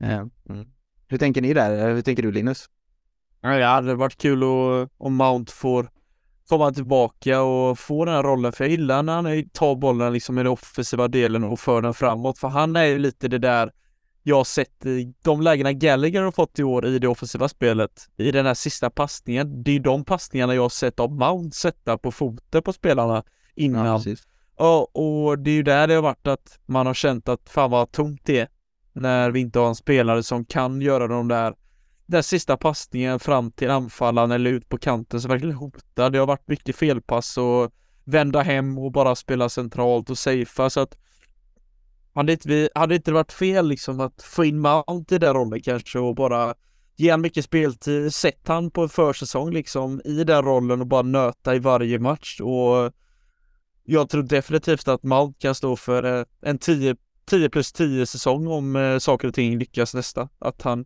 Eh. 0.00 0.24
Hur 1.08 1.18
tänker 1.18 1.42
ni 1.42 1.54
där? 1.54 1.94
Hur 1.94 2.02
tänker 2.02 2.22
du 2.22 2.32
Linus? 2.32 2.66
Ja, 3.40 3.48
det 3.48 3.64
hade 3.64 3.94
varit 3.94 4.16
kul 4.16 4.42
om 4.98 5.14
Mount 5.14 5.52
får 5.52 5.90
komma 6.48 6.72
tillbaka 6.72 7.42
och 7.42 7.78
få 7.78 8.04
den 8.04 8.14
här 8.14 8.22
rollen, 8.22 8.52
för 8.52 8.64
jag 8.64 8.70
gillar 8.70 9.02
när 9.02 9.12
han 9.12 9.48
tar 9.48 9.76
bollen 9.76 10.12
liksom 10.12 10.38
i 10.38 10.42
den 10.42 10.52
offensiva 10.52 11.08
delen 11.08 11.44
och 11.44 11.60
för 11.60 11.82
den 11.82 11.94
framåt, 11.94 12.38
för 12.38 12.48
han 12.48 12.76
är 12.76 12.84
ju 12.84 12.98
lite 12.98 13.28
det 13.28 13.38
där 13.38 13.72
jag 14.22 14.36
har 14.36 14.44
sett 14.44 14.86
i 14.86 15.14
de 15.22 15.40
lägena 15.40 15.72
Gallagher 15.72 16.22
har 16.22 16.32
fått 16.32 16.58
i 16.58 16.62
år 16.62 16.86
i 16.86 16.98
det 16.98 17.08
offensiva 17.08 17.48
spelet, 17.48 18.08
i 18.16 18.30
den 18.30 18.46
här 18.46 18.54
sista 18.54 18.90
passningen, 18.90 19.62
det 19.62 19.76
är 19.76 19.80
de 19.80 20.04
passningarna 20.04 20.54
jag 20.54 20.62
har 20.62 20.68
sett 20.68 21.00
av 21.00 21.12
Mount 21.12 21.56
sätta 21.56 21.98
på 21.98 22.12
foten 22.12 22.62
på 22.62 22.72
spelarna 22.72 23.24
innan. 23.54 24.04
Ja, 24.58 24.88
och 24.92 25.38
det 25.38 25.50
är 25.50 25.54
ju 25.54 25.62
där 25.62 25.86
det 25.86 25.94
har 25.94 26.02
varit 26.02 26.26
att 26.26 26.58
man 26.66 26.86
har 26.86 26.94
känt 26.94 27.28
att 27.28 27.48
fan 27.48 27.70
vad 27.70 27.92
tomt 27.92 28.20
det 28.24 28.38
är 28.38 28.48
när 28.92 29.30
vi 29.30 29.40
inte 29.40 29.58
har 29.58 29.68
en 29.68 29.74
spelare 29.74 30.22
som 30.22 30.44
kan 30.44 30.80
göra 30.80 31.06
de 31.06 31.28
där 31.28 31.54
den 32.06 32.22
sista 32.22 32.56
passningen 32.56 33.20
fram 33.20 33.52
till 33.52 33.70
anfallaren 33.70 34.30
eller 34.30 34.50
ut 34.50 34.68
på 34.68 34.78
kanten 34.78 35.20
som 35.20 35.28
verkligen 35.28 35.54
hotar. 35.54 36.10
Det 36.10 36.18
har 36.18 36.26
varit 36.26 36.48
mycket 36.48 36.76
felpass 36.76 37.38
och 37.38 37.70
vända 38.04 38.40
hem 38.40 38.78
och 38.78 38.92
bara 38.92 39.14
spela 39.14 39.48
centralt 39.48 40.10
och 40.10 40.18
safea 40.18 40.70
så 40.70 40.80
att 40.80 40.96
hade 42.14 42.32
inte, 42.32 42.48
vi, 42.48 42.68
hade 42.74 42.94
inte 42.94 43.10
det 43.10 43.14
varit 43.14 43.32
fel 43.32 43.68
liksom 43.68 44.00
att 44.00 44.22
få 44.22 44.44
in 44.44 44.60
Mount 44.60 45.14
i 45.14 45.18
den 45.18 45.34
rollen 45.34 45.62
kanske 45.62 45.98
och 45.98 46.14
bara 46.14 46.54
ge 46.96 47.10
han 47.10 47.20
mycket 47.20 47.44
speltid, 47.44 48.14
sätta 48.14 48.52
han 48.52 48.70
på 48.70 48.82
en 48.82 48.88
försäsong 48.88 49.50
liksom 49.50 50.00
i 50.04 50.24
den 50.24 50.42
rollen 50.42 50.80
och 50.80 50.86
bara 50.86 51.02
nöta 51.02 51.54
i 51.54 51.58
varje 51.58 51.98
match 51.98 52.40
och 52.40 52.92
jag 53.84 54.08
tror 54.08 54.22
definitivt 54.22 54.88
att 54.88 55.02
Mount 55.02 55.38
kan 55.40 55.54
stå 55.54 55.76
för 55.76 56.18
eh, 56.18 56.24
en 56.42 56.58
10, 56.58 56.96
10 57.30 57.50
plus 57.50 57.72
10 57.72 58.06
säsong 58.06 58.46
om 58.46 58.76
eh, 58.76 58.98
saker 58.98 59.28
och 59.28 59.34
ting 59.34 59.58
lyckas 59.58 59.94
nästa. 59.94 60.28
Att 60.38 60.62
han 60.62 60.84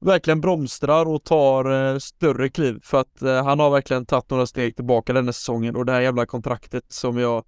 verkligen 0.00 0.40
bromstrar 0.40 1.06
och 1.06 1.24
tar 1.24 1.92
eh, 1.92 1.98
större 1.98 2.48
kliv 2.48 2.78
för 2.82 3.00
att 3.00 3.44
han 3.44 3.60
har 3.60 3.70
verkligen 3.70 4.06
tagit 4.06 4.30
några 4.30 4.46
steg 4.46 4.76
tillbaka 4.76 5.12
den 5.12 5.24
här 5.24 5.32
säsongen 5.32 5.76
och 5.76 5.86
det 5.86 5.92
här 5.92 6.00
jävla 6.00 6.26
kontraktet 6.26 6.84
som 6.88 7.18
jag 7.18 7.44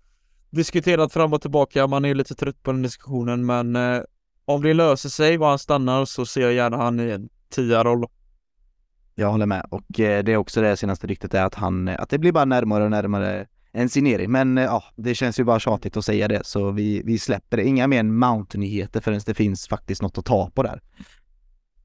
diskuterat 0.51 1.13
fram 1.13 1.33
och 1.33 1.43
tillbaka. 1.43 1.87
Man 1.87 2.05
är 2.05 2.15
lite 2.15 2.35
trött 2.35 2.63
på 2.63 2.73
den 2.73 2.83
diskussionen, 2.83 3.47
men 3.47 3.77
eh, 3.77 4.03
om 4.45 4.63
det 4.63 4.75
löser 4.75 5.09
sig 5.09 5.39
och 5.39 5.47
han 5.47 5.59
stannar 5.59 6.05
så 6.05 6.27
ser 6.27 6.41
jag 6.41 6.53
gärna 6.53 6.77
han 6.77 7.01
i 7.01 7.11
en 7.11 7.29
tia-roll. 7.51 8.07
Jag 9.15 9.31
håller 9.31 9.47
med 9.47 9.67
och 9.71 10.01
eh, 10.01 10.25
det 10.25 10.33
är 10.33 10.37
också 10.37 10.61
det 10.61 10.77
senaste 10.77 11.07
ryktet 11.07 11.35
är 11.35 11.45
att 11.45 11.55
han, 11.55 11.89
eh, 11.89 12.01
att 12.01 12.11
det 12.11 12.19
blir 12.19 12.33
bara 12.33 12.45
närmare 12.45 12.85
och 12.85 12.91
närmare 12.91 13.47
en 13.73 13.89
signering. 13.89 14.31
Men 14.31 14.59
eh, 14.59 14.65
ja, 14.65 14.85
det 14.97 15.15
känns 15.15 15.41
ju 15.41 15.45
bara 15.45 15.61
tjatigt 15.61 15.97
att 15.97 16.05
säga 16.05 16.29
det 16.29 16.47
så 16.47 16.71
vi, 16.71 17.03
vi 17.05 17.19
släpper 17.19 17.57
det. 17.57 17.65
Inga 17.65 17.87
mer 17.87 18.03
Mount-nyheter 18.03 19.01
förrän 19.01 19.21
det 19.27 19.35
finns 19.35 19.69
faktiskt 19.69 20.03
något 20.03 20.19
att 20.19 20.25
ta 20.25 20.51
på 20.51 20.63
där. 20.63 20.81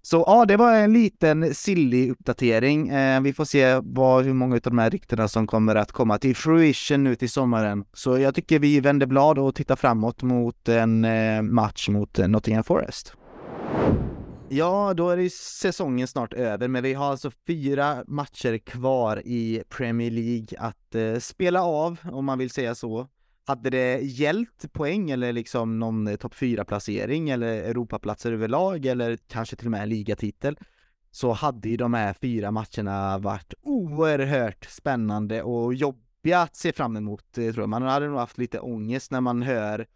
Så 0.02 0.24
ja, 0.28 0.46
det 0.46 0.58
var 0.58 0.74
en 0.74 0.94
liten 0.94 1.56
silly 1.56 2.12
uppdatering. 2.12 2.90
Eh, 2.90 3.22
vi 3.22 3.34
får 3.34 3.46
se 3.46 3.80
vad, 3.84 4.26
hur 4.26 4.34
många 4.34 4.56
av 4.56 4.62
de 4.62 4.78
här 4.78 4.90
ryktena 4.90 5.28
som 5.28 5.48
kommer 5.48 5.76
att 5.76 5.92
komma 5.92 6.18
till 6.18 6.36
fruition 6.36 7.04
nu 7.04 7.16
till 7.16 7.30
sommaren. 7.30 7.86
Så 7.94 8.18
jag 8.18 8.36
tycker 8.36 8.60
vi 8.60 8.80
vänder 8.80 9.06
blad 9.06 9.40
och 9.40 9.56
tittar 9.56 9.76
framåt 9.76 10.24
mot 10.24 10.70
en 10.70 11.06
eh, 11.06 11.42
match 11.42 11.90
mot 11.90 12.20
eh, 12.20 12.28
Nottingham 12.28 12.64
Forest. 12.64 13.14
Ja, 14.50 14.94
då 14.94 15.10
är 15.10 15.18
det 15.18 15.34
säsongen 15.34 16.08
snart 16.08 16.34
över, 16.34 16.68
men 16.68 16.84
vi 16.84 16.94
har 16.94 17.06
alltså 17.06 17.32
fyra 17.48 18.04
matcher 18.08 18.58
kvar 18.58 19.22
i 19.26 19.64
Premier 19.70 20.12
League 20.12 20.48
att 20.60 20.96
eh, 20.96 21.20
spela 21.20 21.64
av, 21.64 21.98
om 22.12 22.26
man 22.26 22.38
vill 22.38 22.50
säga 22.50 22.76
så. 22.76 23.08
Hade 23.46 23.70
det 23.70 24.00
gällt 24.02 24.74
poäng 24.74 25.12
eller 25.12 25.34
liksom 25.34 25.80
någon 25.80 26.08
eh, 26.08 26.16
topp 26.16 26.34
4-placering 26.34 27.30
eller 27.30 27.48
Europaplatser 27.48 28.32
överlag 28.32 28.86
eller 28.86 29.18
kanske 29.18 29.56
till 29.56 29.68
och 29.68 29.72
med 29.72 29.82
en 29.82 29.90
ligatitel 29.90 30.60
så 31.12 31.32
hade 31.32 31.70
ju 31.70 31.78
de 31.78 31.94
här 31.94 32.14
fyra 32.14 32.52
matcherna 32.52 33.18
varit 33.18 33.54
oerhört 33.62 34.66
spännande 34.66 35.44
och 35.44 35.74
jobbiga 35.74 36.40
att 36.42 36.56
se 36.56 36.74
fram 36.74 36.98
emot, 36.98 37.38
eh, 37.38 37.54
tror 37.54 37.60
jag. 37.60 37.70
Man 37.70 37.82
hade 37.82 38.08
nog 38.08 38.18
haft 38.20 38.38
lite 38.38 38.60
ångest 38.60 39.12
när 39.12 39.22
man 39.22 39.42
hör 39.42 39.88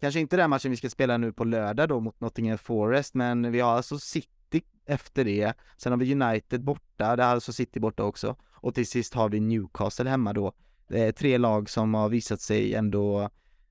Kanske 0.00 0.20
inte 0.20 0.36
den 0.36 0.50
matchen 0.50 0.70
vi 0.70 0.76
ska 0.76 0.90
spela 0.90 1.16
nu 1.16 1.32
på 1.32 1.44
lördag 1.44 1.88
då 1.88 2.00
mot 2.00 2.20
Nottingham 2.20 2.58
Forest, 2.58 3.14
men 3.14 3.52
vi 3.52 3.60
har 3.60 3.72
alltså 3.72 3.98
City 3.98 4.62
efter 4.86 5.24
det. 5.24 5.54
Sen 5.76 5.92
har 5.92 5.98
vi 5.98 6.14
United 6.14 6.64
borta, 6.64 7.16
det 7.16 7.22
är 7.22 7.26
alltså 7.26 7.52
City 7.52 7.80
borta 7.80 8.02
också. 8.02 8.36
Och 8.52 8.74
till 8.74 8.86
sist 8.86 9.14
har 9.14 9.28
vi 9.28 9.40
Newcastle 9.40 10.10
hemma 10.10 10.32
då. 10.32 10.52
Det 10.88 11.00
är 11.00 11.12
tre 11.12 11.38
lag 11.38 11.70
som 11.70 11.94
har 11.94 12.08
visat 12.08 12.40
sig 12.40 12.74
ändå 12.74 13.30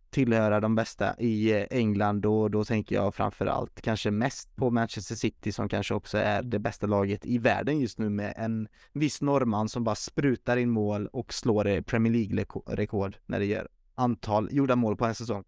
tillhöra 0.10 0.60
de 0.60 0.76
bästa 0.76 1.16
i 1.20 1.52
eh, 1.52 1.66
England 1.70 2.26
och 2.26 2.52
då 2.52 2.66
tänker 2.66 2.96
jag 2.96 3.16
framförallt 3.16 3.82
kanske 3.82 4.12
mest 4.12 4.56
på 4.56 4.72
Manchester 4.72 5.16
City 5.16 5.52
som 5.52 5.70
kanske 5.70 5.94
också 5.94 6.18
är 6.18 6.44
det 6.44 6.60
bästa 6.60 6.88
laget 6.88 7.26
i 7.26 7.38
världen 7.38 7.80
just 7.80 8.00
nu 8.00 8.10
med 8.10 8.34
en 8.38 8.68
viss 8.94 9.22
norrman 9.22 9.70
som 9.70 9.84
bara 9.84 9.96
sprutar 9.96 10.58
in 10.58 10.70
mål 10.70 11.08
och 11.08 11.34
slår 11.34 11.68
eh, 11.68 11.82
Premier 11.82 12.14
League-rekord 12.14 13.18
när 13.26 13.40
det 13.40 13.46
gör 13.46 13.68
antal 13.96 14.50
gjorda 14.52 14.76
mål 14.76 14.98
på 14.98 15.06
en 15.06 15.16
säsong. 15.16 15.44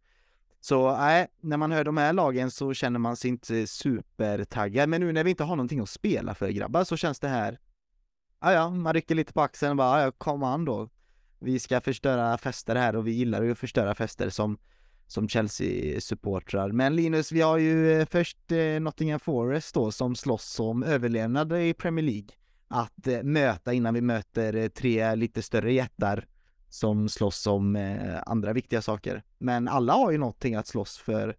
Så 0.62 0.98
nej, 0.98 1.28
när 1.42 1.58
man 1.58 1.72
hör 1.72 1.84
de 1.84 1.98
här 1.98 2.14
lagen 2.14 2.52
så 2.52 2.74
känner 2.74 3.00
man 3.00 3.16
sig 3.16 3.30
inte 3.30 3.68
supertaggad. 3.68 4.90
Men 4.90 5.02
nu 5.02 5.12
när 5.12 5.24
vi 5.24 5.30
inte 5.30 5.44
har 5.44 5.56
någonting 5.56 5.80
att 5.80 5.90
spela 5.90 6.36
för 6.36 6.50
grabbar 6.50 6.84
så 6.84 6.98
känns 6.98 7.20
det 7.20 7.28
här, 7.28 7.60
ja 8.42 8.52
ja, 8.54 8.70
man 8.70 8.94
rycker 8.94 9.16
lite 9.16 9.34
på 9.34 9.42
axeln 9.42 9.70
och 9.70 9.78
bara, 9.78 9.90
ah 9.90 10.02
ja 10.02 10.12
kom 10.12 10.44
an 10.44 10.66
då. 10.66 10.90
Vi 11.40 11.60
ska 11.60 11.82
förstöra 11.82 12.38
fester 12.38 12.76
här 12.76 12.96
och 12.96 13.08
vi 13.08 13.12
gillar 13.12 13.44
ju 13.44 13.52
att 13.52 13.60
förstöra 13.60 13.96
fester 13.96 14.30
som, 14.30 14.58
som 15.08 15.30
Chelsea-supportrar. 15.30 16.72
Men 16.72 16.96
Linus, 16.96 17.32
vi 17.32 17.42
har 17.42 17.58
ju 17.58 17.92
eh, 17.92 18.06
först 18.06 18.52
eh, 18.52 18.80
Nottingham 18.80 19.20
Forest 19.20 19.74
då 19.74 19.92
som 19.92 20.16
slåss 20.16 20.60
om 20.60 20.84
överlevnad 20.84 21.54
i 21.54 21.74
Premier 21.74 22.06
League 22.06 22.30
att 22.68 23.08
eh, 23.08 23.24
möta 23.24 23.74
innan 23.74 23.94
vi 23.94 24.02
möter 24.02 24.56
eh, 24.56 24.68
tre 24.68 25.16
lite 25.16 25.42
större 25.42 25.74
jättar 25.74 26.28
som 26.70 27.10
slåss 27.10 27.48
om 27.48 27.76
eh, 27.76 28.22
andra 28.26 28.54
viktiga 28.54 28.82
saker. 28.82 29.24
Men 29.38 29.68
alla 29.68 29.94
har 29.94 30.12
ju 30.12 30.18
någonting 30.18 30.56
att 30.56 30.68
slåss 30.68 30.98
för 30.98 31.36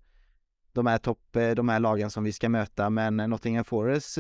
de 0.73 0.87
här 0.87 0.99
topp, 0.99 1.37
eh, 1.37 1.51
de 1.51 1.69
här 1.69 1.81
lagen 1.81 2.11
som 2.11 2.25
vi 2.25 2.33
ska 2.33 2.49
möta, 2.49 2.91
men 2.91 3.17
Nottingham 3.17 3.65
Forest 3.65 4.19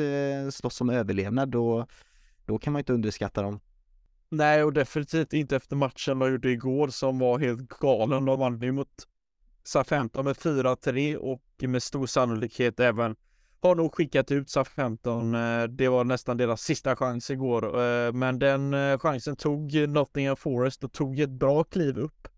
slåss 0.50 0.80
om 0.80 0.90
överlevnad 0.90 1.54
och 1.54 1.90
då 2.44 2.58
kan 2.58 2.72
man 2.72 2.80
inte 2.80 2.92
underskatta 2.92 3.42
dem. 3.42 3.60
Nej, 4.30 4.64
och 4.64 4.72
definitivt 4.72 5.32
inte 5.32 5.56
efter 5.56 5.76
matchen 5.76 6.18
de 6.18 6.30
gjorde 6.30 6.50
igår 6.50 6.88
som 6.88 7.18
var 7.18 7.38
helt 7.38 7.68
galen. 7.68 8.24
De 8.24 8.38
vann 8.38 8.60
ju 8.60 8.72
mot 8.72 9.06
SA-15 9.64 10.22
med 10.22 10.36
4-3 10.36 11.16
och 11.16 11.42
med 11.62 11.82
stor 11.82 12.06
sannolikhet 12.06 12.80
även 12.80 13.16
har 13.60 13.74
nog 13.74 13.94
skickat 13.94 14.30
ut 14.30 14.50
SA-15. 14.50 15.62
Eh, 15.62 15.68
det 15.68 15.88
var 15.88 16.04
nästan 16.04 16.36
deras 16.36 16.62
sista 16.62 16.96
chans 16.96 17.30
igår, 17.30 17.82
eh, 17.82 18.12
men 18.12 18.38
den 18.38 18.74
eh, 18.74 18.98
chansen 18.98 19.36
tog 19.36 19.88
Nottingham 19.88 20.36
Forest 20.36 20.84
och 20.84 20.92
tog 20.92 21.20
ett 21.20 21.30
bra 21.30 21.64
kliv 21.64 21.98
upp 21.98 22.28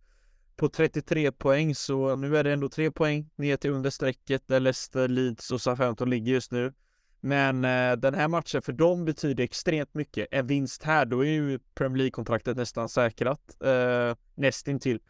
på 0.56 0.68
33 0.68 1.32
poäng, 1.32 1.74
så 1.74 2.16
nu 2.16 2.36
är 2.36 2.44
det 2.44 2.52
ändå 2.52 2.68
tre 2.68 2.90
poäng 2.90 3.30
ner 3.36 3.56
till 3.56 3.70
understrecket 3.70 4.42
där 4.46 4.60
Leicester, 4.60 5.08
Leeds 5.08 5.50
och 5.50 5.60
SA-15 5.60 6.06
ligger 6.06 6.32
just 6.32 6.52
nu. 6.52 6.72
Men 7.20 7.64
eh, 7.64 7.92
den 7.96 8.14
här 8.14 8.28
matchen 8.28 8.62
för 8.62 8.72
dem 8.72 9.04
betyder 9.04 9.44
extremt 9.44 9.94
mycket. 9.94 10.28
En 10.30 10.46
vinst 10.46 10.82
här, 10.82 11.04
då 11.04 11.24
är 11.24 11.30
ju 11.30 11.58
Premier 11.74 11.98
League-kontraktet 11.98 12.56
nästan 12.56 12.88
säkrat. 12.88 13.62
Eh, 13.64 14.16
nästintill. 14.34 15.00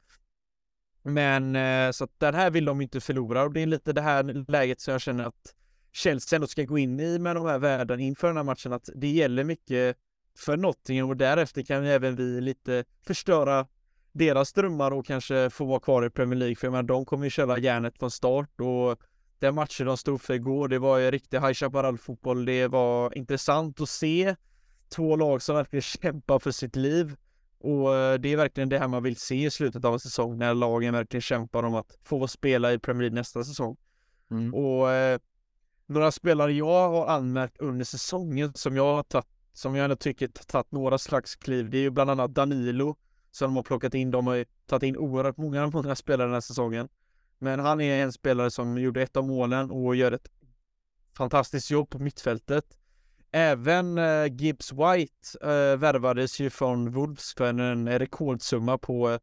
Men 1.02 1.56
eh, 1.56 1.90
så 1.90 2.04
att 2.04 2.20
den 2.20 2.34
här 2.34 2.50
vill 2.50 2.64
de 2.64 2.80
inte 2.80 3.00
förlora 3.00 3.42
och 3.42 3.52
det 3.52 3.60
är 3.60 3.66
lite 3.66 3.92
det 3.92 4.00
här 4.00 4.50
läget 4.50 4.80
som 4.80 4.92
jag 4.92 5.00
känner 5.00 5.24
att 5.24 5.54
Chelsea 5.92 6.36
ändå 6.36 6.46
ska 6.46 6.64
gå 6.64 6.78
in 6.78 7.00
i 7.00 7.18
med 7.18 7.36
de 7.36 7.46
här 7.46 7.58
värden 7.58 8.00
inför 8.00 8.26
den 8.26 8.36
här 8.36 8.44
matchen 8.44 8.72
att 8.72 8.88
det 8.94 9.08
gäller 9.08 9.44
mycket 9.44 9.96
för 10.38 10.56
Nottingham 10.56 11.08
och 11.08 11.16
därefter 11.16 11.62
kan 11.62 11.84
ju 11.84 11.90
även 11.90 12.16
vi 12.16 12.40
lite 12.40 12.84
förstöra 13.06 13.66
deras 14.12 14.52
drömmar 14.52 14.90
och 14.90 15.06
kanske 15.06 15.50
få 15.50 15.64
vara 15.64 15.80
kvar 15.80 16.06
i 16.06 16.10
Premier 16.10 16.38
League 16.38 16.56
för 16.56 16.66
jag 16.66 16.72
menar, 16.72 16.82
de 16.82 17.04
kommer 17.04 17.24
ju 17.24 17.30
köra 17.30 17.58
järnet 17.58 17.98
från 17.98 18.10
start 18.10 18.60
och 18.60 19.00
den 19.40 19.54
matchen 19.54 19.86
de 19.86 19.96
stod 19.96 20.20
för 20.20 20.34
igår, 20.34 20.68
det 20.68 20.78
var 20.78 20.98
ju 20.98 21.10
riktig 21.10 21.40
High 21.40 21.52
Chaparral-fotboll. 21.52 22.44
Det 22.44 22.68
var 22.68 23.18
intressant 23.18 23.80
att 23.80 23.88
se 23.88 24.36
två 24.88 25.16
lag 25.16 25.42
som 25.42 25.56
verkligen 25.56 25.82
kämpar 25.82 26.38
för 26.38 26.50
sitt 26.50 26.76
liv. 26.76 27.16
Och 27.58 27.96
eh, 27.96 28.18
det 28.18 28.32
är 28.32 28.36
verkligen 28.36 28.68
det 28.68 28.78
här 28.78 28.88
man 28.88 29.02
vill 29.02 29.16
se 29.16 29.44
i 29.44 29.50
slutet 29.50 29.84
av 29.84 29.92
en 29.92 30.00
säsong, 30.00 30.38
när 30.38 30.54
lagen 30.54 30.94
verkligen 30.94 31.22
kämpar 31.22 31.62
om 31.62 31.74
att 31.74 31.98
få 32.02 32.28
spela 32.28 32.72
i 32.72 32.78
Premier 32.78 33.02
League 33.02 33.14
nästa 33.14 33.44
säsong. 33.44 33.76
Mm. 34.30 34.54
Och 34.54 34.90
eh, 34.90 35.18
några 35.86 36.12
spelare 36.12 36.52
jag 36.52 36.90
har 36.90 37.06
anmärkt 37.06 37.58
under 37.58 37.84
säsongen 37.84 38.54
som 38.54 38.76
jag 38.76 38.94
har 38.94 39.02
tagit, 39.02 39.26
som 39.52 39.74
jag 39.74 39.84
ändå 39.84 39.96
tycker 39.96 40.28
tagit 40.28 40.72
några 40.72 40.98
slags 40.98 41.36
kliv, 41.36 41.70
det 41.70 41.78
är 41.78 41.82
ju 41.82 41.90
bland 41.90 42.10
annat 42.10 42.34
Danilo 42.34 42.96
som 43.30 43.48
de 43.48 43.56
har 43.56 43.62
plockat 43.62 43.94
in. 43.94 44.10
De 44.10 44.26
har 44.26 44.34
ju 44.34 44.44
tagit 44.66 44.82
in 44.82 44.96
oerhört 44.96 45.36
många, 45.36 45.66
många 45.66 45.94
spelare 45.94 46.26
den 46.26 46.34
här 46.34 46.40
säsongen. 46.40 46.88
Men 47.42 47.60
han 47.60 47.80
är 47.80 48.02
en 48.02 48.12
spelare 48.12 48.50
som 48.50 48.78
gjorde 48.78 49.02
ett 49.02 49.16
av 49.16 49.26
målen 49.26 49.70
och 49.70 49.96
gör 49.96 50.12
ett 50.12 50.28
fantastiskt 51.16 51.70
jobb 51.70 51.90
på 51.90 51.98
mittfältet. 51.98 52.64
Även 53.32 53.98
eh, 53.98 54.26
Gibbs 54.26 54.72
White 54.72 55.38
eh, 55.42 55.76
värvades 55.76 56.40
ju 56.40 56.50
från 56.50 56.90
Wolves 56.90 57.34
för 57.34 57.48
en 57.48 57.98
rekordsumma 57.98 58.78
på 58.78 59.10
eh, 59.10 59.18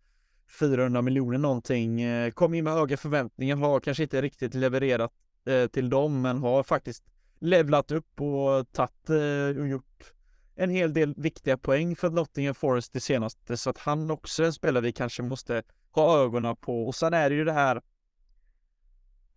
400 0.60 1.02
miljoner 1.02 1.38
någonting. 1.38 2.02
Eh, 2.02 2.32
kom 2.32 2.54
in 2.54 2.64
med 2.64 2.74
höga 2.74 2.98
förväntningar, 2.98 3.56
har 3.56 3.80
kanske 3.80 4.04
inte 4.04 4.22
riktigt 4.22 4.54
levererat 4.54 5.12
eh, 5.46 5.68
till 5.68 5.90
dem 5.90 6.22
men 6.22 6.38
har 6.38 6.64
faktiskt 6.64 7.04
levlat 7.40 7.92
upp 7.92 8.22
och 8.22 8.72
tagit 8.72 9.10
eh, 9.10 9.62
och 9.62 9.68
gjort 9.68 10.14
en 10.56 10.70
hel 10.70 10.94
del 10.94 11.14
viktiga 11.18 11.58
poäng 11.58 11.96
för 11.96 12.10
Nottingham 12.10 12.56
Forest 12.56 12.94
det 12.94 13.00
senaste 13.00 13.58
så 13.58 13.70
att 13.70 13.78
han 13.78 14.12
också 14.12 14.44
är 14.44 14.48
en 14.48 14.54
spelare 14.54 14.84
vi 14.84 14.92
kanske 14.92 15.24
måste 15.24 15.64
ha 15.92 16.20
ögonen 16.24 16.56
på 16.56 16.88
och 16.88 16.96
sen 16.96 17.14
är 17.14 17.30
det 17.30 17.36
ju 17.36 17.46
det 17.46 17.54
här 17.54 17.82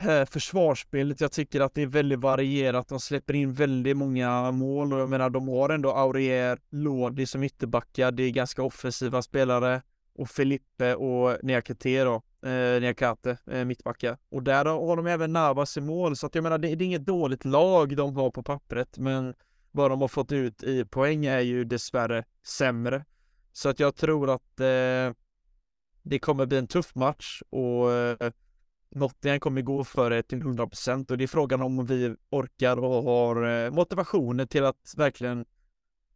Eh, 0.02 0.24
försvarsspelet. 0.24 1.20
Jag 1.20 1.32
tycker 1.32 1.60
att 1.60 1.74
det 1.74 1.82
är 1.82 1.86
väldigt 1.86 2.18
varierat. 2.18 2.88
De 2.88 3.00
släpper 3.00 3.34
in 3.34 3.52
väldigt 3.52 3.96
många 3.96 4.50
mål 4.50 4.92
och 4.92 5.00
jag 5.00 5.08
menar 5.10 5.30
de 5.30 5.48
har 5.48 5.68
ändå 5.68 5.92
Aurier, 5.92 6.58
Lodi 6.70 7.26
som 7.26 7.42
ytterbackar. 7.42 8.12
Det 8.12 8.22
är 8.22 8.30
ganska 8.30 8.62
offensiva 8.62 9.22
spelare 9.22 9.82
och 10.14 10.30
Felipe 10.30 10.94
och 10.94 11.36
Niakate 11.42 12.04
då 12.04 12.22
eh, 12.48 12.80
Niakate, 12.80 13.38
eh, 13.50 13.64
mittbackar. 13.64 14.18
Och 14.28 14.42
där 14.42 14.64
har 14.64 14.96
de 14.96 15.06
även 15.06 15.32
Navas 15.32 15.76
i 15.76 15.80
mål, 15.80 16.16
så 16.16 16.26
att 16.26 16.34
jag 16.34 16.42
menar 16.42 16.58
det, 16.58 16.74
det 16.74 16.84
är 16.84 16.86
inget 16.86 17.06
dåligt 17.06 17.44
lag 17.44 17.96
de 17.96 18.16
har 18.16 18.30
på 18.30 18.42
pappret, 18.42 18.98
men 18.98 19.34
vad 19.70 19.90
de 19.90 20.00
har 20.00 20.08
fått 20.08 20.32
ut 20.32 20.62
i 20.62 20.84
poäng 20.84 21.26
är 21.26 21.40
ju 21.40 21.64
dessvärre 21.64 22.24
sämre. 22.46 23.04
Så 23.52 23.68
att 23.68 23.80
jag 23.80 23.96
tror 23.96 24.30
att 24.30 24.60
eh, 24.60 25.14
det 26.02 26.18
kommer 26.20 26.46
bli 26.46 26.58
en 26.58 26.66
tuff 26.66 26.94
match 26.94 27.42
och 27.50 27.92
eh, 27.92 28.30
Nottingham 28.90 29.40
kommer 29.40 29.62
gå 29.62 29.84
för 29.84 30.10
det 30.10 30.22
till 30.22 30.42
100% 30.42 31.10
och 31.10 31.18
det 31.18 31.24
är 31.24 31.28
frågan 31.28 31.62
om 31.62 31.86
vi 31.86 32.14
orkar 32.30 32.76
och 32.76 33.02
har 33.02 33.34
motivationen 33.34 33.74
motivationer 33.74 34.46
till 34.46 34.64
att 34.64 34.94
verkligen 34.96 35.44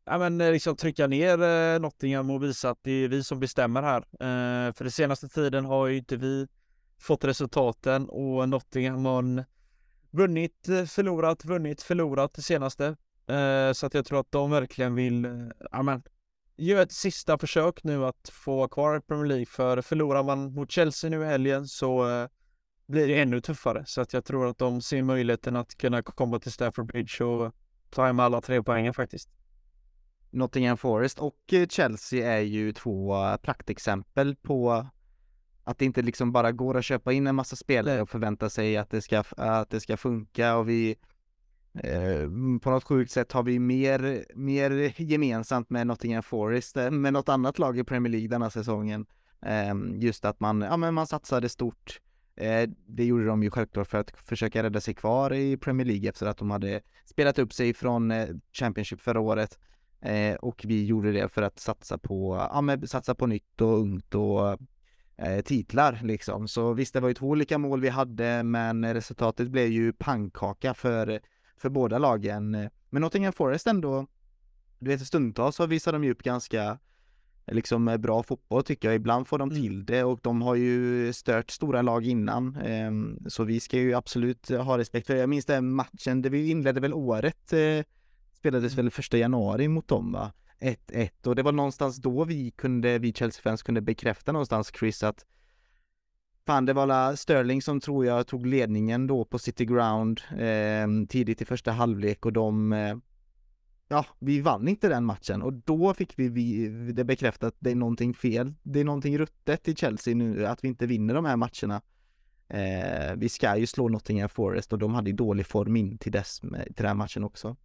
ja, 0.04 0.18
men 0.18 0.40
eh, 0.40 0.52
liksom 0.52 0.76
trycka 0.76 1.06
ner 1.06 1.42
eh, 1.42 1.80
Nottingham 1.80 2.30
och 2.30 2.42
visa 2.42 2.70
att 2.70 2.78
det 2.82 2.90
är 2.90 3.08
vi 3.08 3.24
som 3.24 3.40
bestämmer 3.40 3.82
här. 3.82 4.04
För 4.72 4.84
den 4.84 4.92
senaste 4.92 5.28
tiden 5.28 5.64
har 5.64 5.86
ju 5.86 5.96
inte 5.96 6.16
vi 6.16 6.48
fått 6.98 7.24
resultaten 7.24 8.08
och 8.08 8.48
Nottingham 8.48 9.04
har 9.04 9.44
vunnit, 10.10 10.66
förlorat, 10.88 11.44
vunnit, 11.44 11.82
förlorat 11.82 12.34
det 12.34 12.42
senaste. 12.42 12.96
Så 13.74 13.86
att 13.86 13.94
jag 13.94 14.06
tror 14.06 14.20
att 14.20 14.32
de 14.32 14.50
verkligen 14.50 14.94
vill, 14.94 15.50
ja 15.70 15.82
men, 15.82 16.02
göra 16.56 16.82
ett 16.82 16.92
sista 16.92 17.38
försök 17.38 17.84
nu 17.84 18.04
att 18.04 18.28
få 18.32 18.56
vara 18.56 18.68
kvar 18.68 18.96
i 18.96 19.00
Premier 19.00 19.26
League. 19.26 19.46
För 19.46 19.82
förlorar 19.82 20.22
man 20.22 20.54
mot 20.54 20.70
Chelsea 20.70 21.10
nu 21.10 21.22
i 21.22 21.26
helgen 21.26 21.68
så 21.68 22.28
blir 22.86 23.08
det 23.08 23.20
ännu 23.20 23.40
tuffare. 23.40 23.84
Så 23.86 24.00
att 24.00 24.12
jag 24.12 24.24
tror 24.24 24.46
att 24.46 24.58
de 24.58 24.82
ser 24.82 25.02
möjligheten 25.02 25.56
att 25.56 25.74
kunna 25.74 26.02
komma 26.02 26.38
till 26.38 26.52
Stafford 26.52 26.86
Bridge 26.86 27.24
och 27.24 27.54
ta 27.90 28.06
hem 28.06 28.20
alla 28.20 28.40
tre 28.40 28.62
poängen 28.62 28.94
faktiskt. 28.94 29.28
Nottingham 30.30 30.76
Forest 30.76 31.18
och 31.18 31.52
eh, 31.52 31.66
Chelsea 31.66 32.32
är 32.32 32.40
ju 32.40 32.72
två 32.72 33.16
praktexempel 33.42 34.36
på 34.36 34.86
att 35.64 35.78
det 35.78 35.84
inte 35.84 36.02
liksom 36.02 36.32
bara 36.32 36.52
går 36.52 36.76
att 36.76 36.84
köpa 36.84 37.12
in 37.12 37.26
en 37.26 37.34
massa 37.34 37.56
spelare 37.56 38.02
och 38.02 38.10
förvänta 38.10 38.50
sig 38.50 38.76
att 38.76 38.90
det 38.90 39.02
ska, 39.02 39.24
att 39.36 39.70
det 39.70 39.80
ska 39.80 39.96
funka 39.96 40.56
och 40.56 40.68
vi 40.68 40.96
eh, 41.74 42.28
på 42.62 42.70
något 42.70 42.84
sjukt 42.84 43.10
sätt 43.12 43.32
har 43.32 43.42
vi 43.42 43.58
mer, 43.58 44.24
mer 44.34 45.00
gemensamt 45.02 45.70
med 45.70 45.86
Nottingham 45.86 46.22
Forest 46.22 46.76
med 46.76 47.12
något 47.12 47.28
annat 47.28 47.58
lag 47.58 47.78
i 47.78 47.84
Premier 47.84 48.10
League 48.10 48.28
denna 48.28 48.50
säsongen. 48.50 49.06
Eh, 49.46 49.74
just 49.94 50.24
att 50.24 50.40
man, 50.40 50.60
ja 50.60 50.76
men 50.76 50.94
man 50.94 51.06
satsade 51.06 51.48
stort 51.48 52.00
Eh, 52.00 52.03
Eh, 52.36 52.70
det 52.86 53.04
gjorde 53.04 53.26
de 53.26 53.42
ju 53.42 53.50
självklart 53.50 53.88
för 53.88 53.98
att 53.98 54.10
försöka 54.10 54.62
rädda 54.62 54.80
sig 54.80 54.94
kvar 54.94 55.32
i 55.32 55.56
Premier 55.56 55.86
League 55.86 56.08
efter 56.08 56.26
att 56.26 56.36
de 56.36 56.50
hade 56.50 56.80
spelat 57.04 57.38
upp 57.38 57.52
sig 57.52 57.74
från 57.74 58.10
eh, 58.10 58.28
Championship 58.52 59.00
förra 59.00 59.20
året. 59.20 59.58
Eh, 60.00 60.34
och 60.34 60.62
vi 60.64 60.84
gjorde 60.84 61.12
det 61.12 61.28
för 61.28 61.42
att 61.42 61.58
satsa 61.58 61.98
på, 61.98 62.48
ja 62.52 62.60
men 62.60 62.88
satsa 62.88 63.14
på 63.14 63.26
nytt 63.26 63.60
och 63.60 63.78
ungt 63.78 64.14
och 64.14 64.58
titlar 65.44 66.00
liksom. 66.02 66.48
Så 66.48 66.72
visst, 66.72 66.94
det 66.94 67.00
var 67.00 67.08
ju 67.08 67.14
två 67.14 67.28
olika 67.28 67.58
mål 67.58 67.80
vi 67.80 67.88
hade, 67.88 68.42
men 68.42 68.94
resultatet 68.94 69.48
blev 69.48 69.68
ju 69.68 69.92
pannkaka 69.92 70.74
för, 70.74 71.20
för 71.56 71.68
båda 71.68 71.98
lagen. 71.98 72.50
Men 72.90 73.02
Nottingham 73.02 73.32
Forest 73.32 73.66
ändå, 73.66 74.06
du 74.78 74.90
vet 74.90 75.06
stundtals 75.06 75.56
så 75.56 75.66
visar 75.66 75.92
de 75.92 76.04
ju 76.04 76.10
upp 76.10 76.22
ganska 76.22 76.78
liksom 77.46 77.96
bra 77.98 78.22
fotboll 78.22 78.64
tycker 78.64 78.88
jag. 78.88 78.94
Ibland 78.94 79.28
får 79.28 79.38
de 79.38 79.50
mm. 79.50 79.62
till 79.62 79.86
det 79.86 80.04
och 80.04 80.20
de 80.22 80.42
har 80.42 80.54
ju 80.54 81.12
stört 81.12 81.50
stora 81.50 81.82
lag 81.82 82.06
innan. 82.06 82.56
Ehm, 82.56 83.18
så 83.26 83.44
vi 83.44 83.60
ska 83.60 83.78
ju 83.78 83.94
absolut 83.94 84.48
ha 84.48 84.78
respekt 84.78 85.06
för 85.06 85.14
det. 85.14 85.20
Jag 85.20 85.28
minns 85.28 85.46
den 85.46 85.70
matchen, 85.70 86.22
det 86.22 86.28
vi 86.28 86.50
inledde 86.50 86.80
väl 86.80 86.94
året, 86.94 87.52
eh, 87.52 87.84
spelades 88.36 88.72
mm. 88.72 88.84
väl 88.84 88.90
första 88.90 89.18
januari 89.18 89.68
mot 89.68 89.88
dem 89.88 90.12
va? 90.12 90.32
1-1 90.60 91.26
och 91.26 91.36
det 91.36 91.42
var 91.42 91.52
någonstans 91.52 91.96
då 91.96 92.24
vi 92.24 92.50
kunde, 92.50 92.98
vi 92.98 93.12
Chelsea-fans 93.12 93.62
kunde 93.62 93.80
bekräfta 93.80 94.32
någonstans 94.32 94.72
Chris 94.78 95.02
att 95.02 95.24
Fan, 96.46 96.66
det 96.66 96.72
var 96.72 97.16
Sterling 97.16 97.62
som 97.62 97.80
tror 97.80 98.06
jag 98.06 98.26
tog 98.26 98.46
ledningen 98.46 99.06
då 99.06 99.24
på 99.24 99.38
City 99.38 99.64
Ground 99.64 100.20
eh, 100.30 101.06
tidigt 101.08 101.42
i 101.42 101.44
första 101.44 101.72
halvlek 101.72 102.26
och 102.26 102.32
de 102.32 102.72
eh, 102.72 102.96
ja, 103.94 104.06
vi 104.18 104.40
vann 104.40 104.68
inte 104.68 104.88
den 104.88 105.04
matchen 105.04 105.42
och 105.42 105.52
då 105.52 105.94
fick 105.94 106.18
vi, 106.18 106.28
vi 106.28 106.68
det 106.92 107.04
bekräftat 107.04 107.48
att 107.48 107.56
det 107.58 107.70
är 107.70 107.74
någonting 107.74 108.14
fel. 108.14 108.54
Det 108.62 108.80
är 108.80 108.84
någonting 108.84 109.18
ruttet 109.18 109.68
i 109.68 109.74
Chelsea 109.74 110.14
nu, 110.14 110.46
att 110.46 110.64
vi 110.64 110.68
inte 110.68 110.86
vinner 110.86 111.14
de 111.14 111.24
här 111.24 111.36
matcherna. 111.36 111.82
Eh, 112.48 113.16
vi 113.16 113.28
ska 113.28 113.56
ju 113.56 113.66
slå 113.66 113.88
Nottingham 113.88 114.28
Forest 114.28 114.72
och 114.72 114.78
de 114.78 114.94
hade 114.94 115.10
ju 115.10 115.16
dålig 115.16 115.46
form 115.46 115.76
in 115.76 115.98
till 115.98 116.12
dess, 116.12 116.40
till 116.40 116.74
den 116.76 116.86
här 116.86 116.94
matchen 116.94 117.24
också. 117.24 117.56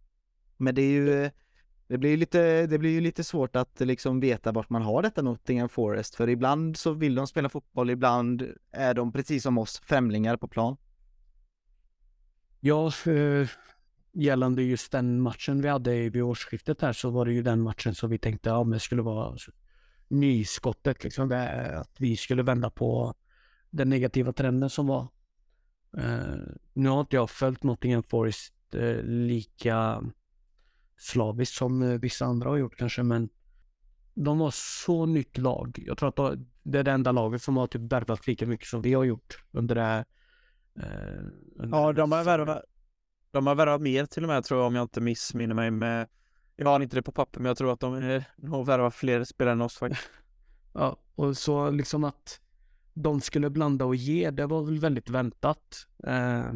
Men 0.56 0.74
det 0.74 0.82
är 0.82 0.90
ju, 0.90 1.30
det 1.86 1.98
blir 1.98 2.10
ju 2.10 2.16
lite, 2.16 2.66
det 2.66 2.78
blir 2.78 2.90
ju 2.90 3.00
lite 3.00 3.24
svårt 3.24 3.56
att 3.56 3.80
liksom 3.80 4.20
veta 4.20 4.52
vart 4.52 4.70
man 4.70 4.82
har 4.82 5.02
detta 5.02 5.22
Nottingham 5.22 5.68
Forest, 5.68 6.14
för 6.14 6.28
ibland 6.28 6.76
så 6.76 6.92
vill 6.92 7.14
de 7.14 7.26
spela 7.26 7.48
fotboll, 7.48 7.90
ibland 7.90 8.54
är 8.72 8.94
de 8.94 9.12
precis 9.12 9.42
som 9.42 9.58
oss 9.58 9.80
främlingar 9.84 10.36
på 10.36 10.48
plan. 10.48 10.76
Ja, 12.60 12.90
gällande 14.12 14.62
just 14.62 14.92
den 14.92 15.20
matchen 15.20 15.62
vi 15.62 15.68
hade 15.68 16.10
vid 16.10 16.22
årsskiftet 16.22 16.80
här 16.80 16.92
så 16.92 17.10
var 17.10 17.26
det 17.26 17.32
ju 17.32 17.42
den 17.42 17.60
matchen 17.60 17.94
som 17.94 18.10
vi 18.10 18.18
tänkte 18.18 18.48
ja, 18.48 18.64
men 18.64 18.80
skulle 18.80 19.02
vara 19.02 19.36
nyskottet 20.08 21.04
liksom. 21.04 21.28
Det, 21.28 21.78
att 21.78 21.94
vi 21.98 22.16
skulle 22.16 22.42
vända 22.42 22.70
på 22.70 23.14
den 23.70 23.88
negativa 23.88 24.32
trenden 24.32 24.70
som 24.70 24.86
var. 24.86 25.08
Uh, 25.98 26.36
nu 26.72 26.88
har 26.88 27.00
inte 27.00 27.16
jag 27.16 27.30
följt 27.30 27.62
Nottingham 27.62 28.02
Forest 28.02 28.54
uh, 28.74 29.02
lika 29.02 30.02
slaviskt 30.96 31.54
som 31.56 31.82
uh, 31.82 32.00
vissa 32.00 32.24
andra 32.24 32.48
har 32.48 32.56
gjort 32.56 32.76
kanske 32.76 33.02
men 33.02 33.28
de 34.14 34.38
var 34.38 34.50
så 34.54 35.06
nytt 35.06 35.38
lag. 35.38 35.78
Jag 35.86 35.98
tror 35.98 36.08
att 36.08 36.38
det 36.62 36.78
är 36.78 36.84
det 36.84 36.92
enda 36.92 37.12
laget 37.12 37.42
som 37.42 37.56
har 37.56 37.66
typ 37.66 37.92
värvat 37.92 38.26
lika 38.26 38.46
mycket 38.46 38.66
som 38.66 38.82
vi 38.82 38.94
har 38.94 39.04
gjort 39.04 39.44
under 39.50 39.74
det 39.74 39.82
här. 39.82 40.04
Ja, 41.70 41.92
de 41.92 42.12
har 42.12 42.24
värvat 42.24 42.64
de 43.30 43.46
har 43.46 43.54
värvat 43.54 43.80
mer 43.80 44.06
till 44.06 44.22
och 44.22 44.28
med 44.28 44.44
tror 44.44 44.60
jag 44.60 44.66
om 44.66 44.74
jag 44.74 44.84
inte 44.84 45.00
missminner 45.00 45.54
mig 45.54 45.70
med 45.70 46.08
Jag 46.56 46.68
har 46.68 46.80
inte 46.80 46.96
det 46.96 47.02
på 47.02 47.12
papper 47.12 47.40
men 47.40 47.46
jag 47.46 47.56
tror 47.56 47.72
att 47.72 47.80
de 47.80 47.92
har 48.48 48.64
värvat 48.64 48.94
fler 48.94 49.24
spelare 49.24 49.52
än 49.52 49.60
oss 49.60 49.76
faktiskt. 49.76 50.08
Ja, 50.72 50.96
och 51.14 51.36
så 51.36 51.70
liksom 51.70 52.04
att 52.04 52.40
de 52.94 53.20
skulle 53.20 53.50
blanda 53.50 53.84
och 53.84 53.96
ge, 53.96 54.30
det 54.30 54.46
var 54.46 54.62
väl 54.62 54.78
väldigt 54.78 55.10
väntat. 55.10 55.86
Eh, 56.06 56.52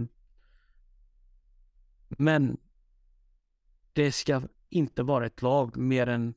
men 2.08 2.56
det 3.92 4.12
ska 4.12 4.42
inte 4.68 5.02
vara 5.02 5.26
ett 5.26 5.42
lag 5.42 5.76
mer 5.76 6.06
än 6.06 6.34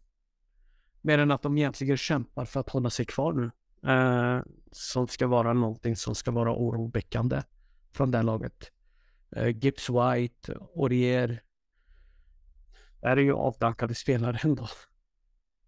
mer 1.01 1.17
än 1.17 1.31
att 1.31 1.41
de 1.41 1.57
egentligen 1.57 1.97
kämpar 1.97 2.45
för 2.45 2.59
att 2.59 2.69
hålla 2.69 2.89
sig 2.89 3.05
kvar 3.05 3.33
nu. 3.33 3.51
Eh, 3.91 4.41
som 4.71 5.07
ska 5.07 5.27
vara 5.27 5.53
någonting 5.53 5.95
som 5.95 6.15
ska 6.15 6.31
vara 6.31 6.55
oroväckande 6.55 7.41
från 7.91 8.11
det 8.11 8.23
laget. 8.23 8.71
Eh, 9.31 9.57
Gibbs 9.57 9.89
White, 9.89 10.57
Orier. 10.59 11.43
Det 13.01 13.07
här 13.07 13.17
är 13.17 13.21
ju 13.21 13.33
avdankade 13.33 13.95
spelare 13.95 14.39
ändå. 14.43 14.67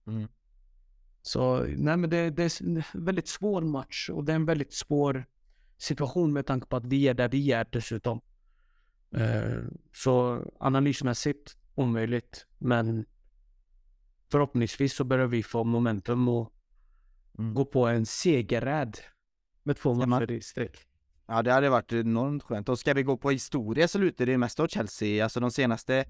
Mm. 0.07 0.27
Så 1.21 1.63
nej 1.63 1.97
men 1.97 2.09
det, 2.09 2.29
det, 2.29 2.43
är 2.43 2.63
en 2.63 2.83
väldigt 2.93 3.27
svår 3.27 3.61
match 3.61 4.09
och 4.09 4.23
det 4.23 4.31
är 4.31 4.35
en 4.35 4.45
väldigt 4.45 4.73
svår 4.73 5.25
situation 5.77 6.33
med 6.33 6.45
tanke 6.45 6.67
på 6.67 6.75
att 6.75 6.85
vi 6.85 7.07
är 7.07 7.13
där 7.13 7.29
vi 7.29 7.51
är 7.51 7.67
dessutom. 7.71 8.21
Uh, 9.17 9.69
så 9.93 10.45
analysmässigt 10.59 11.57
omöjligt 11.75 12.47
men 12.57 13.05
förhoppningsvis 14.31 14.95
så 14.95 15.03
börjar 15.03 15.27
vi 15.27 15.43
få 15.43 15.63
momentum 15.63 16.27
och 16.27 16.53
mm. 17.39 17.53
gå 17.53 17.65
på 17.65 17.87
en 17.87 18.05
segerräd 18.05 18.97
med 19.63 19.77
två 19.77 19.93
matcher 19.93 20.31
i 20.31 20.41
sträck. 20.41 20.88
Ja, 21.31 21.41
det 21.41 21.51
hade 21.51 21.69
varit 21.69 21.93
enormt 21.93 22.43
skönt. 22.43 22.69
Och 22.69 22.79
ska 22.79 22.93
vi 22.93 23.03
gå 23.03 23.17
på 23.17 23.31
historia 23.31 23.87
så 23.87 23.99
lutar 23.99 24.25
det 24.25 24.37
mest 24.37 24.59
åt 24.59 24.71
Chelsea. 24.71 25.23
Alltså 25.23 25.39
de 25.39 25.51
senaste 25.51 26.05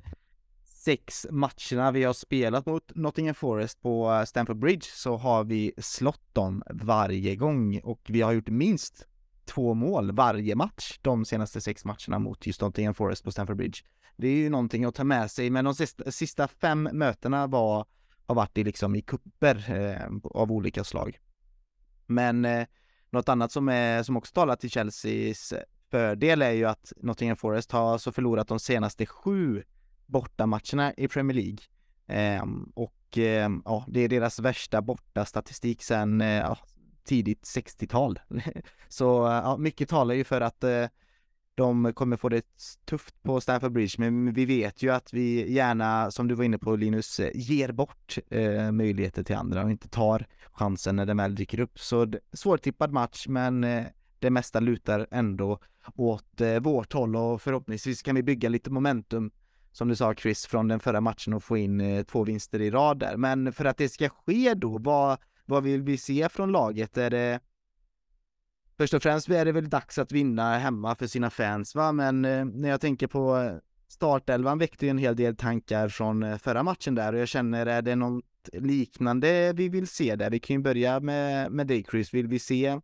sex 0.64 1.28
matcherna 1.30 1.92
vi 1.92 2.04
har 2.04 2.14
spelat 2.14 2.66
mot 2.66 2.96
Nottingham 2.96 3.36
Forest 3.36 3.82
på 3.82 4.12
eh, 4.12 4.24
Stamford 4.24 4.60
Bridge 4.60 4.86
så 4.86 5.18
har 5.18 5.44
vi 5.44 5.74
slått 5.78 6.34
dem 6.34 6.64
varje 6.70 7.36
gång 7.36 7.80
och 7.84 8.02
vi 8.08 8.22
har 8.22 8.32
gjort 8.32 8.50
minst 8.50 9.08
två 9.46 9.74
mål 9.74 10.12
varje 10.12 10.56
match 10.56 11.00
de 11.02 11.26
senaste 11.26 11.62
sex 11.62 11.86
matcherna 11.86 12.20
mot 12.20 12.48
just 12.48 12.62
Nottingham 12.62 12.94
Forest 12.94 13.24
på 13.24 13.32
Stamford 13.32 13.58
Bridge. 13.58 13.80
Det 14.18 14.28
är 14.28 14.36
ju 14.36 14.50
någonting 14.50 14.86
att 14.86 14.96
ta 14.96 15.04
med 15.04 15.32
sig, 15.32 15.50
men 15.50 15.66
de 15.66 15.76
sista, 15.76 16.12
sista 16.12 16.48
fem 16.48 16.90
mötena 16.94 17.48
var, 17.48 17.86
har 18.26 18.36
varit 18.36 18.58
i 18.58 18.64
liksom 18.64 18.96
i 18.96 19.02
kupper 19.02 19.72
eh, 19.72 20.08
av 20.24 20.52
olika 20.52 20.84
slag. 20.84 21.20
Men 22.06 22.46
eh, 22.46 22.68
något 23.10 23.30
annat 23.30 23.52
som, 23.52 23.70
är, 23.70 24.04
som 24.04 24.18
också 24.18 24.34
talar 24.34 24.56
till 24.56 24.70
Chelseas 24.70 25.52
eh, 25.52 25.62
fördel 25.92 26.42
är 26.42 26.52
ju 26.52 26.66
att 26.66 26.94
Nottingham 26.98 27.38
Forest 27.38 27.72
har 27.72 27.94
alltså 27.94 28.12
förlorat 28.12 28.48
de 28.48 28.60
senaste 28.60 29.06
sju 29.06 29.64
bortamatcherna 30.06 30.94
i 30.98 31.08
Premier 31.08 31.36
League. 31.36 31.60
Eh, 32.08 32.46
och 32.74 33.18
eh, 33.18 33.50
ja, 33.66 33.86
det 33.88 34.00
är 34.00 34.10
deras 34.10 34.40
värsta 34.40 34.82
bortastatistik 34.82 35.84
sedan 35.84 36.22
eh, 36.22 36.56
tidigt 37.04 37.44
60-tal. 37.44 38.20
Så 38.88 39.28
eh, 39.28 39.34
ja, 39.34 39.58
mycket 39.58 39.90
talar 39.90 40.16
ju 40.16 40.24
för 40.24 40.42
att 40.42 40.64
eh, 40.64 40.86
de 41.60 41.94
kommer 41.94 42.18
få 42.18 42.30
det 42.30 42.46
tufft 42.86 43.24
på 43.24 43.42
Stamford 43.42 43.72
Bridge, 43.72 43.96
men 43.98 44.34
vi 44.34 44.46
vet 44.46 44.84
ju 44.84 44.90
att 44.90 45.14
vi 45.14 45.52
gärna, 45.52 46.12
som 46.12 46.28
du 46.28 46.36
var 46.36 46.44
inne 46.44 46.58
på 46.58 46.76
Linus, 46.76 47.22
ger 47.34 47.72
bort 47.72 48.18
eh, 48.30 48.72
möjligheter 48.72 49.24
till 49.24 49.36
andra 49.36 49.64
och 49.64 49.72
inte 49.72 49.90
tar 49.90 50.26
chansen 50.52 50.96
när 50.96 51.06
den 51.06 51.18
väl 51.18 51.36
dyker 51.36 51.60
upp. 51.60 51.80
Så 51.80 52.14
svårtippad 52.34 52.92
match, 52.92 53.28
men 53.28 53.64
eh, 53.64 53.86
det 54.20 54.30
mesta 54.30 54.60
lutar 54.60 55.08
ändå 55.12 55.60
åt 55.96 56.42
eh, 56.42 56.60
vårt 56.60 56.94
håll 56.94 57.16
och 57.16 57.42
förhoppningsvis 57.42 58.02
kan 58.02 58.16
vi 58.16 58.24
bygga 58.24 58.50
lite 58.50 58.70
momentum 58.70 59.32
som 59.72 59.88
du 59.88 59.96
sa 59.96 60.14
Chris, 60.14 60.46
från 60.46 60.68
den 60.68 60.80
förra 60.80 61.02
matchen 61.02 61.34
och 61.34 61.44
få 61.44 61.58
in 61.58 61.82
eh, 61.82 62.04
två 62.04 62.24
vinster 62.24 62.62
i 62.62 62.72
rad 62.72 63.00
där. 63.00 63.18
Men 63.18 63.54
för 63.54 63.66
att 63.66 63.78
det 63.78 63.90
ska 63.90 64.10
ske 64.10 64.54
då, 64.54 64.78
vad, 64.78 65.18
vad 65.46 65.64
vill 65.64 65.82
vi 65.82 65.98
se 65.98 66.30
från 66.30 66.52
laget? 66.52 66.98
Är 66.98 67.10
det 67.10 67.40
Först 68.80 68.94
och 68.94 69.04
främst 69.04 69.30
är 69.30 69.46
det 69.46 69.52
väl 69.52 69.70
dags 69.70 69.98
att 69.98 70.12
vinna 70.12 70.58
hemma 70.58 70.96
för 70.96 71.08
sina 71.08 71.30
fans 71.30 71.76
va, 71.76 71.92
men 71.92 72.26
eh, 72.26 72.46
när 72.46 72.70
jag 72.70 72.82
tänker 72.82 73.08
på 73.08 73.38
eh, 73.38 73.56
startelvan 73.88 74.58
väckte 74.58 74.86
ju 74.86 74.90
en 74.90 74.98
hel 74.98 75.16
del 75.16 75.36
tankar 75.36 75.90
från 75.90 76.24
eh, 76.24 76.38
förra 76.38 76.64
matchen 76.64 76.96
där 76.96 77.14
och 77.14 77.20
jag 77.20 77.28
känner, 77.28 77.66
är 77.66 77.82
det 77.82 77.96
något 77.96 78.26
liknande 78.54 79.54
vi 79.54 79.70
vill 79.70 79.88
se 79.88 80.16
där? 80.16 80.30
Vi 80.30 80.40
kan 80.40 80.56
ju 80.56 80.62
börja 80.62 81.00
med, 81.00 81.52
med 81.52 81.68
dig 81.68 81.86
Chris, 81.92 82.14
vill 82.14 82.28
vi 82.28 82.40
se 82.40 82.80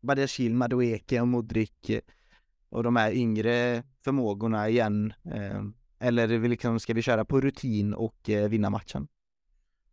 Badiashil, 0.00 0.54
Madueke 0.54 1.20
och 1.20 1.28
Modric 1.28 1.70
eh, 1.88 2.00
och 2.68 2.82
de 2.82 2.96
här 2.96 3.12
yngre 3.12 3.82
förmågorna 4.04 4.68
igen? 4.68 5.12
Eller 5.98 6.48
liksom, 6.48 6.80
ska 6.80 6.94
vi 6.94 7.02
köra 7.02 7.24
på 7.24 7.40
rutin 7.40 7.94
och 7.94 8.20
vinna 8.26 8.70
matchen? 8.70 9.08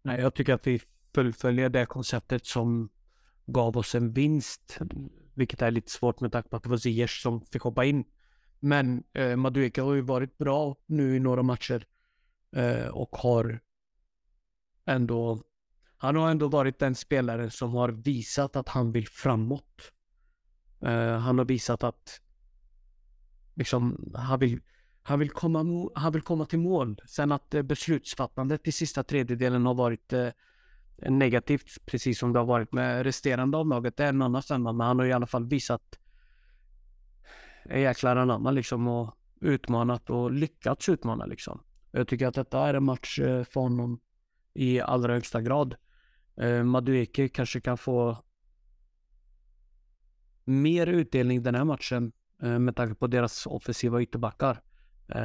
Nej, 0.01 0.21
jag 0.21 0.33
tycker 0.33 0.53
att 0.53 0.67
vi 0.67 0.81
fullföljer 1.15 1.69
det 1.69 1.85
konceptet 1.85 2.45
som 2.45 2.89
gav 3.45 3.77
oss 3.77 3.95
en 3.95 4.13
vinst 4.13 4.79
vilket 5.35 5.61
är 5.61 5.71
lite 5.71 5.91
svårt 5.91 6.19
med 6.19 6.31
tanke 6.31 6.49
på 6.49 6.55
att 6.55 6.63
det 6.63 6.69
var 6.69 6.77
Ziyech 6.77 7.21
som 7.21 7.41
fick 7.41 7.61
hoppa 7.61 7.85
in. 7.85 8.03
Men 8.59 9.03
eh, 9.13 9.35
Madueka 9.35 9.83
har 9.83 9.93
ju 9.93 10.01
varit 10.01 10.37
bra 10.37 10.75
nu 10.85 11.15
i 11.15 11.19
några 11.19 11.43
matcher 11.43 11.85
eh, 12.55 12.87
och 12.87 13.15
har 13.15 13.59
ändå 14.85 15.43
han 15.97 16.15
har 16.15 16.31
ändå 16.31 16.47
varit 16.47 16.79
den 16.79 16.95
spelare 16.95 17.49
som 17.49 17.73
har 17.73 17.89
visat 17.89 18.55
att 18.55 18.69
han 18.69 18.91
vill 18.91 19.07
framåt. 19.07 19.91
Eh, 20.81 21.17
han 21.17 21.37
har 21.37 21.45
visat 21.45 21.83
att 21.83 22.21
liksom, 23.55 24.11
han 24.15 24.39
vill, 24.39 24.61
han 25.01 25.19
vill, 25.19 25.29
komma, 25.29 25.89
han 25.95 26.13
vill 26.13 26.21
komma 26.21 26.45
till 26.45 26.59
mål. 26.59 27.01
Sen 27.07 27.31
att 27.31 27.53
eh, 27.53 27.61
beslutsfattandet 27.61 28.67
i 28.67 28.71
sista 28.71 29.03
tredjedelen 29.03 29.65
har 29.65 29.73
varit 29.73 30.13
eh, 30.13 30.29
negativt, 30.97 31.85
precis 31.85 32.19
som 32.19 32.33
det 32.33 32.39
har 32.39 32.45
varit 32.45 32.71
med 32.73 33.03
resterande 33.03 33.57
av 33.57 33.67
laget. 33.67 33.97
Det 33.97 34.03
är 34.03 34.09
en 34.09 34.21
annan 34.21 34.43
femma, 34.43 34.73
men 34.73 34.87
han 34.87 34.99
har 34.99 35.05
i 35.05 35.13
alla 35.13 35.27
fall 35.27 35.45
visat 35.45 35.99
en 37.65 37.81
jäkla 37.81 38.21
anamma 38.21 38.51
liksom 38.51 38.87
och 38.87 39.17
utmanat 39.41 40.09
och 40.09 40.31
lyckats 40.31 40.89
utmana 40.89 41.25
liksom. 41.25 41.63
Jag 41.91 42.07
tycker 42.07 42.27
att 42.27 42.35
detta 42.35 42.67
är 42.67 42.73
en 42.73 42.83
match 42.83 43.19
eh, 43.19 43.43
för 43.43 43.61
honom 43.61 43.99
i 44.53 44.81
allra 44.81 45.13
högsta 45.13 45.41
grad. 45.41 45.75
Eh, 46.37 46.63
Madueke 46.63 47.29
kanske 47.29 47.61
kan 47.61 47.77
få 47.77 48.17
mer 50.43 50.87
utdelning 50.87 51.43
den 51.43 51.55
här 51.55 51.63
matchen 51.63 52.11
eh, 52.41 52.59
med 52.59 52.75
tanke 52.75 52.95
på 52.95 53.07
deras 53.07 53.47
offensiva 53.47 54.01
ytterbackar. 54.01 54.61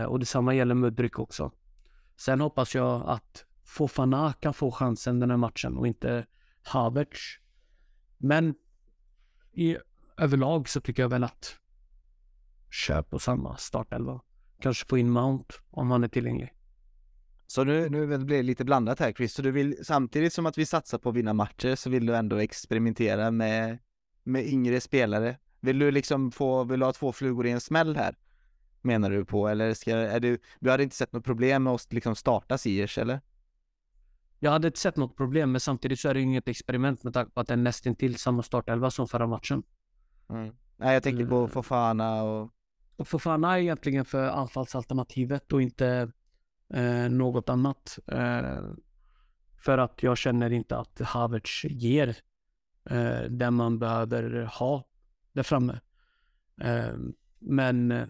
Och 0.09 0.19
detsamma 0.19 0.55
gäller 0.55 0.75
Mudryk 0.75 1.19
också. 1.19 1.53
Sen 2.17 2.41
hoppas 2.41 2.75
jag 2.75 3.03
att 3.07 3.45
Fofana 3.71 4.33
kan 4.33 4.55
få 4.55 4.71
chansen 4.71 5.21
den 5.21 5.31
här 5.31 5.37
matchen 5.37 5.77
och 5.77 5.87
inte 5.87 6.27
Havertz. 6.63 7.39
Men 8.19 8.55
i 9.53 9.77
överlag 10.17 10.69
så 10.69 10.81
tycker 10.81 11.03
jag 11.03 11.09
väl 11.09 11.25
att 11.25 11.57
kör 12.71 13.03
på 13.03 13.19
samma 13.19 13.57
startelva. 13.57 14.21
Kanske 14.61 14.89
få 14.89 14.99
in 14.99 15.11
Mount 15.11 15.55
om 15.71 15.91
han 15.91 16.05
är 16.05 16.09
tillgänglig. 16.09 16.55
Så 17.47 17.65
nu, 17.65 17.89
nu 17.89 18.07
blir 18.07 18.37
det 18.37 18.43
lite 18.43 18.65
blandat 18.65 19.01
här 19.01 19.13
Chris, 19.13 19.35
så 19.35 19.43
du 19.43 19.51
vill 19.51 19.85
samtidigt 19.85 20.33
som 20.33 20.47
att 20.47 20.59
vi 20.59 20.67
satsar 20.67 20.99
på 20.99 21.09
att 21.09 21.17
vinna 21.17 21.33
matcher 21.33 21.75
så 21.75 21.91
vill 21.91 22.07
du 22.07 22.17
ändå 22.17 22.37
experimentera 22.37 23.31
med, 23.31 23.79
med 24.23 24.47
yngre 24.47 24.81
spelare. 24.81 25.37
Vill 25.61 25.79
du 25.79 25.91
liksom 25.91 26.33
få, 26.33 26.65
vill 26.65 26.81
du 26.81 26.87
ha 26.87 26.93
två 26.93 27.13
flugor 27.13 27.47
i 27.47 27.51
en 27.51 27.61
smäll 27.61 27.97
här? 27.97 28.17
Menar 28.83 29.11
du 29.11 29.25
på, 29.25 29.49
eller 29.49 29.75
ska, 29.75 29.97
är 29.97 30.21
du, 30.21 30.39
du 30.61 30.71
hade 30.71 30.83
inte 30.83 30.97
sett 30.97 31.13
något 31.13 31.25
problem 31.25 31.63
med 31.63 31.73
att 31.73 31.93
liksom 31.93 32.17
starta 32.17 32.59
Siers 32.59 32.99
eller? 32.99 33.21
Jag 34.43 34.51
hade 34.51 34.67
inte 34.67 34.81
sett 34.81 34.97
något 34.97 35.17
problem, 35.17 35.53
men 35.53 35.61
samtidigt 35.61 36.01
så 36.01 36.09
är 36.09 36.15
det 36.15 36.21
inget 36.21 36.49
experiment 36.49 37.05
med 37.05 37.15
tanke 37.15 37.33
på 37.33 37.41
att 37.41 37.49
det 37.49 37.55
är 37.55 37.57
nästintill 37.57 38.17
samma 38.17 38.43
startelva 38.43 38.91
som 38.91 39.09
förra 39.09 39.27
matchen. 39.27 39.63
Mm. 40.31 40.55
Nej, 40.77 40.95
jag 40.95 41.03
tänker 41.03 41.27
på 41.27 41.37
Mm. 41.37 41.49
Fofana 41.49 42.23
och... 42.23 42.51
Och 42.97 43.09
Fofana 43.09 43.57
är 43.57 43.61
egentligen 43.61 44.05
för 44.05 44.29
anfallsalternativet 44.29 45.53
och 45.53 45.63
inte 45.63 46.13
eh, 46.75 47.09
något 47.11 47.49
annat. 47.49 47.99
Eh, 48.07 48.61
för 49.65 49.79
att 49.79 50.03
jag 50.03 50.19
känner 50.19 50.53
inte 50.53 50.77
att 50.77 51.01
Havertz 51.01 51.65
ger 51.65 52.17
eh, 52.91 53.23
det 53.31 53.51
man 53.51 53.79
behöver 53.79 54.43
ha 54.43 54.85
där 55.33 55.43
framme. 55.43 55.81
Eh, 56.61 56.95
men 57.39 57.93
eh, 57.93 58.07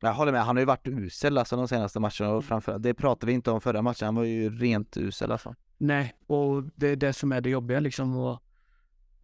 Jag 0.00 0.14
håller 0.14 0.32
med, 0.32 0.44
han 0.44 0.56
har 0.56 0.60
ju 0.60 0.66
varit 0.66 0.88
usel 0.88 1.38
alltså 1.38 1.56
de 1.56 1.68
senaste 1.68 2.00
matcherna 2.00 2.30
och 2.30 2.44
framför 2.44 2.78
det 2.78 2.94
pratade 2.94 3.26
vi 3.26 3.32
inte 3.32 3.50
om 3.50 3.60
förra 3.60 3.82
matchen, 3.82 4.06
han 4.06 4.14
var 4.14 4.24
ju 4.24 4.50
rent 4.50 4.96
usel 4.96 5.32
alltså. 5.32 5.54
nej, 5.78 6.14
och 6.26 6.64
det 6.74 6.88
är 6.88 6.96
det 6.96 7.12
som 7.12 7.32
är 7.32 7.40
det 7.40 7.50
jobbiga 7.50 7.80
liksom. 7.80 8.16
Och, 8.16 8.42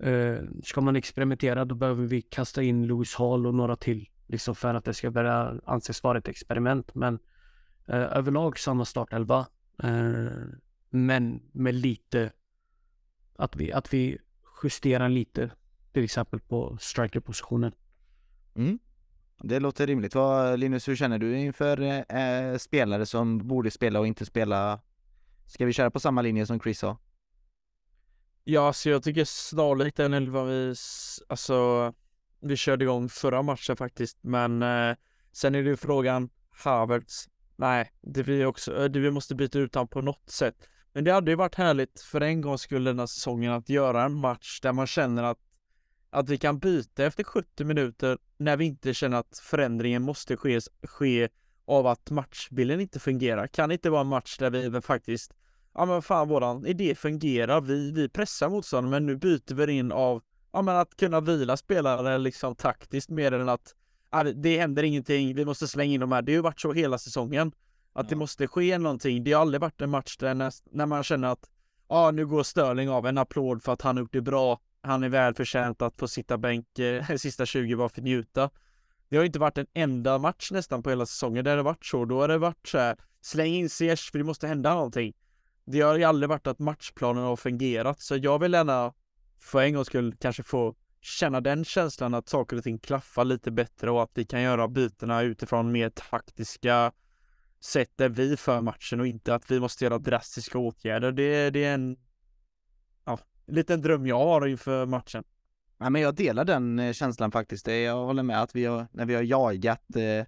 eh, 0.07 0.39
ska 0.65 0.81
man 0.81 0.97
experimentera 0.97 1.65
då 1.65 1.75
behöver 1.75 2.07
vi 2.07 2.23
kasta 2.23 2.63
in 2.63 2.87
Lewis 2.87 3.15
Hall 3.15 3.47
och 3.47 3.55
några 3.55 3.77
till. 3.77 4.09
Liksom 4.27 4.55
för 4.55 4.75
att 4.75 4.85
det 4.85 4.95
ska 4.95 5.11
börja 5.11 5.61
anses 5.65 6.03
vara 6.03 6.19
ett 6.19 6.29
experiment. 6.29 6.95
Men 6.95 7.19
eh, 7.87 8.17
överlag 8.17 8.59
samma 8.59 8.85
startelva. 8.85 9.47
Eh, 9.83 10.27
men 10.91 11.43
med 11.53 11.75
lite 11.75 12.33
att 13.37 13.57
vi, 13.57 13.73
att 13.73 13.95
vi 13.95 14.19
justerar 14.63 15.09
lite. 15.09 15.51
Till 15.93 16.05
exempel 16.05 16.41
på 16.41 16.77
strikerpositionen. 16.81 17.73
Mm. 18.55 18.79
Det 19.43 19.61
låter 19.61 19.87
rimligt. 19.87 20.15
Vad, 20.15 20.59
Linus, 20.59 20.89
hur 20.89 20.97
känner 20.97 21.19
du 21.19 21.39
inför 21.39 21.83
eh, 22.17 22.59
spelare 22.59 23.07
som 23.07 23.39
borde 23.39 23.71
spela 23.71 24.01
och 24.01 24.07
inte 24.07 24.27
spela? 24.27 24.81
Ska 25.47 25.67
vi 25.67 25.73
köra 25.73 25.91
på 25.91 26.01
samma 26.01 26.23
linje 26.23 26.47
som 26.47 26.61
Chris 26.61 26.79
sa? 26.79 26.99
Ja, 28.45 28.73
så 28.73 28.89
jag 28.89 29.03
tycker 29.03 29.25
snarlikt 29.25 29.97
den 29.97 30.15
elva 30.15 30.45
vi, 30.45 30.75
alltså, 31.29 31.93
vi 32.41 32.57
körde 32.57 32.85
igång 32.85 33.09
förra 33.09 33.43
matchen 33.43 33.77
faktiskt, 33.77 34.19
men 34.21 34.63
eh, 34.63 34.97
sen 35.33 35.55
är 35.55 35.63
det 35.63 35.69
ju 35.69 35.77
frågan 35.77 36.29
Havertz. 36.65 37.29
Nej, 37.57 37.93
det 38.01 38.23
vi 38.23 38.45
också, 38.45 38.83
eh, 38.83 38.85
det 38.85 38.99
vi 39.01 39.11
måste 39.11 39.35
byta 39.35 39.59
ut 39.59 39.75
honom 39.75 39.89
på 39.89 40.01
något 40.01 40.31
sätt. 40.31 40.69
Men 40.93 41.05
det 41.05 41.13
hade 41.13 41.31
ju 41.31 41.37
varit 41.37 41.55
härligt 41.55 42.01
för 42.01 42.21
en 42.21 42.41
gångs 42.41 42.61
skull 42.61 42.85
den 42.85 42.99
här 42.99 43.07
säsongen 43.07 43.53
att 43.53 43.69
göra 43.69 44.05
en 44.05 44.15
match 44.15 44.61
där 44.61 44.73
man 44.73 44.87
känner 44.87 45.23
att, 45.23 45.39
att 46.17 46.29
vi 46.29 46.39
kan 46.39 46.59
byta 46.59 47.05
efter 47.05 47.25
70 47.25 47.65
minuter 47.65 48.19
när 48.39 48.57
vi 48.57 48.65
inte 48.65 48.95
känner 48.95 49.17
att 49.17 49.39
förändringen 49.43 50.03
måste 50.03 50.37
ske, 50.37 50.61
ske 50.83 51.29
av 51.67 51.87
att 51.87 52.11
matchbilden 52.11 52.81
inte 52.81 53.01
fungerar. 53.01 53.47
Kan 53.47 53.69
det 53.69 53.73
inte 53.73 53.91
vara 53.91 54.01
en 54.01 54.07
match 54.07 54.37
där 54.39 54.51
vi 54.51 54.81
faktiskt 54.81 55.33
ja 55.75 55.85
men 55.87 56.03
fan 56.03 56.29
våran 56.29 56.67
idé 56.67 56.95
fungerar, 56.95 57.61
vi, 57.61 57.93
vi 57.93 58.09
pressar 58.09 58.49
motståndaren 58.49 58.91
men 58.91 59.07
nu 59.07 59.17
byter 59.17 59.55
vi 59.55 59.73
in 59.73 59.93
av 59.93 60.23
ja 60.53 60.63
men 60.63 60.77
att 60.77 60.97
kunna 60.97 61.21
vila 61.21 61.57
spelare 61.57 62.19
liksom 62.19 62.55
taktiskt 62.57 63.11
mer 63.11 63.33
än 63.33 63.49
att 63.49 63.75
ja, 64.11 64.23
det- 64.25 64.33
det 64.33 64.59
händer 64.59 64.83
ingenting, 64.83 65.35
vi 65.35 65.45
måste 65.45 65.69
slänga 65.69 65.95
in 65.95 66.01
de 66.01 66.13
här. 66.13 66.23
Det 66.23 66.33
har 66.33 66.37
ju 66.37 66.43
varit 66.43 66.61
så 66.61 66.73
hela 66.73 66.99
säsongen. 66.99 67.53
Att 67.93 68.09
det 68.09 68.15
Ja. 68.15 68.19
måste 68.19 68.47
ske 68.47 68.79
någonting. 68.79 69.25
Det 69.25 69.33
har 69.33 69.41
aldrig 69.41 69.61
varit 69.61 69.81
en 69.81 69.91
match 69.91 70.17
där 70.17 70.35
när, 70.35 70.53
när 70.71 70.87
man 70.87 71.03
känner 71.03 71.29
att 71.29 71.51
ja 71.89 72.11
nu 72.11 72.27
går 72.27 72.43
Störling 72.43 72.91
av, 72.91 73.07
en 73.07 73.19
applåd 73.19 73.63
för 73.63 73.73
att 73.73 73.83
han 73.83 73.97
har 73.97 74.03
gjort 74.03 74.13
det 74.13 74.21
bra. 74.21 74.61
Han 74.87 75.03
är 75.03 75.09
välförtjänt 75.09 75.83
att 75.83 75.97
få 75.97 76.09
sitta 76.09 76.39
bänk 76.39 76.79
eh, 76.79 77.05
sista 77.17 77.47
20 77.47 77.77
bara 77.77 77.89
för 77.89 78.01
att 78.01 78.05
njuta. 78.05 78.51
Det 79.09 79.17
har 79.17 79.25
inte 79.25 79.39
varit 79.39 79.59
en 79.59 79.67
enda 79.75 80.19
match 80.19 80.51
nästan 80.53 80.83
på 80.83 80.91
hela 80.91 81.07
säsongen 81.07 81.45
där 81.45 81.57
det 81.57 81.63
varit 81.63 81.85
så. 81.87 82.05
Då 82.05 82.21
har 82.21 82.29
det 82.29 82.39
varit 82.39 82.67
så 82.67 82.79
här, 82.79 82.97
släng 83.21 83.55
in 83.55 83.71
Ziyech 83.71 84.11
för 84.11 84.19
det 84.19 84.25
måste 84.25 84.47
hända 84.47 84.75
någonting. 84.75 85.13
Det 85.65 85.81
har 85.81 85.97
ju 85.97 86.05
aldrig 86.05 86.29
varit 86.29 86.47
att 86.47 86.59
matchplanen 86.59 87.25
har 87.25 87.37
fungerat, 87.37 88.01
så 88.01 88.17
jag 88.17 88.39
vill 88.39 88.53
gärna 88.53 88.93
för 89.41 89.63
en 89.63 89.75
gångs 89.75 89.87
skull 89.87 90.15
kanske 90.21 90.43
få 90.43 90.75
känna 91.01 91.41
den 91.41 91.65
känslan 91.65 92.15
att 92.15 92.29
saker 92.29 92.57
och 92.57 92.63
ting 92.63 92.79
klaffar 92.79 93.25
lite 93.25 93.51
bättre 93.51 93.91
och 93.91 94.03
att 94.03 94.11
vi 94.15 94.25
kan 94.25 94.43
göra 94.43 94.69
bytena 94.69 95.23
utifrån 95.23 95.73
mer 95.73 95.91
taktiska 95.91 96.93
sätt 97.61 97.91
där 97.97 98.09
vi 98.09 98.37
för 98.37 98.61
matchen 98.61 99.01
och 99.01 99.07
inte 99.07 99.35
att 99.35 99.51
vi 99.51 99.61
måste 99.61 99.85
göra 99.85 99.99
drastiska 99.99 100.59
åtgärder. 100.59 101.13
Det, 101.13 101.51
det 101.51 101.65
är 101.65 101.75
en 101.75 101.97
liten 103.47 103.81
dröm 103.83 104.07
jag 104.07 104.19
har 104.19 104.47
inför 104.47 104.87
matchen. 104.87 105.25
Ja, 105.79 105.91
men 105.91 106.03
jag 106.03 106.15
delar 106.15 106.45
den 106.45 106.79
eh, 106.79 106.93
känslan 106.93 107.31
faktiskt. 107.31 107.65
Det- 107.65 107.81
Jag 107.83 107.97
håller 108.07 108.23
med 108.23 108.43
att 108.43 108.55
vi 108.57 108.65
har, 108.65 108.87
när 108.93 109.07
vi 109.07 109.15
har 109.15 109.23
jagat 109.23 109.97
eh, 109.97 110.27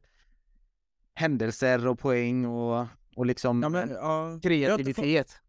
händelser 1.14 1.86
och 1.86 1.98
poäng 1.98 2.46
och, 2.46 2.86
och 3.16 3.26
liksom 3.26 3.62
Ja, 3.62 3.68
men, 3.68 3.90
ja, 3.90 4.38
kreativitet. 4.42 5.40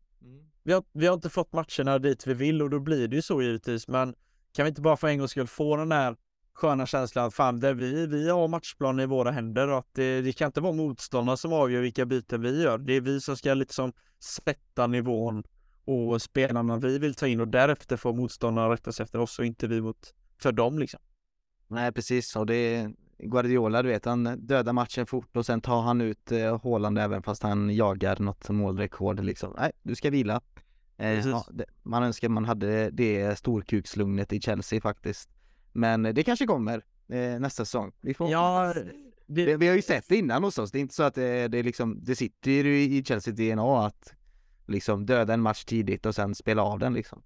vi, 0.64 0.74
har, 0.74 0.84
vi 0.94 1.08
har 1.08 1.14
inte 1.14 1.30
fått 1.30 1.54
matcherna 1.54 2.00
dit 2.00 2.28
vi 2.28 2.34
vill 2.34 2.62
och 2.62 2.70
då 2.70 2.80
blir 2.80 3.08
det 3.08 3.16
ju 3.16 3.22
så 3.22 3.42
givetvis. 3.42 3.88
Men 3.88 4.16
kan 4.54 4.66
vi 4.66 4.70
inte 4.70 4.82
bara 4.82 4.98
för 4.98 5.08
en 5.08 5.18
gångs 5.18 5.32
skull 5.32 5.48
få 5.48 5.76
den 5.76 5.92
här 5.92 6.16
sköna 6.54 6.86
känslan 6.86 7.26
att 7.28 7.34
fan, 7.34 7.60
där 7.60 7.74
vi, 7.74 8.08
vi 8.08 8.30
har 8.30 8.48
matchplanen 8.48 9.00
i 9.00 9.06
våra 9.06 9.32
händer 9.32 9.68
och 9.68 9.78
att 9.78 9.90
det, 9.94 10.22
det 10.22 10.34
kan 10.34 10.46
inte 10.46 10.62
vara 10.62 10.74
motståndarna 10.74 11.38
som 11.38 11.54
avgör 11.54 11.82
vilka 11.82 12.06
byten 12.06 12.42
vi 12.42 12.64
gör. 12.64 12.78
Det 12.78 12.94
är 12.94 13.02
vi 13.02 13.22
som 13.22 13.38
ska 13.38 13.54
liksom 13.54 13.94
sätta 14.20 14.88
nivån 14.88 15.44
och 15.90 16.22
spelarna 16.22 16.78
vi 16.78 17.00
vill 17.00 17.16
ta 17.16 17.28
in 17.28 17.40
och 17.40 17.48
därefter 17.48 17.98
får 17.98 18.14
motståndarna 18.14 18.74
rätta 18.74 18.92
sig 18.92 19.04
efter 19.04 19.20
oss 19.20 19.40
och 19.40 19.46
inte 19.46 19.68
vi 19.68 19.82
mot 19.82 20.14
för 20.42 20.52
dem 20.52 20.80
liksom. 20.80 21.00
Nej 21.68 21.92
precis, 21.92 22.36
och 22.36 22.46
det 22.46 22.56
är 22.56 22.92
Guardiola 23.18 23.82
du 23.82 23.90
vet, 23.90 24.06
han 24.06 24.24
dödar 24.24 24.74
matchen 24.74 25.06
fort 25.06 25.38
och 25.38 25.46
sen 25.46 25.62
tar 25.62 25.82
han 25.82 26.02
ut 26.02 26.32
eh, 26.32 26.98
även 27.00 27.24
fast 27.24 27.44
han 27.44 27.76
jagar 27.76 28.20
något 28.20 28.50
målrekord 28.50 29.20
liksom. 29.20 29.54
Nej, 29.58 29.72
du 29.84 29.96
ska 29.96 30.10
vila. 30.10 30.42
Eh, 30.98 31.28
ja, 31.28 31.46
det, 31.52 31.66
man 31.84 32.04
önskar 32.04 32.30
man 32.30 32.46
hade 32.46 32.90
det 32.90 33.38
storkukslugnet 33.38 34.34
i 34.34 34.42
Chelsea 34.42 34.82
faktiskt. 34.82 35.30
Men 35.72 36.06
eh, 36.06 36.14
det 36.14 36.24
kanske 36.24 36.46
kommer 36.46 36.84
eh, 37.08 37.40
nästa 37.40 37.66
säsong. 37.66 37.92
Vi 38.02 38.14
får 38.14 38.32
Ja, 38.32 38.74
Vi, 39.26 39.46
det, 39.46 39.58
vi 39.58 39.68
har 39.68 39.76
ju 39.76 39.82
sett 39.82 40.10
det 40.10 40.16
innan 40.16 40.44
hos 40.44 40.58
oss, 40.58 40.72
det 40.72 40.80
är 40.80 40.82
inte 40.82 40.96
så 40.96 41.04
att 41.04 41.16
det, 41.16 41.48
det 41.48 41.58
är 41.58 41.64
liksom, 41.64 42.00
det 42.04 42.16
sitter 42.16 42.52
ju 42.52 42.82
i 42.82 43.04
Chelsea 43.04 43.34
DNA 43.34 43.86
att 43.86 44.14
liksom 44.70 45.06
döda 45.06 45.34
en 45.34 45.42
match 45.42 45.64
tidigt 45.64 46.06
och 46.06 46.16
sen 46.16 46.36
spela 46.36 46.62
av 46.64 46.80
den 46.80 46.94
liksom. 46.94 47.22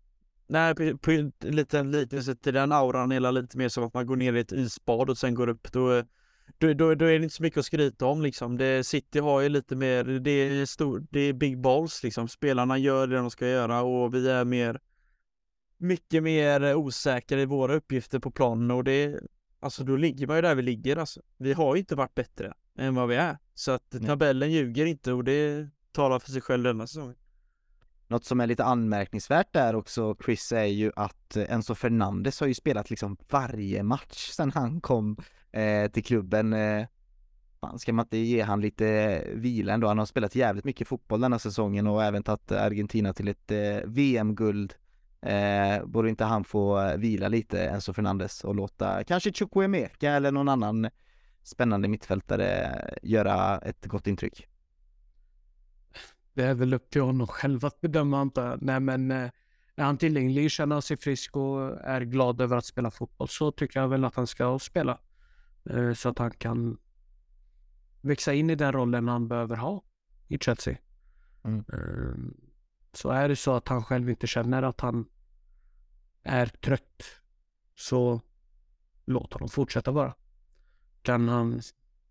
nej, 0.48 0.76
på, 0.76 0.98
på 0.98 1.12
en 1.12 1.32
liten 1.42 1.92
liknelse 1.92 2.36
till 2.36 2.54
den 2.54 2.72
auran 2.72 3.12
är 3.12 3.32
lite 3.32 3.58
mer 3.58 3.70
som 3.70 3.84
att 3.84 3.94
man 3.94 4.08
går 4.08 4.16
ner 4.16 4.34
i 4.34 4.40
ett 4.40 4.52
isbad 4.52 5.10
och 5.10 5.18
sen 5.18 5.34
går 5.34 5.48
upp. 5.48 5.72
Då, 5.72 6.04
då, 6.58 6.74
då, 6.74 6.96
då 6.96 7.06
är 7.06 7.20
det 7.20 7.24
inte 7.24 7.36
så 7.36 7.44
mycket 7.44 7.60
att 7.60 7.66
skryta 7.66 8.06
om 8.06 8.22
liksom. 8.22 8.58
Det, 8.58 8.84
City 8.84 9.20
har 9.20 9.42
ju 9.42 9.50
lite 9.50 9.76
mer, 9.76 10.04
det 10.04 10.32
är, 10.32 10.66
stor, 10.66 11.06
det 11.12 11.20
är 11.20 11.34
big 11.34 11.62
balls 11.62 12.04
liksom. 12.04 12.28
Spelarna 12.28 12.78
gör 12.78 13.08
det 13.08 13.16
de 13.16 13.32
ska 13.32 13.48
göra 13.48 13.82
och 13.82 14.14
vi 14.14 14.30
är 14.30 14.46
mer 14.46 14.80
mycket 15.78 16.24
mer 16.24 16.76
osäkra 16.76 17.42
i 17.42 17.46
våra 17.46 17.76
uppgifter 17.76 18.20
på 18.20 18.32
planen 18.32 18.72
och 18.72 18.84
det 18.84 19.20
Alltså 19.64 19.84
då 19.84 19.96
ligger 19.96 20.28
man 20.28 20.36
ju 20.36 20.42
där 20.42 20.56
vi 20.56 20.62
ligger 20.62 20.98
alltså. 20.98 21.22
Vi 21.38 21.54
har 21.54 21.76
ju 21.76 21.80
inte 21.80 21.96
varit 21.96 22.16
bättre 22.16 22.54
än 22.78 22.96
vad 22.96 23.08
vi 23.08 23.16
är. 23.16 23.38
Så 23.54 23.72
att 23.72 23.84
Nej. 23.92 24.06
tabellen 24.06 24.52
ljuger 24.52 24.86
inte 24.86 25.14
och 25.14 25.24
det 25.24 25.70
talar 25.92 26.20
för 26.20 26.32
sig 26.32 26.42
själv 26.42 26.64
denna 26.64 26.88
säsongen. 26.88 27.16
Något 28.14 28.26
som 28.26 28.40
är 28.40 28.48
lite 28.48 28.64
anmärkningsvärt 28.64 29.54
där 29.54 29.76
också 29.76 30.16
Chris 30.26 30.52
är 30.52 30.64
ju 30.64 30.92
att 30.96 31.36
eh, 31.36 31.54
Enzo 31.54 31.76
Fernandes 31.76 32.40
har 32.40 32.48
ju 32.48 32.54
spelat 32.54 32.90
liksom 32.90 33.18
varje 33.30 33.84
match 33.84 34.30
sedan 34.30 34.52
han 34.52 34.82
kom 34.82 35.18
eh, 35.52 35.92
till 35.92 36.04
klubben. 36.04 36.54
Eh, 36.54 36.86
fan, 37.62 37.80
ska 37.80 37.94
man 37.94 38.06
inte 38.06 38.18
ge 38.18 38.42
han 38.42 38.62
lite 38.62 38.88
eh, 38.88 39.36
vila 39.36 39.74
ändå? 39.74 39.88
Han 39.88 39.98
har 39.98 40.06
spelat 40.06 40.36
jävligt 40.36 40.66
mycket 40.66 40.88
fotboll 40.88 41.22
denna 41.22 41.40
säsongen 41.40 41.88
och 41.88 42.04
även 42.04 42.24
tagit 42.24 42.52
Argentina 42.52 43.14
till 43.14 43.28
ett 43.28 43.52
eh, 43.52 43.80
VM-guld. 43.86 44.74
Eh, 45.22 45.86
borde 45.86 46.10
inte 46.10 46.24
han 46.24 46.44
få 46.44 46.82
eh, 46.82 46.98
vila 46.98 47.28
lite, 47.28 47.66
Enzo 47.66 47.94
Fernandes, 47.94 48.44
och 48.44 48.56
låta 48.56 49.04
kanske 49.04 49.34
Chukwuemeka 49.34 50.12
eller 50.12 50.32
någon 50.32 50.50
annan 50.50 50.90
spännande 51.44 51.88
mittfältare 51.88 52.80
göra 53.04 53.58
ett 53.58 53.86
gott 53.86 54.08
intryck? 54.08 54.48
Det 56.34 56.44
är 56.44 56.54
väl 56.54 56.74
upp 56.74 56.90
till 56.90 57.02
honom 57.02 57.28
själv 57.28 57.66
att 57.66 57.82
bedöma 57.82 58.20
antar 58.20 58.50
jag. 58.50 58.62
Nej 58.62 58.80
men 58.80 59.12
eh, 59.12 59.30
är 59.76 59.84
han 59.84 59.98
tillgänglig, 59.98 60.52
känner 60.52 60.82
sig 60.82 60.98
frisk 60.98 61.36
och 61.36 61.82
är 61.82 62.02
glad 62.02 62.42
över 62.42 62.58
att 62.58 62.66
spela 62.66 62.92
fotboll 62.92 63.28
så 63.28 63.52
tycker 63.52 63.80
jag 63.80 63.88
väl 63.88 64.06
att 64.06 64.16
han 64.16 64.28
ska 64.28 64.60
spela. 64.60 65.00
Eh, 65.70 65.94
så 65.94 66.10
att 66.10 66.18
han 66.18 66.32
kan 66.32 66.78
växa 68.02 68.34
in 68.34 68.50
i 68.50 68.56
den 68.56 68.72
rollen 68.72 69.08
han 69.08 69.28
behöver 69.28 69.56
ha 69.56 69.84
i 70.28 70.38
Chelsea. 70.38 70.78
Mm. 71.44 71.66
Eh, 71.74 72.44
så 72.94 73.10
är 73.10 73.30
det 73.30 73.36
så 73.36 73.54
att 73.54 73.68
han 73.68 73.84
själv 73.84 74.10
inte 74.10 74.28
känner 74.28 74.64
att 74.64 74.82
han 74.82 75.06
är 76.24 76.46
trött 76.46 77.04
så 77.76 78.22
låt 79.06 79.34
honom 79.34 79.50
fortsätta 79.50 79.92
bara. 79.92 80.14
Kan 81.02 81.30
han 81.30 81.62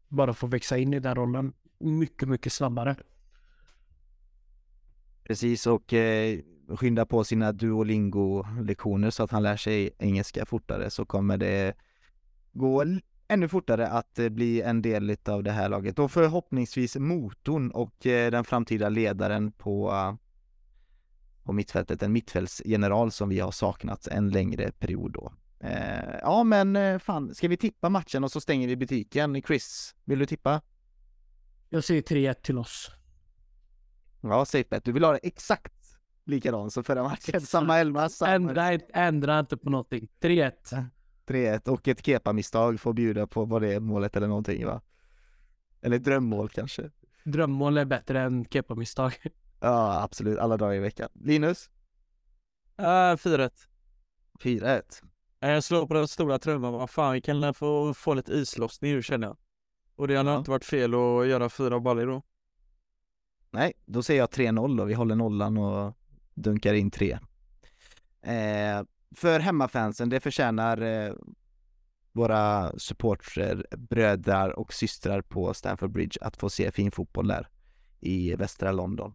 bara 0.08 0.34
få 0.34 0.46
växa 0.46 0.78
in 0.78 0.94
i 0.94 1.00
den 1.00 1.14
rollen 1.14 1.52
mycket, 1.78 2.28
mycket 2.28 2.52
snabbare. 2.52 2.96
Precis, 5.24 5.66
och 5.66 5.92
eh, 5.92 6.38
skynda 6.68 7.06
på 7.06 7.24
sina 7.24 7.52
Duolingo-lektioner 7.52 9.10
så 9.10 9.22
att 9.22 9.30
han 9.30 9.42
lär 9.42 9.56
sig 9.56 9.90
engelska 9.98 10.46
fortare 10.46 10.90
så 10.90 11.04
kommer 11.04 11.36
det 11.36 11.74
gå 12.52 12.84
ännu 13.28 13.48
fortare 13.48 13.88
att 13.88 14.18
eh, 14.18 14.28
bli 14.28 14.62
en 14.62 14.82
del 14.82 15.16
av 15.24 15.42
det 15.42 15.50
här 15.50 15.68
laget 15.68 15.98
och 15.98 16.10
förhoppningsvis 16.12 16.96
motorn 16.96 17.70
och 17.70 18.06
eh, 18.06 18.30
den 18.30 18.44
framtida 18.44 18.88
ledaren 18.88 19.52
på, 19.52 19.90
uh, 19.90 20.14
på 21.44 21.52
mittfältet, 21.52 22.02
en 22.02 22.12
mittfältsgeneral 22.12 23.12
som 23.12 23.28
vi 23.28 23.40
har 23.40 23.50
saknat 23.50 24.06
en 24.06 24.30
längre 24.30 24.72
period 24.72 25.12
då. 25.12 25.32
Eh, 25.60 26.18
ja 26.22 26.44
men 26.44 26.76
eh, 26.76 26.98
fan, 26.98 27.34
ska 27.34 27.48
vi 27.48 27.56
tippa 27.56 27.88
matchen 27.88 28.24
och 28.24 28.32
så 28.32 28.40
stänger 28.40 28.68
vi 28.68 28.76
butiken? 28.76 29.42
Chris, 29.42 29.94
vill 30.04 30.18
du 30.18 30.26
tippa? 30.26 30.60
Jag 31.68 31.84
säger 31.84 32.02
3-1 32.02 32.34
till 32.34 32.58
oss. 32.58 32.90
Ja, 34.22 34.44
safe 34.44 34.64
bet. 34.70 34.84
Du 34.84 34.92
vill 34.92 35.04
ha 35.04 35.12
det 35.12 35.18
exakt 35.22 35.72
likadant 36.24 36.72
som 36.72 36.84
förra 36.84 37.02
matchen. 37.02 37.40
Samma 37.40 37.78
elva, 37.78 38.08
samma... 38.08 38.30
Ändra, 38.32 38.72
ändra 38.94 39.38
inte 39.40 39.56
på 39.56 39.70
någonting. 39.70 40.08
3-1. 40.20 40.52
3-1 41.26 41.68
och 41.68 41.88
ett 41.88 42.06
kepa-misstag 42.06 42.80
får 42.80 42.92
bjuda 42.92 43.26
på 43.26 43.44
vad 43.44 43.62
det 43.62 43.74
är, 43.74 43.80
målet 43.80 44.16
eller 44.16 44.26
någonting 44.28 44.66
va? 44.66 44.80
Eller 45.82 45.96
ett 45.96 46.04
drömmål 46.04 46.48
kanske? 46.48 46.90
Drömmål 47.24 47.78
är 47.78 47.84
bättre 47.84 48.20
än 48.20 48.44
kepa-misstag. 48.44 49.12
Ja, 49.60 50.02
absolut. 50.02 50.38
Alla 50.38 50.56
dagar 50.56 50.74
i 50.74 50.78
veckan. 50.78 51.08
Linus? 51.14 51.70
Uh, 52.80 52.84
4-1. 52.84 53.50
4-1. 54.40 54.82
Jag 55.40 55.64
slår 55.64 55.86
på 55.86 55.94
den 55.94 56.08
stora 56.08 56.38
trumman. 56.38 56.72
Vad 56.72 56.90
fan, 56.90 57.12
vi 57.12 57.20
kan 57.20 57.54
få, 57.54 57.94
få 57.94 58.14
lite 58.14 58.32
islossning 58.32 58.92
nu 58.94 59.02
känner 59.02 59.26
jag. 59.26 59.36
Och 59.96 60.08
det 60.08 60.16
hade 60.16 60.30
Ja. 60.30 60.38
inte 60.38 60.50
varit 60.50 60.64
fel 60.64 60.94
att 60.94 61.26
göra 61.26 61.48
fyra 61.48 61.80
baller 61.80 62.06
då. 62.06 62.22
Nej, 63.52 63.72
då 63.86 64.02
säger 64.02 64.20
jag 64.20 64.30
3-0 64.30 64.76
då. 64.76 64.84
Vi 64.84 64.94
håller 64.94 65.14
nollan 65.14 65.56
och 65.56 65.96
dunkar 66.34 66.74
in 66.74 66.90
tre. 66.90 67.18
Eh, 68.22 68.82
för 69.16 69.40
hemmafansen, 69.40 70.08
det 70.08 70.20
förtjänar 70.20 70.80
eh, 70.80 71.12
våra 72.12 72.72
supportrar, 72.78 73.66
bröder 73.76 74.58
och 74.58 74.72
systrar 74.72 75.22
på 75.22 75.54
Stamford 75.54 75.90
Bridge 75.90 76.18
att 76.20 76.36
få 76.36 76.50
se 76.50 76.70
fin 76.72 76.90
fotboll 76.90 77.28
där 77.28 77.48
i 78.00 78.34
västra 78.34 78.72
London. 78.72 79.14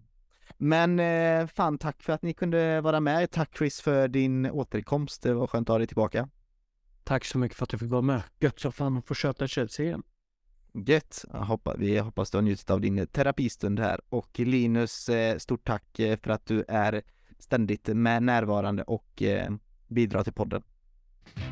Men 0.57 0.99
eh, 0.99 1.47
fan, 1.47 1.77
tack 1.77 2.03
för 2.03 2.13
att 2.13 2.21
ni 2.21 2.33
kunde 2.33 2.81
vara 2.81 2.99
med. 2.99 3.31
Tack 3.31 3.57
Chris 3.57 3.81
för 3.81 4.07
din 4.07 4.45
återkomst. 4.45 5.23
Det 5.23 5.33
var 5.33 5.47
skönt 5.47 5.69
att 5.69 5.73
ha 5.73 5.77
dig 5.77 5.87
tillbaka. 5.87 6.29
Tack 7.03 7.25
så 7.25 7.37
mycket 7.37 7.57
för 7.57 7.63
att 7.63 7.69
du 7.69 7.77
fick 7.77 7.89
vara 7.89 8.01
med. 8.01 8.21
Gött 8.39 8.59
som 8.59 8.71
fan 8.71 8.97
att 8.97 9.07
få 9.07 9.13
köta 9.13 9.47
Chelsea 9.47 9.85
igen. 9.85 10.03
Gött! 10.85 11.25
Vi 11.77 11.97
hoppas 11.97 12.31
du 12.31 12.37
har 12.37 12.41
njutit 12.41 12.69
av 12.69 12.81
din 12.81 12.99
eh, 12.99 13.05
terapistund 13.05 13.79
här 13.79 13.99
och 14.09 14.39
Linus, 14.39 15.09
eh, 15.09 15.37
stort 15.37 15.65
tack 15.67 15.99
eh, 15.99 16.17
för 16.23 16.31
att 16.31 16.45
du 16.45 16.65
är 16.67 17.01
ständigt 17.39 17.87
med 17.87 18.23
närvarande 18.23 18.83
och 18.83 19.23
bidrar 19.87 20.23
till 20.23 20.33
podden. 20.33 20.61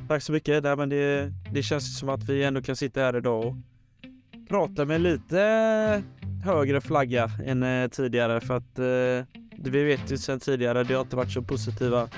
Tack 0.08 0.24
så 0.24 0.32
mycket. 0.32 0.64
Nej, 0.64 0.76
men 0.76 0.90
det, 0.90 1.32
det 1.54 1.64
känns 1.64 2.00
som 2.00 2.10
att 2.10 2.30
vi 2.30 2.44
ändå 2.44 2.62
kan 2.62 2.76
sitta 2.76 3.02
här 3.02 3.18
idag 3.18 3.46
och 3.46 3.56
prata 4.50 4.86
med 4.86 5.02
lite 5.02 6.04
högre 6.44 6.82
flagga 6.82 7.32
än 7.46 7.90
tidigare 7.90 8.42
för 8.42 8.58
att 8.58 8.80
vi 9.70 9.84
vet 9.84 10.12
ju 10.12 10.18
sedan 10.18 10.40
tidigare, 10.40 10.84
det 10.84 10.94
har 10.94 11.02
inte 11.02 11.16
varit 11.16 11.32
så 11.32 11.42
positiva 11.42 12.10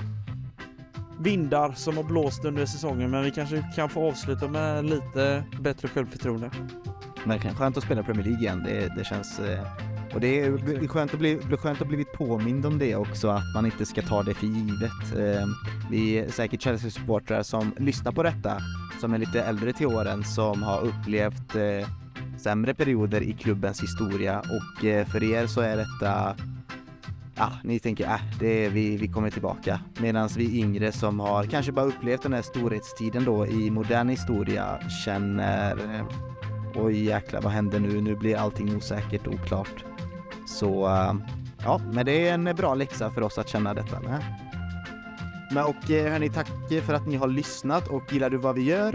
vindar 1.19 1.71
som 1.71 1.97
har 1.97 2.03
blåst 2.03 2.45
under 2.45 2.65
säsongen 2.65 3.11
men 3.11 3.23
vi 3.23 3.31
kanske 3.31 3.63
kan 3.75 3.89
få 3.89 4.07
avsluta 4.07 4.47
med 4.47 4.85
lite 4.85 5.43
bättre 5.61 5.87
självförtroende. 5.87 6.51
Verkligen 7.25 7.55
skönt 7.55 7.77
att 7.77 7.83
spela 7.83 8.03
Premier 8.03 8.23
League 8.23 8.41
igen. 8.41 8.63
Det, 8.63 8.93
det 8.97 9.03
känns... 9.03 9.39
Eh, 9.39 9.67
och 10.13 10.21
det 10.21 10.39
är 10.39 10.87
skönt 10.87 11.13
att 11.13 11.19
bli, 11.19 11.39
skönt 11.39 11.81
att 11.81 11.87
blivit 11.87 12.13
påmind 12.13 12.65
om 12.65 12.79
det 12.79 12.95
också, 12.95 13.27
att 13.27 13.53
man 13.55 13.65
inte 13.65 13.85
ska 13.85 14.01
ta 14.01 14.23
det 14.23 14.33
för 14.33 14.47
givet. 14.47 15.17
Eh, 15.17 15.47
vi 15.91 16.17
är 16.17 16.29
säkert 16.29 16.61
Chelsea-supportrar 16.61 17.43
som 17.43 17.71
lyssnar 17.77 18.11
på 18.11 18.23
detta, 18.23 18.57
som 19.01 19.13
är 19.13 19.17
lite 19.17 19.41
äldre 19.41 19.73
till 19.73 19.87
åren, 19.87 20.23
som 20.23 20.63
har 20.63 20.81
upplevt 20.81 21.55
eh, 21.55 21.87
sämre 22.37 22.73
perioder 22.73 23.21
i 23.21 23.33
klubbens 23.33 23.83
historia 23.83 24.39
och 24.39 25.07
för 25.11 25.23
er 25.23 25.47
så 25.47 25.61
är 25.61 25.77
detta 25.77 26.35
Ja, 27.37 27.51
ni 27.63 27.79
tänker 27.79 28.03
äh, 28.03 28.19
det 28.39 28.65
är 28.65 28.69
vi, 28.69 28.97
vi 28.97 29.07
kommer 29.07 29.29
tillbaka. 29.29 29.79
Medan 29.99 30.29
vi 30.37 30.59
yngre 30.59 30.91
som 30.91 31.19
har 31.19 31.43
kanske 31.43 31.71
bara 31.71 31.85
upplevt 31.85 32.21
den 32.21 32.33
här 32.33 32.41
storhetstiden 32.41 33.25
då 33.25 33.47
i 33.47 33.71
modern 33.71 34.09
historia 34.09 34.79
känner 35.05 35.77
eh, 35.77 36.05
oj 36.75 37.03
jäklar 37.03 37.41
vad 37.41 37.51
händer 37.51 37.79
nu? 37.79 38.01
Nu 38.01 38.15
blir 38.15 38.37
allting 38.37 38.75
osäkert 38.75 39.27
och 39.27 39.33
oklart. 39.33 39.85
Så 40.47 40.87
eh, 40.87 41.13
ja, 41.63 41.81
men 41.93 42.05
det 42.05 42.27
är 42.27 42.33
en 42.33 42.43
bra 42.43 42.75
läxa 42.75 43.11
för 43.11 43.21
oss 43.21 43.37
att 43.37 43.49
känna 43.49 43.73
detta 43.73 43.99
med. 43.99 44.46
Men 45.51 45.63
och 45.63 45.91
eh, 45.91 46.11
hörni, 46.11 46.29
tack 46.29 46.47
för 46.85 46.93
att 46.93 47.07
ni 47.07 47.15
har 47.15 47.27
lyssnat 47.27 47.87
och 47.87 48.13
gillar 48.13 48.29
du 48.29 48.37
vad 48.37 48.55
vi 48.55 48.63
gör 48.63 48.93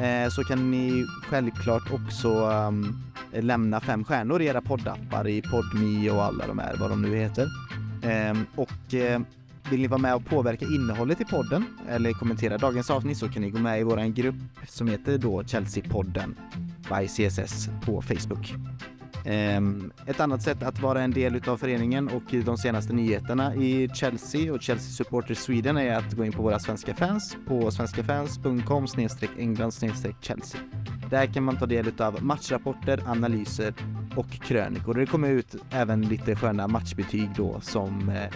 eh, 0.00 0.28
så 0.30 0.44
kan 0.44 0.70
ni 0.70 1.06
självklart 1.28 1.92
också 1.92 2.28
um, 2.28 3.04
lämna 3.32 3.80
fem 3.80 4.04
stjärnor 4.04 4.42
i 4.42 4.46
era 4.46 4.60
poddappar 4.60 5.28
i 5.28 5.42
Podme 5.42 6.10
och 6.10 6.24
alla 6.24 6.46
de 6.46 6.58
här, 6.58 6.76
vad 6.76 6.90
de 6.90 7.02
nu 7.02 7.16
heter. 7.16 7.48
Ehm, 8.02 8.46
och 8.56 8.94
eh, 8.94 9.20
vill 9.70 9.80
ni 9.80 9.86
vara 9.86 10.00
med 10.00 10.14
och 10.14 10.26
påverka 10.26 10.64
innehållet 10.64 11.20
i 11.20 11.24
podden 11.24 11.64
eller 11.88 12.12
kommentera 12.12 12.58
dagens 12.58 12.90
avsnitt 12.90 13.18
så 13.18 13.28
kan 13.28 13.42
ni 13.42 13.50
gå 13.50 13.58
med 13.58 13.80
i 13.80 13.82
vår 13.82 14.14
grupp 14.14 14.34
som 14.68 14.88
heter 14.88 15.18
då 15.18 15.42
Chelsea-podden 15.42 16.34
by 16.88 17.08
CSS 17.08 17.68
på 17.84 18.02
Facebook. 18.02 18.54
Ehm, 19.24 19.92
ett 20.06 20.20
annat 20.20 20.42
sätt 20.42 20.62
att 20.62 20.80
vara 20.80 21.02
en 21.02 21.10
del 21.10 21.48
av 21.48 21.56
föreningen 21.56 22.08
och 22.08 22.22
de 22.44 22.58
senaste 22.58 22.92
nyheterna 22.92 23.54
i 23.54 23.88
Chelsea 23.94 24.52
och 24.52 24.62
Chelsea 24.62 24.90
Supporters 24.90 25.38
Sweden 25.38 25.76
är 25.76 25.96
att 25.96 26.12
gå 26.12 26.24
in 26.24 26.32
på 26.32 26.42
våra 26.42 26.58
svenska 26.58 26.94
fans 26.94 27.36
på 27.46 27.70
svenskafans.com 27.70 28.86
england 29.38 29.72
Chelsea. 30.20 30.60
Där 31.10 31.26
kan 31.26 31.42
man 31.42 31.56
ta 31.56 31.66
del 31.66 31.92
av 31.98 32.22
matchrapporter, 32.24 33.00
analyser 33.06 33.74
och 34.16 34.30
krönikor. 34.30 34.94
Det 34.94 35.06
kommer 35.06 35.28
ut 35.28 35.56
även 35.70 36.02
lite 36.02 36.36
sköna 36.36 36.68
matchbetyg 36.68 37.28
då 37.36 37.60
som 37.60 38.08
eh, 38.08 38.30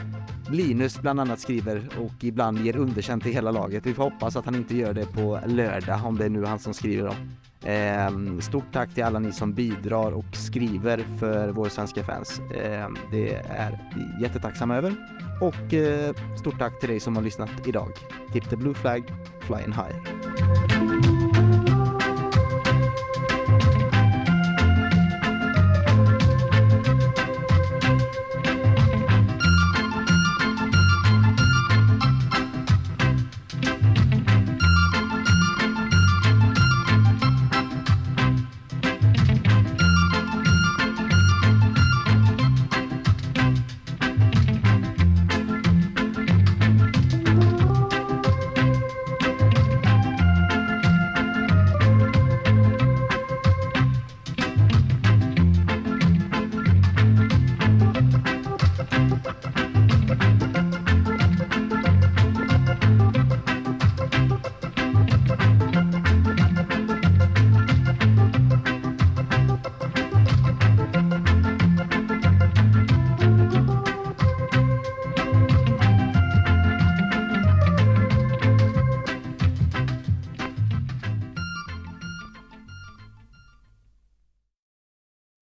Linus 0.51 1.01
bland 1.01 1.21
annat 1.21 1.41
skriver 1.41 1.89
och 1.99 2.25
ibland 2.25 2.59
ger 2.59 2.77
underkänt 2.77 3.23
till 3.23 3.33
hela 3.33 3.51
laget. 3.51 3.87
Vi 3.87 3.95
får 3.95 4.03
hoppas 4.03 4.37
att 4.37 4.45
han 4.45 4.55
inte 4.55 4.77
gör 4.77 4.95
det 4.95 5.07
på 5.07 5.41
lördag 5.47 6.01
om 6.05 6.19
det 6.19 6.25
är 6.25 6.31
nu 6.31 6.45
han 6.45 6.59
som 6.59 6.75
skriver 6.75 7.07
dem. 7.07 7.17
Eh, 7.65 8.39
stort 8.41 8.73
tack 8.73 8.95
till 8.95 9.05
alla 9.05 9.19
ni 9.19 9.33
som 9.33 9.53
bidrar 9.53 10.13
och 10.13 10.25
skriver 10.33 11.05
för 11.19 11.49
våra 11.49 11.71
svenska 11.71 12.05
fans. 12.05 12.41
Eh, 12.41 12.89
det 13.11 13.35
är 13.35 13.79
vi 13.97 14.23
jättetacksamma 14.23 14.77
över. 14.77 14.95
Och 15.41 15.75
eh, 15.75 16.15
stort 16.39 16.59
tack 16.59 16.81
till 16.81 16.89
dig 16.89 17.01
som 17.01 17.17
har 17.17 17.23
lyssnat 17.23 17.51
idag. 17.67 17.91
Keep 18.33 18.43
the 18.51 18.57
blue 18.57 18.75
flag 18.75 19.03
flying 19.41 19.73
high. 19.73 21.04